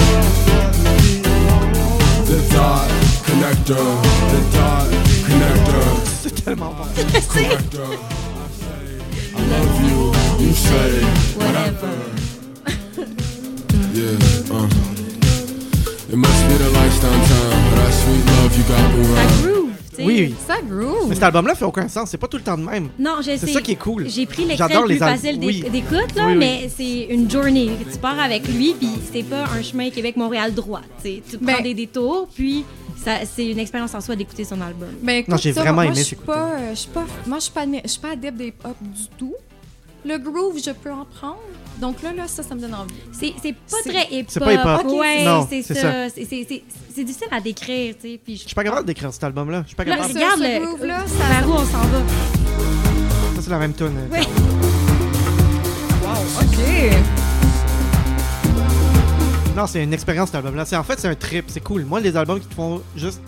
The 2.27 2.39
dot 2.53 2.91
connector. 3.25 4.03
The 4.29 4.41
dot 4.53 4.91
connector. 5.25 5.85
C'est 6.21 6.45
tellement 6.45 6.75
bon. 6.75 6.85
Connector. 7.33 7.99
I 9.35 9.41
love 9.49 9.81
you. 9.81 10.13
You 10.45 10.53
say 10.53 11.01
Whatever. 11.39 11.95
yeah. 13.95 14.55
Uh. 14.55 14.69
It 16.11 16.17
must 16.19 16.49
be 16.49 16.55
the 16.59 16.69
lights 16.69 17.01
downtown. 17.01 17.71
But 17.71 17.77
that 17.77 17.93
sweet 17.95 18.25
love 18.27 18.53
you 18.59 18.65
got 18.65 18.95
me 18.95 19.05
Ça 19.07 19.65
right. 19.65 19.82
Oui, 19.99 20.05
oui. 20.29 20.35
Ça 20.47 20.55
groove. 20.63 21.09
Mais 21.09 21.15
cet 21.15 21.25
album-là 21.25 21.55
fait 21.55 21.65
aucun 21.65 21.89
sens. 21.89 22.11
C'est 22.11 22.19
pas 22.19 22.29
tout 22.29 22.37
le 22.39 22.43
temps 22.43 22.57
de 22.57 22.65
même. 22.65 22.89
Non, 22.99 23.17
je 23.19 23.25
sais. 23.25 23.39
C'est 23.39 23.53
ça 23.53 23.61
qui 23.61 23.73
est 23.73 23.77
cool. 23.77 24.09
J'ai 24.09 24.27
pris 24.27 24.45
l'extrait 24.45 24.75
le 24.75 24.81
plus 24.85 24.95
les 24.95 25.03
al- 25.03 25.17
facile 25.19 25.39
oui. 25.43 25.65
d'écoute, 25.71 26.15
là, 26.17 26.27
Oui, 26.27 26.33
oui. 26.33 26.39
mais 26.39 26.71
c'est 26.75 27.03
une 27.15 27.31
journée. 27.31 27.71
Tu 27.93 27.99
pars 27.99 28.19
avec 28.19 28.47
lui, 28.49 28.75
puis 28.79 28.89
c'est 29.13 29.23
pas 29.25 29.45
un 29.45 29.63
chemin 29.63 29.91
Québec-Montréal 29.91 30.55
droit. 30.55 30.83
tu. 31.03 31.21
Tu 31.21 31.37
Ben- 31.39 31.55
prends 31.55 31.63
des 31.63 31.75
détours, 31.75 32.29
puis 32.35 32.65
ça, 33.05 33.19
c'est 33.25 33.47
une 33.51 33.59
expérience 33.59 33.95
en 33.95 34.01
soi 34.01 34.17
d'écouter 34.17 34.45
son 34.45 34.61
album. 34.61 34.89
Ben, 35.03 35.17
écoute, 35.19 35.29
Non, 35.33 35.37
j'ai 35.37 35.53
vraiment 35.53 35.73
moi, 35.75 35.87
aimé 35.87 35.95
je 35.97 36.01
suis 36.03 36.11
s'écouter. 36.11 36.27
pas, 36.33 36.51
euh, 36.59 36.75
pas, 36.95 37.05
moi, 37.27 37.39
je 37.39 37.43
suis 37.45 37.53
pas, 37.53 37.67
admi- 37.67 37.81
je 37.85 37.89
suis 37.91 38.01
pas 38.01 38.11
adepte 38.13 38.37
des 38.39 38.53
hop 38.65 38.77
du 38.81 39.09
tout. 39.19 39.35
Le 40.05 40.19
groove, 40.19 40.59
je 40.65 40.71
peux 40.73 40.91
en 40.91 41.05
prendre. 41.05 41.39
Donc 41.81 42.03
là, 42.03 42.13
là, 42.13 42.29
ça, 42.29 42.43
ça 42.43 42.55
me 42.55 42.61
donne 42.61 42.75
envie. 42.75 42.95
C'est 43.13 43.33
c'est 43.43 43.53
pas 43.55 43.77
très 43.85 44.07
hip-hop. 44.15 44.27
C'est 44.29 44.41
pas 44.41 44.53
hip-hop. 44.53 44.85
Ouais, 44.93 45.25
Non, 45.25 45.47
c'est 45.49 45.63
c'est 45.63 45.75
ça. 45.75 46.09
C'est- 46.11 46.25
c'est- 46.25 46.47
C'est 46.49 46.63
c'est 46.95 47.05
difficile 47.05 47.29
à 47.31 47.41
décrire, 47.41 47.95
tu 48.01 48.09
sais. 48.11 48.21
Puis 48.23 48.37
Je 48.37 48.43
suis 48.47 48.55
pas 48.55 48.63
capable 48.65 48.87
d'écrire 48.87 49.13
cet 49.13 49.25
album-là. 49.25 49.63
Je 49.63 49.69
suis 49.69 49.77
pas 49.77 49.85
Là, 49.85 49.97
capable. 49.97 50.13
ce- 50.13 50.19
regarde 50.19 50.39
ce 50.41 50.61
le 50.61 50.67
groove-là, 50.67 50.99
ça 51.07 51.25
vers 51.29 51.49
où 51.49 51.53
on 51.53 51.59
s'en 51.65 51.79
va. 51.89 51.99
Ça, 53.37 53.43
c'est 53.43 53.51
la 53.51 53.59
même 53.59 53.73
tune. 53.75 53.93
Ouais. 54.11 54.21
OK. 56.41 56.97
Non, 59.57 59.67
c'est 59.67 59.83
une 59.83 59.93
expérience 59.93 60.29
cet 60.29 60.37
album-là. 60.37 60.65
C'est 60.65 60.77
en 60.77 60.83
fait 60.85 60.99
c'est 60.99 61.09
un 61.09 61.15
trip, 61.15 61.47
c'est 61.49 61.61
cool. 61.61 61.85
Moi, 61.85 62.01
les 62.01 62.17
albums 62.17 62.41
qui 62.41 62.47
te 62.47 62.55
font 62.55 62.83
juste, 62.97 63.21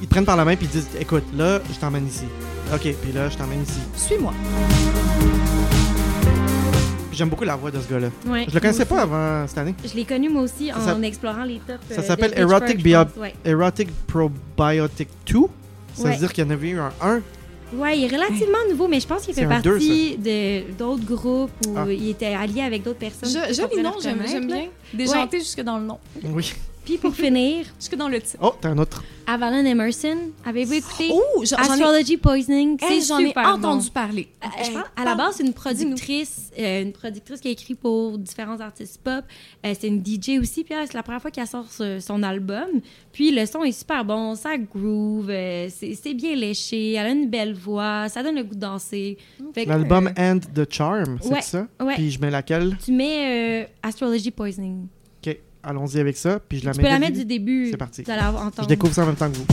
ils 0.00 0.06
te 0.06 0.10
prennent 0.10 0.24
par 0.24 0.36
la 0.36 0.44
main 0.44 0.56
puis 0.56 0.66
ils 0.66 0.70
disent, 0.80 0.88
écoute, 1.00 1.24
là, 1.36 1.60
je 1.72 1.78
t'emmène 1.78 2.06
ici. 2.06 2.24
Ok, 2.72 2.82
puis 3.02 3.12
là, 3.12 3.28
je 3.28 3.36
t'emmène 3.36 3.62
ici. 3.62 3.80
Suis-moi. 3.96 4.32
J'aime 7.20 7.28
beaucoup 7.28 7.44
la 7.44 7.54
voix 7.54 7.70
de 7.70 7.78
ce 7.78 7.86
gars-là. 7.86 8.08
Ouais, 8.26 8.46
Je 8.48 8.54
le 8.54 8.60
connaissais 8.60 8.86
pas 8.86 9.02
avant 9.02 9.46
cette 9.46 9.58
année. 9.58 9.74
Je 9.84 9.94
l'ai 9.94 10.06
connu 10.06 10.30
moi 10.30 10.40
aussi 10.40 10.72
en 10.72 11.02
explorant 11.02 11.44
les 11.44 11.58
tops. 11.58 11.78
Ça 11.90 12.00
euh, 12.00 12.02
s'appelle 12.02 12.32
Erotic 12.34 12.82
Ouais. 13.18 13.34
Erotic 13.44 13.90
Probiotic 14.06 15.08
2. 15.26 15.40
Ça 15.92 16.04
Ouais. 16.04 16.12
veut 16.12 16.16
dire 16.16 16.32
qu'il 16.32 16.44
y 16.44 16.46
en 16.46 16.50
avait 16.50 16.70
eu 16.70 16.78
un 16.78 16.90
1. 17.02 17.20
Ouais, 17.74 17.98
il 17.98 18.04
est 18.04 18.16
relativement 18.16 18.56
nouveau, 18.70 18.88
mais 18.88 19.00
je 19.00 19.06
pense 19.06 19.26
qu'il 19.26 19.34
fait 19.34 19.44
partie 19.46 20.16
de 20.16 20.72
d'autres 20.78 21.04
groupes 21.04 21.50
où 21.68 21.74
Ah. 21.76 21.84
il 21.90 22.08
était 22.08 22.32
allié 22.32 22.62
avec 22.62 22.84
d'autres 22.84 22.98
personnes. 23.00 23.28
Je, 23.28 23.52
joli 23.52 23.82
nom, 23.82 23.92
j'aime 24.02 24.46
bien. 24.46 24.68
Déjanté 24.94 25.40
jusque 25.40 25.60
dans 25.60 25.76
le 25.78 25.84
nom. 25.84 25.98
Oui. 26.24 26.54
Puis 26.84 26.98
pour 26.98 27.14
finir, 27.14 27.66
Jusque 27.78 27.94
dans 27.96 28.08
le 28.08 28.20
titre. 28.20 28.38
Oh, 28.42 28.52
t'as 28.60 28.70
un 28.70 28.78
autre. 28.78 29.02
Avalon 29.26 29.64
Emerson, 29.64 30.16
avez-vous 30.44 30.72
écouté 30.72 31.08
Oh, 31.12 31.22
j'en 31.44 31.56
j'en 31.56 31.62
ai, 31.62 31.70
Astrology 31.74 32.16
Poisoning? 32.16 32.76
Hey, 32.82 33.00
j'en 33.00 33.20
ai 33.20 33.32
entendu 33.36 33.86
bon. 33.86 33.92
parler. 33.92 34.28
Euh, 34.42 34.48
je 34.58 34.68
Hey, 34.70 34.74
pense, 34.74 34.82
à 34.96 35.04
la 35.04 35.14
base, 35.14 35.36
c'est 35.36 35.44
une 35.44 35.52
productrice, 35.52 36.50
euh, 36.58 36.82
une 36.82 36.90
productrice 36.92 37.40
qui 37.40 37.46
a 37.46 37.50
écrit 37.52 37.76
pour 37.76 38.18
différents 38.18 38.58
artistes 38.58 39.00
pop. 39.04 39.24
Euh, 39.64 39.72
c'est 39.78 39.86
une 39.86 40.02
DJ 40.04 40.40
aussi, 40.40 40.64
puis 40.64 40.74
c'est 40.84 40.94
la 40.94 41.04
première 41.04 41.22
fois 41.22 41.30
qu'elle 41.30 41.46
sort 41.46 41.66
ce- 41.70 42.00
son 42.00 42.24
album. 42.24 42.66
Puis 43.12 43.30
le 43.30 43.46
son 43.46 43.62
est 43.62 43.70
super 43.70 44.04
bon, 44.04 44.34
ça 44.34 44.56
groove, 44.58 45.30
euh, 45.30 45.68
c'est 45.70 45.94
c'est 45.94 46.14
bien 46.14 46.34
léché, 46.34 46.94
elle 46.94 47.06
a 47.06 47.10
une 47.10 47.28
belle 47.30 47.54
voix, 47.54 48.08
ça 48.08 48.24
donne 48.24 48.34
le 48.34 48.42
goût 48.42 48.54
de 48.56 48.60
danser. 48.60 49.16
L'album 49.64 50.08
euh, 50.18 50.32
End 50.32 50.40
the 50.54 50.66
Charm, 50.72 51.18
c'est 51.22 51.28
ouais, 51.28 51.42
ça? 51.42 51.66
ouais. 51.80 51.94
Puis 51.94 52.10
je 52.10 52.20
mets 52.20 52.30
laquelle? 52.30 52.76
tu 52.84 52.90
mets 52.90 53.62
euh, 53.62 53.66
Astrology 53.82 54.32
Poisoning. 54.32 54.86
Allons-y 55.62 55.98
avec 55.98 56.16
ça. 56.16 56.40
Puis 56.40 56.58
je 56.60 56.64
la 56.64 56.72
tu 56.72 56.78
mets 56.78 56.84
peux 56.84 56.88
la 56.88 56.98
mettre 56.98 57.18
du 57.18 57.24
début. 57.24 57.68
C'est 57.70 57.76
parti. 57.76 58.02
Vous 58.02 58.10
allez 58.10 58.22
entendre. 58.22 58.62
Je 58.62 58.68
découvre 58.68 58.94
ça 58.94 59.02
en 59.02 59.06
même 59.06 59.16
temps 59.16 59.30
que 59.30 59.36
vous. 59.36 59.46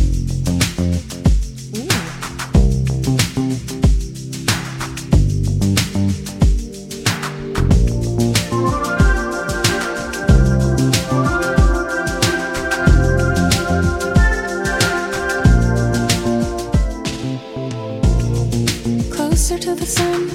Closer 19.12 19.60
to 19.60 19.76
the 19.76 19.86
sun. 19.86 20.30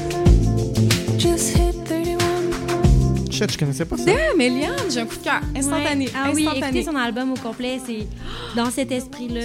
Just 1.19 1.57
hit 1.57 1.72
31. 3.47 3.47
Shit, 3.47 3.53
je 3.53 3.59
connaissais 3.59 3.85
pas 3.85 3.97
ça. 3.97 4.05
Damn, 4.05 4.41
Eliane, 4.41 4.75
j'ai 4.91 5.01
un 5.01 5.07
coup 5.07 5.17
de 5.17 5.23
cœur. 5.25 5.41
Instantané. 5.57 6.07
Ouais. 6.07 6.13
Ah 6.17 6.31
oui, 6.35 6.43
instantané. 6.47 6.67
écoutez 6.79 6.83
son 6.85 6.97
album 6.97 7.33
au 7.33 7.37
complet, 7.37 7.81
c'est 7.85 8.07
dans 8.57 8.71
cet 8.71 8.93
esprit-là. 8.93 9.41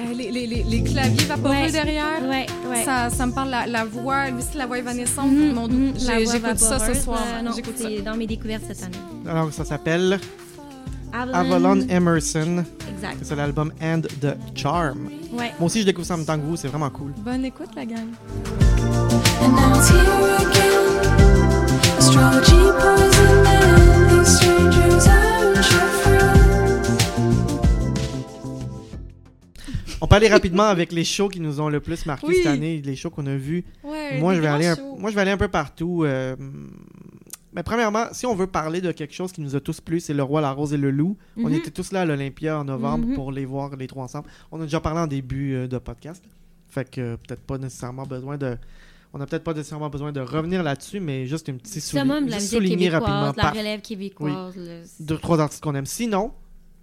Euh, 0.00 0.14
les, 0.14 0.30
les, 0.30 0.46
les, 0.46 0.62
les 0.62 0.82
claviers 0.84 1.26
vaporeux 1.26 1.50
Ouais. 1.54 1.72
derrière. 1.72 2.20
Ouais, 2.22 2.46
ouais. 2.70 2.84
Ça, 2.84 3.10
ça 3.10 3.26
me 3.26 3.32
parle 3.32 3.50
la, 3.50 3.66
la 3.66 3.84
voix, 3.84 4.28
lui 4.30 4.38
aussi 4.38 4.56
la 4.56 4.66
voix 4.66 4.78
évanescente. 4.78 5.32
Mon 5.32 5.68
j'ai- 5.96 6.24
voix 6.24 6.32
j'écoute 6.34 6.58
ça 6.58 6.78
ce 6.78 6.94
soir. 6.94 7.18
euh, 7.36 7.42
non, 7.42 7.50
J'écoute 7.54 7.76
ça. 7.78 7.88
c'est 7.88 8.02
dans 8.02 8.16
mes 8.16 8.26
découvertes 8.28 8.62
cette 8.68 8.82
année. 8.84 8.96
Alors, 9.28 9.52
ça 9.52 9.64
s'appelle 9.64 10.20
Avalon. 11.12 11.34
Avalon 11.34 11.86
Emerson. 11.88 12.64
Exact. 12.94 13.16
C'est 13.22 13.34
l'album 13.34 13.72
End 13.82 14.02
the 14.20 14.36
Charm. 14.54 15.08
Ouais. 15.32 15.52
Moi 15.58 15.66
aussi, 15.66 15.80
je 15.80 15.86
découvre 15.86 16.06
ça 16.06 16.14
en 16.14 16.18
même 16.18 16.26
temps 16.26 16.36
que 16.38 16.44
vous. 16.44 16.56
C'est 16.56 16.68
vraiment 16.68 16.90
cool. 16.90 17.12
Bonne 17.18 17.44
écoute, 17.44 17.70
la 17.74 17.84
gang. 17.86 18.06
And 19.42 19.48
now 19.52 19.74
it's 19.78 19.90
here 19.90 20.36
again. 20.38 21.27
On 30.00 30.06
peut 30.06 30.14
aller 30.14 30.28
rapidement 30.28 30.64
avec 30.64 30.92
les 30.92 31.04
shows 31.04 31.28
qui 31.28 31.40
nous 31.40 31.60
ont 31.60 31.68
le 31.68 31.80
plus 31.80 32.06
marqué 32.06 32.26
Oui. 32.28 32.34
cette 32.36 32.46
année, 32.46 32.80
les 32.84 32.94
shows 32.94 33.10
qu'on 33.10 33.26
a 33.26 33.34
vus. 33.36 33.64
Ouais, 33.82 34.18
Moi, 34.20 34.32
des 34.32 34.36
je 34.36 34.42
vais 34.42 34.46
grands 34.46 34.56
aller 34.56 34.66
un, 34.68 34.76
shows. 34.76 34.96
moi, 34.96 35.10
je 35.10 35.14
vais 35.16 35.22
aller 35.22 35.30
un 35.32 35.36
peu 35.36 35.48
partout. 35.48 36.04
euh, 36.04 36.36
Mais 37.52 37.62
premièrement, 37.64 38.04
si 38.12 38.24
on 38.26 38.34
veut 38.36 38.46
parler 38.46 38.80
de 38.80 38.92
quelque 38.92 39.14
chose 39.14 39.32
qui 39.32 39.40
nous 39.40 39.56
a 39.56 39.60
tous 39.60 39.80
plu, 39.80 39.98
c'est 39.98 40.14
Le 40.14 40.22
Roi, 40.22 40.40
la 40.40 40.52
Rose 40.52 40.72
et 40.72 40.76
le 40.76 40.90
Loup. 40.92 41.16
On 41.36 41.48
Mhm. 41.48 41.54
était 41.54 41.70
tous 41.72 41.90
là 41.92 42.02
à 42.02 42.04
l'Olympia 42.04 42.60
en 42.60 42.64
novembre 42.64 43.06
Mhm. 43.08 43.14
pour 43.14 43.32
les 43.32 43.44
voir 43.44 43.74
les 43.76 43.86
trois 43.88 44.04
ensemble. 44.04 44.28
On 44.52 44.60
a 44.60 44.64
déjà 44.64 44.78
parlé 44.80 45.00
en 45.00 45.06
début 45.08 45.54
euh, 45.54 45.66
de 45.66 45.78
podcast. 45.78 46.22
Fait 46.68 46.88
que 46.88 47.00
euh, 47.00 47.16
peut-être 47.16 47.40
pas 47.40 47.58
nécessairement 47.58 48.04
besoin 48.04 48.36
de. 48.38 48.56
On 49.14 49.18
n'a 49.18 49.26
peut-être 49.26 49.44
pas 49.44 49.54
nécessairement 49.54 49.88
besoin 49.88 50.12
de 50.12 50.20
revenir 50.20 50.62
là-dessus, 50.62 51.00
mais 51.00 51.26
juste 51.26 51.48
une 51.48 51.58
petite 51.58 51.82
Summum 51.82 52.26
de 52.26 52.30
la 52.30 52.40
souligner 52.40 52.90
rapidement. 52.90 53.32
la 53.36 53.50
relève 53.50 53.80
québécoise. 53.80 54.54
là. 54.56 54.72
deux, 55.00 55.16
trois 55.18 55.40
artistes 55.40 55.62
qu'on 55.62 55.74
aime. 55.74 55.86
Sinon, 55.86 56.32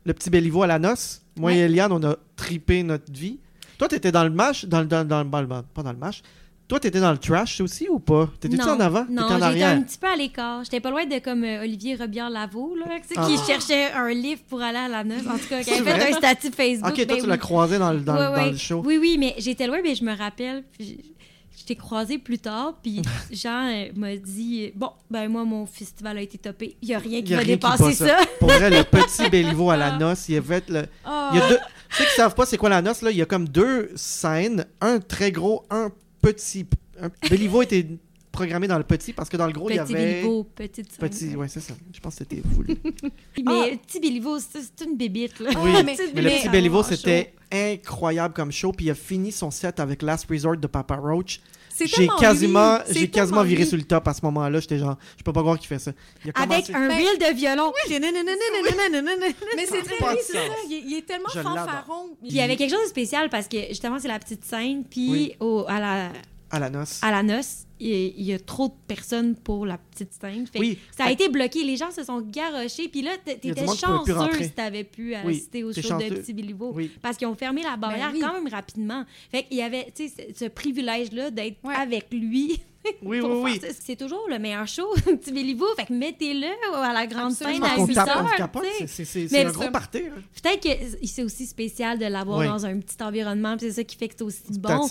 le 0.05 0.13
petit 0.13 0.29
Béliveau 0.29 0.63
à 0.63 0.67
la 0.67 0.79
noce, 0.79 1.21
moi 1.35 1.51
Ouais. 1.51 1.57
et 1.57 1.61
Eliane, 1.61 1.91
on 1.91 2.03
a 2.03 2.15
tripé 2.35 2.81
notre 2.83 3.11
vie. 3.11 3.39
Toi, 3.77 3.87
t'étais 3.87 4.11
dans 4.11 4.23
le 4.23 4.29
match, 4.31 4.65
dans, 4.65 4.79
le- 4.81 4.85
dans, 4.87 5.05
dans, 5.07 5.23
le- 5.23 5.29
dans 5.29 5.41
le- 5.41 5.47
pas 5.63 5.83
dans 5.83 5.91
le 5.91 5.97
match. 5.97 6.21
Toi, 6.67 6.79
t'étais 6.79 6.99
dans 6.99 7.11
le 7.11 7.19
trash 7.19 7.61
aussi 7.61 7.87
ou 7.89 7.99
pas? 7.99 8.27
T'étais-tu 8.39 8.63
en 8.63 8.79
avant? 8.79 9.05
Non, 9.07 9.27
j'étais 9.29 9.63
un 9.63 9.81
petit 9.83 9.99
peu 9.99 10.07
à 10.07 10.15
l'écart. 10.15 10.63
J'étais 10.63 10.79
pas 10.79 10.89
loin 10.89 11.05
de 11.05 11.19
comme 11.19 11.43
euh, 11.43 11.61
Olivier 11.61 11.93
Robillard-Lavaux, 11.95 12.75
là, 12.75 12.85
tu 13.01 13.09
sais, 13.09 13.13
qui 13.13 13.39
Ah. 13.39 13.45
cherchait 13.45 13.91
un 13.91 14.09
livre 14.09 14.41
pour 14.49 14.63
aller 14.63 14.79
à 14.79 14.87
la 14.87 15.03
noce. 15.03 15.27
En 15.27 15.37
tout 15.37 15.47
cas, 15.47 15.61
qui 15.63 15.69
avait 15.69 15.83
fait 15.99 16.13
un 16.13 16.17
statut 16.17 16.49
Facebook. 16.51 16.89
Ok, 16.89 16.95
toi, 16.95 17.05
ben 17.05 17.15
tu 17.17 17.21
oui. 17.21 17.27
l'as 17.29 17.37
croisé 17.37 17.77
dans, 17.77 17.93
le- 17.93 17.99
dans, 17.99 18.13
Ouais, 18.15 18.25
dans 18.25 18.33
ouais. 18.33 18.51
le 18.51 18.57
show. 18.57 18.81
Oui, 18.83 18.97
oui, 18.99 19.17
mais 19.19 19.35
j'étais 19.37 19.67
loin, 19.67 19.77
mais 19.83 19.93
je 19.93 20.03
me 20.03 20.17
rappelle. 20.17 20.63
puis 20.71 21.13
Je 21.57 21.63
t'ai 21.63 21.75
croisé 21.75 22.17
plus 22.17 22.39
tard, 22.39 22.75
puis 22.81 23.01
Jean 23.31 23.67
euh, 23.67 23.87
m'a 23.95 24.15
dit 24.15 24.71
Bon, 24.75 24.91
ben 25.09 25.29
moi, 25.29 25.45
mon 25.45 25.65
festival 25.65 26.17
a 26.17 26.21
été 26.21 26.37
topé. 26.37 26.75
Il 26.81 26.89
n'y 26.89 26.95
a 26.95 26.99
rien 26.99 27.21
qui 27.21 27.33
va 27.33 27.43
dépasser 27.43 27.93
ça. 27.93 28.17
Pour 28.39 28.49
vrai, 28.49 28.69
le 28.69 28.83
petit 28.91 29.29
Béliveau 29.29 29.69
à 29.69 29.77
la 29.77 29.97
noce, 29.97 30.29
il 30.29 30.35
y 30.35 30.37
avait 30.37 30.63
le. 30.67 30.85
Ah. 31.03 31.31
Il 31.33 31.39
y 31.39 31.41
a 31.41 31.49
deux. 31.49 31.59
Ceux 31.91 32.05
qui 32.05 32.15
savent 32.15 32.35
pas 32.35 32.45
c'est 32.45 32.57
quoi 32.57 32.69
la 32.69 32.81
noce, 32.81 33.01
là, 33.01 33.11
il 33.11 33.17
y 33.17 33.21
a 33.21 33.25
comme 33.25 33.47
deux 33.47 33.91
scènes, 33.95 34.65
un 34.81 34.99
très 34.99 35.31
gros, 35.31 35.65
un 35.69 35.91
petit. 36.21 36.65
Un... 37.01 37.09
Béliveau 37.29 37.61
était 37.61 37.87
programmé 38.35 38.67
dans 38.67 38.77
le 38.77 38.83
petit 38.83 39.13
parce 39.13 39.29
que 39.29 39.37
dans 39.37 39.47
le 39.47 39.53
gros, 39.53 39.69
il 39.69 39.75
y 39.75 39.79
Petit 39.79 39.93
avait. 39.95 40.13
Béliveau, 40.15 40.43
petite 40.43 40.91
scène. 40.91 40.99
Petit, 41.09 41.35
ouais, 41.35 41.47
c'est 41.47 41.59
ça. 41.61 41.73
Je 41.93 41.99
pense 41.99 42.15
que 42.15 42.19
c'était 42.19 42.41
voulu. 42.45 42.75
Mais 43.45 43.77
petit 43.77 43.99
Béliveau, 43.99 44.39
c'est 44.39 44.61
c'est 44.61 44.85
une 44.85 44.95
bébite, 44.97 45.39
là. 45.39 45.49
Oui, 45.61 45.71
Ah, 45.75 45.83
mais, 45.83 45.95
mais- 46.13 46.21
le 46.21 46.29
petit 46.29 46.49
Béliveau, 46.49 46.81
Ah, 46.81 46.87
c'était 46.95 47.33
incroyable 47.51 48.33
comme 48.33 48.51
show. 48.51 48.71
Puis 48.71 48.87
il 48.87 48.91
a 48.91 48.95
fini 48.95 49.31
son 49.31 49.51
set 49.51 49.79
avec 49.79 50.01
Last 50.01 50.25
Resort 50.29 50.57
de 50.57 50.67
Papa 50.67 50.95
Roach. 50.95 51.39
C'est 51.77 51.87
J'ai 51.87 52.07
quasiment, 52.19 52.77
j'ai 52.89 53.09
quasiment 53.09 53.43
viré 53.43 53.63
lui. 53.63 53.67
sur 53.67 53.77
le 53.77 53.83
top 53.83 54.07
à 54.07 54.13
ce 54.13 54.21
moment-là. 54.23 54.61
J'étais 54.61 54.77
genre, 54.77 54.95
je 55.17 55.23
peux 55.23 55.33
pas 55.33 55.41
croire 55.41 55.59
qu'il 55.59 55.67
fait 55.67 55.77
ça. 55.79 55.91
Il 56.23 56.31
a 56.31 56.41
Avec 56.41 56.67
commencé- 56.67 56.73
un 56.73 56.87
Ben- 56.87 56.97
reel 56.97 57.17
de 57.19 57.35
violon. 57.35 57.73
Mais 57.89 59.65
c'est 59.65 59.81
très 59.81 59.95
c'est 59.97 60.03
sens. 60.21 60.31
ça. 60.31 60.39
Il, 60.69 60.73
est- 60.73 60.83
il 60.85 60.93
est 60.97 61.01
tellement 61.05 61.27
Je 61.33 61.41
fanfaron. 61.41 62.09
Puis 62.21 62.29
il 62.29 62.35
y 62.35 62.41
avait 62.41 62.55
quelque 62.55 62.71
chose 62.71 62.83
de 62.83 62.89
spécial 62.89 63.29
parce 63.29 63.47
que 63.47 63.57
justement, 63.69 63.99
c'est 63.99 64.07
la 64.07 64.19
petite 64.19 64.43
scène, 64.45 64.83
puis 64.89 65.09
Oui. 65.11 65.35
au- 65.39 65.65
à, 65.67 65.79
la, 65.79 66.09
à 66.51 66.59
la 66.59 66.69
noce. 66.69 66.99
à 67.03 67.11
la 67.11 67.23
noce, 67.23 67.65
il 67.79 68.21
y, 68.21 68.31
a- 68.33 68.39
trop 68.39 68.67
de 68.69 68.73
personnes 68.87 69.35
pour 69.35 69.65
la 69.65 69.77
petite 69.77 70.13
scène. 70.13 70.47
Fait 70.47 70.59
Oui. 70.59 70.77
Ça 70.97 71.05
a 71.05 71.11
été 71.11 71.27
bloqué, 71.29 71.63
les 71.63 71.75
gens 71.75 71.91
se 71.91 72.03
sont 72.03 72.21
garochés, 72.21 72.87
puis 72.87 73.01
là, 73.01 73.11
t'étais 73.23 73.53
chanceux 73.65 74.43
si 74.43 74.51
t'avais 74.51 74.83
pu 74.85 75.15
Oui, 75.25 75.33
assister 75.35 75.63
au 75.63 75.73
t'es 75.73 75.81
show 75.81 75.97
de. 75.97 76.15
Petit 76.15 76.33
Béliveau. 76.33 76.71
Oui. 76.73 76.91
Parce 77.01 77.17
qu'ils 77.17 77.27
ont 77.27 77.35
fermé 77.35 77.63
la 77.63 77.75
barrière 77.75 78.11
oui. 78.13 78.19
quand 78.21 78.33
même 78.33 78.47
rapidement. 78.47 79.03
Fait 79.31 79.43
qu'il 79.43 79.57
y 79.57 79.61
avait, 79.61 79.91
tu 79.95 80.07
sais, 80.07 80.13
ce, 80.33 80.45
ce 80.45 80.49
privilège-là 80.49 81.31
d'être 81.31 81.57
Ouais. 81.63 81.75
avec 81.75 82.07
lui. 82.11 82.59
Oui, 83.01 83.19
oui, 83.19 83.29
oui. 83.41 83.61
C'est 83.83 83.95
toujours 83.95 84.27
le 84.29 84.37
meilleur 84.37 84.67
show, 84.67 84.87
Petit 85.05 85.31
Béliveau. 85.31 85.65
Fait 85.75 85.87
que 85.87 85.93
mettez-le 85.93 86.45
à 86.75 86.93
la 86.93 87.07
grande 87.07 87.31
scène 87.31 87.63
à 87.63 87.71
qu'on 87.77 87.87
8 87.87 87.95
tape, 87.95 88.07
heures. 88.09 88.29
C'est- 88.77 88.85
sais. 88.85 88.87
C'est 88.87 89.05
c'est- 89.05 89.19
Mais 89.21 89.27
c'est 89.27 89.45
un 89.45 89.53
ça- 89.53 89.59
gros 89.59 89.71
party. 89.71 89.97
hein. 90.05 90.21
Peut-être 90.43 90.61
que 90.61 91.07
c'est 91.07 91.23
aussi 91.23 91.47
spécial 91.47 91.97
de 91.97 92.05
l'avoir 92.05 92.37
Oui. 92.37 92.45
dans 92.45 92.63
un 92.63 92.77
petit 92.79 93.01
environnement, 93.01 93.55
c'est 93.59 93.71
ça 93.71 93.83
qui 93.83 93.95
fait 93.95 94.07
que 94.07 94.13
c'est 94.15 94.23
aussi 94.23 94.41
C'est 94.51 94.61
bon. 94.61 94.87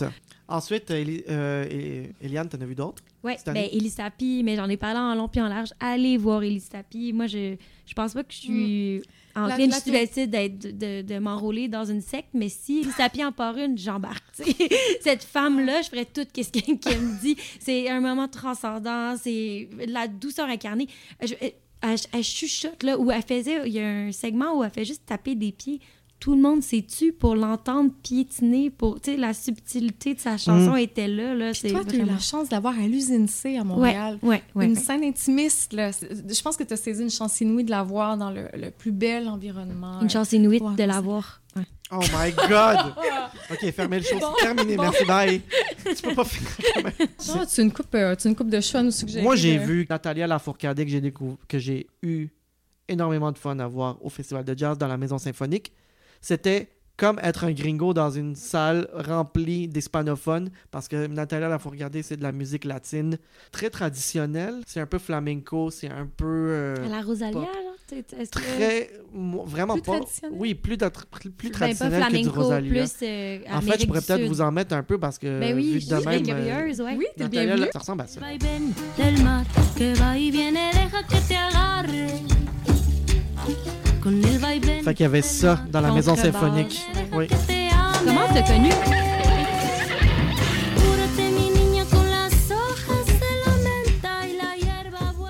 Ensuite, 0.47 0.91
euh, 0.91 1.01
Eli- 1.01 1.25
euh, 1.29 1.65
E- 1.65 2.13
Eliane, 2.21 2.49
t'en 2.49 2.61
as 2.61 2.67
vu 2.67 2.75
d'autres? 2.75 3.03
Année? 3.49 3.71
ben 3.73 3.79
Elise 3.79 3.95
Tapi, 3.95 4.43
mais 4.45 4.57
j'en 4.57 4.69
ai 4.69 4.77
parlé 4.77 4.99
en 4.99 5.15
long 5.15 5.27
puis 5.29 5.41
en 5.41 5.49
large. 5.49 5.71
Allez 5.81 6.17
voir 6.19 6.43
Elise 6.43 6.69
Tapi. 6.69 7.13
Moi, 7.15 7.27
je, 7.27 7.57
je 7.87 7.95
pense 7.95 8.13
pas 8.13 8.23
que 8.25 8.33
je 8.33 8.39
suis 8.39 9.03
en 9.35 9.47
si 9.79 9.83
tu 9.85 9.91
tour- 9.91 10.01
décides 10.01 10.31
d'être- 10.31 10.79
de, 10.79 11.01
de, 11.03 11.19
m'enrôler 11.19 11.67
dans 11.69 11.85
une 11.87 12.03
secte, 12.03 12.29
mais 12.35 12.51
si 12.51 12.85
Sapien 12.85 13.29
en 13.29 13.33
part 13.33 13.57
une, 13.57 13.79
j'embarque. 13.79 14.23
Cette 15.01 15.25
femme-là, 15.25 15.81
je 15.83 15.89
ferais 15.89 16.05
tout 16.05 16.27
ce 16.37 16.51
qu'elle 16.51 17.01
me 17.01 17.21
dit. 17.23 17.37
C'est 17.59 17.89
un 17.89 18.01
moment 18.01 18.29
transcendant, 18.29 19.17
c'est 19.17 19.69
la 19.89 20.07
douceur 20.09 20.49
incarnée. 20.49 20.89
Je- 21.23 21.35
elle, 21.41 21.53
elle- 21.83 21.99
elle 22.13 22.23
chuchote, 22.25 22.83
là, 22.83 22.99
où 22.99 23.11
elle 23.11 23.23
faisait, 23.23 23.67
il 23.67 23.73
y 23.73 23.81
a 23.81 23.89
un 23.89 24.13
segment 24.13 24.59
où 24.59 24.63
elle 24.65 24.71
fait 24.71 24.85
juste 24.85 25.07
taper 25.07 25.35
des 25.35 25.53
pieds. 25.53 25.81
Tout 26.25 26.35
le 26.37 26.41
monde 26.41 26.63
s'est 26.63 26.81
tu 26.89 27.13
pour 27.13 27.35
l'entendre 27.37 27.91
piétiner, 28.03 28.71
pour, 28.71 28.99
tu 28.99 29.11
sais, 29.11 29.17
la 29.19 29.35
subtilité 29.35 30.15
de 30.15 30.21
sa 30.21 30.39
chanson 30.39 30.75
était 30.75 31.07
là, 31.07 31.35
là. 31.35 31.51
Puis 31.53 31.71
toi, 31.71 31.85
tu 31.85 31.97
as 31.97 31.99
eu 32.03 32.07
la 32.07 32.19
chance 32.19 32.49
d'avoir 32.49 32.73
à 32.79 32.87
l'usine 32.87 33.29
C 33.29 33.59
à 33.59 33.59
Ouais, 33.59 33.65
Montréal. 33.65 34.19
ouais, 34.23 34.43
ouais. 34.55 34.65
Une 34.65 34.75
scène 34.75 35.05
intimiste, 35.05 35.75
là. 35.75 35.91
Je 35.91 36.41
pense 36.41 36.57
que 36.57 36.65
tu 36.65 36.73
as 36.73 36.79
saisi 36.79 37.03
une 37.03 37.11
chance 37.11 37.43
inouïe 37.43 37.65
de 37.65 37.71
la 37.71 37.83
voir 37.83 38.17
dans 38.17 38.31
le, 38.31 38.49
le 38.55 38.71
plus 38.71 38.91
bel 38.91 39.29
environnement. 39.29 40.01
Une 40.01 40.09
chance 40.09 40.33
inouïe 40.33 40.61
Ouais, 40.63 40.75
de 40.77 40.85
l'avoir. 40.85 41.43
Ouais. 41.57 41.65
Oh 41.93 42.01
my 42.01 42.33
god! 42.49 42.95
ok, 43.51 43.71
fermez 43.73 43.99
le 43.99 44.05
show. 44.05 44.17
C'est 44.39 44.45
terminé. 44.47 44.79
Merci, 44.79 45.05
bye. 45.05 45.43
tu 45.95 46.03
peux 46.05 46.15
pas 46.15 46.25
faire. 46.25 46.93
Ah, 47.35 47.45
tu 47.55 47.61
une 47.61 47.71
coupe, 47.71 47.95
euh, 47.97 48.17
tu 48.17 48.27
as 48.27 48.31
une 48.31 48.35
coupe 48.37 48.49
de 48.49 48.63
choix 48.63 48.81
à 48.81 48.83
nous 48.83 48.91
suggérer. 48.93 49.23
Moi, 49.23 49.37
j'ai 49.37 49.59
de- 49.59 49.63
vu 49.63 49.87
Natalia 49.91 50.27
Lafourcade 50.27 50.83
que 50.83 50.89
j'ai 50.89 51.13
que 51.49 51.59
j'ai 51.59 51.87
eu 52.03 52.29
énormément 52.89 53.31
de 53.31 53.37
fun 53.37 53.59
à 53.59 53.67
voir 53.67 53.99
au 54.03 54.09
Festival 54.09 54.43
de 54.43 54.57
jazz 54.57 54.79
dans 54.79 54.89
la 54.89 54.97
Maison 54.97 55.19
Symphonique. 55.19 55.71
C'était 56.27 56.69
comme 56.97 57.19
être 57.23 57.45
un 57.45 57.53
gringo 57.53 57.93
dans 57.93 58.09
une 58.11 58.35
salle 58.35 58.89
remplie 58.95 59.69
d'hispanophones 59.69 60.49
parce 60.71 60.89
que 60.89 61.07
Natalia 61.07 61.51
Lafourcade, 61.51 62.01
c'est 62.03 62.17
de 62.17 62.23
la 62.23 62.33
musique 62.33 62.65
latine 62.65 63.19
très 63.53 63.69
traditionnelle. 63.69 64.63
C'est 64.67 64.81
un 64.81 64.87
peu 64.87 64.99
flamenco, 64.99 65.71
c'est 65.71 65.91
un 65.91 66.07
peu... 66.07 66.25
euh, 66.25 66.89
la 66.89 67.03
Rosalia, 67.03 67.33
pas- 67.35 67.41
là? 67.41 67.75
que- 67.91 68.25
très... 68.31 68.91
Vraiment 69.13 69.75
Plus 69.75 69.83
pas... 69.83 69.93
traditionnel? 69.99 70.39
Oui, 70.41 70.55
plus, 70.55 70.79
plus, 71.11 71.31
plus 71.31 71.51
Ben, 71.51 71.53
pas 71.53 71.59
traditionnel 71.59 72.01
que 72.05 72.09
du 72.17 72.23
flamenco, 72.23 72.41
Rosalia. 72.43 72.71
plus 72.71 72.93
euh, 73.03 73.39
en 73.53 73.61
fait, 73.61 73.81
je 73.83 73.87
pourrais 73.87 74.01
peut-être 74.01 74.27
vous 74.27 74.41
en 74.41 74.51
mettre 74.51 74.75
un 74.75 74.83
peu 74.83 74.97
parce 74.97 75.19
que 75.19 75.41
Ben 75.41 75.55
oui, 75.55 75.73
vu 75.75 75.81
je 75.81 75.91
de 75.91 75.97
suis 75.97 76.07
même... 76.09 76.23
curieuse, 76.23 76.81
ouais. 76.81 76.97
Oui, 76.97 77.07
Natalia, 77.19 77.45
bienvenu. 77.57 77.71
ça 77.71 77.79
ressemble 77.81 78.01
à 78.01 78.07
ça. 78.07 78.21
Fait 84.05 84.95
qu'il 84.95 85.05
y 85.05 85.07
avait 85.07 85.23
ça 85.23 85.65
dans 85.71 85.81
la 85.81 85.91
maison 85.91 86.15
symphonique. 86.15 86.79
Oui. 87.15 87.27
Comment 88.05 88.27
t'as 88.35 88.43
connu? 88.43 88.69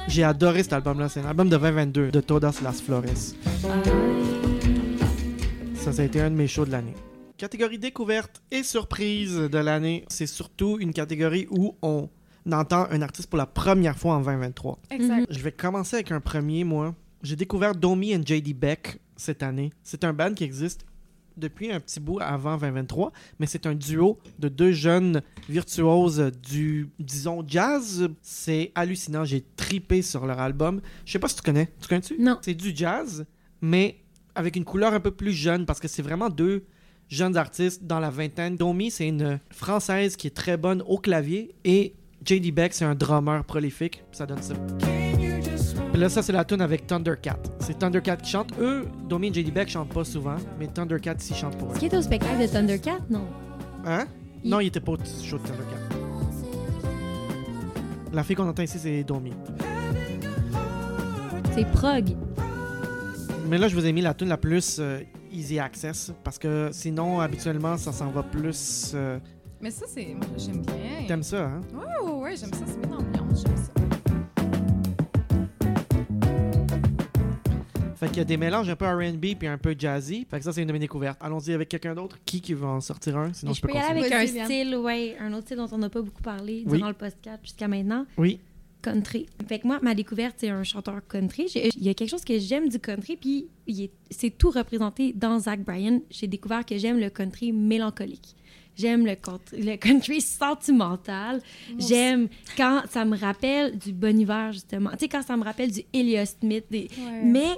J'ai 0.09 0.25
adoré 0.25 0.64
cet 0.64 0.72
album-là. 0.72 1.09
C'est 1.09 1.20
un 1.20 1.27
album 1.27 1.49
de 1.49 1.57
2022 1.57 2.11
de 2.11 2.20
Todas 2.20 2.61
Las 2.62 2.81
Flores. 2.81 3.35
Ça, 5.75 5.93
ça 5.93 6.03
a 6.03 6.05
été 6.05 6.20
un 6.20 6.31
de 6.31 6.37
mes 6.37 6.49
shows 6.49 6.64
de 6.64 6.72
l'année. 6.72 6.95
Catégorie 7.37 7.79
découverte 7.79 8.43
et 8.51 8.64
surprise 8.64 9.37
de 9.37 9.59
l'année. 9.59 10.05
C'est 10.09 10.27
surtout 10.27 10.79
une 10.81 10.93
catégorie 10.93 11.47
où 11.51 11.77
on 11.83 12.09
entend 12.51 12.87
un 12.91 13.03
artiste 13.03 13.29
pour 13.29 13.39
la 13.39 13.47
première 13.47 13.97
fois 13.97 14.14
en 14.14 14.20
2023. 14.20 14.79
Exact. 14.91 15.27
Je 15.31 15.39
vais 15.41 15.53
commencer 15.53 15.97
avec 15.97 16.11
un 16.11 16.20
premier, 16.20 16.64
moi. 16.64 16.95
J'ai 17.25 17.37
découvert 17.37 17.75
Domi 17.75 18.12
et 18.12 18.20
JD 18.22 18.55
Beck 18.55 19.01
cette 19.16 19.43
année. 19.43 19.72
C'est 19.83 20.05
un 20.05 20.12
band 20.12 20.35
qui 20.35 20.45
existe 20.45 20.85
depuis 21.39 21.72
un 21.72 21.81
petit 21.81 21.99
bout 21.99 22.18
avant 22.20 22.59
2023, 22.59 23.12
mais 23.39 23.47
c'est 23.47 23.64
un 23.64 23.75
duo 23.75 24.18
de 24.39 24.49
deux 24.49 24.72
jeunes 24.72 25.22
virtuoses 25.49 26.31
du, 26.43 26.91
disons, 26.99 27.43
jazz. 27.47 28.11
C'est 28.20 28.72
hallucinant. 28.75 29.25
J'ai 29.25 29.43
tripé 29.57 30.03
sur 30.03 30.27
leur 30.27 30.39
album. 30.39 30.83
Je 31.07 31.12
sais 31.12 31.18
pas 31.18 31.29
si 31.29 31.37
tu 31.37 31.41
connais. 31.41 31.72
Tu 31.81 31.89
connais-tu? 31.89 32.20
Non. 32.20 32.39
C'est 32.43 32.53
du 32.53 32.77
jazz, 32.77 33.25
mais 33.62 34.01
avec 34.35 34.55
une 34.55 34.66
couleur 34.66 34.93
un 34.93 35.01
peu 35.01 35.11
plus 35.11 35.33
jeune 35.33 35.64
parce 35.64 35.81
que 35.81 35.89
c'est 35.89 36.03
vraiment 36.03 36.29
deux 36.29 36.66
jeunes 37.09 37.39
artistes 37.39 37.85
dans 37.85 38.01
la 38.01 38.11
vingtaine. 38.11 38.57
Domi, 38.57 38.91
c'est 38.91 39.09
une 39.09 39.41
française 39.51 40.16
qui 40.16 40.27
est 40.27 40.37
très 40.37 40.59
bonne 40.59 40.83
au 40.87 40.99
clavier 40.99 41.55
et 41.64 41.95
JD 42.22 42.53
Beck, 42.55 42.75
c'est 42.75 42.85
un 42.85 42.95
drummer 42.95 43.43
prolifique. 43.47 44.05
Ça 44.12 44.27
donne 44.27 44.43
ça. 44.43 44.55
Puis 45.95 46.01
là, 46.01 46.09
ça, 46.09 46.23
c'est 46.23 46.33
la 46.33 46.45
tune 46.45 46.61
avec 46.61 46.89
Thundercat. 46.89 47.37
C'est 47.61 47.79
Thundercat 47.79 48.17
qui 48.17 48.29
chante. 48.33 48.49
Eux, 48.59 48.89
Domi 49.09 49.29
et 49.29 49.33
JD 49.33 49.53
Beck 49.55 49.69
chantent 49.69 49.91
pas 49.95 50.03
souvent, 50.03 50.35
mais 50.59 50.67
Thundercat, 50.67 51.15
s'y 51.19 51.35
chante 51.35 51.57
pour 51.57 51.69
eux. 51.69 51.71
Est-ce 51.71 51.79
qu'il 51.79 51.87
était 51.87 51.97
au 51.99 52.03
spectacle 52.03 52.43
de 52.43 52.47
Thundercat? 52.49 52.99
Non. 53.09 53.25
Hein? 53.87 54.07
Il- 54.43 54.51
Non, 54.51 54.59
il 54.59 54.67
était 54.67 54.81
pas 54.81 54.91
au 54.91 54.97
show 54.97 55.39
de 55.39 55.43
Thundercat. 55.45 55.77
La 58.13 58.25
fille 58.25 58.35
qu'on 58.35 58.49
entend 58.49 58.65
ici, 58.65 58.77
c'est 58.81 59.05
Domi. 59.05 59.35
C'est 61.55 61.65
prog. 61.71 62.17
Mais 63.49 63.57
là, 63.59 63.69
je 63.69 63.77
vous 63.77 63.87
ai 63.87 63.93
mis 63.93 64.01
la 64.03 64.15
tune 64.15 64.31
la 64.31 64.37
plus 64.37 64.79
euh, 64.81 64.99
easy 65.31 65.61
access 65.61 66.13
parce 66.25 66.39
que 66.41 66.71
sinon, 66.73 67.21
habituellement, 67.21 67.77
ça 67.77 67.93
s'en 67.93 68.11
va 68.11 68.25
plus. 68.25 68.91
euh, 68.97 69.21
Mais 69.61 69.71
ça, 69.71 69.87
c'est. 69.89 70.07
moi, 70.17 70.27
J'aime 70.37 70.63
bien. 70.63 71.07
T'aimes 71.07 71.23
ça, 71.23 71.45
hein? 71.45 71.61
Ouais, 71.73 72.05
ouais, 72.11 72.21
ouais, 72.21 72.37
j'aime 72.37 72.53
ça. 72.53 72.65
C'est 72.67 72.81
bien 72.85 72.97
l'ambiance. 72.99 73.45
J'aime 73.47 73.57
ça. 73.57 73.84
Fait 78.05 78.09
qu'il 78.11 78.19
y 78.19 78.21
a 78.21 78.25
des 78.25 78.37
mélanges 78.37 78.69
un 78.69 78.77
peu 78.77 78.85
R&B 78.87 79.35
puis 79.39 79.49
un 79.49 79.57
peu 79.57 79.75
jazzy. 79.79 80.27
Fait 80.31 80.39
que 80.39 80.45
ça, 80.45 80.53
c'est 80.53 80.61
une 80.61 80.69
de 80.69 80.73
mes 80.75 80.79
découvertes. 80.79 81.19
Allons-y 81.23 81.53
avec 81.53 81.69
quelqu'un 81.71 81.95
d'autre. 81.95 82.19
Qui 82.27 82.41
qui 82.43 82.53
va 82.55 82.67
en 82.67 82.81
sortir 82.83 83.17
un? 83.17 83.33
Sinon, 83.33 83.53
je, 83.53 83.57
je 83.57 83.63
peux 83.63 83.73
y 83.73 83.77
aller 83.79 84.01
continuer. 84.03 84.17
avec 84.17 84.37
un 84.41 84.45
style, 84.45 84.77
ouais, 84.77 85.17
un 85.21 85.33
autre 85.33 85.47
style 85.47 85.57
dont 85.57 85.69
on 85.73 85.79
n'a 85.79 85.89
pas 85.89 86.03
beaucoup 86.03 86.23
parlé 86.23 86.65
Oui. 86.67 86.77
durant 86.79 86.89
le 86.89 86.95
podcast 86.95 87.39
jusqu'à 87.43 87.67
maintenant. 87.69 88.05
Oui. 88.19 88.41
Country. 88.83 89.25
Fait 89.49 89.59
que 89.61 89.67
moi, 89.67 89.79
ma 89.81 89.95
découverte, 89.95 90.35
c'est 90.39 90.51
un 90.51 90.63
chanteur 90.65 91.01
country. 91.09 91.47
Il 91.55 91.83
y 91.83 91.89
a 91.89 91.95
quelque 91.95 92.11
chose 92.11 92.25
que 92.25 92.39
j'aime 92.39 92.69
du 92.69 92.79
country, 92.79 93.17
puis 93.17 93.47
c'est 94.11 94.31
tout 94.37 94.51
représenté 94.51 95.15
dans 95.15 95.39
Zach 95.39 95.61
Bryan. 95.65 96.01
J'ai 96.11 96.27
découvert 96.27 96.67
que 96.67 96.77
j'aime 96.77 96.99
le 97.01 97.09
country 97.09 97.53
mélancolique. 97.53 98.37
J'aime 98.77 99.07
le, 99.07 99.13
country- 99.15 99.63
le 99.63 99.77
country 99.77 100.21
sentimental. 100.21 101.41
J'aime 101.79 102.29
quand 102.57 102.83
ça 102.91 103.05
me 103.05 103.17
rappelle 103.17 103.79
du 103.79 103.93
bon 103.93 104.19
hiver, 104.19 104.53
justement. 104.53 104.91
Tu 104.91 104.99
sais, 105.01 105.09
quand 105.09 105.23
ça 105.23 105.37
me 105.37 105.45
rappelle 105.45 105.71
du 105.71 105.83
Elliot 105.95 106.25
Smith. 106.27 106.65
des- 106.71 106.89
Ouais. 106.99 107.23
Mais 107.25 107.49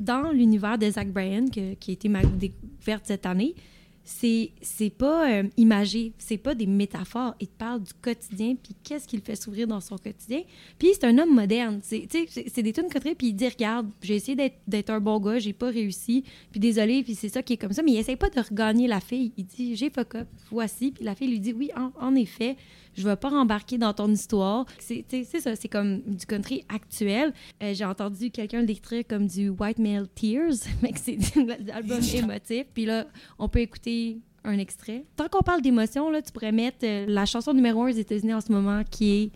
dans 0.00 0.32
l'univers 0.32 0.78
de 0.78 0.90
Zach 0.90 1.08
Bryan, 1.12 1.48
qui 1.50 1.60
a 1.60 1.92
été 1.92 2.08
ma 2.08 2.24
découverte 2.24 3.06
cette 3.06 3.26
année, 3.26 3.54
c'est 4.02 4.90
pas 4.96 5.30
euh, 5.30 5.42
imagé, 5.56 6.12
c'est 6.18 6.38
pas 6.38 6.54
des 6.54 6.66
métaphores. 6.66 7.34
Il 7.40 7.48
te 7.48 7.56
parle 7.58 7.82
du 7.82 7.92
quotidien, 7.94 8.56
puis 8.60 8.74
qu'est-ce 8.82 9.06
qu'il 9.06 9.20
fait 9.20 9.36
s'ouvrir 9.36 9.66
dans 9.66 9.80
son 9.80 9.98
quotidien. 9.98 10.42
Puis 10.78 10.90
c'est 10.94 11.04
un 11.04 11.16
homme 11.18 11.34
moderne. 11.34 11.80
C'est 11.82 12.62
des 12.62 12.72
tunes 12.72 12.88
country, 12.88 13.14
puis 13.14 13.28
il 13.28 13.34
dit 13.34 13.48
Regarde, 13.48 13.88
j'ai 14.02 14.16
essayé 14.16 14.52
d'être 14.66 14.90
un 14.90 15.00
bon 15.00 15.20
gars, 15.20 15.38
j'ai 15.38 15.52
pas 15.52 15.68
réussi, 15.68 16.24
puis 16.50 16.60
désolé, 16.60 17.02
puis 17.02 17.14
c'est 17.14 17.28
ça 17.28 17.42
qui 17.42 17.54
est 17.54 17.56
comme 17.56 17.72
ça. 17.72 17.82
Mais 17.82 17.92
il 17.92 17.98
essaye 17.98 18.16
pas 18.16 18.30
de 18.30 18.40
regagner 18.40 18.88
la 18.88 19.00
fille. 19.00 19.32
Il 19.36 19.44
dit 19.44 19.76
J'ai 19.76 19.90
fuck 19.90 20.14
up, 20.16 20.28
voici. 20.50 20.92
Puis 20.92 21.04
la 21.04 21.14
fille 21.14 21.28
lui 21.28 21.40
dit 21.40 21.52
Oui, 21.52 21.70
en, 21.76 21.92
en 22.00 22.14
effet, 22.14 22.56
je 22.94 23.02
vais 23.08 23.16
pas 23.16 23.28
rembarquer 23.30 23.78
dans 23.78 23.92
ton 23.92 24.08
histoire. 24.10 24.66
C'est 24.78 25.04
ça, 25.40 25.56
c'est 25.56 25.68
comme 25.68 26.00
du 26.06 26.26
country 26.26 26.64
actuel. 26.68 27.32
Euh, 27.62 27.72
j'ai 27.74 27.84
entendu 27.84 28.30
quelqu'un 28.30 28.60
le 28.60 28.66
décrire 28.66 29.04
comme 29.08 29.26
du 29.26 29.48
White 29.50 29.78
Male 29.78 30.08
Tears, 30.14 30.54
mais 30.82 30.92
c'est 30.96 31.18
un 31.36 31.48
album 31.74 32.00
émotif. 32.14 32.64
Puis 32.74 32.84
là, 32.86 33.06
on 33.38 33.48
peut 33.48 33.60
écouter 33.60 34.18
un 34.44 34.58
extrait. 34.58 35.04
Tant 35.16 35.28
qu'on 35.28 35.42
parle 35.42 35.60
d'émotion, 35.62 36.10
là, 36.10 36.22
tu 36.22 36.32
pourrais 36.32 36.52
mettre 36.52 36.78
euh, 36.84 37.04
la 37.08 37.26
chanson 37.26 37.52
numéro 37.52 37.82
un 37.82 37.90
aux 37.90 37.94
États-Unis 37.94 38.34
en 38.34 38.40
ce 38.40 38.50
moment, 38.50 38.82
qui 38.90 39.10
est 39.24 39.30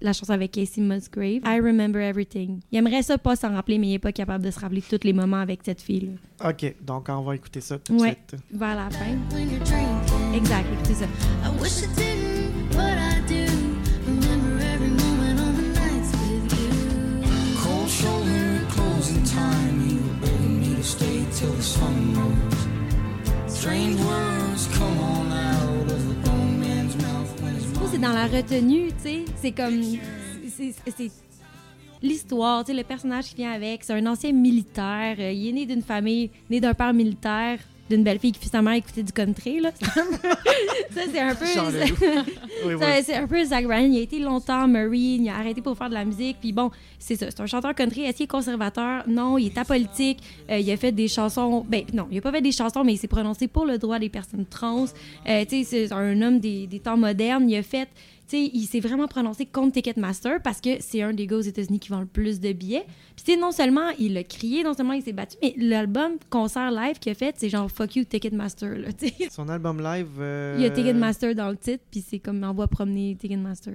la 0.00 0.12
chanson 0.12 0.32
avec 0.32 0.50
Casey 0.50 0.80
Musgrave, 0.80 1.42
I 1.46 1.60
Remember 1.60 2.00
Everything. 2.02 2.58
Il 2.72 2.78
aimerait 2.78 3.02
ça 3.04 3.18
pas 3.18 3.36
s'en 3.36 3.52
rappeler, 3.54 3.78
mais 3.78 3.86
il 3.90 3.94
est 3.94 3.98
pas 4.00 4.10
capable 4.10 4.44
de 4.44 4.50
se 4.50 4.58
rappeler 4.58 4.82
tous 4.82 4.98
les 5.04 5.12
moments 5.12 5.36
avec 5.36 5.60
cette 5.64 5.80
fille-là. 5.80 6.50
Ok, 6.50 6.74
donc 6.82 7.06
on 7.08 7.22
va 7.22 7.36
écouter 7.36 7.60
ça 7.60 7.78
tout 7.78 7.94
de 7.96 8.00
Ouais. 8.02 8.08
suite. 8.28 8.40
Vers 8.50 8.74
la 8.74 8.90
fin. 8.90 9.16
Exact, 10.34 10.66
écoutez 10.72 10.94
ça. 10.94 11.04
I 11.04 11.62
wish 11.62 12.21
c'est 27.90 27.98
dans 27.98 28.12
la 28.12 28.26
retenue, 28.26 28.88
tu 28.88 29.02
sais. 29.02 29.24
C'est 29.36 29.52
comme. 29.52 29.82
c'est- 30.48 31.10
l'histoire, 32.02 32.64
tu 32.64 32.72
sais, 32.72 32.78
le 32.78 32.84
personnage 32.84 33.28
qui 33.30 33.36
vient 33.36 33.52
avec. 33.52 33.84
C'est 33.84 33.92
un 33.92 34.06
ancien 34.06 34.32
militaire. 34.32 35.16
euh, 35.18 35.30
il 35.30 35.48
est 35.48 35.52
né 35.52 35.66
d'une 35.66 35.82
famille, 35.82 36.30
né 36.50 36.60
d'un 36.60 36.74
père 36.74 36.92
militaire, 36.92 37.58
d'une 37.92 38.04
belle 38.04 38.18
fille 38.18 38.32
qui 38.32 38.40
fit 38.40 38.48
sa 38.48 38.62
mère 38.62 38.74
écouter 38.74 39.02
du 39.02 39.12
country, 39.12 39.60
là. 39.60 39.70
ça, 39.80 41.00
c'est 41.12 41.20
un 41.20 41.34
peu. 41.34 41.44
Oui. 42.64 42.74
C'est 43.04 43.14
un 43.14 43.26
peu 43.26 43.44
Zach 43.44 43.64
Bryan. 43.64 43.92
Il 43.92 43.98
a 43.98 44.02
été 44.02 44.18
longtemps 44.18 44.66
Marine. 44.66 45.24
Il 45.24 45.28
a 45.28 45.36
arrêté 45.36 45.60
pour 45.60 45.76
faire 45.76 45.88
de 45.88 45.94
la 45.94 46.04
musique. 46.04 46.38
Puis 46.40 46.52
bon, 46.52 46.70
c'est 46.98 47.16
ça. 47.16 47.26
C'est 47.30 47.40
un 47.40 47.46
chanteur 47.46 47.74
country. 47.74 48.04
Est-ce 48.04 48.18
qu'il 48.18 48.24
est 48.24 48.28
conservateur? 48.28 49.04
Non, 49.06 49.36
il 49.36 49.46
est 49.46 49.58
apolitique. 49.58 50.20
Euh, 50.50 50.58
il 50.58 50.70
a 50.70 50.76
fait 50.76 50.92
des 50.92 51.08
chansons. 51.08 51.64
Ben 51.68 51.84
non, 51.92 52.08
il 52.10 52.18
a 52.18 52.20
pas 52.20 52.32
fait 52.32 52.40
des 52.40 52.52
chansons, 52.52 52.82
mais 52.82 52.94
il 52.94 52.98
s'est 52.98 53.08
prononcé 53.08 53.46
pour 53.46 53.66
le 53.66 53.78
droit 53.78 53.98
des 53.98 54.08
personnes 54.08 54.46
trans. 54.46 54.86
Euh, 55.28 55.44
tu 55.44 55.64
sais, 55.64 55.88
c'est 55.88 55.92
un 55.92 56.20
homme 56.22 56.40
des, 56.40 56.66
des 56.66 56.80
temps 56.80 56.96
modernes. 56.96 57.48
Il 57.48 57.56
a 57.56 57.62
fait. 57.62 57.88
Sais, 58.32 58.50
il 58.54 58.64
s'est 58.66 58.80
vraiment 58.80 59.08
prononcé 59.08 59.44
contre 59.44 59.72
Ticketmaster 59.74 60.40
parce 60.42 60.60
que 60.62 60.70
c'est 60.80 61.02
un 61.02 61.12
des 61.12 61.26
gars 61.26 61.36
aux 61.36 61.40
États-Unis 61.42 61.78
qui 61.78 61.90
vend 61.90 62.00
le 62.00 62.06
plus 62.06 62.40
de 62.40 62.52
billets. 62.52 62.86
Puis 63.22 63.36
non 63.36 63.52
seulement 63.52 63.90
il 63.98 64.16
a 64.16 64.24
crié, 64.24 64.62
non 64.64 64.72
seulement 64.72 64.94
il 64.94 65.02
s'est 65.02 65.12
battu, 65.12 65.36
mais 65.42 65.52
l'album 65.58 66.12
concert 66.30 66.70
live 66.70 66.98
qu'il 66.98 67.12
a 67.12 67.14
fait, 67.14 67.34
c'est 67.36 67.50
genre 67.50 67.70
fuck 67.70 67.94
you 67.96 68.04
Ticketmaster. 68.04 68.78
Là. 68.78 68.88
Son 69.30 69.48
album 69.50 69.82
live. 69.82 70.08
euh, 70.18 70.54
Il 70.58 70.62
y 70.62 70.66
a 70.66 70.70
Ticketmaster 70.70 71.34
dans 71.34 71.50
le 71.50 71.58
titre, 71.58 71.84
puis 71.90 72.02
c'est 72.08 72.20
comme 72.20 72.42
envoie 72.42 72.68
promener 72.68 73.14
Ticketmaster. 73.20 73.74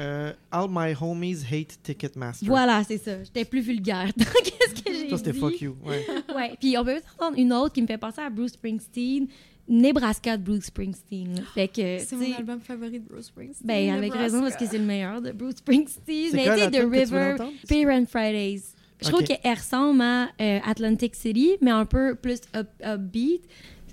euh, 0.00 0.32
All 0.50 0.66
My 0.70 0.92
Homies 1.00 1.44
Hate 1.52 1.78
Ticketmaster. 1.84 2.48
Voilà, 2.48 2.82
c'est 2.82 2.98
ça. 2.98 3.22
J'étais 3.22 3.44
plus 3.44 3.60
vulgaire 3.60 4.10
qu'est-ce 4.18 4.82
que 4.82 4.92
j'ai 4.92 5.08
Ça, 5.08 5.18
c'était 5.18 5.30
dit? 5.30 5.38
fuck 5.38 5.60
you. 5.60 5.76
Ouais. 5.84 6.04
Ouais, 6.34 6.56
puis 6.58 6.76
on 6.76 6.84
peut 6.84 7.00
entendre 7.16 7.38
une 7.38 7.52
autre 7.52 7.72
qui 7.72 7.80
me 7.82 7.86
fait 7.86 7.96
penser 7.98 8.20
à 8.22 8.28
Bruce 8.28 8.54
Springsteen, 8.54 9.28
Nebraska 9.68 10.36
de 10.36 10.42
Bruce 10.42 10.64
Springsteen. 10.66 11.42
Fait 11.54 11.68
que, 11.68 11.98
C'est 11.98 12.16
mon 12.16 12.34
album 12.36 12.60
favori 12.60 13.00
de 13.00 13.04
Bruce 13.08 13.26
Springsteen. 13.26 13.66
ben 13.66 13.90
avec 13.90 14.02
Nebraska. 14.12 14.22
raison 14.22 14.40
parce 14.42 14.56
que 14.56 14.66
c'est 14.66 14.78
le 14.78 14.84
meilleur 14.84 15.22
de 15.22 15.32
Bruce 15.32 15.56
Springsteen. 15.56 16.30
C'est 16.30 16.36
Mais 16.36 16.44
tu 16.44 16.60
sais, 16.60 16.70
The 16.70 16.90
River? 16.90 17.36
Fear 17.66 17.90
and 17.90 18.04
Fridays. 18.06 18.62
Je 19.02 19.08
trouve 19.08 19.20
Ok. 19.22 19.26
qu'elle 19.42 19.54
ressemble 19.56 20.00
à 20.02 20.28
euh, 20.40 20.58
Atlantic 20.64 21.14
City, 21.14 21.56
mais 21.60 21.70
un 21.72 21.84
peu 21.84 22.14
plus 22.14 22.40
up, 22.56 22.68
upbeat. 22.84 23.42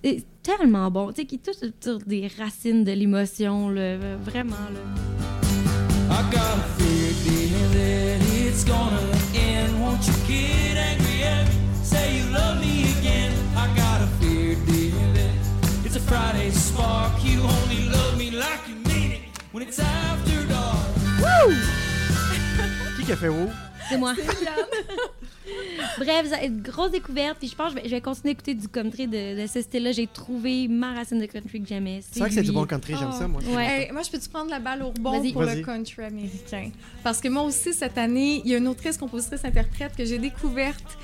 C'est 0.04 0.24
tellement 0.44 0.90
bon, 0.92 1.12
tu 1.12 1.22
sais, 1.22 1.26
qui 1.28 1.38
touche 1.40 1.56
sur 1.82 1.98
des 2.00 2.28
racines 2.38 2.84
de 2.84 2.92
l'émotion, 2.92 3.70
là, 3.70 3.98
vraiment, 4.18 4.56
là. 4.56 4.80
I 6.10 6.24
got 6.32 6.38
a 6.40 6.64
fear, 6.78 7.14
dear, 7.24 7.70
that 7.74 8.48
it's 8.48 8.66
gonna 8.66 9.00
end. 9.36 9.80
Won't 9.82 10.06
you 10.08 10.14
get 10.28 10.61
spark. 16.82 17.24
You 17.24 17.42
only 17.44 17.90
love 17.90 18.18
me 18.18 18.32
like 18.32 18.62
you 18.68 18.76
mean 18.90 19.12
it 19.14 19.22
when 19.52 19.64
it's 19.64 19.80
after 19.80 20.48
dark. 20.48 20.78
Qui 22.98 23.04
qui 23.06 23.12
a 23.12 23.16
fait 23.16 23.30
wow? 23.30 23.50
C'est 23.90 23.98
moi. 23.98 24.14
Bref, 25.98 26.30
ça- 26.30 26.44
une 26.44 26.62
grosse 26.62 26.92
découverte. 26.92 27.38
Puis 27.40 27.48
je 27.50 27.56
pense 27.56 27.74
que 27.74 27.78
je 27.80 27.84
vais, 27.84 27.90
je 27.90 27.96
vais 27.96 28.02
continuer 28.02 28.34
d'écouter 28.34 28.54
du 28.54 28.68
country 28.68 29.08
de, 29.08 29.42
de 29.42 29.48
ce 29.48 29.62
style-là. 29.62 29.92
J'ai 29.92 30.08
trouvé 30.08 30.68
ma 30.68 30.94
racine 30.94 31.20
de 31.20 31.26
country 31.26 31.62
que 31.62 31.68
j'aimais. 31.68 32.02
C'est 32.10 32.20
vrai 32.20 32.30
que 32.30 32.36
c'est 32.36 32.44
du 32.44 32.52
bon 32.52 32.66
country, 32.66 32.96
j'aime 32.98 33.12
ça, 33.12 33.28
moi. 33.28 33.42
Ouais. 33.50 33.84
Hey, 33.88 33.92
moi, 33.92 34.02
je 34.04 34.10
peux-tu 34.12 34.30
prendre 34.30 34.50
la 34.50 34.60
balle 34.60 34.84
au 34.84 34.88
rebond 34.90 35.32
pour 35.32 35.42
le 35.44 35.62
country 35.62 36.04
américain? 36.04 36.70
Parce 37.04 37.20
que 37.20 37.28
moi 37.28 37.44
aussi, 37.44 37.74
cette 37.74 37.98
année, 37.98 38.42
il 38.46 38.52
y 38.52 38.56
a 38.56 38.58
une 38.60 38.68
autrice, 38.68 38.98
compositrice, 38.98 39.44
interprète 39.44 39.96
que 39.96 40.06
j'ai 40.06 40.20
découverte 40.20 40.98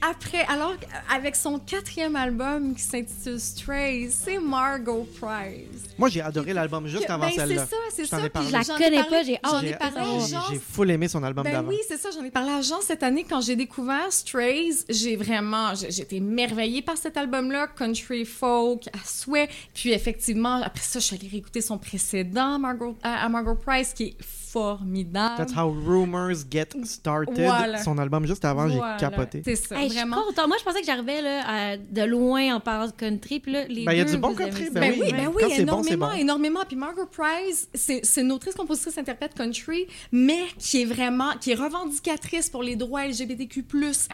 après, 0.00 0.44
alors 0.46 0.74
avec 1.14 1.36
son 1.36 1.58
quatrième 1.58 2.16
album 2.16 2.74
qui 2.74 2.82
s'intitule 2.82 3.38
Strays, 3.40 4.08
c'est 4.10 4.38
Margot 4.38 5.06
Price. 5.20 5.82
Moi, 5.98 6.08
j'ai 6.08 6.20
adoré 6.20 6.52
l'album 6.52 6.86
juste 6.86 7.08
avant 7.08 7.26
ben, 7.26 7.30
c'est 7.30 7.40
celle-là. 7.40 7.66
ça, 7.66 7.76
c'est 7.92 8.04
Je 8.04 8.10
t'en 8.10 8.18
ça. 8.20 8.28
puis. 8.30 8.46
Je 8.46 8.52
la 8.52 8.62
j'en 8.62 8.76
ai 8.76 8.78
connais 8.82 8.96
parlé- 9.02 9.10
pas, 9.10 9.22
j'ai 9.22 9.38
J'en 9.44 9.54
hâte 9.56 9.64
ai 9.64 9.72
de 9.72 9.76
parlé 9.76 9.96
à 9.98 10.02
savoir. 10.04 10.26
Jean 10.28 10.52
J'ai 10.52 10.58
full 10.58 10.90
aimé 10.90 11.08
son 11.08 11.22
album 11.22 11.44
Ben 11.44 11.52
d'avant. 11.52 11.68
oui, 11.68 11.78
c'est 11.88 11.96
ça. 11.98 12.10
J'en 12.14 12.24
ai 12.24 12.30
parlé 12.30 12.50
à 12.52 12.60
Jean 12.62 12.80
cette 12.80 13.02
année 13.02 13.24
quand 13.28 13.40
j'ai 13.40 13.56
découvert 13.56 14.12
Strays. 14.12 14.70
J'ai 14.88 15.16
vraiment, 15.16 15.72
été 15.74 16.16
émerveillée 16.16 16.82
par 16.82 16.96
cet 16.96 17.16
album-là, 17.16 17.68
country 17.68 18.24
folk 18.24 18.88
à 18.88 18.98
souhait. 19.06 19.48
Puis 19.74 19.92
effectivement, 19.92 20.60
après 20.62 20.82
ça, 20.82 20.98
je 20.98 21.04
suis 21.04 21.16
allée 21.16 21.28
réécouter 21.28 21.60
son 21.60 21.78
précédent, 21.78 22.58
Margot, 22.58 22.96
à, 23.02 23.24
à 23.24 23.28
Margot 23.28 23.54
Price, 23.56 23.92
qui 23.94 24.04
est 24.04 24.16
formidable. 24.54 25.36
That's 25.36 25.52
how 25.56 25.68
rumors 25.68 26.44
get 26.50 26.68
started. 26.84 27.34
Voilà. 27.36 27.82
Son 27.82 27.98
album 27.98 28.26
juste 28.26 28.44
avant, 28.44 28.68
Voilà. 28.68 28.96
j'ai 28.98 29.04
capoté. 29.04 29.42
C'est 29.44 29.56
ça, 29.56 29.76
Hey, 29.76 29.88
je 29.88 29.92
suis 29.94 29.98
vraiment. 30.00 30.22
contente. 30.22 30.48
Moi, 30.48 30.56
je 30.58 30.64
pensais 30.64 30.80
que 30.80 30.86
j'arrivais 30.86 31.20
là, 31.22 31.76
de 31.76 32.02
loin 32.04 32.54
en 32.54 32.60
parlant 32.60 32.86
de 32.86 32.92
country. 32.92 33.40
Puis 33.40 33.52
là, 33.52 33.66
les 33.66 33.84
Ben, 33.84 33.92
il 33.92 33.98
y 33.98 34.00
a 34.00 34.04
du 34.04 34.16
bon 34.16 34.34
country, 34.34 34.70
ben 34.70 34.80
Ben 34.80 34.94
oui, 35.00 35.10
ben 35.12 35.26
oui, 35.34 35.42
bon, 35.42 35.48
énormément, 35.50 36.08
bon. 36.10 36.16
énormément. 36.16 36.60
Puis 36.66 36.76
Margaret 36.76 37.06
Price, 37.10 37.68
c'est 37.74 38.00
c'est 38.04 38.20
une 38.22 38.32
autrice, 38.32 38.54
compositrice, 38.54 38.96
interprète 38.98 39.34
country, 39.34 39.86
mais 40.12 40.44
qui 40.58 40.82
est 40.82 40.84
vraiment, 40.84 41.32
qui 41.40 41.50
est 41.52 41.54
revendicatrice 41.56 42.48
pour 42.48 42.62
les 42.62 42.76
droits 42.76 43.06
LGBTQ+. 43.06 43.64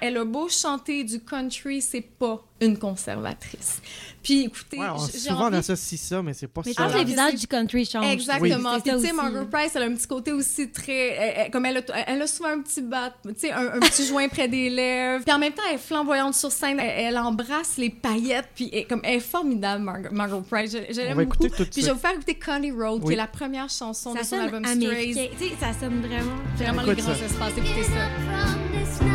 Elle 0.01 0.16
a 0.16 0.24
beau 0.24 0.49
chanter 0.49 1.05
du 1.05 1.20
country, 1.20 1.82
c'est 1.82 2.01
pas 2.01 2.43
une 2.61 2.78
conservatrice. 2.78 3.80
Puis 4.23 4.45
écoutez, 4.45 4.79
Ouais, 4.79 4.87
on- 4.95 4.99
souvent 4.99 5.45
on 5.45 5.47
envie- 5.47 5.57
associe 5.57 6.01
ça, 6.01 6.23
mais 6.23 6.35
c'est 6.35 6.47
pas 6.47 6.62
Mais 6.66 6.73
ça. 6.73 6.83
pense 6.83 6.93
que 6.93 6.99
le 6.99 7.01
Alors 7.01 7.05
que 7.07 7.11
visage 7.11 7.31
c'est- 7.33 7.37
du 7.39 7.47
country 7.47 7.85
change. 7.87 8.12
Exactement. 8.12 8.75
Ça 8.75 8.81
tu 8.81 9.01
sais. 9.07 9.12
Margaret 9.12 9.47
Price, 9.51 9.73
elle 9.75 9.83
a 9.83 9.87
un 9.87 9.95
petit 9.95 10.07
côté 10.07 10.33
aussi 10.33 10.71
très, 10.71 10.93
elle- 11.09 11.33
elle- 11.37 11.51
comme 11.51 11.64
elle 11.66 11.79
a, 11.79 11.81
elle 12.07 12.21
a 12.23 12.27
souvent 12.27 12.51
un 12.51 12.61
petit 12.61 12.83
bat, 12.83 13.14
tu 13.25 13.31
sais, 13.37 13.51
un, 13.53 13.75
un 13.75 13.81
petit 13.81 14.07
joint 14.07 14.29
près 14.29 14.49
des 14.49 14.68
lèvres. 14.71 15.25
Puis 15.25 15.35
en 15.35 15.39
même 15.39 15.53
temps, 15.53 15.62
elle 15.68 15.77
est 15.77 15.79
flamboyante 15.79 16.35
sur 16.35 16.53
scène. 16.53 16.79
Elle, 16.81 17.07
elle 17.07 17.18
embrasse 17.18 17.77
les 17.79 17.91
paillettes. 17.91 18.49
Puis 18.55 18.68
elle, 18.73 18.87
comme 18.87 19.01
elle 19.05 19.16
est 19.16 19.21
formidable, 19.21 19.83
Margaret, 19.85 20.14
Margaret 20.14 20.43
Price. 20.51 20.73
Je, 20.73 20.93
je 20.95 21.01
On 21.01 21.05
l'aime 21.05 21.16
va 21.16 21.25
beaucoup. 21.25 21.49
tout 21.49 21.64
Puis 21.64 21.81
je 21.83 21.87
vais 21.87 21.93
vous 21.93 21.99
faire 21.99 22.12
écouter 22.12 22.35
Connie 22.35 22.73
Road, 22.73 23.01
qui 23.03 23.09
Oui. 23.09 23.14
est 23.14 23.16
la 23.16 23.27
première 23.27 23.68
chanson 23.71 24.14
Ça 24.14 24.21
de 24.21 24.27
son 24.27 24.37
album. 24.39 24.64
Strays. 24.64 25.07
Tu 25.07 25.14
sais, 25.14 25.31
ça 25.59 25.73
sonne 25.79 26.01
vraiment. 26.01 26.33
Vraiment 26.57 26.83
Écoute 26.83 26.97
les 26.97 27.03
grands 27.03 27.14
ça. 27.14 27.25
espaces. 27.25 27.53
Écoutez 27.57 27.85
ça. 27.85 29.09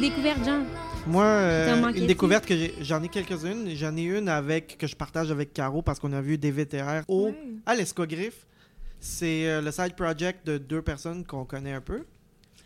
Découverte, 0.00 0.44
Jean? 0.44 0.64
Moi, 1.06 1.24
euh, 1.24 1.92
une 1.94 2.06
découverte 2.06 2.46
que 2.46 2.54
j'en 2.80 3.02
ai 3.02 3.08
quelques-unes. 3.08 3.70
J'en 3.74 3.96
ai 3.96 4.02
une 4.02 4.28
avec 4.28 4.78
que 4.78 4.86
je 4.86 4.96
partage 4.96 5.30
avec 5.30 5.52
Caro 5.52 5.82
parce 5.82 5.98
qu'on 5.98 6.12
a 6.12 6.20
vu 6.20 6.38
des 6.38 6.50
VTR 6.50 7.02
au 7.08 7.26
Ouais. 7.26 7.34
à 7.66 7.74
l'Escogriffe. 7.74 8.46
C'est 9.00 9.46
euh, 9.48 9.60
le 9.62 9.70
side 9.72 9.94
project 9.96 10.46
de 10.46 10.58
deux 10.58 10.82
personnes 10.82 11.24
qu'on 11.24 11.44
connaît 11.44 11.72
un 11.72 11.80
peu. 11.80 12.04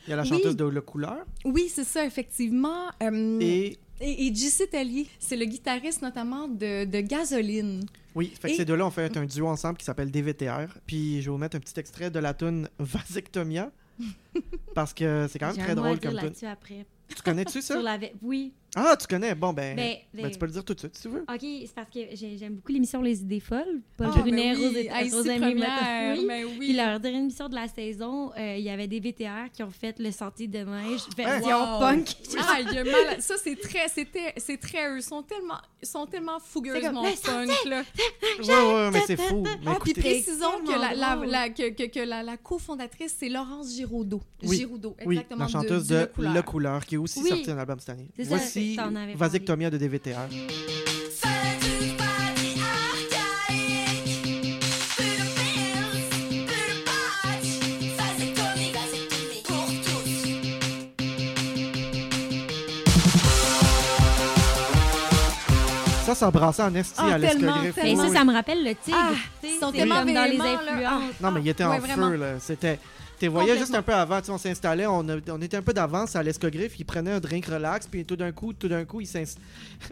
Il 0.07 0.11
y 0.11 0.13
a 0.13 0.17
la 0.17 0.23
Oui. 0.23 0.29
chanteuse 0.29 0.57
de 0.57 0.65
Le 0.65 0.81
Couleur 0.81 1.25
Oui, 1.45 1.71
c'est 1.73 1.85
ça, 1.85 2.05
effectivement. 2.05 2.89
Euh, 3.03 3.39
et 3.41 3.79
et, 4.01 4.27
et 4.27 4.35
JC 4.35 4.69
Tellier, 4.69 5.07
c'est 5.21 5.37
le 5.37 5.45
guitariste 5.45 6.03
notamment 6.03 6.49
de, 6.49 6.85
de 6.85 7.01
Gasoline. 7.01 7.87
oui, 8.17 8.33
fait 8.39 8.49
que 8.49 8.53
Et- 8.55 8.57
ces 8.57 8.65
deux-là 8.65 8.85
ont 8.87 8.91
fait 8.91 9.17
un 9.17 9.25
duo 9.25 9.47
ensemble 9.47 9.79
qui 9.79 9.85
s'appelle 9.85 10.11
DVTR. 10.11 10.67
Puis 10.85 11.21
je 11.23 11.27
vais 11.27 11.31
vous 11.31 11.39
mettre 11.39 11.57
un 11.57 11.61
petit 11.61 11.79
extrait 11.79 12.11
de 12.11 12.19
la 12.19 12.35
tune 12.35 12.69
Vasectomia 12.81 13.71
parce 14.75 14.93
que 14.93 15.27
c'est 15.31 15.39
quand 15.39 15.55
même 15.55 15.65
très 15.65 15.75
drôle 15.77 16.01
comme 16.01 16.11
tune. 16.11 16.21
là-dessus 16.23 16.47
après. 16.47 16.85
Tu 17.09 17.23
connais-tu 17.23 17.63
ça? 17.63 17.75
Sur 17.79 17.83
la... 17.83 17.99
Oui. 18.21 18.53
Ah, 18.77 18.97
tu 18.99 19.07
connais. 19.07 19.35
Bon 19.35 19.53
ben, 19.53 19.77
Ben, 19.77 19.97
ben, 20.13 20.23
ben- 20.23 20.31
tu 20.33 20.39
peux 20.39 20.47
le 20.47 20.53
dire 20.53 20.65
tout 20.65 20.75
de 20.75 20.79
suite 20.81 20.97
si 20.97 21.03
tu 21.03 21.09
veux. 21.09 21.21
OK, 21.23 21.41
c'est 21.41 21.75
parce 21.75 21.89
que 21.91 22.01
j'ai- 22.15 22.37
j'aime 22.39 22.55
beaucoup 22.55 22.73
l'émission 22.73 23.01
Les 23.03 23.21
idées 23.21 23.41
folles. 23.41 23.81
Paul 23.97 24.09
Ah, 24.15 24.19
Brunet, 24.19 24.55
ben 24.55 24.59
oui, 24.59 24.65
Rose, 24.67 24.77
et- 24.77 24.91
oui. 25.41 26.27
ben 26.27 26.45
oui. 26.45 26.57
Puis 26.59 26.73
leur 26.73 26.99
dernière 27.01 27.21
émission 27.21 27.49
de 27.49 27.55
la 27.55 27.69
saison, 27.69 28.33
euh, 28.39 28.57
il 28.57 28.65
y 28.65 28.71
avait 28.71 28.87
des 28.87 29.01
VTR 29.01 29.51
qui 29.53 29.63
ont 29.63 29.71
fait 29.71 29.99
le 29.99 30.11
Sentier 30.11 30.49
de 30.49 30.59
neige 30.59 31.03
version 31.17 31.75
Wow. 31.75 31.81
punk. 31.81 32.09
Ah, 32.39 32.57
il 32.61 32.73
y 32.73 32.79
a 32.79 32.85
mal. 32.85 33.21
Ça, 33.21 33.35
c'est 33.43 33.57
très, 33.57 33.89
c'était, 33.89 34.33
c'est 34.37 34.57
très 34.59 34.91
eux. 34.91 34.97
Ils 34.99 35.03
sont 35.03 35.23
tellement, 35.23 35.59
ils 35.83 35.89
sont 35.89 36.07
tellement 36.07 36.39
fougueusement 36.41 37.03
comme, 37.03 37.47
punk, 37.47 37.65
là. 37.67 37.83
Ouais, 38.43 38.75
ouais, 38.75 38.91
mais 38.93 39.01
c'est 39.07 39.17
fou. 39.17 39.43
Mais 39.43 39.51
Ah, 39.67 39.77
puis 39.81 39.93
écoutez, 39.93 40.01
précisons 40.01 40.61
que, 40.67 40.73
la, 40.81 40.95
la, 40.95 41.17
la- 41.27 41.49
que, 41.51 41.71
que, 41.71 41.85
que 41.85 42.01
la, 42.01 42.23
la 42.23 42.37
cofondatrice, 42.37 43.15
c'est 43.19 43.29
Laurence 43.29 43.75
Giraudot. 43.75 44.21
Oui. 44.43 44.57
Giraudot, 44.59 44.97
oui, 45.07 45.17
exactement. 45.17 45.45
la 45.45 45.49
chanteuse 45.49 45.87
du 45.87 45.93
de, 45.95 45.99
Le 46.01 46.07
Couleur. 46.07 46.35
Le 46.35 46.43
Couleur 46.43 46.85
qui 46.87 46.95
est 46.97 46.99
aussi 46.99 47.21
Oui. 47.23 47.29
sorti 47.31 47.51
un 47.51 47.59
album 47.59 47.79
cette 47.79 47.91
année. 47.91 48.11
C'est 48.17 48.25
ça, 48.25 48.29
Voici 48.31 48.64
avais 48.79 49.15
Vasectomia 49.15 49.71
de 49.71 49.79
DVTR. 49.79 50.29
Ça, 66.05 66.15
ça 66.15 66.31
brassait 66.31 66.63
en 66.63 66.75
esti 66.75 66.95
Ah, 66.99 67.15
à 67.15 67.19
l'escogriffe. 67.19 67.79
Mais 67.83 67.97
ça, 67.97 68.09
ça 68.13 68.25
me 68.25 68.33
rappelle 68.35 68.63
le 68.63 68.75
tigre. 68.75 68.99
Ah, 69.01 69.13
ils 69.43 69.59
sont 69.59 69.73
tellement 69.73 70.01
comme 70.01 70.13
dans 70.13 70.25
les 70.31 70.39
influences. 70.39 70.83
Ah. 70.87 71.01
Non, 71.23 71.31
mais 71.31 71.41
il 71.41 71.49
était 71.49 71.65
Ouais, 71.65 71.77
en 71.77 71.79
vraiment. 71.79 72.11
feu, 72.11 72.17
là. 72.17 72.27
C'était... 72.41 72.79
Tu 73.27 73.33
voyais 73.33 73.59
juste 73.59 73.75
un 73.75 73.83
peu 73.83 73.95
avant, 73.95 74.21
tu 74.21 74.27
sais, 74.27 74.33
on 74.33 74.39
s'installait, 74.39 74.87
on, 74.87 75.09
a- 75.09 75.17
on 75.31 75.41
était 75.41 75.57
un 75.57 75.63
peu 75.63 75.73
d'avance 75.73 76.15
à 76.17 76.23
l'escogriffe, 76.23 76.79
ils 76.79 76.85
prenaient 76.85 77.13
un 77.13 77.21
drink 77.21 77.47
relax, 77.47 77.87
puis 77.87 78.05
tout 78.05 78.17
d'un 78.17 78.33
coup, 78.33 78.53
tout 78.53 78.69
d'un 78.69 78.85
coup, 78.85 79.01
ils 79.01 79.07
s'installent. 79.07 79.43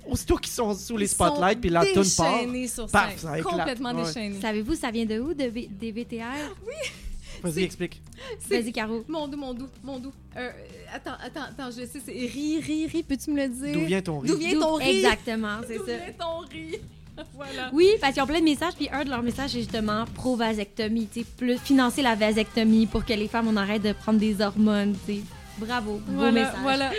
Aussitôt 0.08 0.36
qu'ils 0.36 0.52
sont 0.52 0.74
sous 0.74 0.96
les 0.96 1.06
Ils 1.06 1.08
spotlights, 1.08 1.60
puis 1.60 1.70
la 1.70 1.84
tune 1.86 2.02
part. 2.16 2.34
déchaînés 2.38 2.68
sur 2.68 2.86
paf, 2.88 3.18
ça 3.18 3.38
éclate. 3.38 3.54
Complètement 3.56 3.92
Ouais. 3.94 4.04
déchaînés. 4.04 4.40
Savez-vous, 4.40 4.74
ça 4.74 4.90
vient 4.90 5.04
de 5.06 5.18
où, 5.18 5.34
de 5.34 5.44
V- 5.44 5.68
des 5.70 5.92
VTR? 5.92 6.22
Vas-y, 7.42 7.52
C'est- 7.54 7.62
explique. 7.62 8.02
C'est- 8.38 8.60
Vas-y, 8.60 8.72
Caro. 8.72 9.02
Mon 9.08 9.26
doux, 9.26 9.36
mon 9.38 9.54
doux, 9.54 9.68
mon 9.82 9.98
doux. 9.98 10.12
Euh, 10.36 10.50
attends, 10.94 11.16
attends, 11.24 11.42
attends, 11.48 11.70
je 11.70 11.86
sais, 11.86 12.00
c'est 12.04 12.12
ri, 12.12 12.60
ri, 12.60 12.86
ri, 12.86 13.02
peux-tu 13.02 13.30
me 13.32 13.42
le 13.42 13.48
dire? 13.48 13.72
D'où 13.72 13.86
vient 13.86 14.02
ton 14.02 14.22
D'où 14.22 14.34
riz? 14.36 14.48
vient 14.50 14.60
ton 14.60 14.74
riz? 14.74 14.96
Exactement, 14.98 15.58
c'est 15.66 15.78
D'où 15.78 15.86
ça. 15.86 15.96
vient 15.96 16.12
ton 16.18 16.38
riz? 16.50 16.78
voilà. 17.34 17.70
Oui, 17.72 17.88
parce 18.00 18.14
qu'ils 18.14 18.22
ont 18.22 18.26
plein 18.26 18.40
de 18.40 18.44
messages, 18.44 18.74
puis 18.74 18.88
un 18.92 19.04
de 19.04 19.10
leurs 19.10 19.22
messages, 19.22 19.50
c'est 19.50 19.58
justement 19.60 20.04
pro-vasectomie, 20.14 21.08
tu 21.12 21.20
sais, 21.20 21.26
plus 21.36 21.58
financer 21.58 22.02
la 22.02 22.14
vasectomie 22.14 22.86
pour 22.86 23.04
que 23.04 23.12
les 23.12 23.28
femmes, 23.28 23.48
on 23.48 23.56
arrête 23.56 23.82
de 23.82 23.92
prendre 23.92 24.18
des 24.18 24.40
hormones, 24.40 24.94
tu 25.06 25.14
sais. 25.16 25.20
Bravo, 25.58 26.00
beau 26.08 26.30
message. 26.32 26.54
voilà. 26.62 26.90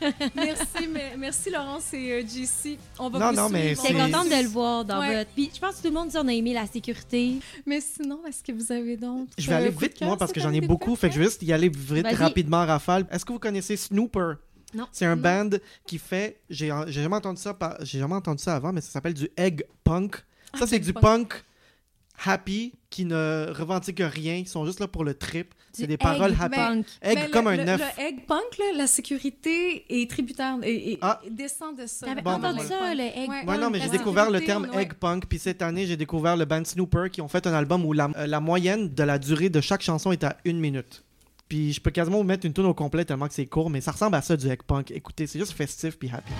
merci, 0.36 0.86
mais, 0.92 1.14
merci 1.16 1.48
Laurence 1.50 1.94
et 1.94 2.12
euh, 2.12 2.20
JC. 2.22 2.76
On 2.98 3.08
va 3.08 3.18
Non, 3.18 3.30
vous 3.30 3.36
non, 3.36 3.48
mais 3.48 3.74
C'est- 3.74 3.94
contente 3.94 4.28
de 4.28 4.42
le 4.42 4.48
voir 4.48 4.84
dans 4.84 5.00
Ouais. 5.00 5.16
votre... 5.18 5.30
Puis 5.30 5.50
je 5.52 5.58
pense 5.58 5.76
que 5.76 5.82
tout 5.82 5.88
le 5.88 5.94
monde 5.94 6.08
dit 6.08 6.16
on 6.18 6.28
a 6.28 6.32
aimé 6.32 6.52
la 6.52 6.66
sécurité. 6.66 7.36
Mais 7.64 7.80
sinon, 7.80 8.18
est-ce 8.28 8.42
que 8.44 8.52
vous 8.52 8.70
avez 8.70 8.96
d'autres 8.98 9.32
Je 9.38 9.48
vais 9.48 9.54
aller 9.54 9.68
euh, 9.68 9.70
de 9.70 9.78
vite, 9.78 10.00
moi, 10.02 10.16
parce 10.18 10.30
que 10.30 10.40
j'en 10.40 10.52
ai 10.52 10.60
beaucoup. 10.60 10.94
Fait 10.94 11.08
que 11.08 11.14
je 11.14 11.20
vais 11.20 11.24
juste 11.24 11.42
y 11.42 11.52
aller 11.54 11.70
vite, 11.74 12.06
rapidement 12.12 12.58
en 12.58 12.66
rafale. 12.66 13.06
Est-ce 13.10 13.24
que 13.24 13.32
vous 13.32 13.38
connaissez 13.38 13.76
Snooper? 13.78 14.34
Non. 14.74 14.86
C'est 14.92 15.04
un 15.06 15.16
Non. 15.16 15.22
band 15.22 15.50
qui 15.86 15.98
fait. 15.98 16.40
J'ai 16.50 16.70
j'ai 16.86 17.02
jamais 17.02 17.16
entendu 17.16 17.40
ça 17.40 17.52
par- 17.54 17.76
j'ai 17.84 17.98
jamais 17.98 18.14
entendu 18.14 18.42
ça 18.42 18.56
avant, 18.56 18.72
mais 18.72 18.80
ça 18.80 18.90
s'appelle 18.90 19.14
du 19.14 19.28
egg 19.36 19.64
punk. 19.84 20.16
Ça, 20.58 20.66
c'est 20.66 20.78
du 20.78 20.92
punk. 20.92 21.02
punk 21.02 21.44
happy 22.24 22.72
qui 22.90 23.04
ne 23.04 23.50
revendique 23.52 24.00
rien. 24.00 24.34
Ils 24.36 24.46
sont 24.48 24.64
juste 24.66 24.80
là 24.80 24.86
pour 24.86 25.02
le 25.04 25.14
trip. 25.14 25.54
C'est 25.72 25.86
des 25.86 25.96
paroles 25.96 26.32
egg 26.32 26.36
happy. 26.40 26.56
punk. 26.56 26.86
Egg 27.00 27.14
Mais 27.22 27.30
comme 27.30 27.46
le, 27.50 27.58
un 27.60 27.68
œuf. 27.68 27.80
Le 27.96 28.02
egg 28.04 28.26
punk, 28.26 28.58
là, 28.58 28.64
la 28.76 28.86
sécurité 28.86 29.86
est 29.88 30.08
tributaire 30.10 30.58
et, 30.62 30.92
et- 30.92 30.98
Ah. 31.00 31.20
descend 31.30 31.76
de 31.78 31.86
ça. 31.86 32.06
T'avais 32.06 32.20
Bon, 32.20 32.32
entendu 32.32 32.58
ben, 32.58 32.66
ça, 32.66 32.94
le 32.94 33.00
egg 33.00 33.28
Ouais. 33.30 33.44
Ouais, 33.46 33.58
non, 33.58 33.70
mais 33.70 33.78
La 33.78 33.84
j'ai 33.86 33.90
découvert 33.90 34.30
le 34.30 34.40
terme 34.42 34.68
on- 34.72 34.78
egg 34.78 34.92
punk. 34.94 35.24
Puis 35.26 35.38
cette 35.38 35.62
année, 35.62 35.86
j'ai 35.86 35.96
découvert 35.96 36.36
le 36.36 36.44
band 36.44 36.64
Snooper 36.64 37.08
qui 37.10 37.22
ont 37.22 37.28
fait 37.28 37.46
un 37.46 37.54
album 37.54 37.84
où 37.86 37.94
la, 37.94 38.10
euh, 38.16 38.26
la 38.26 38.40
moyenne 38.40 38.92
de 38.92 39.02
la 39.02 39.18
durée 39.18 39.48
de 39.48 39.60
chaque 39.62 39.80
chanson 39.82 40.12
est 40.12 40.22
à 40.24 40.36
une 40.44 40.60
minute. 40.60 41.02
Puis 41.52 41.74
je 41.74 41.82
peux 41.82 41.90
quasiment 41.90 42.16
vous 42.16 42.22
mettre 42.24 42.46
une 42.46 42.54
tune 42.54 42.64
au 42.64 42.72
complet 42.72 43.04
tellement 43.04 43.28
que 43.28 43.34
c'est 43.34 43.44
court, 43.44 43.68
mais 43.68 43.82
ça 43.82 43.92
ressemble 43.92 44.14
à 44.16 44.22
ça 44.22 44.38
du 44.38 44.48
egg 44.48 44.62
punk. 44.66 44.90
Écoutez, 44.90 45.26
c'est 45.26 45.38
juste 45.38 45.52
festif 45.52 45.98
puis 45.98 46.08
happy. 46.10 46.32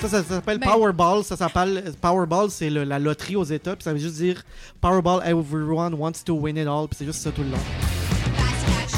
Ça, 0.00 0.08
ça, 0.08 0.22
ça 0.22 0.34
s'appelle 0.36 0.58
Ben- 0.58 0.70
Powerball. 0.70 1.24
Ça 1.24 1.36
s'appelle 1.36 1.92
Powerball, 2.00 2.50
c'est 2.52 2.70
la 2.70 3.00
loterie 3.00 3.34
aux 3.34 3.42
États. 3.42 3.74
Puis 3.74 3.82
ça 3.82 3.92
veut 3.92 3.98
juste 3.98 4.14
dire 4.16 4.40
Powerball, 4.80 5.22
everyone 5.26 5.94
wants 5.94 6.22
to 6.24 6.34
win 6.34 6.56
it 6.56 6.68
all. 6.68 6.86
Puis 6.86 6.98
c'est 6.98 7.04
juste 7.04 7.20
ça 7.20 7.32
tout 7.32 7.42
le 7.42 7.50
long. 7.50 7.58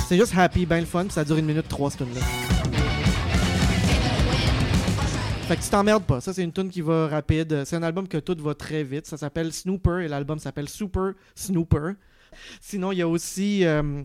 C'est 0.09 0.19
juste 0.19 0.35
happy, 0.37 0.67
ben 0.67 0.81
le 0.81 0.87
fun. 0.87 1.05
Puis 1.05 1.13
ça 1.13 1.25
dure 1.25 1.39
une 1.39 1.47
minute 1.47 1.69
trois 1.69 1.91
cette 1.91 2.01
tune 2.01 2.15
là. 2.15 2.21
Fait 5.47 5.57
que 5.57 5.63
tu 5.63 5.69
t'emmerdes 5.69 6.05
pas. 6.05 6.23
Ça, 6.23 6.33
c'est 6.33 6.43
une 6.43 6.53
tune 6.53 6.71
qui 6.71 6.81
va 6.81 7.07
rapide. 7.07 7.65
C'est 7.67 7.77
un 7.77 7.83
album 7.83 8.09
que 8.09 8.17
tout 8.17 8.37
va 8.41 8.55
très 8.55 8.83
vite. 8.83 9.07
Ça 9.07 9.19
s'appelle 9.19 9.53
Snooper 9.53 10.01
et 10.05 10.09
l'album 10.09 10.39
s'appelle 10.39 10.71
Super 10.71 11.13
Snooper. 11.35 11.93
Sinon, 12.63 12.93
il 12.93 12.99
y 12.99 13.03
a 13.03 13.09
aussi. 13.09 13.65
euh, 13.65 14.01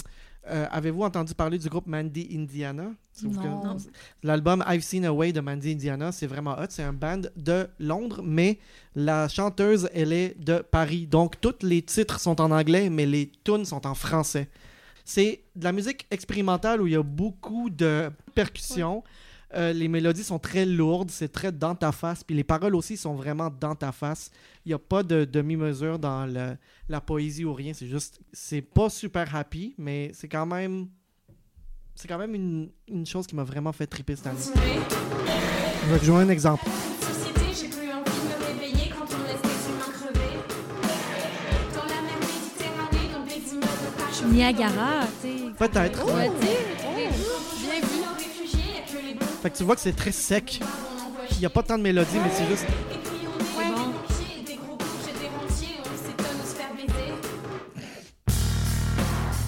euh, 0.50 0.66
Avez-vous 0.70 1.04
entendu 1.04 1.34
parler 1.34 1.58
du 1.58 1.70
groupe 1.70 1.88
Mandy 1.88 2.28
Indiana? 2.36 2.92
Non. 3.24 3.78
L'album 4.22 4.64
I've 4.68 4.82
Seen 4.82 5.06
a 5.06 5.14
Way 5.14 5.32
de 5.32 5.40
Mandy 5.40 5.72
Indiana, 5.72 6.12
c'est 6.12 6.28
vraiment 6.28 6.60
hot. 6.60 6.66
C'est 6.70 6.84
un 6.84 6.94
band 6.94 7.22
de 7.38 7.68
Londres, 7.80 8.22
mais 8.22 8.60
la 8.96 9.30
chanteuse, 9.30 9.90
elle 9.94 10.12
est 10.12 10.38
de 10.38 10.60
Paris. 10.60 11.08
Donc, 11.08 11.40
tous 11.40 11.56
les 11.66 11.82
titres 11.82 12.20
sont 12.20 12.42
en 12.42 12.52
anglais, 12.52 12.90
mais 12.90 13.06
les 13.06 13.32
tunes 13.46 13.64
sont 13.64 13.88
en 13.88 13.96
français. 13.96 14.50
C'est 15.06 15.42
de 15.56 15.64
la 15.64 15.72
musique 15.72 16.06
expérimentale 16.12 16.82
où 16.82 16.88
il 16.88 16.94
y 16.94 16.98
a 16.98 17.04
beaucoup 17.04 17.70
de 17.70 18.10
percussions. 18.36 19.04
Euh, 19.56 19.74
les 19.74 19.88
mélodies 19.88 20.24
sont 20.24 20.38
très 20.38 20.64
lourdes, 20.66 21.10
c'est 21.10 21.30
très 21.32 21.52
dans 21.52 21.74
ta 21.74 21.92
face, 21.92 22.24
puis 22.24 22.36
les 22.36 22.44
paroles 22.44 22.76
aussi 22.76 22.96
sont 22.98 23.16
vraiment 23.16 23.50
dans 23.50 23.74
ta 23.76 23.92
face. 23.92 24.30
Il 24.64 24.70
n'y 24.70 24.74
a 24.76 24.80
pas 24.80 25.02
de 25.02 25.26
demi-mesure 25.26 25.98
dans 25.98 26.28
le- 26.28 26.56
la 26.88 27.02
poésie 27.02 27.46
ou 27.46 27.54
rien, 27.54 27.74
c'est 27.74 27.88
juste, 27.88 28.20
c'est 28.32 28.62
pas 28.62 28.90
super 28.90 29.36
happy, 29.36 29.74
mais 29.80 30.12
c'est 30.14 30.28
quand 30.28 30.46
même, 30.46 30.88
c'est 31.96 32.08
quand 32.08 32.20
même 32.20 32.36
une, 32.36 32.70
une 32.88 33.06
chose 33.08 33.26
qui 33.26 33.36
m'a 33.36 33.44
vraiment 33.44 33.72
fait 33.72 33.88
triper 33.88 34.16
cette 34.16 34.28
année. 34.28 34.38
Je 35.88 35.94
vais 35.94 36.00
te 36.00 36.06
jouer 36.06 36.18
un 36.22 36.30
exemple. 36.30 36.66
Niagara, 44.32 45.02
tu 45.22 45.28
sais. 45.28 45.44
Peut-être. 45.58 46.06
Ouais, 46.06 46.30
Fait 49.42 49.50
que 49.50 49.58
tu 49.58 49.64
vois 49.64 49.76
que 49.76 49.82
c'est 49.82 49.96
très 49.96 50.12
sec. 50.12 50.60
Il 51.32 51.40
n'y 51.40 51.46
a 51.46 51.50
pas 51.50 51.64
tant 51.64 51.78
de 51.78 51.84
mélodie, 51.84 52.18
mais 52.18 52.32
c'est 52.34 52.48
juste. 52.48 52.66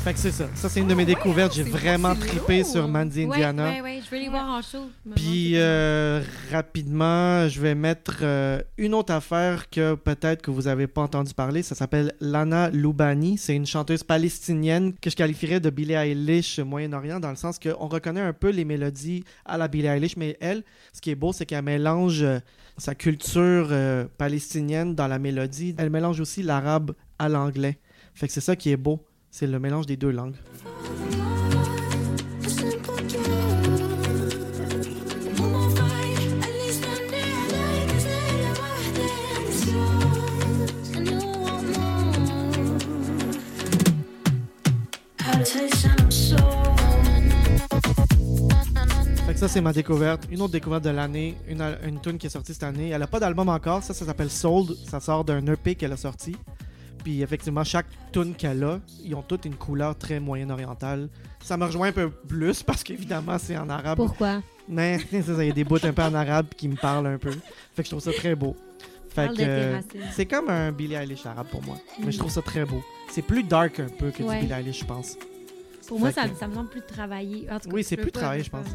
Fait 0.03 0.13
que 0.13 0.19
c'est 0.19 0.31
ça. 0.31 0.49
Ça, 0.55 0.67
c'est 0.67 0.79
une 0.79 0.87
de 0.87 0.95
mes 0.95 1.05
découvertes. 1.05 1.53
J'ai 1.53 1.61
vraiment 1.61 2.15
lourd. 2.15 2.65
sur 2.65 2.87
Mandy 2.87 3.25
Indiana. 3.25 3.65
Ouais, 3.65 3.75
ouais, 3.75 3.81
ouais, 3.81 4.01
je 4.03 4.09
vais 4.09 4.19
les 4.19 4.29
voir 4.29 4.49
en 4.49 4.59
show. 4.63 4.89
Puis 5.15 5.51
euh, 5.53 6.23
rapidement, 6.51 7.47
je 7.47 7.61
vais 7.61 7.75
mettre 7.75 8.17
euh, 8.23 8.63
une 8.79 8.95
autre 8.95 9.13
affaire 9.13 9.69
que 9.69 9.93
peut-être 9.93 10.41
que 10.41 10.49
vous 10.49 10.67
avez 10.67 10.87
pas 10.87 11.03
entendu 11.03 11.35
parler. 11.35 11.61
Ça 11.61 11.75
s'appelle 11.75 12.15
Lana 12.19 12.71
Loubani. 12.71 13.37
C'est 13.37 13.55
une 13.55 13.67
chanteuse 13.67 14.03
palestinienne 14.03 14.93
que 14.99 15.11
je 15.11 15.15
qualifierais 15.15 15.59
de 15.59 15.69
Billie 15.69 15.93
Eilish 15.93 16.57
Moyen-Orient 16.57 17.19
dans 17.19 17.29
le 17.29 17.35
sens 17.35 17.59
qu'on 17.59 17.87
reconnaît 17.87 18.21
un 18.21 18.33
peu 18.33 18.49
les 18.49 18.65
mélodies 18.65 19.23
à 19.45 19.59
la 19.59 19.67
Billie 19.67 19.85
Eilish, 19.85 20.17
mais 20.17 20.35
elle, 20.41 20.63
ce 20.93 21.01
qui 21.01 21.11
est 21.11 21.15
beau, 21.15 21.31
c'est 21.31 21.45
qu'elle 21.45 21.63
mélange 21.63 22.23
euh, 22.23 22.39
sa 22.79 22.95
culture 22.95 23.67
euh, 23.69 24.05
palestinienne 24.17 24.95
dans 24.95 25.07
la 25.07 25.19
mélodie. 25.19 25.75
Elle 25.77 25.91
mélange 25.91 26.19
aussi 26.19 26.41
l'arabe 26.41 26.93
à 27.19 27.29
l'anglais. 27.29 27.77
Fait 28.15 28.25
que 28.25 28.33
c'est 28.33 28.41
ça 28.41 28.55
qui 28.55 28.71
est 28.71 28.77
beau. 28.77 29.05
C'est 29.31 29.47
le 29.47 29.59
mélange 29.59 29.85
des 29.85 29.95
deux 29.95 30.11
langues. 30.11 30.35
Ça, 49.41 49.47
c'est 49.47 49.61
ma 49.61 49.73
découverte. 49.73 50.27
Une 50.29 50.39
autre 50.43 50.51
découverte 50.51 50.83
de 50.83 50.91
l'année, 50.91 51.35
une, 51.47 51.63
une 51.83 51.99
tune 51.99 52.19
qui 52.19 52.27
est 52.27 52.29
sortie 52.29 52.53
cette 52.53 52.61
année. 52.61 52.89
Elle 52.89 53.01
a 53.01 53.07
pas 53.07 53.19
d'album 53.19 53.49
encore, 53.49 53.81
ça, 53.81 53.91
ça 53.91 54.05
s'appelle 54.05 54.29
Sold. 54.29 54.75
Ça 54.87 54.99
sort 54.99 55.25
d'un 55.25 55.43
EP 55.47 55.73
qu'elle 55.73 55.93
a 55.93 55.97
sorti. 55.97 56.35
Puis 57.03 57.21
effectivement, 57.21 57.63
chaque 57.63 57.87
tune 58.11 58.35
qu'elle 58.35 58.63
a, 58.63 58.79
ils 59.03 59.15
ont 59.15 59.21
toutes 59.23 59.45
une 59.45 59.55
couleur 59.55 59.97
très 59.97 60.19
moyenne-orientale. 60.19 61.09
Ça 61.43 61.57
me 61.57 61.65
rejoint 61.65 61.87
un 61.87 61.91
peu 61.91 62.09
plus 62.09 62.61
parce 62.63 62.83
qu'évidemment, 62.83 63.37
c'est 63.39 63.57
en 63.57 63.69
arabe. 63.69 63.97
Pourquoi? 63.97 64.41
Mais 64.69 64.99
c'est 65.11 65.23
ça, 65.23 65.43
il 65.43 65.47
y 65.47 65.51
a 65.51 65.53
des 65.53 65.63
bouts 65.63 65.77
un 65.83 65.93
peu 65.93 66.03
en 66.03 66.13
arabe 66.13 66.47
qui 66.55 66.67
me 66.67 66.75
parlent 66.75 67.07
un 67.07 67.17
peu. 67.17 67.31
Fait 67.31 67.81
que 67.81 67.83
je 67.85 67.89
trouve 67.89 68.01
ça 68.03 68.13
très 68.13 68.35
beau. 68.35 68.55
Fait 69.09 69.27
que 69.29 69.33
de 69.33 69.41
euh, 69.41 69.79
c'est 70.13 70.25
comme 70.25 70.49
un 70.49 70.71
Billie 70.71 70.93
Eilish 70.95 71.25
arabe 71.25 71.47
pour 71.47 71.61
moi. 71.63 71.75
Mais 72.03 72.11
je 72.11 72.17
trouve 72.19 72.31
ça 72.31 72.41
très 72.41 72.63
beau. 72.65 72.81
C'est 73.09 73.21
plus 73.23 73.43
dark 73.43 73.79
un 73.79 73.87
peu 73.89 74.09
que 74.11 74.23
Ouais. 74.23 74.39
du 74.39 74.45
Billie 74.45 74.53
Eilish, 74.59 74.79
je 74.81 74.85
pense. 74.85 75.17
Pour 75.87 75.99
moi, 75.99 76.11
Fait 76.11 76.21
ça, 76.21 76.29
que- 76.29 76.37
ça 76.37 76.47
me 76.47 76.53
semble 76.53 76.69
plus 76.69 76.79
de 76.79 76.85
travailler. 76.85 77.47
En 77.51 77.59
tout 77.59 77.67
cas, 77.67 77.75
Oui, 77.75 77.83
c'est 77.83 77.97
plus 77.97 78.11
pas- 78.11 78.19
travailler, 78.21 78.43
je 78.43 78.49
pense. 78.49 78.67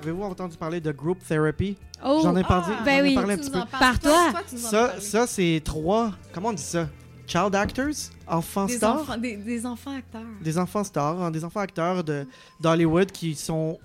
Avez-vous 0.00 0.22
entendu 0.22 0.56
parler 0.56 0.80
de 0.80 0.90
Group 0.92 1.18
Therapy? 1.26 1.76
Oh! 2.02 2.20
J'en 2.22 2.34
ai 2.36 2.44
parlé, 2.44 2.74
Ah, 2.78 2.82
ben 2.84 3.04
ai 3.04 3.08
oui, 3.08 3.14
parlé 3.16 3.34
un 3.34 3.36
Tu 3.36 3.42
petit 3.42 3.50
peu. 3.50 3.58
Par 3.78 3.98
toi. 3.98 4.32
en 4.32 4.56
Ça, 4.56 5.00
ça 5.00 5.26
c'est 5.26 5.60
trois. 5.64 6.12
Comment 6.32 6.48
on 6.48 6.52
dit 6.52 6.62
ça? 6.62 6.88
Child 7.28 7.54
actors? 7.54 8.10
Enfants 8.26 8.66
des 8.66 8.76
stars? 8.76 9.00
enfants, 9.02 9.18
des, 9.18 9.36
des 9.36 9.66
enfants 9.66 9.94
acteurs. 9.94 10.22
Des 10.42 10.58
enfants 10.58 10.82
stars, 10.82 11.22
hein, 11.22 11.30
des 11.30 11.44
enfants 11.44 11.60
acteurs 11.60 12.02
d'Hollywood 12.60 13.12
qui 13.12 13.34
sont. 13.34 13.78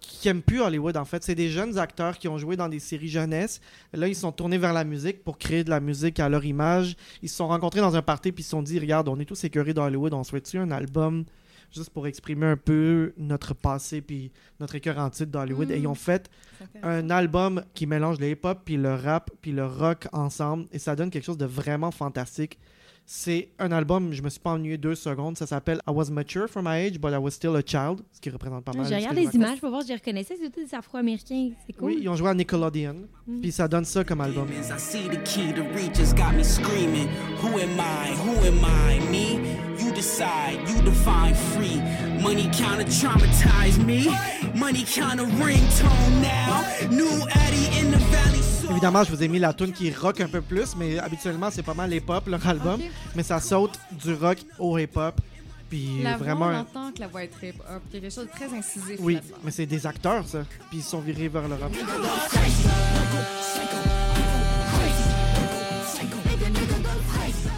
qui 0.00 0.28
aiment 0.28 0.42
plus 0.42 0.60
Hollywood 0.60 0.96
en 0.96 1.04
fait. 1.04 1.22
C'est 1.22 1.34
des 1.36 1.48
jeunes 1.50 1.78
acteurs 1.78 2.18
qui 2.18 2.26
ont 2.28 2.36
joué 2.38 2.56
dans 2.56 2.68
des 2.68 2.80
séries 2.80 3.08
jeunesse. 3.08 3.60
Là, 3.92 4.08
ils 4.08 4.14
se 4.14 4.22
sont 4.22 4.32
tournés 4.32 4.58
vers 4.58 4.72
la 4.72 4.84
musique 4.84 5.22
pour 5.22 5.38
créer 5.38 5.62
de 5.64 5.70
la 5.70 5.80
musique 5.80 6.18
à 6.18 6.28
leur 6.28 6.44
image. 6.44 6.96
Ils 7.22 7.28
se 7.28 7.36
sont 7.36 7.46
rencontrés 7.48 7.80
dans 7.80 7.94
un 7.94 8.02
party 8.02 8.32
puis 8.32 8.42
ils 8.42 8.44
se 8.44 8.50
sont 8.50 8.62
dit 8.62 8.78
Regarde, 8.80 9.08
on 9.08 9.18
est 9.20 9.24
tous 9.24 9.44
écœurés 9.44 9.74
d'Hollywood, 9.74 10.12
on 10.14 10.24
souhaite-tu 10.24 10.58
un 10.58 10.70
album 10.72 11.24
juste 11.70 11.90
pour 11.90 12.06
exprimer 12.06 12.46
un 12.46 12.56
peu 12.56 13.12
notre 13.16 13.54
passé 13.54 14.00
puis 14.00 14.32
notre 14.60 14.74
écœur 14.74 14.98
en 14.98 15.10
titre 15.10 15.30
d'Hollywood. 15.30 15.68
Mm. 15.68 15.72
Et 15.72 15.78
ils 15.78 15.86
ont 15.86 15.94
fait 15.94 16.30
un 16.82 17.10
album 17.10 17.64
qui 17.74 17.86
mélange 17.86 18.18
le 18.18 18.30
hip-hop, 18.30 18.60
puis 18.64 18.76
le 18.76 18.94
rap, 18.94 19.30
puis 19.40 19.52
le 19.52 19.66
rock 19.66 20.08
ensemble, 20.12 20.66
et 20.72 20.78
ça 20.78 20.96
donne 20.96 21.10
quelque 21.10 21.24
chose 21.24 21.38
de 21.38 21.46
vraiment 21.46 21.90
fantastique. 21.90 22.58
C'est 23.10 23.48
un 23.58 23.72
album, 23.72 24.12
je 24.12 24.20
me 24.20 24.28
suis 24.28 24.38
pas 24.38 24.50
ennuyé 24.50 24.76
deux 24.76 24.94
secondes, 24.94 25.34
ça 25.38 25.46
s'appelle 25.46 25.80
I 25.88 25.92
was 25.92 26.10
mature 26.10 26.46
for 26.46 26.62
my 26.62 26.76
age, 26.76 27.00
but 27.00 27.10
I 27.10 27.16
was 27.16 27.30
still 27.30 27.56
a 27.56 27.62
child, 27.64 28.02
ce 28.12 28.20
qui 28.20 28.28
représente 28.28 28.66
pas 28.66 28.74
mal. 28.74 28.86
Je 28.86 28.94
regarde 28.94 29.16
les 29.16 29.34
images 29.34 29.60
pour 29.60 29.70
voir 29.70 29.80
si 29.80 29.88
je 29.88 29.92
les 29.94 29.98
reconnaissais. 29.98 30.34
C'est 30.38 30.50
tous 30.50 30.68
des 30.68 30.74
Afro-Américains. 30.74 31.52
C'est 31.66 31.72
cool. 31.72 31.86
Oui, 31.86 31.98
ils 32.02 32.08
ont 32.10 32.16
joué 32.16 32.28
à 32.28 32.34
Nickelodeon, 32.34 33.06
puis 33.40 33.50
ça 33.50 33.66
donne 33.66 33.86
ça 33.86 34.04
comme 34.04 34.20
album. 34.20 34.46
I 34.50 34.78
see 34.78 35.08
the 35.08 35.22
key 35.24 35.54
to 35.54 35.62
reach 35.74 35.98
has 35.98 36.12
got 36.12 36.36
me 36.36 36.44
screaming. 36.44 37.08
Who 37.42 37.58
am 37.58 37.80
I? 37.80 38.12
Who 38.26 38.46
am 38.46 38.62
I? 38.62 39.00
Me? 39.10 39.40
You 39.82 39.90
decide. 39.90 40.58
You 40.68 40.82
define 40.82 41.34
free. 41.34 41.80
Money 42.20 42.48
kinda 42.50 42.84
traumatized 42.84 43.84
me. 43.84 44.06
Money 44.54 44.82
kinda 44.84 45.24
ringtone 45.24 46.20
now. 46.20 46.64
New 46.90 47.26
Addy 47.30 47.66
in 47.78 47.90
the 47.92 47.98
valley. 48.10 48.38
Évidemment, 48.70 49.02
je 49.04 49.10
vous 49.10 49.22
ai 49.22 49.28
mis 49.28 49.38
la 49.38 49.52
tune 49.52 49.72
qui 49.72 49.90
rock 49.92 50.20
un 50.20 50.28
peu 50.28 50.40
plus, 50.40 50.76
mais 50.76 50.98
habituellement, 50.98 51.48
c'est 51.50 51.62
pas 51.62 51.74
mal 51.74 51.92
hip-hop, 51.92 52.26
leur 52.28 52.46
album. 52.46 52.80
Mais 53.14 53.22
ça 53.22 53.40
saute 53.40 53.78
du 53.92 54.14
rock 54.14 54.38
au 54.58 54.78
hip-hop. 54.78 55.20
Puis 55.70 56.02
La 56.02 56.16
vraiment. 56.16 56.46
voix, 56.46 56.54
on 56.74 56.80
entend 56.80 56.92
que 56.92 57.00
la 57.00 57.08
voix 57.08 57.24
est 57.24 57.28
très 57.28 57.50
hop. 57.50 57.82
Il 57.90 57.94
y 57.94 57.98
a 57.98 58.00
quelque 58.00 58.14
chose 58.14 58.26
de 58.26 58.30
très 58.30 58.56
incisif 58.56 58.96
oui, 59.00 59.18
mais 59.44 59.50
c'est 59.50 59.66
des 59.66 59.86
acteurs, 59.86 60.26
ça. 60.26 60.40
Puis 60.70 60.78
ils 60.78 60.82
sont 60.82 61.00
virés 61.00 61.28
vers 61.28 61.46
le 61.46 61.54
rap. 61.56 61.70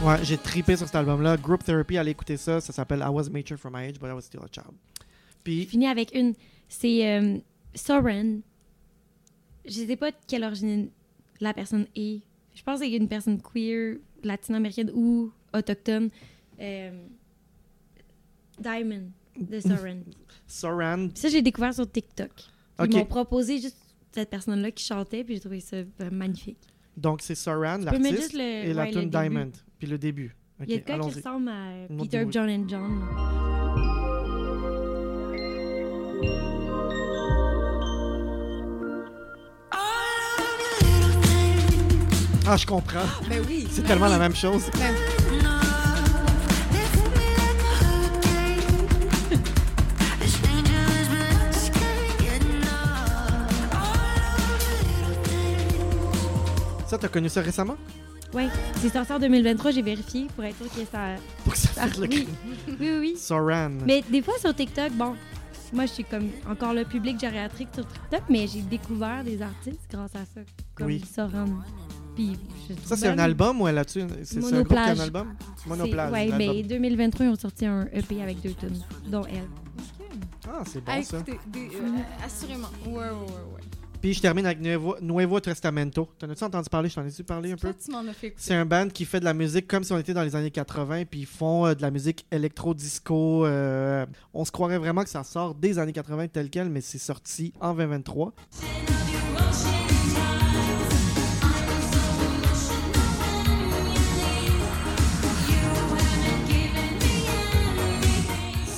Ouais, 0.02 0.16
j'ai 0.24 0.39
tripé 0.39 0.77
sur 0.77 0.86
cet 0.86 0.97
album-là. 0.97 1.36
Group 1.36 1.62
Therapy, 1.62 1.98
allez 1.98 2.12
écouter 2.12 2.39
ça. 2.39 2.59
Ça 2.60 2.72
s'appelle 2.72 3.01
I 3.01 3.10
Was 3.10 3.28
Mature 3.28 3.59
for 3.59 3.70
My 3.70 3.85
Age, 3.85 3.98
but 4.01 4.09
I 4.09 4.12
Was 4.12 4.22
Still 4.22 4.40
a 4.40 4.48
Child. 4.51 4.74
Puis, 5.44 5.66
Fini 5.66 5.86
avec 5.86 6.14
une. 6.14 6.32
C'est 6.68 7.06
euh, 7.06 7.36
Soren. 7.74 8.40
Je 9.66 9.72
sais 9.86 9.97
pas 9.97 10.10
de 10.10 10.16
quelle 10.27 10.44
origine 10.44 10.89
la 11.40 11.52
personne 11.52 11.86
est. 11.94 12.22
Je 12.55 12.62
pense 12.62 12.81
que 12.81 12.86
c'est 12.86 12.93
une 12.93 13.09
personne 13.09 13.43
queer, 13.43 13.98
latino-américaine 14.24 14.90
ou 14.94 15.32
autochtone. 15.52 16.09
Euh, 16.59 17.06
Diamond 18.59 19.10
de 19.39 19.60
Soren. 19.60 20.02
Soran. 20.47 21.09
Puis 21.09 21.18
ça, 21.18 21.28
j'ai 21.28 21.43
découvert 21.43 21.74
sur 21.74 21.90
TikTok. 21.90 22.31
Ils 22.82 22.97
m'ont 22.97 23.05
proposé 23.05 23.60
juste 23.60 23.77
cette 24.12 24.31
personne-là 24.31 24.70
qui 24.70 24.82
chantait, 24.82 25.24
puis 25.24 25.35
j'ai 25.35 25.40
trouvé 25.40 25.60
ça 25.60 25.77
euh, 25.77 26.10
magnifique. 26.10 26.59
Donc, 26.97 27.20
c'est 27.20 27.35
Soran, 27.35 27.78
l'artiste, 27.78 28.35
et 28.35 28.72
la 28.72 28.86
tune. 28.86 29.10
Diamond. 29.10 29.52
Puis 29.81 29.89
le 29.89 29.97
début. 29.97 30.36
Il 30.61 30.70
y 30.70 30.74
a 30.74 30.77
de 30.77 30.82
quoi 30.85 30.98
qui 30.98 31.16
ressemble 31.16 31.48
à. 31.48 31.89
Peter, 32.02 32.27
John 32.31 32.51
and 32.51 32.69
John. 32.69 33.02
Ah, 42.47 42.57
je 42.59 42.66
comprends. 42.66 42.98
Ben 43.27 43.43
oui. 43.48 43.66
C'est 43.70 43.81
ben 43.81 43.89
tellement 43.89 44.07
oui. 44.07 44.12
la 44.12 44.19
même 44.19 44.35
chose. 44.35 44.70
Ben, 44.74 44.94
Ça, 56.86 56.98
t'as 56.98 57.09
connu 57.09 57.28
ça 57.28 57.40
récemment? 57.40 57.77
Ouais, 58.32 58.48
c'est 58.77 58.90
sorti 58.90 59.12
en 59.12 59.19
2023, 59.19 59.73
j'ai 59.73 59.82
vérifié 59.82 60.27
pour 60.35 60.44
être 60.44 60.57
sûr 60.57 60.66
que 60.73 60.85
ça. 60.90 61.16
Pour 61.43 61.52
que 61.52 61.59
ça 61.59 61.70
Ah, 61.77 61.89
fasse 61.89 61.98
le 61.98 62.07
oui. 62.09 62.28
oui, 62.69 62.77
oui, 62.81 62.90
oui. 63.01 63.15
Soran. 63.16 63.70
Mais 63.85 64.05
des 64.09 64.23
fois 64.23 64.35
sur 64.39 64.55
TikTok, 64.55 64.93
bon, 64.93 65.16
moi 65.73 65.86
je 65.86 65.90
suis 65.93 66.05
comme 66.05 66.28
encore 66.48 66.73
le 66.73 66.85
public 66.85 67.19
gériatrique 67.19 67.69
sur 67.74 67.85
TikTok, 67.86 68.23
mais 68.28 68.47
j'ai 68.47 68.62
découvert 68.62 69.24
des 69.24 69.43
artistes 69.43 69.81
grâce 69.90 70.15
à 70.15 70.20
ça, 70.32 70.40
comme 70.77 70.86
Oui. 70.86 71.02
Soran. 71.12 71.47
Puis 72.15 72.36
Ça, 72.85 72.97
c'est 72.97 73.09
un 73.09 73.16
ben, 73.16 73.24
album 73.24 73.61
ou 73.61 73.69
elle 73.69 73.74
là-dessus? 73.77 74.02
C'est 74.24 74.40
c'est 74.43 74.55
un 74.55 74.62
groupe 74.62 74.69
qui 74.69 74.77
a 74.78 74.82
un 74.93 74.98
album? 75.01 75.35
Monoplage. 75.66 76.12
Ouais, 76.12 76.27
l'album. 76.28 76.57
mais 76.57 76.62
2023, 76.62 77.27
ils 77.27 77.28
ont 77.31 77.36
sorti 77.36 77.66
un 77.66 77.86
EP 77.93 78.23
avec 78.23 78.40
deux 78.43 78.52
tunes, 78.55 78.81
dont 79.09 79.24
elle. 79.27 79.48
Ah, 80.48 80.62
c'est 80.66 80.85
bon 80.85 80.93
à 80.93 81.02
ça. 81.02 81.19
écouter, 81.19 81.39
des- 81.48 81.66
euh, 81.77 82.24
assurément. 82.27 82.69
Ouais, 82.86 82.93
ouais, 82.93 83.01
ouais, 83.01 83.44
ouais. 83.55 83.60
Puis 84.01 84.14
je 84.14 84.20
termine 84.22 84.47
avec 84.47 84.60
Nuevo, 84.60 84.97
Nuevo 85.02 85.40
Testamento. 85.40 86.09
T'en 86.18 86.31
as-tu 86.31 86.44
entendu 86.44 86.68
parler? 86.70 86.89
Je 86.89 86.94
t'en 86.94 87.05
ai-tu 87.05 87.22
parlé 87.22 87.52
un 87.52 87.56
peu? 87.56 87.74
Tu 87.74 87.90
m'en 87.90 88.01
as 88.09 88.14
fait. 88.14 88.32
C'est 88.36 88.55
un 88.55 88.64
band 88.64 88.89
qui 88.89 89.05
fait 89.05 89.20
de 89.20 89.27
la 89.27 89.35
musique 89.35 89.68
comme 89.68 89.85
si 89.85 89.93
on 89.93 89.98
était 89.98 90.14
dans 90.14 90.22
les 90.22 90.35
années 90.35 90.51
80, 90.51 91.05
puis 91.05 91.20
ils 91.20 91.27
font 91.27 91.66
euh, 91.66 91.74
de 91.74 91.82
la 91.82 91.90
musique 91.90 92.24
électro-disco. 92.31 93.44
euh, 93.44 94.06
on 94.32 94.44
se 94.47 94.51
croirait 94.52 94.78
vraiment 94.78 95.05
que 95.05 95.10
ça 95.10 95.22
sort 95.22 95.55
des 95.55 95.78
années 95.78 95.93
80 95.93 96.28
tel 96.28 96.48
quel, 96.48 96.70
mais 96.70 96.81
c'est 96.81 96.98
sorti 96.98 97.52
en 97.60 97.74
2023. 97.74 98.32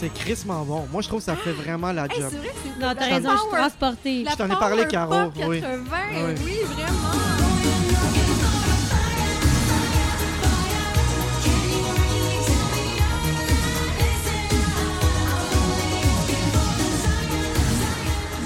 C'est 0.02 0.12
crissement 0.12 0.64
bon. 0.64 0.84
Moi, 0.90 1.00
je 1.00 1.06
trouve 1.06 1.20
que 1.20 1.26
ça 1.26 1.36
fait 1.36 1.52
vraiment 1.52 1.92
la 1.92 2.06
Hey, 2.06 2.20
job. 2.20 2.28
c'est 2.32 2.36
vrai 2.38 2.48
que 2.48 2.54
c'est 2.64 2.84
Non, 2.84 2.92
t'as 2.92 3.08
Je 3.08 3.14
raison, 3.14 3.30
je 3.30 3.38
suis 3.38 3.50
transportée. 3.50 4.24
Je 4.28 4.36
t'en 4.36 4.46
ai 4.46 4.58
parlé, 4.58 4.84
Caro, 4.88 5.30
oui. 5.46 5.60
80, 5.60 5.78
Oui. 6.10 6.34
oui, 6.44 6.58
vraiment. 6.74 8.12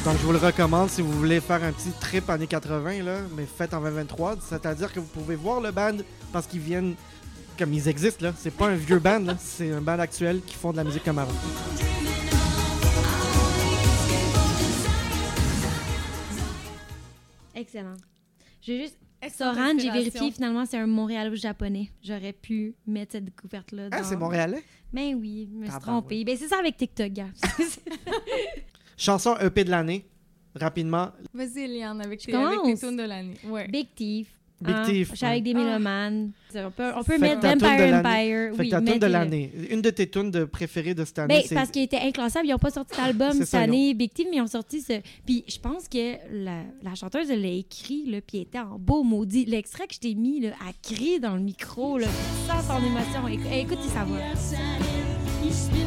Donc, 0.05 0.19
je 0.21 0.25
vous 0.27 0.33
le 0.33 0.39
recommande 0.39 0.89
si 0.89 1.03
vous 1.03 1.11
voulez 1.11 1.41
faire 1.41 1.65
un 1.65 1.73
petit 1.73 1.91
trip 2.01 2.31
années 2.31 2.47
80, 2.47 3.03
là, 3.03 3.17
mais 3.37 3.45
fait 3.45 3.75
en 3.75 3.81
2023. 3.81 4.37
C'est-à-dire 4.49 4.93
que 4.93 5.01
vous 5.01 5.07
pouvez 5.07 5.35
voir 5.35 5.61
le 5.61 5.73
band 5.73 5.97
parce 6.33 6.47
qu'ils 6.47 6.61
viennent 6.61 6.95
comme 7.59 7.73
ils 7.73 7.89
existent. 7.89 8.25
là. 8.27 8.33
C'est 8.37 8.51
pas 8.55 8.67
un 8.69 8.77
vieux 8.77 8.99
band, 8.99 9.21
là. 9.21 9.37
c'est 9.39 9.71
un 9.73 9.81
band 9.81 9.99
actuel 9.99 10.41
qui 10.47 10.55
font 10.55 10.73
de 10.73 10.77
la 10.77 10.85
musique 10.85 11.05
comme 11.05 11.19
avant. 11.19 11.33
Excellent. 17.55 17.95
J'ai 18.61 18.83
juste. 18.83 18.99
Soran, 19.37 19.73
j'ai 19.79 19.91
vérifié, 19.91 20.31
finalement, 20.31 20.67
c'est 20.67 20.77
un 20.79 20.87
Montréal-japonais. 20.87 21.91
J'aurais 22.03 22.35
pu 22.35 22.77
mettre 22.87 23.13
cette 23.13 23.25
découverte-là. 23.25 23.89
Ah, 23.91 24.03
dans- 24.03 24.05
c'est 24.09 24.17
montréalais? 24.17 24.63
Ben 24.93 25.15
oui, 25.17 25.49
je 25.51 25.57
me 25.57 25.65
suis 25.69 25.81
trompée. 25.81 26.23
Ben 26.25 26.37
c'est 26.37 26.47
ça 26.49 26.59
avec 26.59 26.77
TikTok, 26.77 27.09
gars. 27.13 27.31
Chanson 28.97 29.37
EP 29.41 29.65
de 29.65 29.71
l'année, 29.71 30.07
rapidement. 30.55 31.11
Vas-y, 31.35 31.61
Eliane, 31.61 32.01
avec 32.03 32.21
tes, 32.21 32.33
avec 32.35 32.51
tes 32.51 32.57
commence. 32.61 32.81
tunes 32.81 32.97
de 32.97 33.03
l'année. 33.03 33.35
Ouais. 33.47 33.67
Big 33.69 33.89
Thief. 33.97 34.29
Big 34.61 34.75
Thief, 34.87 35.11
Je 35.11 35.17
suis 35.17 35.27
avec 35.27 35.43
des 35.43 35.53
ouais. 35.53 35.65
mélomanes. 35.65 36.31
On 36.55 36.71
peut, 36.71 36.91
on 36.95 37.05
peut 37.05 37.13
Fait 37.13 37.19
mettre 37.19 37.43
Vampire 37.43 37.69
Empire. 37.71 38.03
Fait 38.03 38.53
oui, 38.59 38.69
que 38.69 38.71
ta 38.71 38.81
tune 38.81 38.99
de 38.99 39.07
l'année. 39.07 39.53
Une 39.71 39.83
de 39.83 39.91
tes 39.91 40.09
tunes 40.09 40.31
de 40.31 40.45
préférées 40.45 40.95
de 40.95 41.05
cette 41.05 41.19
année, 41.19 41.35
Ben, 41.35 41.43
c'est... 41.47 41.55
parce 41.55 41.71
qu'il 41.71 41.83
était 41.83 41.99
inclassable. 41.99 42.47
Ils 42.47 42.53
n'ont 42.53 42.59
pas 42.59 42.71
sorti 42.71 42.97
d'album 42.97 43.33
cette 43.33 43.49
ça, 43.49 43.61
année, 43.61 43.93
Big 43.93 44.13
Thief, 44.13 44.29
mais 44.31 44.39
ils 44.39 44.43
ont 44.43 44.47
sorti 44.47 44.81
ce. 44.81 44.95
Puis 45.27 45.45
je 45.47 45.59
pense 45.59 45.89
que 45.89 46.15
la, 46.33 46.63
la 46.83 46.95
chanteuse, 46.95 47.31
elle 47.31 47.43
l'a 47.43 47.49
écrit, 47.49 48.07
là, 48.07 48.21
puis 48.27 48.39
elle 48.39 48.43
était 48.45 48.61
en 48.61 48.79
beau 48.79 49.03
maudit. 49.03 49.45
L'extrait 49.45 49.87
que 49.87 49.95
je 49.95 50.01
t'ai 50.01 50.15
mis, 50.15 50.41
là, 50.41 50.51
elle 50.67 50.97
crie 50.97 51.21
dans 51.21 51.35
le 51.35 51.43
micro, 51.43 51.99
là, 51.99 52.07
sans 52.47 52.63
son 52.63 52.85
émotion. 52.85 53.29
Écoute, 53.29 53.53
écoute 53.53 53.83
sa 53.93 54.05
voix. 54.05 54.19
You 55.77 55.86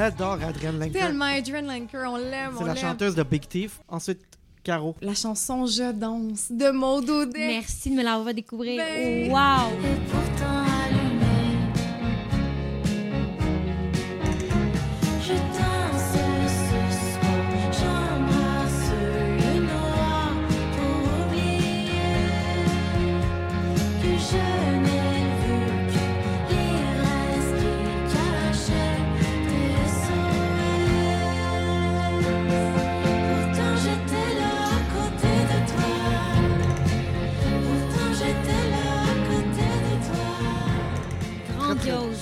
l'adore, 0.00 0.38
Adrienne 0.46 0.78
Lenker. 0.78 0.98
Tellement 0.98 1.24
Adrian 1.26 1.62
Lanker, 1.62 2.04
on 2.08 2.16
l'aime, 2.16 2.52
C'est 2.58 2.64
la 2.64 2.74
chanteuse 2.74 3.14
de 3.14 3.22
Big 3.22 3.46
Thief. 3.46 3.80
Ensuite, 3.88 4.20
Caro. 4.62 4.94
La 5.00 5.14
chanson 5.14 5.64
Je 5.66 5.92
danse 5.92 6.48
de 6.50 6.70
Maud 6.70 7.08
Audet. 7.08 7.46
Merci 7.48 7.90
de 7.90 7.94
me 7.96 8.02
l'avoir 8.02 8.34
découvrir. 8.34 8.76
Ben- 8.82 9.30
Wow! 9.30 9.70
Et 9.84 10.10
pourtant 10.10 10.59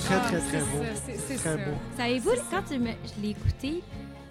Très, 0.09 0.17
très, 0.17 0.37
Ah, 0.37 0.39
très 0.39 0.39
c'est 0.41 0.59
beau. 0.59 0.83
c'est- 1.05 1.17
c'est 1.17 1.35
Très 1.35 1.49
ça. 1.49 1.57
beau. 1.57 1.71
Savez-vous, 1.95 2.31
quand 2.49 2.63
tu 2.67 2.79
me- 2.79 2.87
je 2.89 3.21
l'ai 3.21 3.29
écouté, 3.29 3.83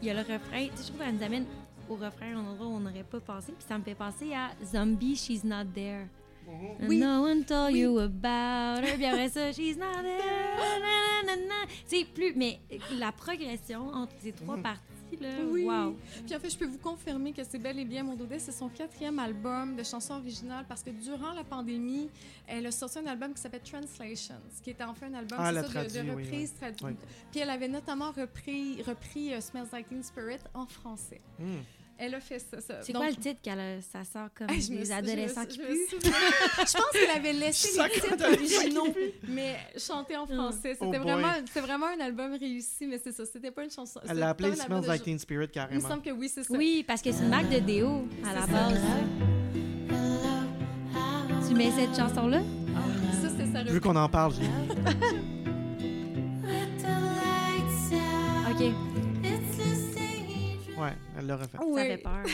il 0.02 0.08
y 0.08 0.10
a 0.10 0.14
le 0.14 0.20
refrain. 0.20 0.66
Tu 0.66 0.76
sais, 0.76 0.82
je 0.82 0.88
trouve 0.88 1.00
qu'elle 1.00 1.14
nous 1.14 1.22
amène 1.22 1.44
au 1.88 1.94
refrain, 1.94 2.34
un 2.34 2.38
endroit 2.40 2.66
où 2.66 2.70
on 2.76 2.80
n'aurait 2.80 3.04
pas 3.04 3.20
pensé. 3.20 3.52
Puis 3.52 3.64
ça 3.68 3.78
me 3.78 3.84
fait 3.84 3.94
penser 3.94 4.32
à 4.34 4.50
Zombie, 4.64 5.14
She's 5.16 5.44
Not 5.44 5.66
There. 5.74 6.06
And 6.48 6.86
Oui. 6.88 6.98
No 6.98 7.22
one 7.24 7.44
told 7.44 7.76
you 7.76 7.98
about 7.98 8.82
her. 8.84 8.94
Puis 8.96 9.04
après 9.04 9.28
ça, 9.28 9.52
She's 9.52 9.76
Not 9.76 10.02
There. 10.02 10.18
na, 10.80 11.26
na, 11.26 11.36
na, 11.36 11.42
na. 11.46 11.54
Tu 11.88 11.98
sais, 11.98 12.04
plus. 12.12 12.32
Mais 12.34 12.58
la 12.98 13.12
progression 13.12 13.88
entre 13.94 14.14
ces 14.20 14.32
trois 14.32 14.56
parties, 14.56 14.80
là. 15.20 15.28
Oui. 15.48 15.64
Wow. 15.64 15.96
Puis 16.26 16.34
en 16.34 16.40
fait, 16.40 16.50
je 16.50 16.58
peux 16.58 16.66
vous 16.66 16.78
confirmer 16.78 17.32
que 17.32 17.42
c'est 17.44 17.58
bel 17.58 17.78
et 17.78 17.84
bien 17.84 18.02
Maud 18.02 18.20
Audet, 18.20 18.38
c'est 18.38 18.52
son 18.52 18.68
quatrième 18.68 19.18
album 19.18 19.76
de 19.76 19.82
chansons 19.82 20.14
originales 20.14 20.64
parce 20.68 20.82
que 20.82 20.90
durant 20.90 21.32
la 21.32 21.44
pandémie, 21.44 22.08
elle 22.46 22.66
a 22.66 22.70
sorti 22.70 22.98
un 22.98 23.06
album 23.06 23.34
qui 23.34 23.40
s'appelle 23.40 23.62
Translations, 23.62 24.34
qui 24.62 24.70
était 24.70 24.84
enfin 24.84 25.06
un 25.12 25.14
album 25.14 25.38
Ah, 25.40 25.52
ça, 25.52 25.62
de- 25.62 25.66
traduit, 25.68 26.02
de, 26.02 26.10
reprises 26.10 26.50
oui. 26.54 26.58
traduites. 26.58 26.82
Oui. 27.02 27.14
Puis 27.30 27.40
elle 27.40 27.50
avait 27.50 27.68
notamment 27.68 28.10
repris, 28.12 28.82
repris 28.82 29.32
euh, 29.34 29.40
Smells 29.40 29.68
Like 29.72 29.88
Teen 29.88 30.02
Spirit 30.02 30.38
en 30.54 30.66
français. 30.66 31.20
Hmm. 31.38 31.58
Elle 32.00 32.14
a 32.14 32.20
fait 32.20 32.38
ça. 32.38 32.60
ça. 32.60 32.80
C'est 32.82 32.92
quoi 32.92 33.08
le 33.10 33.16
titre 33.16 33.40
qu'elle 33.42 33.58
a- 33.58 33.82
ça 33.82 34.04
sort 34.04 34.28
comme 34.36 34.48
Hey, 34.54 34.68
des 34.68 34.92
adolescents 34.92 35.42
je 35.42 35.48
qui 35.48 35.58
me 35.58 35.64
puent? 35.66 35.88
je 36.00 36.72
pense 36.72 36.90
qu'elle 36.92 37.10
avait 37.16 37.32
laissé 37.32 37.70
les 37.82 37.90
titres 38.00 38.24
originaux, 38.24 38.94
mais 39.26 39.56
chanté 39.76 40.16
en 40.16 40.24
français. 40.26 40.76
Oh 40.80 40.84
C'était 40.86 40.98
boy. 41.02 41.12
vraiment, 41.12 41.32
vraiment 41.56 41.86
un 41.86 42.00
album 42.00 42.36
réussi, 42.38 42.86
mais 42.86 43.00
c'est 43.02 43.10
ça. 43.12 43.24
C'était 43.26 43.50
pas 43.50 43.64
une 43.64 43.70
chanson. 43.72 43.98
Elle 44.08 44.18
l'a 44.18 44.28
appelé 44.30 44.54
Smells 44.54 44.86
Like 44.86 45.02
Teen 45.02 45.18
Spirit 45.18 45.46
Il 45.46 45.48
me 45.48 45.52
carrément. 45.54 45.88
semble 45.88 46.02
que 46.02 46.10
oui, 46.10 46.30
c'est 46.32 46.44
ça. 46.44 46.54
Oui, 46.56 46.84
parce 46.86 47.02
que 47.02 47.10
c'est 47.10 47.24
une 47.24 47.30
marque 47.30 47.48
de 47.50 47.58
déo 47.58 48.06
à 48.24 48.32
la 48.34 48.42
C'est 48.46 48.52
base. 48.52 48.80
Tu 51.48 51.54
mets 51.54 51.72
cette 51.72 51.96
chanson-là? 51.96 52.42
Ça, 53.22 53.28
c'était 53.30 53.50
sa 53.52 53.64
Vu 53.64 53.80
qu'on 53.80 53.96
en 53.96 54.08
parle, 54.08 54.34
j'ai 54.34 54.46
OK. 58.50 58.72
Elle 61.18 61.26
l'a 61.26 61.36
refait. 61.36 61.58
Oui. 61.66 61.80
Ça 61.80 61.86
fait 61.86 61.96
peur. 61.98 62.24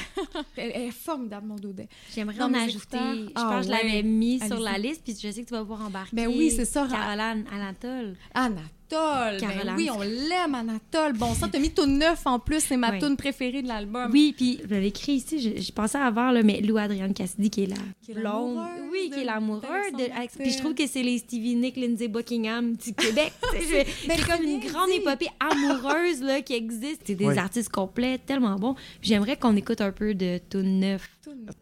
Elle, 0.56 0.72
elle 0.74 0.82
est 0.82 0.90
formidable, 0.90 1.46
mon 1.46 1.56
doudet. 1.56 1.88
J'aimerais 2.14 2.42
en 2.42 2.52
ajouter. 2.52 2.96
écouteurs. 2.96 3.14
Je 3.14 3.30
Ah 3.34 3.48
pense 3.50 3.66
que 3.66 3.72
je 3.72 3.76
l'avais 3.76 4.02
mis 4.02 4.38
sur 4.40 4.60
la 4.60 4.76
liste, 4.76 5.02
puis 5.04 5.14
je 5.14 5.30
sais 5.30 5.42
que 5.42 5.48
tu 5.48 5.54
vas 5.54 5.60
pouvoir 5.60 5.86
embarquer. 5.86 6.14
Ben 6.14 6.28
oui, 6.28 6.50
c'est 6.50 6.66
ça. 6.66 6.86
Caroline 6.90 7.46
Anatole. 7.50 8.14
Anatole. 8.34 8.62
Ben 8.90 9.38
Caroline. 9.38 9.74
oui, 9.76 9.88
on 9.90 10.00
l'aime, 10.02 10.54
Anatole. 10.54 11.14
Bon 11.14 11.34
sang, 11.34 11.48
t'as 11.50 11.58
mis 11.58 11.70
tout 11.70 11.86
neuf 11.86 12.26
en 12.26 12.38
plus. 12.38 12.60
C'est 12.60 12.76
ma 12.76 12.90
Oui. 12.92 12.98
tune 13.00 13.16
préférée 13.16 13.62
de 13.62 13.68
l'album. 13.68 14.10
Oui, 14.12 14.34
puis 14.36 14.60
je 14.68 14.74
l'ai 14.74 14.86
écrit 14.88 15.12
ici, 15.14 15.40
je, 15.40 15.60
je 15.60 15.72
pensais 15.72 15.98
avoir, 15.98 16.32
là, 16.32 16.42
mais 16.42 16.60
Lou 16.60 16.76
Adrienne 16.76 17.12
Cassidy 17.14 17.50
qui 17.50 17.62
est 17.64 17.66
la 17.66 17.76
Qui 18.02 18.12
est 18.12 18.14
blonde. 18.14 18.54
l'amoureuse 18.56 18.90
Oui, 18.92 19.10
qui 19.12 19.20
est 19.20 19.24
l'amoureuse. 19.24 19.92
de- 19.98 20.38
Puis 20.42 20.50
je 20.52 20.58
trouve 20.58 20.74
que 20.74 20.86
c'est 20.86 21.02
les 21.02 21.18
Stevie 21.18 21.56
Nick, 21.56 21.76
Lindsay 21.76 22.08
Buckingham 22.08 22.74
du 22.76 22.92
Québec. 22.94 23.32
Ben, 23.52 23.84
c'est 24.06 24.26
comme 24.30 24.42
une 24.44 24.60
grande 24.60 24.90
dit. 24.90 24.96
épopée 24.98 25.28
amoureuse 25.40 26.20
là, 26.22 26.40
qui 26.42 26.52
existe. 26.54 27.02
C'est 27.06 27.14
des 27.14 27.26
Oui. 27.26 27.38
artistes 27.38 27.70
complets, 27.70 28.18
tellement 28.18 28.56
bons. 28.56 28.74
Puis 28.74 29.08
J'aimerais 29.10 29.36
qu'on 29.36 29.56
écoute 29.56 29.80
un 29.80 29.92
peu 29.92 30.14
de 30.14 30.38
tout 30.50 30.62
neuf. 30.62 31.08
Tout 31.24 31.30
neuf. 31.34 31.54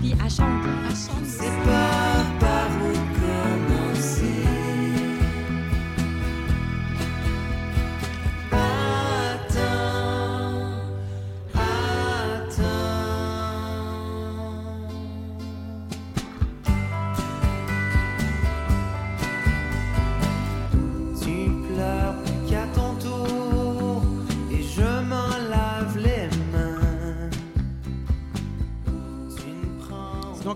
Puis 0.00 0.12
elle 0.12 0.30
chante. 0.30 0.75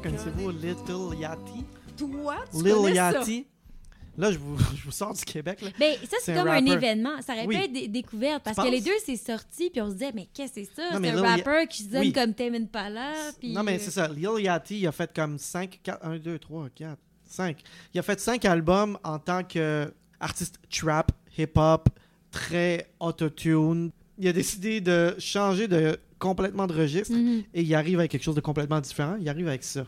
Connaissez-vous 0.01 0.51
Little 0.51 1.19
Yachty? 1.19 1.65
Toi, 1.97 2.37
tu 2.51 2.63
Lil 2.65 2.75
connais 2.75 2.95
ça. 2.95 3.13
Yachty. 3.13 3.47
Là, 4.17 4.33
je 4.33 4.39
vous, 4.39 4.59
je 4.77 4.85
vous 4.85 4.91
sors 4.91 5.13
du 5.15 5.25
Québec. 5.25 5.61
Là. 5.63 5.69
Ben, 5.79 5.95
ça, 6.11 6.17
C'est 6.23 6.33
un 6.37 6.45
comme 6.45 6.53
un 6.53 6.65
événement. 6.67 7.21
Ça 7.23 7.33
aurait 7.35 7.47
Oui. 7.47 7.57
pu 7.57 7.63
être 7.65 7.73
des 7.73 7.89
découvertes 7.89 8.43
parce 8.43 8.57
que 8.57 8.71
les 8.71 8.81
deux, 8.81 8.97
c'est 9.05 9.17
sorti, 9.17 9.71
puis 9.71 9.81
on 9.81 9.89
se 9.89 9.95
disait, 9.95 10.13
mais 10.15 10.29
qu'est-ce 10.33 10.55
que 10.55 10.61
c'est 10.65 10.75
ça? 10.77 10.89
C'est 10.93 11.01
mais 11.01 11.11
un 11.11 11.23
rappeur 11.23 11.67
qui 11.69 11.83
se 11.85 11.89
donne 11.89 12.01
Oui. 12.01 12.13
comme 12.13 12.35
Tame 12.35 12.55
Impala. 12.55 13.13
Puis, 13.39 13.53
Non, 13.53 13.63
mais 13.63 13.77
euh, 13.77 13.81
c'est 13.81 13.91
ça. 13.91 14.09
Lil 14.09 14.29
Yachty, 14.41 14.81
il 14.81 14.87
a 14.87 14.93
fait 14.93 15.13
comme 15.15 15.39
5, 15.39 15.81
4, 15.83 16.05
1, 16.05 16.19
2, 16.19 16.39
3, 16.39 16.69
4, 16.75 16.99
5. 17.29 17.59
Il 17.95 18.01
a 18.01 18.03
fait 18.03 18.19
5 18.21 18.45
albums 18.47 18.99
en 19.05 19.19
tant 19.19 19.43
qu'artiste 19.45 20.59
trap, 20.71 21.13
hip-hop, 21.39 21.89
très 22.31 22.91
autotune. 22.99 23.91
Il 24.19 24.29
a 24.29 24.33
décidé 24.33 24.81
de 24.81 25.15
changer 25.19 25.69
de 25.69 25.99
complètement 26.21 26.69
de 26.69 26.75
registre 26.75 27.17
mhm. 27.17 27.43
et 27.53 27.63
il 27.63 27.75
arrive 27.75 27.99
avec 27.99 28.13
quelque 28.13 28.23
chose 28.23 28.37
de 28.37 28.41
complètement 28.41 28.81
différent. 28.81 29.17
Il 29.21 29.29
arrive 29.29 29.49
avec 29.49 29.65
ça. 29.65 29.85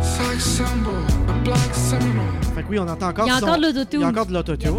Sex 0.00 0.44
symbol, 0.44 0.94
a 1.28 1.32
black 1.44 1.74
seminole. 1.74 2.24
Fait 2.54 2.62
que 2.62 2.68
oui, 2.68 2.78
on 2.80 2.88
entend 2.88 3.08
encore 3.08 3.26
Il 3.26 3.28
y 3.28 3.32
a 3.32 3.38
son- 3.38 3.46
encore 3.46 3.58
de 3.58 3.62
l'autotune. 3.66 4.00
Il 4.00 4.02
y 4.02 4.04
a 4.04 4.08
encore 4.08 4.26
de 4.26 4.32
l'autotune. 4.32 4.74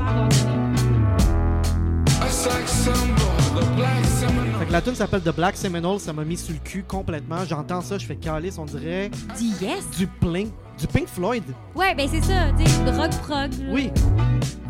Que 4.68 4.72
la 4.74 4.82
tune 4.82 4.96
s'appelle 4.96 5.22
The 5.22 5.34
Black 5.36 5.56
Seminole, 5.58 6.00
ça 6.00 6.12
m'a 6.14 6.24
mis 6.24 6.38
sur 6.38 6.54
le 6.54 6.60
cul 6.60 6.84
complètement. 6.84 7.46
J'entends 7.46 7.82
ça, 7.82 7.98
je 7.98 8.06
fais 8.06 8.16
calice, 8.16 8.58
on 8.58 8.66
dirait 8.66 9.10
Dis 9.38 9.54
yes. 9.62 9.90
du 9.98 10.08
Pink, 10.08 10.50
du 10.78 10.88
Pink 10.88 11.08
Floyd. 11.08 11.44
Ouais, 11.76 11.96
ben 11.96 12.08
c'est 12.12 12.22
ça, 12.22 12.52
tu 12.58 12.66
sais, 12.66 12.92
rock 12.92 13.12
prog. 13.22 13.52
là. 13.54 13.70
Oui. 13.72 13.90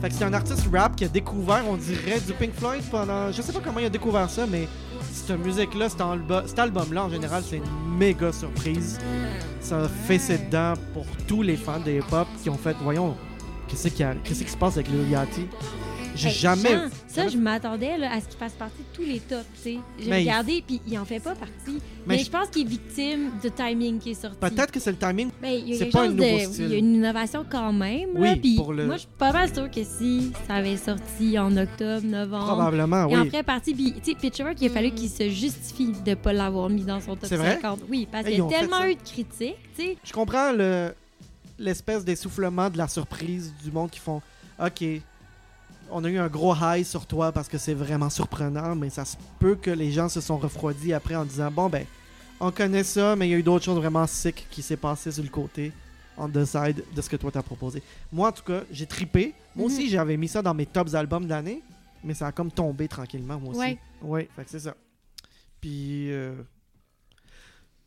Fait 0.02 0.10
que 0.10 0.16
c'est 0.16 0.24
un 0.26 0.34
artiste 0.34 0.68
rap 0.72 0.96
qui 0.96 1.06
a 1.06 1.08
découvert, 1.08 1.64
on 1.68 1.76
dirait, 1.76 2.20
du 2.20 2.34
Pink 2.34 2.54
Floyd 2.54 2.84
pendant. 2.92 3.32
Je 3.32 3.42
sais 3.42 3.52
pas 3.52 3.60
comment 3.64 3.80
il 3.80 3.86
a 3.86 3.90
découvert 3.90 4.30
ça, 4.30 4.46
mais 4.46 4.68
cette 5.12 5.40
musique-là, 5.44 5.90
cet, 5.90 6.00
albu- 6.00 6.46
cet 6.46 6.60
album-là, 6.60 7.06
en 7.06 7.10
général, 7.10 7.42
c'est 7.48 7.58
une 7.58 7.98
méga 7.98 8.32
surprise. 8.32 9.00
Ça 9.60 9.80
a 9.86 9.88
fait 9.88 10.20
ses 10.20 10.38
dedans 10.38 10.74
pour 10.94 11.06
tous 11.28 11.42
les 11.42 11.58
fans 11.58 11.80
de 11.84 11.92
hip-hop 11.92 12.28
qui 12.44 12.50
ont 12.52 12.58
fait, 12.58 12.76
voyons, 12.84 13.16
qu'est-ce 13.68 13.88
qui, 13.88 14.04
a- 14.04 14.14
qui 14.24 14.36
se 14.36 14.56
passe 14.56 14.76
avec 14.76 14.90
Lil 14.90 15.10
Yachty? 15.10 15.48
J'ai 16.18 16.28
Hey, 16.30 16.34
jamais. 16.34 16.70
Jean, 16.70 16.90
ça, 17.08 17.28
je 17.28 17.38
m'attendais 17.38 17.92
à 18.04 18.20
ce 18.20 18.28
qu'il 18.28 18.38
fasse 18.38 18.54
partie 18.54 18.80
de 18.80 18.96
tous 18.96 19.04
les 19.04 19.20
tops, 19.20 19.46
tu 19.56 19.62
sais. 19.62 19.78
J'ai 20.00 20.10
Mais 20.10 20.20
regardé, 20.20 20.64
puis 20.66 20.82
il 20.88 20.98
en 21.00 21.06
fait 21.06 21.20
pas 21.20 21.36
partie. 21.36 21.54
Mais 22.06 22.16
Mais, 22.16 22.20
je- 22.20 22.26
je 22.26 22.30
pense 22.32 22.48
qu'il 22.50 22.64
est 22.64 22.70
victime 22.70 23.32
du 23.42 23.52
timing 23.52 24.00
qui 24.00 24.12
est 24.12 24.22
sorti. 24.22 24.38
Peut-être 24.40 24.72
que 24.72 24.80
c'est 24.80 24.92
le 24.92 24.98
timing. 24.98 25.30
Ben, 25.42 25.50
il 25.50 25.70
y 25.70 25.76
a 25.76 25.80
quelque 25.80 25.92
pas 25.94 26.00
chose 26.06 26.10
un 26.10 26.14
nouveau 26.16 26.38
de- 26.38 26.54
style. 26.54 26.66
Il 26.66 26.72
y 26.72 26.76
a 26.76 26.78
une 26.78 26.96
innovation 26.96 27.46
quand 27.50 27.74
même. 27.74 28.10
Oui, 28.16 28.30
là, 28.30 28.36
pour 28.56 28.74
le- 28.74 28.86
Moi, 28.86 28.96
je 28.96 29.00
suis 29.02 29.10
pas 29.18 29.32
mal 29.32 29.54
sûre 29.54 29.70
que 29.70 29.84
si 29.84 30.32
ça 30.48 30.56
avait 30.56 30.78
sorti 30.78 31.38
en 31.38 31.56
octobre, 31.58 32.06
novembre. 32.06 32.46
Probablement, 32.46 33.08
Il 33.10 33.18
en 33.18 33.22
oui. 33.24 33.30
ferait 33.30 33.44
partie. 33.44 33.74
Puis, 33.74 33.94
tu 34.04 34.12
sais, 34.12 34.18
Pitchfork, 34.18 34.56
il 34.62 34.68
a 34.68 34.70
fallu 34.74 34.92
qu'il 34.92 35.10
se 35.10 35.30
justifie 35.30 35.94
de 36.06 36.14
pas 36.16 36.34
l'avoir 36.34 36.70
mis 36.70 36.84
dans 36.84 37.00
son 37.02 37.16
top 37.16 37.26
C'est 37.30 37.36
vrai? 37.38 37.56
50. 37.62 37.82
Oui, 37.90 38.08
parce 38.12 38.26
Hey, 38.26 38.36
qu'il 38.36 38.44
y 38.44 38.48
a 38.56 38.60
tellement 38.60 38.86
eu 38.86 38.96
de 38.96 39.02
critiques, 39.02 39.56
tu 39.78 39.84
sais. 39.84 39.98
Je 40.04 40.14
comprends 40.14 40.52
le 40.52 40.94
l'espèce 41.60 42.06
d'essoufflement 42.06 42.70
de 42.70 42.78
la 42.78 42.88
surprise 42.88 43.52
du 43.64 43.72
monde 43.72 43.90
qui 43.90 44.00
font 44.00 44.22
OK, 44.64 44.84
on 45.92 46.04
a 46.04 46.10
eu 46.10 46.18
un 46.18 46.28
gros 46.28 46.54
high 46.56 46.84
sur 46.86 47.06
toi 47.06 47.32
parce 47.32 47.48
que 47.48 47.58
c'est 47.58 47.74
vraiment 47.74 48.10
surprenant, 48.10 48.76
mais 48.76 48.90
ça 48.90 49.06
se 49.06 49.16
peut 49.40 49.56
que 49.56 49.72
les 49.72 49.92
gens 49.92 50.10
se 50.10 50.22
sont 50.22 50.38
refroidis 50.38 50.94
après 50.94 51.16
en 51.16 51.26
disant 51.26 51.52
bon 51.52 51.70
ben 51.70 51.86
on 52.40 52.52
connaît 52.52 52.84
ça, 52.84 53.16
mais 53.16 53.28
il 53.28 53.32
y 53.32 53.34
a 53.34 53.38
eu 53.38 53.44
d'autres 53.44 53.66
choses 53.66 53.78
vraiment 53.78 54.06
sick 54.08 54.48
qui 54.52 54.62
s'est 54.62 54.78
passé 54.78 55.12
sur 55.12 55.24
le 55.24 55.30
côté 55.30 55.72
on 56.20 56.28
the 56.30 56.46
side 56.46 56.84
de 56.96 57.02
ce 57.02 57.10
que 57.10 57.16
toi 57.16 57.32
t'as 57.32 57.44
proposé. 57.44 57.82
Moi 58.12 58.30
en 58.30 58.32
tout 58.32 58.44
cas, 58.44 58.62
j'ai 58.72 58.86
tripé. 58.88 59.34
Moi 59.56 59.68
Mhm. 59.68 59.74
aussi 59.74 59.90
j'avais 59.90 60.18
mis 60.18 60.28
ça 60.28 60.42
dans 60.42 60.54
mes 60.54 60.66
tops 60.66 60.94
albums 60.96 61.26
de 61.26 61.30
l'année, 61.30 61.62
mais 62.04 62.14
ça 62.14 62.28
a 62.28 62.32
comme 62.32 62.52
tombé 62.52 62.88
tranquillement 62.88 63.40
moi 63.40 63.52
aussi. 63.52 63.60
Ouais. 63.60 63.78
Ouais, 64.02 64.30
fait 64.36 64.44
que 64.44 64.50
c'est 64.50 64.60
ça. 64.62 64.76
Puis 65.62 66.12
euh, 66.12 66.34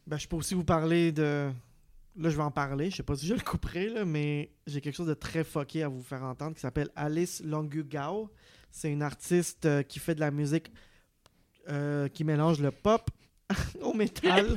ben 0.06 0.16
je 0.16 0.26
peux 0.28 0.36
aussi 0.36 0.54
vous 0.54 0.64
parler 0.64 1.12
de 1.12 1.50
Là, 2.16 2.28
je 2.28 2.36
vais 2.36 2.42
en 2.42 2.50
parler. 2.50 2.90
Je 2.90 2.96
sais 2.96 3.02
pas 3.02 3.14
si 3.16 3.26
je 3.26 3.34
le 3.34 3.40
couperai, 3.40 3.88
là, 3.88 4.04
mais 4.04 4.50
j'ai 4.66 4.80
quelque 4.80 4.96
chose 4.96 5.06
de 5.06 5.14
très 5.14 5.44
fucké 5.44 5.82
à 5.82 5.88
vous 5.88 6.02
faire 6.02 6.22
entendre 6.24 6.54
qui 6.54 6.60
s'appelle 6.60 6.88
Alice 6.96 7.42
Longugao. 7.44 8.30
C'est 8.70 8.90
une 8.90 9.02
artiste 9.02 9.66
euh, 9.66 9.82
qui 9.82 9.98
fait 9.98 10.14
de 10.14 10.20
la 10.20 10.30
musique 10.30 10.72
euh, 11.68 12.08
qui 12.08 12.24
mélange 12.24 12.60
le 12.60 12.70
pop 12.70 13.10
au 13.82 13.92
métal. 13.94 14.56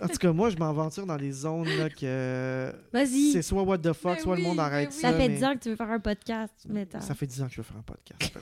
en 0.00 0.08
tout 0.08 0.16
cas, 0.18 0.32
moi, 0.32 0.50
je 0.50 0.56
m'aventure 0.56 1.04
dans 1.06 1.16
des 1.16 1.32
zones 1.32 1.68
là, 1.68 1.90
que 1.90 2.72
Vas-y. 2.92 3.32
c'est 3.32 3.42
soit 3.42 3.62
what 3.62 3.78
the 3.78 3.92
fuck, 3.92 4.14
Mais 4.16 4.20
soit 4.20 4.36
le 4.36 4.42
monde 4.42 4.60
arrête 4.60 4.90
oui. 4.90 4.94
ça. 5.00 5.10
Ça 5.10 5.16
fait 5.18 5.28
mais 5.28 5.34
10 5.36 5.44
ans 5.44 5.54
que 5.54 5.58
tu 5.60 5.68
veux 5.70 5.76
faire 5.76 5.90
un 5.90 6.00
podcast, 6.00 6.54
t'as- 6.90 7.00
Ça 7.00 7.14
fait 7.14 7.26
10 7.26 7.42
ans 7.42 7.46
que 7.46 7.52
je 7.52 7.56
veux 7.58 7.62
faire 7.64 7.76
un 7.76 7.82
podcast. 7.82 8.38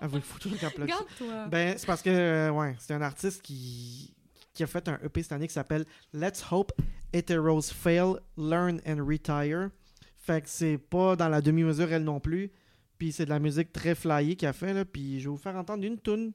ah, 0.00 0.06
vous 0.06 0.16
le 0.16 0.22
plug 0.22 0.58
ça. 0.58 0.68
Regarde-toi. 0.68 1.46
Ben, 1.48 1.74
c'est 1.76 1.86
parce 1.86 2.02
que, 2.02 2.10
euh, 2.10 2.50
ouais, 2.50 2.76
c'est 2.78 2.94
un 2.94 3.02
artiste 3.02 3.42
qui, 3.42 4.13
qui 4.54 4.62
a 4.62 4.66
fait 4.66 4.88
un 4.88 4.98
EP 5.04 5.22
cette 5.22 5.32
année 5.32 5.48
qui 5.48 5.52
s'appelle 5.52 5.84
Let's 6.12 6.44
Hope 6.50 6.72
Heteros 7.12 7.62
Fail, 7.62 8.14
Learn 8.38 8.80
and 8.86 9.04
Retire. 9.04 9.70
Fait 10.16 10.40
que 10.40 10.48
c'est 10.48 10.78
pas 10.78 11.16
dans 11.16 11.28
la 11.28 11.42
demi-mesure, 11.42 11.92
elle 11.92 12.04
non 12.04 12.20
plus. 12.20 12.50
Puis 12.96 13.12
c'est 13.12 13.24
de 13.24 13.30
la 13.30 13.40
musique 13.40 13.72
très 13.72 13.94
flyée 13.94 14.36
qu'elle 14.36 14.50
a 14.50 14.52
fait, 14.52 14.72
là. 14.72 14.84
Puis 14.84 15.20
je 15.20 15.24
vais 15.24 15.30
vous 15.30 15.36
faire 15.36 15.56
entendre 15.56 15.84
une 15.84 16.00
tune 16.00 16.32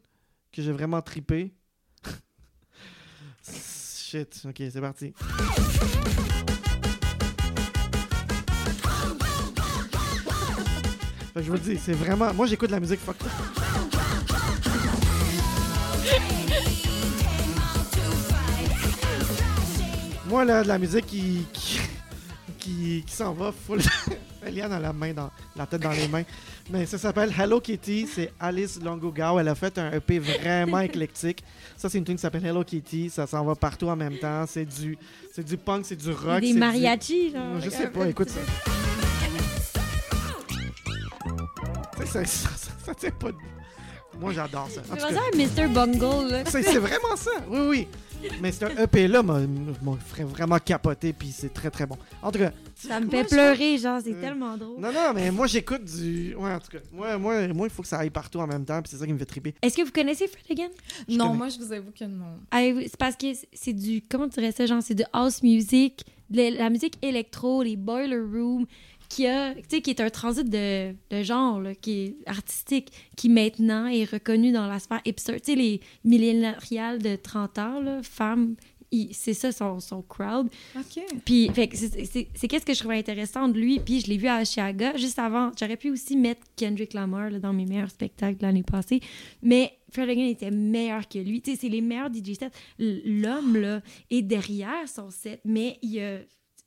que 0.52 0.62
j'ai 0.62 0.72
vraiment 0.72 1.02
tripé. 1.02 1.54
Shit, 3.44 4.46
ok, 4.46 4.56
c'est 4.58 4.82
parti. 4.82 5.14
Je 11.36 11.52
vous 11.52 11.58
dis, 11.58 11.78
c'est 11.78 11.94
vraiment. 11.94 12.34
Moi, 12.34 12.48
j'écoute 12.48 12.68
de 12.68 12.74
la 12.74 12.82
musique 12.82 13.00
fuck. 13.00 13.16
Moi, 20.30 20.46
là, 20.46 20.64
de 20.64 20.68
la 20.68 20.78
musique 20.78 21.08
qui. 21.08 21.46
qui, 21.52 21.80
qui, 22.60 23.04
qui 23.06 23.14
s'en 23.14 23.34
va 23.34 23.52
full. 23.52 23.80
Eliane 24.46 24.72
a 24.72 24.80
la 24.80 24.94
main 24.94 25.12
dans 25.14 25.30
la 25.56 25.66
tête 25.66 25.82
dans 25.82 25.92
les 25.92 26.08
mains. 26.08 26.24
Mais 26.70 26.86
ça 26.86 26.98
s'appelle 26.98 27.34
Hello 27.38 27.60
Kitty. 27.60 28.08
C'est 28.08 28.32
Alice 28.40 28.80
Longogao. 28.82 29.40
Elle 29.40 29.48
a 29.50 29.56
fait 29.56 29.78
un 29.78 29.92
EP 29.92 30.20
vraiment 30.20 30.80
éclectique. 30.80 31.44
Ça, 31.76 31.90
c'est 31.90 31.98
une 31.98 32.06
tune 32.06 32.16
qui 32.16 32.22
s'appelle 32.22 32.46
Hello 32.46 32.64
Kitty. 32.64 33.10
Ça 33.10 33.28
s'en 33.28 33.44
va 33.44 33.56
partout 33.56 33.88
en 33.88 33.96
même 33.96 34.18
temps. 34.18 34.46
C'est 34.48 34.66
du, 34.66 34.98
c'est 35.34 35.44
du 35.44 35.58
punk, 35.58 35.86
c'est 35.86 35.96
du 35.98 36.12
rock. 36.12 36.40
Des 36.42 36.54
du- 36.54 36.60
mariachis, 36.60 37.32
genre. 37.32 37.60
Je 37.60 37.70
sais 37.70 37.88
pas, 37.88 38.08
écoute 38.08 38.30
ça. 38.30 38.40
Ça, 41.98 42.06
ça, 42.06 42.26
ça, 42.26 42.50
ça, 42.56 42.72
ça 42.86 42.96
tient 42.96 43.12
pas 43.12 43.32
de... 43.32 43.38
Moi, 44.20 44.32
j'adore 44.34 44.70
ça. 44.70 44.82
C'est 44.88 45.00
vraiment 45.00 45.22
Mr. 45.36 45.68
Bungle, 45.68 46.32
là. 46.32 46.44
c'est 46.46 46.62
vraiment 46.80 47.16
ça. 47.16 47.32
Oui, 47.50 47.60
oui. 47.70 47.88
Mais 48.42 48.52
c'est 48.52 48.66
un 48.66 48.84
EP-là, 48.84 49.24
m'a 49.24 49.40
m'a 49.40 49.96
ferait 50.06 50.24
vraiment 50.24 50.58
capoter, 50.60 51.14
puis 51.14 51.30
c'est 51.32 51.54
très, 51.54 51.70
très 51.70 51.86
bon. 51.86 51.98
En 52.22 52.32
tout 52.32 52.40
cas, 52.40 52.52
Ça 52.76 53.00
me 53.00 53.10
fait 53.10 53.24
pleurer, 53.26 53.78
genre, 53.78 54.00
c'est 54.04 54.14
Euh, 54.14 54.22
tellement 54.22 54.58
drôle. 54.58 54.80
Non, 54.80 54.92
non, 54.92 55.14
mais 55.14 55.32
moi, 55.32 55.48
j'écoute 55.48 55.84
du... 55.86 56.36
Ouais, 56.36 56.54
en 56.54 56.60
tout 56.60 56.72
cas, 56.72 56.80
moi, 56.92 57.18
moi, 57.18 57.48
moi, 57.50 57.68
il 57.68 57.70
faut 57.70 57.82
que 57.82 57.88
ça 57.88 58.00
aille 58.00 58.10
partout 58.10 58.40
en 58.40 58.48
même 58.48 58.66
temps, 58.66 58.82
puis 58.82 58.92
c'est 58.92 58.98
ça 58.98 59.06
qui 59.06 59.14
me 59.14 59.18
fait 59.18 59.26
triper. 59.26 59.56
Est-ce 59.62 59.76
que 59.78 59.84
vous 59.84 59.92
connaissez 59.92 60.28
Fred 60.28 60.46
Again? 60.52 60.70
Je 61.08 61.16
non, 61.18 61.26
connais. 61.28 61.38
moi, 61.38 61.50
je 61.50 61.58
vous 61.60 61.72
avoue 61.74 61.92
que 61.98 62.06
non. 62.06 62.38
Ah, 62.52 62.60
c'est 62.84 62.98
parce 62.98 63.16
que 63.16 63.28
c'est 63.54 63.74
du. 63.74 64.02
Comment 64.10 64.28
tu 64.28 64.40
dirais 64.40 64.52
ça? 64.52 64.66
Genre, 64.66 64.82
c'est 64.82 64.96
de 64.96 65.06
house 65.14 65.42
music, 65.44 66.06
de 66.30 66.58
la 66.58 66.70
musique 66.70 66.98
électro, 67.02 67.64
les 67.64 67.76
boiler 67.76 68.18
rooms, 68.20 68.66
qui 69.10 69.28
a. 69.28 69.54
Tu 69.56 69.62
sais, 69.70 69.82
qui 69.82 69.90
est 69.90 70.00
un 70.02 70.10
transit 70.10 70.48
de, 70.50 70.94
de 71.10 71.24
genre, 71.24 71.60
là, 71.60 71.76
qui 71.76 71.92
est 72.00 72.16
artistique, 72.26 72.92
qui 73.18 73.28
maintenant 73.30 73.88
est 73.88 74.06
reconnu 74.06 74.52
dans 74.52 74.68
la 74.68 74.80
sphère 74.80 75.02
hipster. 75.06 75.40
Tu 75.42 75.54
sais, 75.54 75.56
les 75.56 75.82
millénariales 76.04 77.00
de 77.02 77.16
30 77.16 77.58
ans, 77.60 77.80
là, 77.82 78.02
femmes, 78.04 78.56
c'est 79.12 79.36
ça 79.36 79.52
son, 79.52 79.80
son 79.80 80.02
crowd. 80.02 80.48
OK. 80.76 81.04
Puis, 81.24 81.52
c'est- 81.56 82.48
qu'est-ce 82.48 82.66
que 82.66 82.74
je 82.74 82.80
trouvais 82.80 82.98
intéressant 82.98 83.48
de 83.48 83.60
lui. 83.60 83.80
Puis, 83.80 84.00
je 84.02 84.08
l'ai 84.08 84.18
vu 84.18 84.28
à 84.28 84.44
Chiaga 84.44 84.98
juste 84.98 85.20
avant. 85.20 85.52
J'aurais 85.60 85.78
pu 85.78 85.92
aussi 85.92 86.18
mettre 86.18 86.42
Kendrick 86.56 86.94
Lamar 86.94 87.30
là, 87.30 87.38
dans 87.40 87.54
mes 87.54 87.66
meilleurs 87.66 87.92
spectacles 87.92 88.38
de 88.38 88.44
l'année 88.44 88.64
passée. 88.64 89.00
Mais 89.44 89.74
Fred 89.92 90.10
Again 90.10 90.26
était 90.28 90.50
meilleur 90.52 91.08
que 91.08 91.20
lui. 91.20 91.40
Tu 91.42 91.52
sais, 91.52 91.58
c'est 91.62 91.70
les 91.70 91.82
meilleurs 91.82 92.10
DJ 92.12 92.34
sets. 92.34 92.50
L'homme, 92.80 93.58
là, 93.58 93.82
est 94.10 94.24
derrière 94.24 94.88
son 94.88 95.10
set, 95.12 95.40
mais 95.46 95.78
il 95.84 96.00
a. 96.00 96.18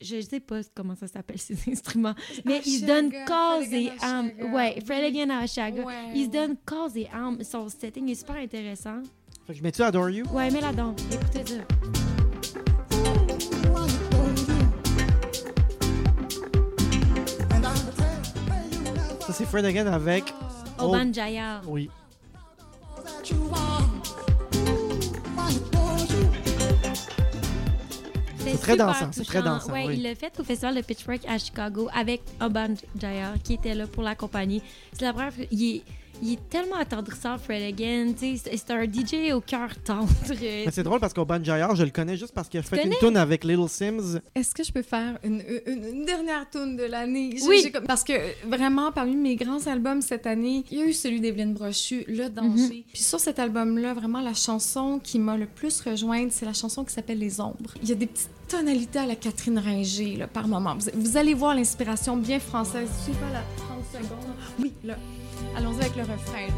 Je 0.02 0.20
sais 0.20 0.40
pas 0.40 0.60
comment 0.74 0.94
ça 0.94 1.06
s'appelle, 1.06 1.38
ces 1.38 1.56
instruments. 1.70 2.14
Mais 2.44 2.60
il 2.66 2.80
se 2.80 2.84
donne 2.84 3.06
Ashaga, 3.06 3.24
cause 3.26 3.66
Fred 3.66 3.72
et 3.82 3.90
âme. 4.02 4.26
Ashaga. 4.26 4.44
Ouais, 4.52 4.74
Oui. 4.76 4.84
Fred 4.84 5.04
Again 5.04 5.30
à 5.30 5.46
Chiaga. 5.46 5.82
Ouais, 5.84 5.94
Il 6.14 6.24
se 6.26 6.30
ouais. 6.30 6.46
donne 6.48 6.56
cause 6.66 6.96
et 6.96 7.08
âme. 7.12 7.42
Son 7.44 7.68
setting 7.68 8.08
est 8.10 8.14
super 8.16 8.36
intéressant. 8.36 9.02
Fait 9.46 9.52
que 9.54 9.58
je 9.58 9.62
mets-tu 9.62 9.82
Adore 9.82 10.10
You? 10.10 10.24
Ouais, 10.32 10.50
mais 10.50 10.60
là-dedans, 10.60 10.94
écoutez 11.10 11.44
ça. 11.46 11.62
Ça, 19.20 19.32
c'est 19.32 19.44
Fred 19.44 19.64
Again 19.64 19.86
avec... 19.86 20.34
Oh. 20.78 20.84
Oban 20.84 21.12
Jaya. 21.12 21.60
Oui. 21.66 21.88
C'est 28.52 28.58
très 28.58 28.76
dansant, 28.76 29.08
c'est 29.12 29.24
très 29.24 29.42
dansant, 29.42 29.72
Ouais, 29.72 29.84
oui. 29.86 29.94
il 29.96 30.02
l'a 30.02 30.14
fait 30.14 30.32
au 30.38 30.44
festival 30.44 30.74
de 30.76 30.80
Pitchfork 30.82 31.20
à 31.28 31.38
Chicago 31.38 31.88
avec 31.94 32.22
Oban 32.40 32.74
Jaya 32.98 33.34
qui 33.42 33.54
était 33.54 33.74
là 33.74 33.86
pour 33.86 34.02
l'accompagner. 34.02 34.62
C'est 34.92 35.04
la 35.04 35.12
première 35.12 35.32
fois. 35.32 35.44
Il 35.50 35.76
est, 35.76 35.82
il 36.22 36.34
est 36.34 36.48
tellement 36.48 36.76
attendrissant, 36.76 37.36
Fred 37.36 37.62
Again. 37.62 38.12
C'est 38.16 38.70
un 38.70 38.84
DJ 38.84 39.32
au 39.34 39.40
cœur 39.40 39.68
tendre. 39.84 40.08
Mais 40.40 40.70
c'est 40.70 40.82
drôle 40.84 41.00
parce 41.00 41.12
qu'au 41.12 41.24
Banjayar, 41.24 41.74
je 41.76 41.82
le 41.82 41.90
connais 41.90 42.16
juste 42.16 42.32
parce 42.32 42.48
qu'il 42.48 42.60
a 42.60 42.62
fait 42.62 42.84
une 42.84 42.94
tune 43.00 43.16
avec 43.16 43.44
Little 43.44 43.68
Sims. 43.68 44.20
Est-ce 44.34 44.54
que 44.54 44.62
je 44.62 44.72
peux 44.72 44.82
faire 44.82 45.18
une, 45.24 45.42
une- 45.66 45.84
une 45.84 46.04
dernière 46.04 46.48
tune 46.50 46.76
de 46.76 46.84
l'année? 46.84 47.36
Oui. 47.46 47.70
comme- 47.72 47.84
Parce 47.86 48.04
que 48.04 48.12
vraiment, 48.48 48.92
parmi 48.92 49.16
mes 49.16 49.36
grands 49.36 49.66
albums 49.66 50.00
cette 50.00 50.26
année, 50.26 50.64
il 50.70 50.78
y 50.78 50.82
a 50.82 50.86
eu 50.86 50.92
celui 50.92 51.20
d'Evelyne 51.20 51.52
Brochu, 51.54 52.04
Le 52.08 52.28
Danger. 52.28 52.84
Puis 52.92 53.02
sur 53.02 53.18
cet 53.20 53.38
album-là, 53.38 53.92
vraiment, 53.94 54.20
la 54.20 54.34
chanson 54.34 55.00
qui 55.02 55.18
m'a 55.18 55.36
le 55.36 55.46
plus 55.46 55.80
rejointe, 55.80 56.30
c'est 56.32 56.46
la 56.46 56.52
chanson 56.52 56.84
qui 56.84 56.92
s'appelle 56.94 57.18
Les 57.18 57.40
Ombres. 57.40 57.74
Il 57.82 57.88
y 57.88 57.92
a 57.92 57.96
des 57.96 58.06
petites 58.06 58.30
tonalités 58.48 58.98
à 59.00 59.06
la 59.06 59.16
Catherine 59.16 59.58
Ringer, 59.58 60.16
là, 60.16 60.26
par 60.28 60.46
moment. 60.46 60.76
Vous, 60.78 60.90
vous 60.94 61.16
allez 61.16 61.34
voir 61.34 61.54
l'inspiration 61.54 62.16
bien 62.16 62.38
française. 62.38 62.88
Je 63.00 63.12
sais 63.12 63.18
pas 63.18 63.30
la 63.32 63.42
30 63.56 63.84
secondes. 64.04 64.34
Oui, 64.60 64.72
là. 64.84 64.96
Allons-y 65.56 65.80
avec 65.80 65.96
le 65.96 66.02
refrain. 66.02 66.48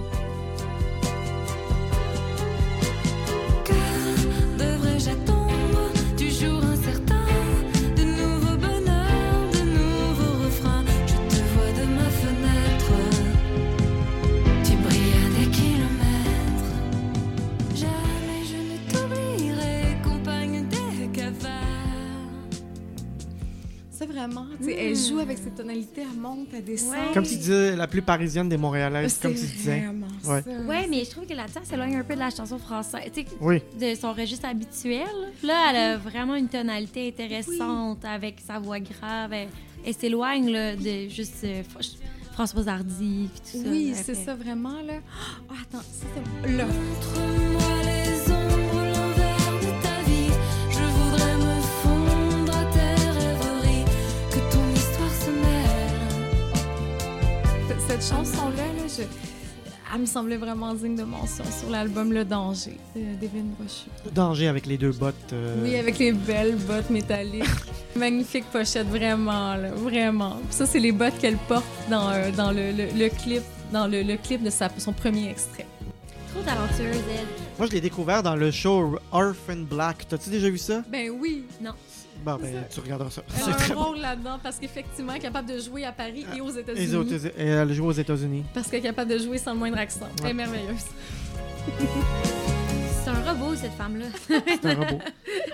Vraiment, 24.15 24.47
elle 24.66 24.97
joue 24.97 25.19
avec 25.19 25.39
ses 25.39 25.51
tonalités, 25.51 26.03
elle 26.03 26.19
monte, 26.20 26.49
elle 26.55 26.65
descend. 26.65 26.91
Ouais. 26.93 27.12
Comme 27.12 27.24
tu 27.24 27.36
disais, 27.36 27.77
la 27.77 27.86
plus 27.86 28.03
parisienne 28.03 28.49
des 28.49 28.57
Montréalaises, 28.57 29.15
C'est 29.15 29.23
comme 29.23 29.35
tu 29.35 29.47
disais. 29.47 29.81
vraiment 29.81 30.07
Ouais. 30.27 30.43
ça. 30.43 30.51
Ouais, 30.66 30.86
mais 30.89 31.05
je 31.05 31.11
trouve 31.11 31.27
que 31.27 31.35
là-dedans, 31.35 31.61
ça 31.62 31.70
s'éloigne 31.70 31.97
un 31.97 32.05
peu 32.05 32.15
de 32.15 32.20
la 32.20 32.31
chanson 32.31 32.59
française. 32.59 33.11
Oui. 33.41 33.61
de 33.81 33.95
son 33.95 34.12
registre 34.12 34.47
habituel. 34.47 35.07
Là, 35.43 35.66
elle 35.70 35.77
a 35.77 35.97
vraiment 35.99 36.35
une 36.36 36.49
tonalité 36.49 37.09
intéressante 37.09 38.05
avec 38.05 38.36
sa 38.47 38.59
voix 38.59 38.81
grave. 38.81 39.32
Elle, 39.32 39.49
elle 39.86 39.95
s'éloigne 39.95 40.47
de 40.77 41.09
juste 41.09 41.45
euh, 41.45 41.62
Fr- 41.62 41.97
Françoise 42.32 42.66
Hardy 42.69 43.28
tout 43.36 43.59
ça. 43.59 43.69
Oui, 43.69 43.95
c'est 43.95 44.15
ça 44.15 44.35
vraiment 44.35 44.81
là. 44.86 44.95
Oh, 45.51 45.55
attends, 45.62 45.82
ça 45.82 46.07
c'est 46.45 46.53
là. 46.57 46.66
Cette 57.89 58.02
chanson-là, 58.02 58.56
là, 58.77 58.82
je... 58.89 59.02
elle 59.94 60.01
me 60.01 60.06
semblait 60.06 60.36
vraiment 60.36 60.74
digne 60.74 60.97
de 60.97 61.02
mention 61.05 61.44
sur 61.44 61.70
l'album 61.70 62.12
Le 62.12 62.24
Danger 62.24 62.77
de 62.97 63.01
Devin 63.20 63.44
Brochu. 63.59 63.89
Danger 64.12 64.48
avec 64.48 64.66
les 64.66 64.77
deux 64.78 64.93
bottes. 64.93 65.15
euh, 65.32 65.56
Oui, 65.62 65.77
avec 65.77 65.98
les 65.98 66.12
belles 66.12 66.56
bottes 66.56 66.90
métalliques. 66.90 67.44
Magnifique 67.97 68.44
pochette, 68.52 68.89
vraiment, 68.89 69.55
là, 69.55 69.70
vraiment. 69.73 70.36
Puis 70.48 70.56
ça, 70.56 70.66
c'est 70.66 70.81
les 70.81 70.93
bottes 70.93 71.19
qu'elle 71.19 71.36
porte 71.36 71.65
dans, 71.90 72.11
euh, 72.11 72.31
dans 72.32 72.51
le, 72.51 72.73
le- 72.73 72.90
le 72.98 73.09
clip, 73.09 73.43
dans 73.73 73.86
le, 73.86 74.02
le 74.02 74.16
clip 74.16 74.43
de 74.43 74.51
sa, 74.51 74.69
son 74.78 74.93
premier 74.93 75.31
extrait. 75.31 75.66
Trop 76.35 76.43
talentueuse, 76.43 76.97
elle. 77.11 77.27
Moi, 77.59 77.69
je 77.69 77.73
l'ai 77.73 77.81
découvert 77.81 78.23
dans 78.24 78.35
le 78.35 78.51
show 78.51 78.97
Orphan 79.12 79.59
Black. 79.70 80.09
T'as-tu 80.09 80.31
déjà 80.31 80.51
vu 80.51 80.59
ça? 80.59 80.82
Ben 80.90 81.11
oui, 81.11 81.44
Bon, 82.25 82.37
ben, 82.41 82.65
tu 82.71 82.81
regarderas 82.81 83.11
ça. 83.11 83.23
elle 83.29 83.43
C'est 83.43 83.51
a 83.51 83.55
très 83.55 83.73
un 83.73 83.77
rôle 83.77 83.99
là-dedans 83.99 84.39
parce 84.43 84.59
qu'effectivement, 84.59 85.13
elle 85.13 85.19
est 85.19 85.23
capable 85.23 85.49
de 85.49 85.59
jouer 85.59 85.85
à 85.85 85.93
Paris 85.93 86.25
et 86.35 86.41
aux 86.41 86.51
États-Unis. 86.51 87.31
et 87.37 87.43
elle 87.47 87.73
joue 87.73 87.87
aux 87.87 87.93
États-Unis. 87.93 88.45
Parce 88.55 88.69
qu'elle 88.69 88.81
est 88.81 88.85
capable 88.89 89.11
de 89.11 89.19
jouer 89.19 89.39
sans 89.39 89.53
le 89.53 89.59
moindre 89.59 89.79
accent. 89.79 90.07
Elle 90.21 90.25
est 90.25 90.29
Ouais. 90.29 90.35
merveilleuse. 90.35 90.85
C'est 93.05 93.11
un 93.11 93.33
robot, 93.33 93.55
cette 93.55 93.73
femme-là. 93.73 94.07
C'est 94.27 94.65
un 94.67 94.75
robot. 94.75 94.99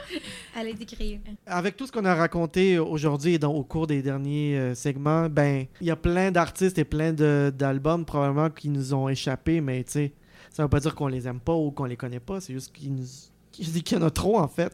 Elle 0.57 0.67
a 0.67 0.71
été 0.71 0.85
créée. 0.85 1.21
Avec 1.47 1.77
tout 1.77 1.87
ce 1.87 1.93
qu'on 1.93 2.05
a 2.05 2.15
raconté 2.15 2.79
aujourd'hui 2.79 3.35
et 3.35 3.39
dans- 3.39 3.53
au 3.55 3.63
cours 3.65 3.87
des 3.87 4.03
derniers 4.03 4.57
euh, 4.59 4.75
segments, 4.75 5.29
ben, 5.29 5.67
il 5.81 5.87
y 5.87 5.91
a 5.91 5.97
plein 5.97 6.31
d'artistes 6.31 6.79
et 6.79 6.85
plein 6.85 7.13
d'albums 7.13 8.05
probablement 8.05 8.51
qui 8.51 8.69
nous 8.69 8.95
ont 8.95 9.09
échappé, 9.09 9.61
mais 9.61 9.83
tu 9.85 9.93
sais, 9.93 10.13
ça 10.51 10.63
veut 10.65 10.69
pas 10.69 10.81
dire 10.81 10.95
qu'on 10.95 11.09
les 11.09 11.27
aime 11.29 11.41
pas 11.41 11.55
ou 11.55 11.71
qu'on 11.71 11.85
les 11.85 11.97
connaît 11.97 12.21
pas, 12.21 12.41
c'est 12.41 12.53
juste 12.53 12.73
qu'il 12.73 12.95
nous... 12.95 13.05
Je 13.61 13.69
dis 13.71 13.83
qu'il 13.83 13.99
y 13.99 14.01
en 14.01 14.07
a 14.07 14.11
trop 14.11 14.39
en 14.39 14.49
fait. 14.49 14.73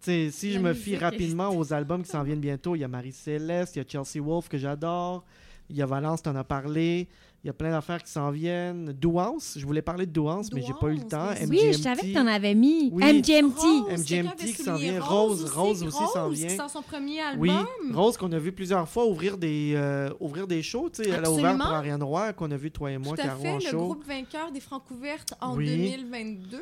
Si 0.00 0.52
je 0.52 0.58
me 0.58 0.72
fie 0.74 0.96
rapidement 0.96 1.50
aux 1.56 1.72
albums 1.72 2.02
qui 2.02 2.10
s'en 2.10 2.22
viennent 2.22 2.40
bientôt, 2.40 2.74
il 2.76 2.80
y 2.80 2.84
a 2.84 2.88
Marie-Céleste, 2.88 3.76
il 3.76 3.78
y 3.80 3.82
a 3.82 3.84
Chelsea 3.88 4.24
Wolf 4.24 4.48
que 4.48 4.58
j'adore, 4.58 5.24
il 5.70 5.76
y 5.76 5.82
a 5.82 5.86
Valence, 5.86 6.22
t'en 6.22 6.34
as 6.36 6.44
parlé, 6.44 7.08
il 7.44 7.46
y 7.46 7.50
a 7.50 7.52
plein 7.52 7.70
d'affaires 7.70 8.02
qui 8.02 8.10
s'en 8.10 8.30
viennent. 8.30 8.92
Douance, 8.92 9.54
je 9.58 9.64
voulais 9.66 9.82
parler 9.82 10.06
de 10.06 10.10
Douance, 10.12 10.52
mais 10.52 10.62
j'ai 10.62 10.72
pas 10.80 10.88
eu 10.88 10.94
le 10.96 11.02
temps. 11.06 11.28
Oui, 11.48 11.60
je 11.72 11.78
savais 11.78 12.02
que 12.02 12.14
t'en 12.14 12.26
avais 12.26 12.54
mis. 12.54 12.90
Oui. 12.92 13.04
MGMT. 13.04 13.54
Rose, 13.58 14.00
MGMT 14.00 14.36
qui 14.44 14.52
s'en 14.62 14.74
vient. 14.76 15.00
Rose, 15.00 15.44
Rose 15.52 15.82
aussi 15.82 15.96
s'en 16.12 16.26
Rose, 16.26 16.38
vient. 16.38 16.48
qui 16.48 16.56
sort 16.56 16.70
son 16.70 16.82
premier 16.82 17.20
Oui, 17.38 17.50
album. 17.50 17.94
Rose 17.96 18.16
qu'on 18.16 18.32
a 18.32 18.38
vu 18.38 18.50
plusieurs 18.52 18.88
fois 18.88 19.06
ouvrir 19.06 19.36
des, 19.38 19.72
euh, 19.76 20.10
ouvrir 20.20 20.46
des 20.46 20.62
shows. 20.62 20.90
tu 20.90 21.04
sais, 21.04 21.10
Elle 21.10 21.24
a 21.24 21.30
ouvert 21.30 21.56
pour 21.56 21.66
Ariane 21.66 22.02
Roy, 22.02 22.32
qu'on 22.32 22.50
a 22.50 22.56
vu 22.56 22.70
toi 22.70 22.90
et 22.90 22.98
moi, 22.98 23.14
Tout 23.16 23.22
à 23.22 23.26
Caro 23.26 23.42
fait, 23.42 23.50
en 23.52 23.54
le 23.56 23.60
show. 23.60 23.78
groupe 23.78 24.04
vainqueur 24.06 24.50
des 24.50 24.60
Francs 24.60 24.82
ouvertes 24.90 25.34
en 25.40 25.54
Oui. 25.56 25.66
2022. 25.66 26.60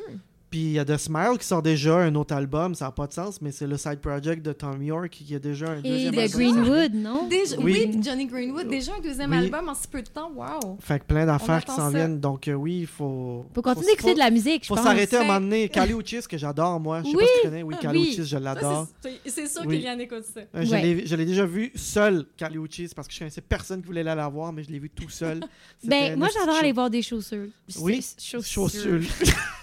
Puis 0.49 0.59
il 0.61 0.71
y 0.71 0.79
a 0.79 0.85
The 0.85 0.95
Smile 0.95 1.37
qui 1.37 1.45
sort 1.45 1.61
déjà 1.61 1.97
un 1.97 2.15
autre 2.15 2.33
album, 2.33 2.73
ça 2.73 2.85
n'a 2.85 2.91
pas 2.91 3.05
de 3.05 3.11
sens, 3.11 3.41
mais 3.41 3.51
c'est 3.51 3.67
le 3.67 3.75
side 3.75 3.99
project 3.99 4.45
de 4.45 4.53
Tom 4.53 4.81
York 4.81 5.09
qui 5.09 5.35
a 5.35 5.39
déjà 5.39 5.71
un 5.71 5.79
Et 5.83 5.89
deuxième 5.89 6.15
de 6.15 6.19
album. 6.21 6.37
Greenwood, 6.39 6.93
non? 6.93 7.27
Déjà, 7.27 7.57
Oui. 7.59 7.89
oui. 7.93 7.99
Johnny 8.01 8.25
Greenwood, 8.27 8.67
déjà 8.69 8.93
un 8.97 9.01
deuxième 9.01 9.31
Oui. 9.31 9.37
album 9.39 9.67
en 9.67 9.75
si 9.75 9.87
peu 9.89 10.01
de 10.01 10.07
temps, 10.07 10.31
wow! 10.33 10.77
Fait 10.79 10.99
que 10.99 11.05
plein 11.05 11.25
d'affaires 11.25 11.65
qui 11.65 11.73
s'en 11.75 11.89
viennent, 11.89 12.21
donc 12.21 12.47
euh, 12.47 12.53
oui, 12.53 12.79
il 12.81 12.87
faut... 12.87 13.45
Faut 13.53 13.61
continuer 13.61 13.87
d'écouter 13.91 14.13
de 14.13 14.19
la 14.19 14.29
musique, 14.31 14.63
je 14.63 14.67
Faut 14.69 14.75
pense. 14.75 14.85
s'arrêter 14.85 15.17
à 15.17 15.21
un 15.21 15.25
moment 15.25 15.41
donné. 15.41 15.67
Kali 15.67 15.93
Uchis, 15.93 16.21
que 16.29 16.37
j'adore, 16.37 16.79
moi. 16.79 17.01
Je 17.03 17.09
sais 17.09 17.15
Oui. 17.17 17.23
pas 17.23 17.27
si 17.27 17.41
tu 17.41 17.47
connais. 17.49 17.63
Oui, 17.63 17.75
Ah, 17.77 17.81
Kali 17.81 17.99
oui. 17.99 18.07
Uchis, 18.13 18.25
je 18.25 18.37
l'adore. 18.37 18.87
c'est- 19.25 19.47
sûr 19.47 19.61
Oui. 19.65 19.79
que 19.79 19.83
Yann 19.83 19.99
écoute 19.99 20.23
ça. 20.33 20.39
Euh, 20.55 20.63
Je 20.63 20.71
Ouais. 20.71 20.81
l'ai- 20.81 21.05
je 21.05 21.15
l'ai 21.17 21.25
déjà 21.25 21.45
vu 21.45 21.73
seul, 21.75 22.25
Kali 22.37 22.57
Uchis, 22.57 22.89
parce 22.95 23.07
que 23.09 23.13
je 23.13 23.19
connaissais 23.19 23.41
personne 23.41 23.81
qui 23.81 23.87
voulait 23.87 23.99
aller 24.01 24.15
la 24.15 24.29
voir, 24.29 24.53
mais 24.53 24.63
je 24.63 24.69
l'ai 24.71 24.79
vu 24.79 24.89
tout 24.89 25.09
seul. 25.09 25.41
Ben, 25.83 26.17
moi, 26.17 26.29
j'adore 26.33 26.55
aller 26.55 26.71
voir 26.71 26.89
des 26.89 27.01
chaussures. 27.01 27.47
Oui, 27.81 28.01
Chaussures. 28.17 29.01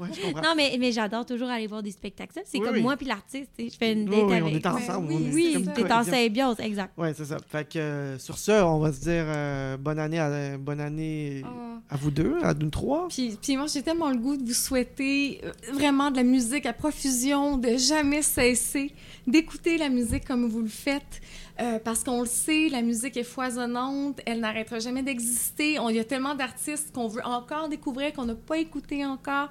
ouais, 0.00 0.08
je 0.12 0.20
comprends. 0.22 0.42
Non, 0.42 0.54
mais, 0.56 0.76
mais 0.78 0.92
j'adore 0.92 1.24
toujours 1.26 1.48
aller 1.48 1.66
voir 1.66 1.82
des 1.82 1.90
spectacles. 1.90 2.32
Ça, 2.34 2.40
C'est 2.44 2.58
Oui, 2.58 2.64
comme 2.64 2.74
oui. 2.76 2.82
moi 2.82 2.96
puis 2.96 3.06
l'artiste. 3.06 3.50
tu 3.58 3.64
sais, 3.64 3.70
Je 3.72 3.76
fais 3.76 3.92
une 3.92 4.08
Oui, 4.08 4.16
date 4.16 4.24
oui, 4.26 4.32
avec. 4.34 4.44
on 4.44 4.48
est 4.56 4.66
ensemble. 4.66 5.08
Ben 5.08 5.14
on 5.14 5.32
oui, 5.34 5.52
est 5.54 5.56
Oui, 5.56 5.68
t'es 5.74 5.92
en 5.92 6.04
symbiose, 6.04 6.56
exact. 6.60 6.92
Ouais, 6.98 7.12
c'est 7.14 7.24
ça. 7.24 7.36
Fait 7.50 7.68
que 7.68 7.78
euh, 7.78 8.18
sur 8.18 8.38
ce, 8.38 8.52
on 8.62 8.78
va 8.78 8.92
se 8.92 9.00
dire 9.00 9.24
euh, 9.26 9.76
bonne 9.76 9.98
année 9.98 10.18
à, 10.18 10.56
bonne 10.58 10.80
année 10.80 11.42
Ah. 11.44 11.94
à 11.94 11.96
vous 11.96 12.10
deux, 12.10 12.36
à 12.42 12.54
nous 12.54 12.70
trois. 12.70 13.08
Puis, 13.08 13.36
puis 13.40 13.56
moi, 13.56 13.66
j'ai 13.72 13.82
tellement 13.82 14.10
le 14.10 14.16
goût 14.18 14.36
de 14.36 14.44
vous 14.44 14.54
souhaiter 14.54 15.40
euh, 15.44 15.52
vraiment 15.72 16.10
de 16.10 16.16
la 16.16 16.22
musique 16.24 16.66
à 16.66 16.72
profusion, 16.72 17.56
de 17.58 17.76
jamais 17.76 18.22
cesser 18.22 18.92
d'écouter 19.26 19.76
la 19.78 19.88
musique 19.90 20.24
comme 20.24 20.48
vous 20.48 20.62
le 20.62 20.68
faites, 20.68 21.20
euh, 21.60 21.78
parce 21.82 22.04
qu'on 22.04 22.20
le 22.20 22.26
sait, 22.26 22.68
la 22.68 22.82
musique 22.82 23.16
est 23.16 23.24
foisonnante, 23.24 24.20
elle 24.26 24.40
n'arrêtera 24.40 24.78
jamais 24.78 25.02
d'exister. 25.02 25.78
Il 25.88 25.96
y 25.96 25.98
a 25.98 26.04
tellement 26.04 26.34
d'artistes 26.34 26.92
qu'on 26.92 27.08
veut 27.08 27.24
encore 27.24 27.68
découvrir, 27.68 28.12
qu'on 28.12 28.26
n'a 28.26 28.34
pas 28.34 28.58
écouté 28.58 29.04
encore. 29.04 29.50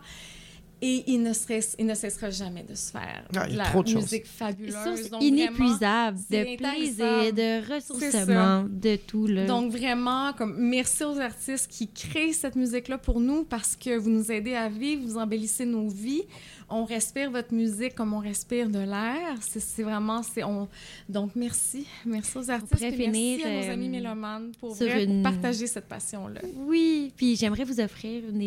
Et 0.81 1.03
il 1.07 1.23
ne, 1.23 1.33
serait, 1.33 1.61
il 1.79 1.87
ne 1.87 1.95
cessera 1.95 2.29
jamais 2.29 2.63
de 2.63 2.75
se 2.75 2.91
faire 2.91 3.23
Ah, 3.35 3.45
il 3.47 3.55
y 3.55 3.59
a 3.59 3.63
la 3.63 3.69
trop 3.69 3.81
de 3.81 3.87
choses. 3.87 4.03
musique 4.03 4.27
fabuleuse. 4.27 5.09
Donc, 5.09 5.23
inépuisable. 5.23 6.19
De 6.29 6.55
plaisir, 6.55 7.33
de 7.33 7.73
ressourcement, 7.73 8.65
de 8.69 8.95
tout. 8.95 9.25
Là. 9.25 9.45
Donc 9.45 9.71
vraiment, 9.71 10.33
comme 10.33 10.55
merci 10.57 11.03
aux 11.03 11.19
artistes 11.19 11.67
qui 11.71 11.87
créent 11.87 12.33
cette 12.33 12.55
musique-là 12.55 12.99
pour 12.99 13.19
nous 13.19 13.43
parce 13.43 13.75
que 13.75 13.97
vous 13.97 14.09
nous 14.09 14.31
aidez 14.31 14.53
à 14.53 14.69
vivre, 14.69 15.01
vous 15.03 15.17
embellissez 15.17 15.65
nos 15.65 15.87
vies. 15.87 16.23
On 16.69 16.83
respire 16.83 17.31
votre 17.31 17.53
musique 17.53 17.95
comme 17.95 18.13
on 18.13 18.19
respire 18.19 18.69
de 18.69 18.79
l'air. 18.79 19.37
C'est 19.41 19.83
vraiment, 19.83 20.21
c'est 20.21 20.43
on. 20.43 20.67
Donc 21.07 21.31
merci, 21.35 21.87
merci 22.05 22.37
aux 22.37 22.51
artistes. 22.51 22.81
et 22.83 22.91
merci 22.91 23.03
finir, 23.05 23.45
à 23.45 23.49
nos 23.49 23.69
euh, 23.69 23.73
amis 23.73 23.89
mélomanes 23.89 24.51
pour, 24.59 24.77
pour 24.77 24.87
partager 25.23 25.65
cette 25.65 25.87
passion-là. 25.87 26.41
Oui, 26.55 27.13
puis 27.15 27.35
j'aimerais 27.35 27.63
vous 27.63 27.79
offrir 27.79 28.23
une 28.29 28.41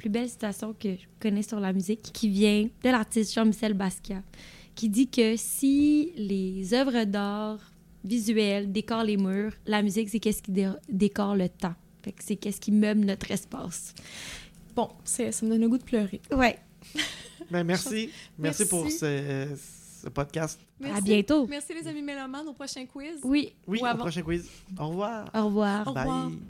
plus 0.00 0.08
belles 0.08 0.30
citations 0.30 0.72
que 0.72 0.94
je 0.96 1.04
connais 1.20 1.42
sur 1.42 1.60
la 1.60 1.74
musique 1.74 2.00
qui 2.14 2.30
vient 2.30 2.62
de 2.82 2.88
l'artiste 2.88 3.34
Jean-Michel 3.34 3.74
Basquiat, 3.74 4.22
qui 4.74 4.88
dit 4.88 5.08
que 5.10 5.34
si 5.36 6.12
les 6.16 6.72
œuvres 6.72 7.04
d'art 7.04 7.58
visuelles 8.02 8.72
décorent 8.72 9.04
les 9.04 9.18
murs, 9.18 9.52
la 9.66 9.82
musique, 9.82 10.08
c'est 10.08 10.18
qu'est-ce 10.18 10.40
qui 10.42 10.52
dé- 10.52 10.72
décore 10.88 11.36
le 11.36 11.50
temps. 11.50 11.74
Fait 12.02 12.12
que 12.12 12.24
c'est 12.24 12.36
qu'est-ce 12.36 12.58
qui 12.62 12.72
meuble 12.72 13.04
notre 13.04 13.30
espace. 13.30 13.92
Bon, 14.74 14.88
ça 15.04 15.24
me 15.24 15.48
donne 15.50 15.60
le 15.60 15.68
goût 15.68 15.76
de 15.76 15.84
pleurer. 15.84 16.22
Ouais. 16.32 16.56
Ben, 17.50 17.62
merci. 17.62 18.08
merci. 18.38 18.62
Merci. 18.62 18.68
pour 18.68 18.90
ce, 18.90 19.54
ce 20.02 20.08
podcast. 20.08 20.58
Merci. 20.80 20.96
À 20.96 21.00
bientôt. 21.02 21.46
Merci 21.46 21.74
les 21.74 21.86
amis 21.86 22.00
mélomanes 22.00 22.48
au 22.48 22.54
prochain 22.54 22.86
quiz. 22.86 23.18
Oui. 23.22 23.52
Oui, 23.66 23.80
Ou 23.80 23.82
au 23.82 23.86
avant. 23.86 23.98
prochain 23.98 24.22
quiz. 24.22 24.48
Au 24.78 24.88
revoir. 24.88 25.28
Au 25.34 25.44
revoir. 25.44 25.86
Au 25.86 25.90
revoir. 25.92 26.28
Bye. 26.30 26.38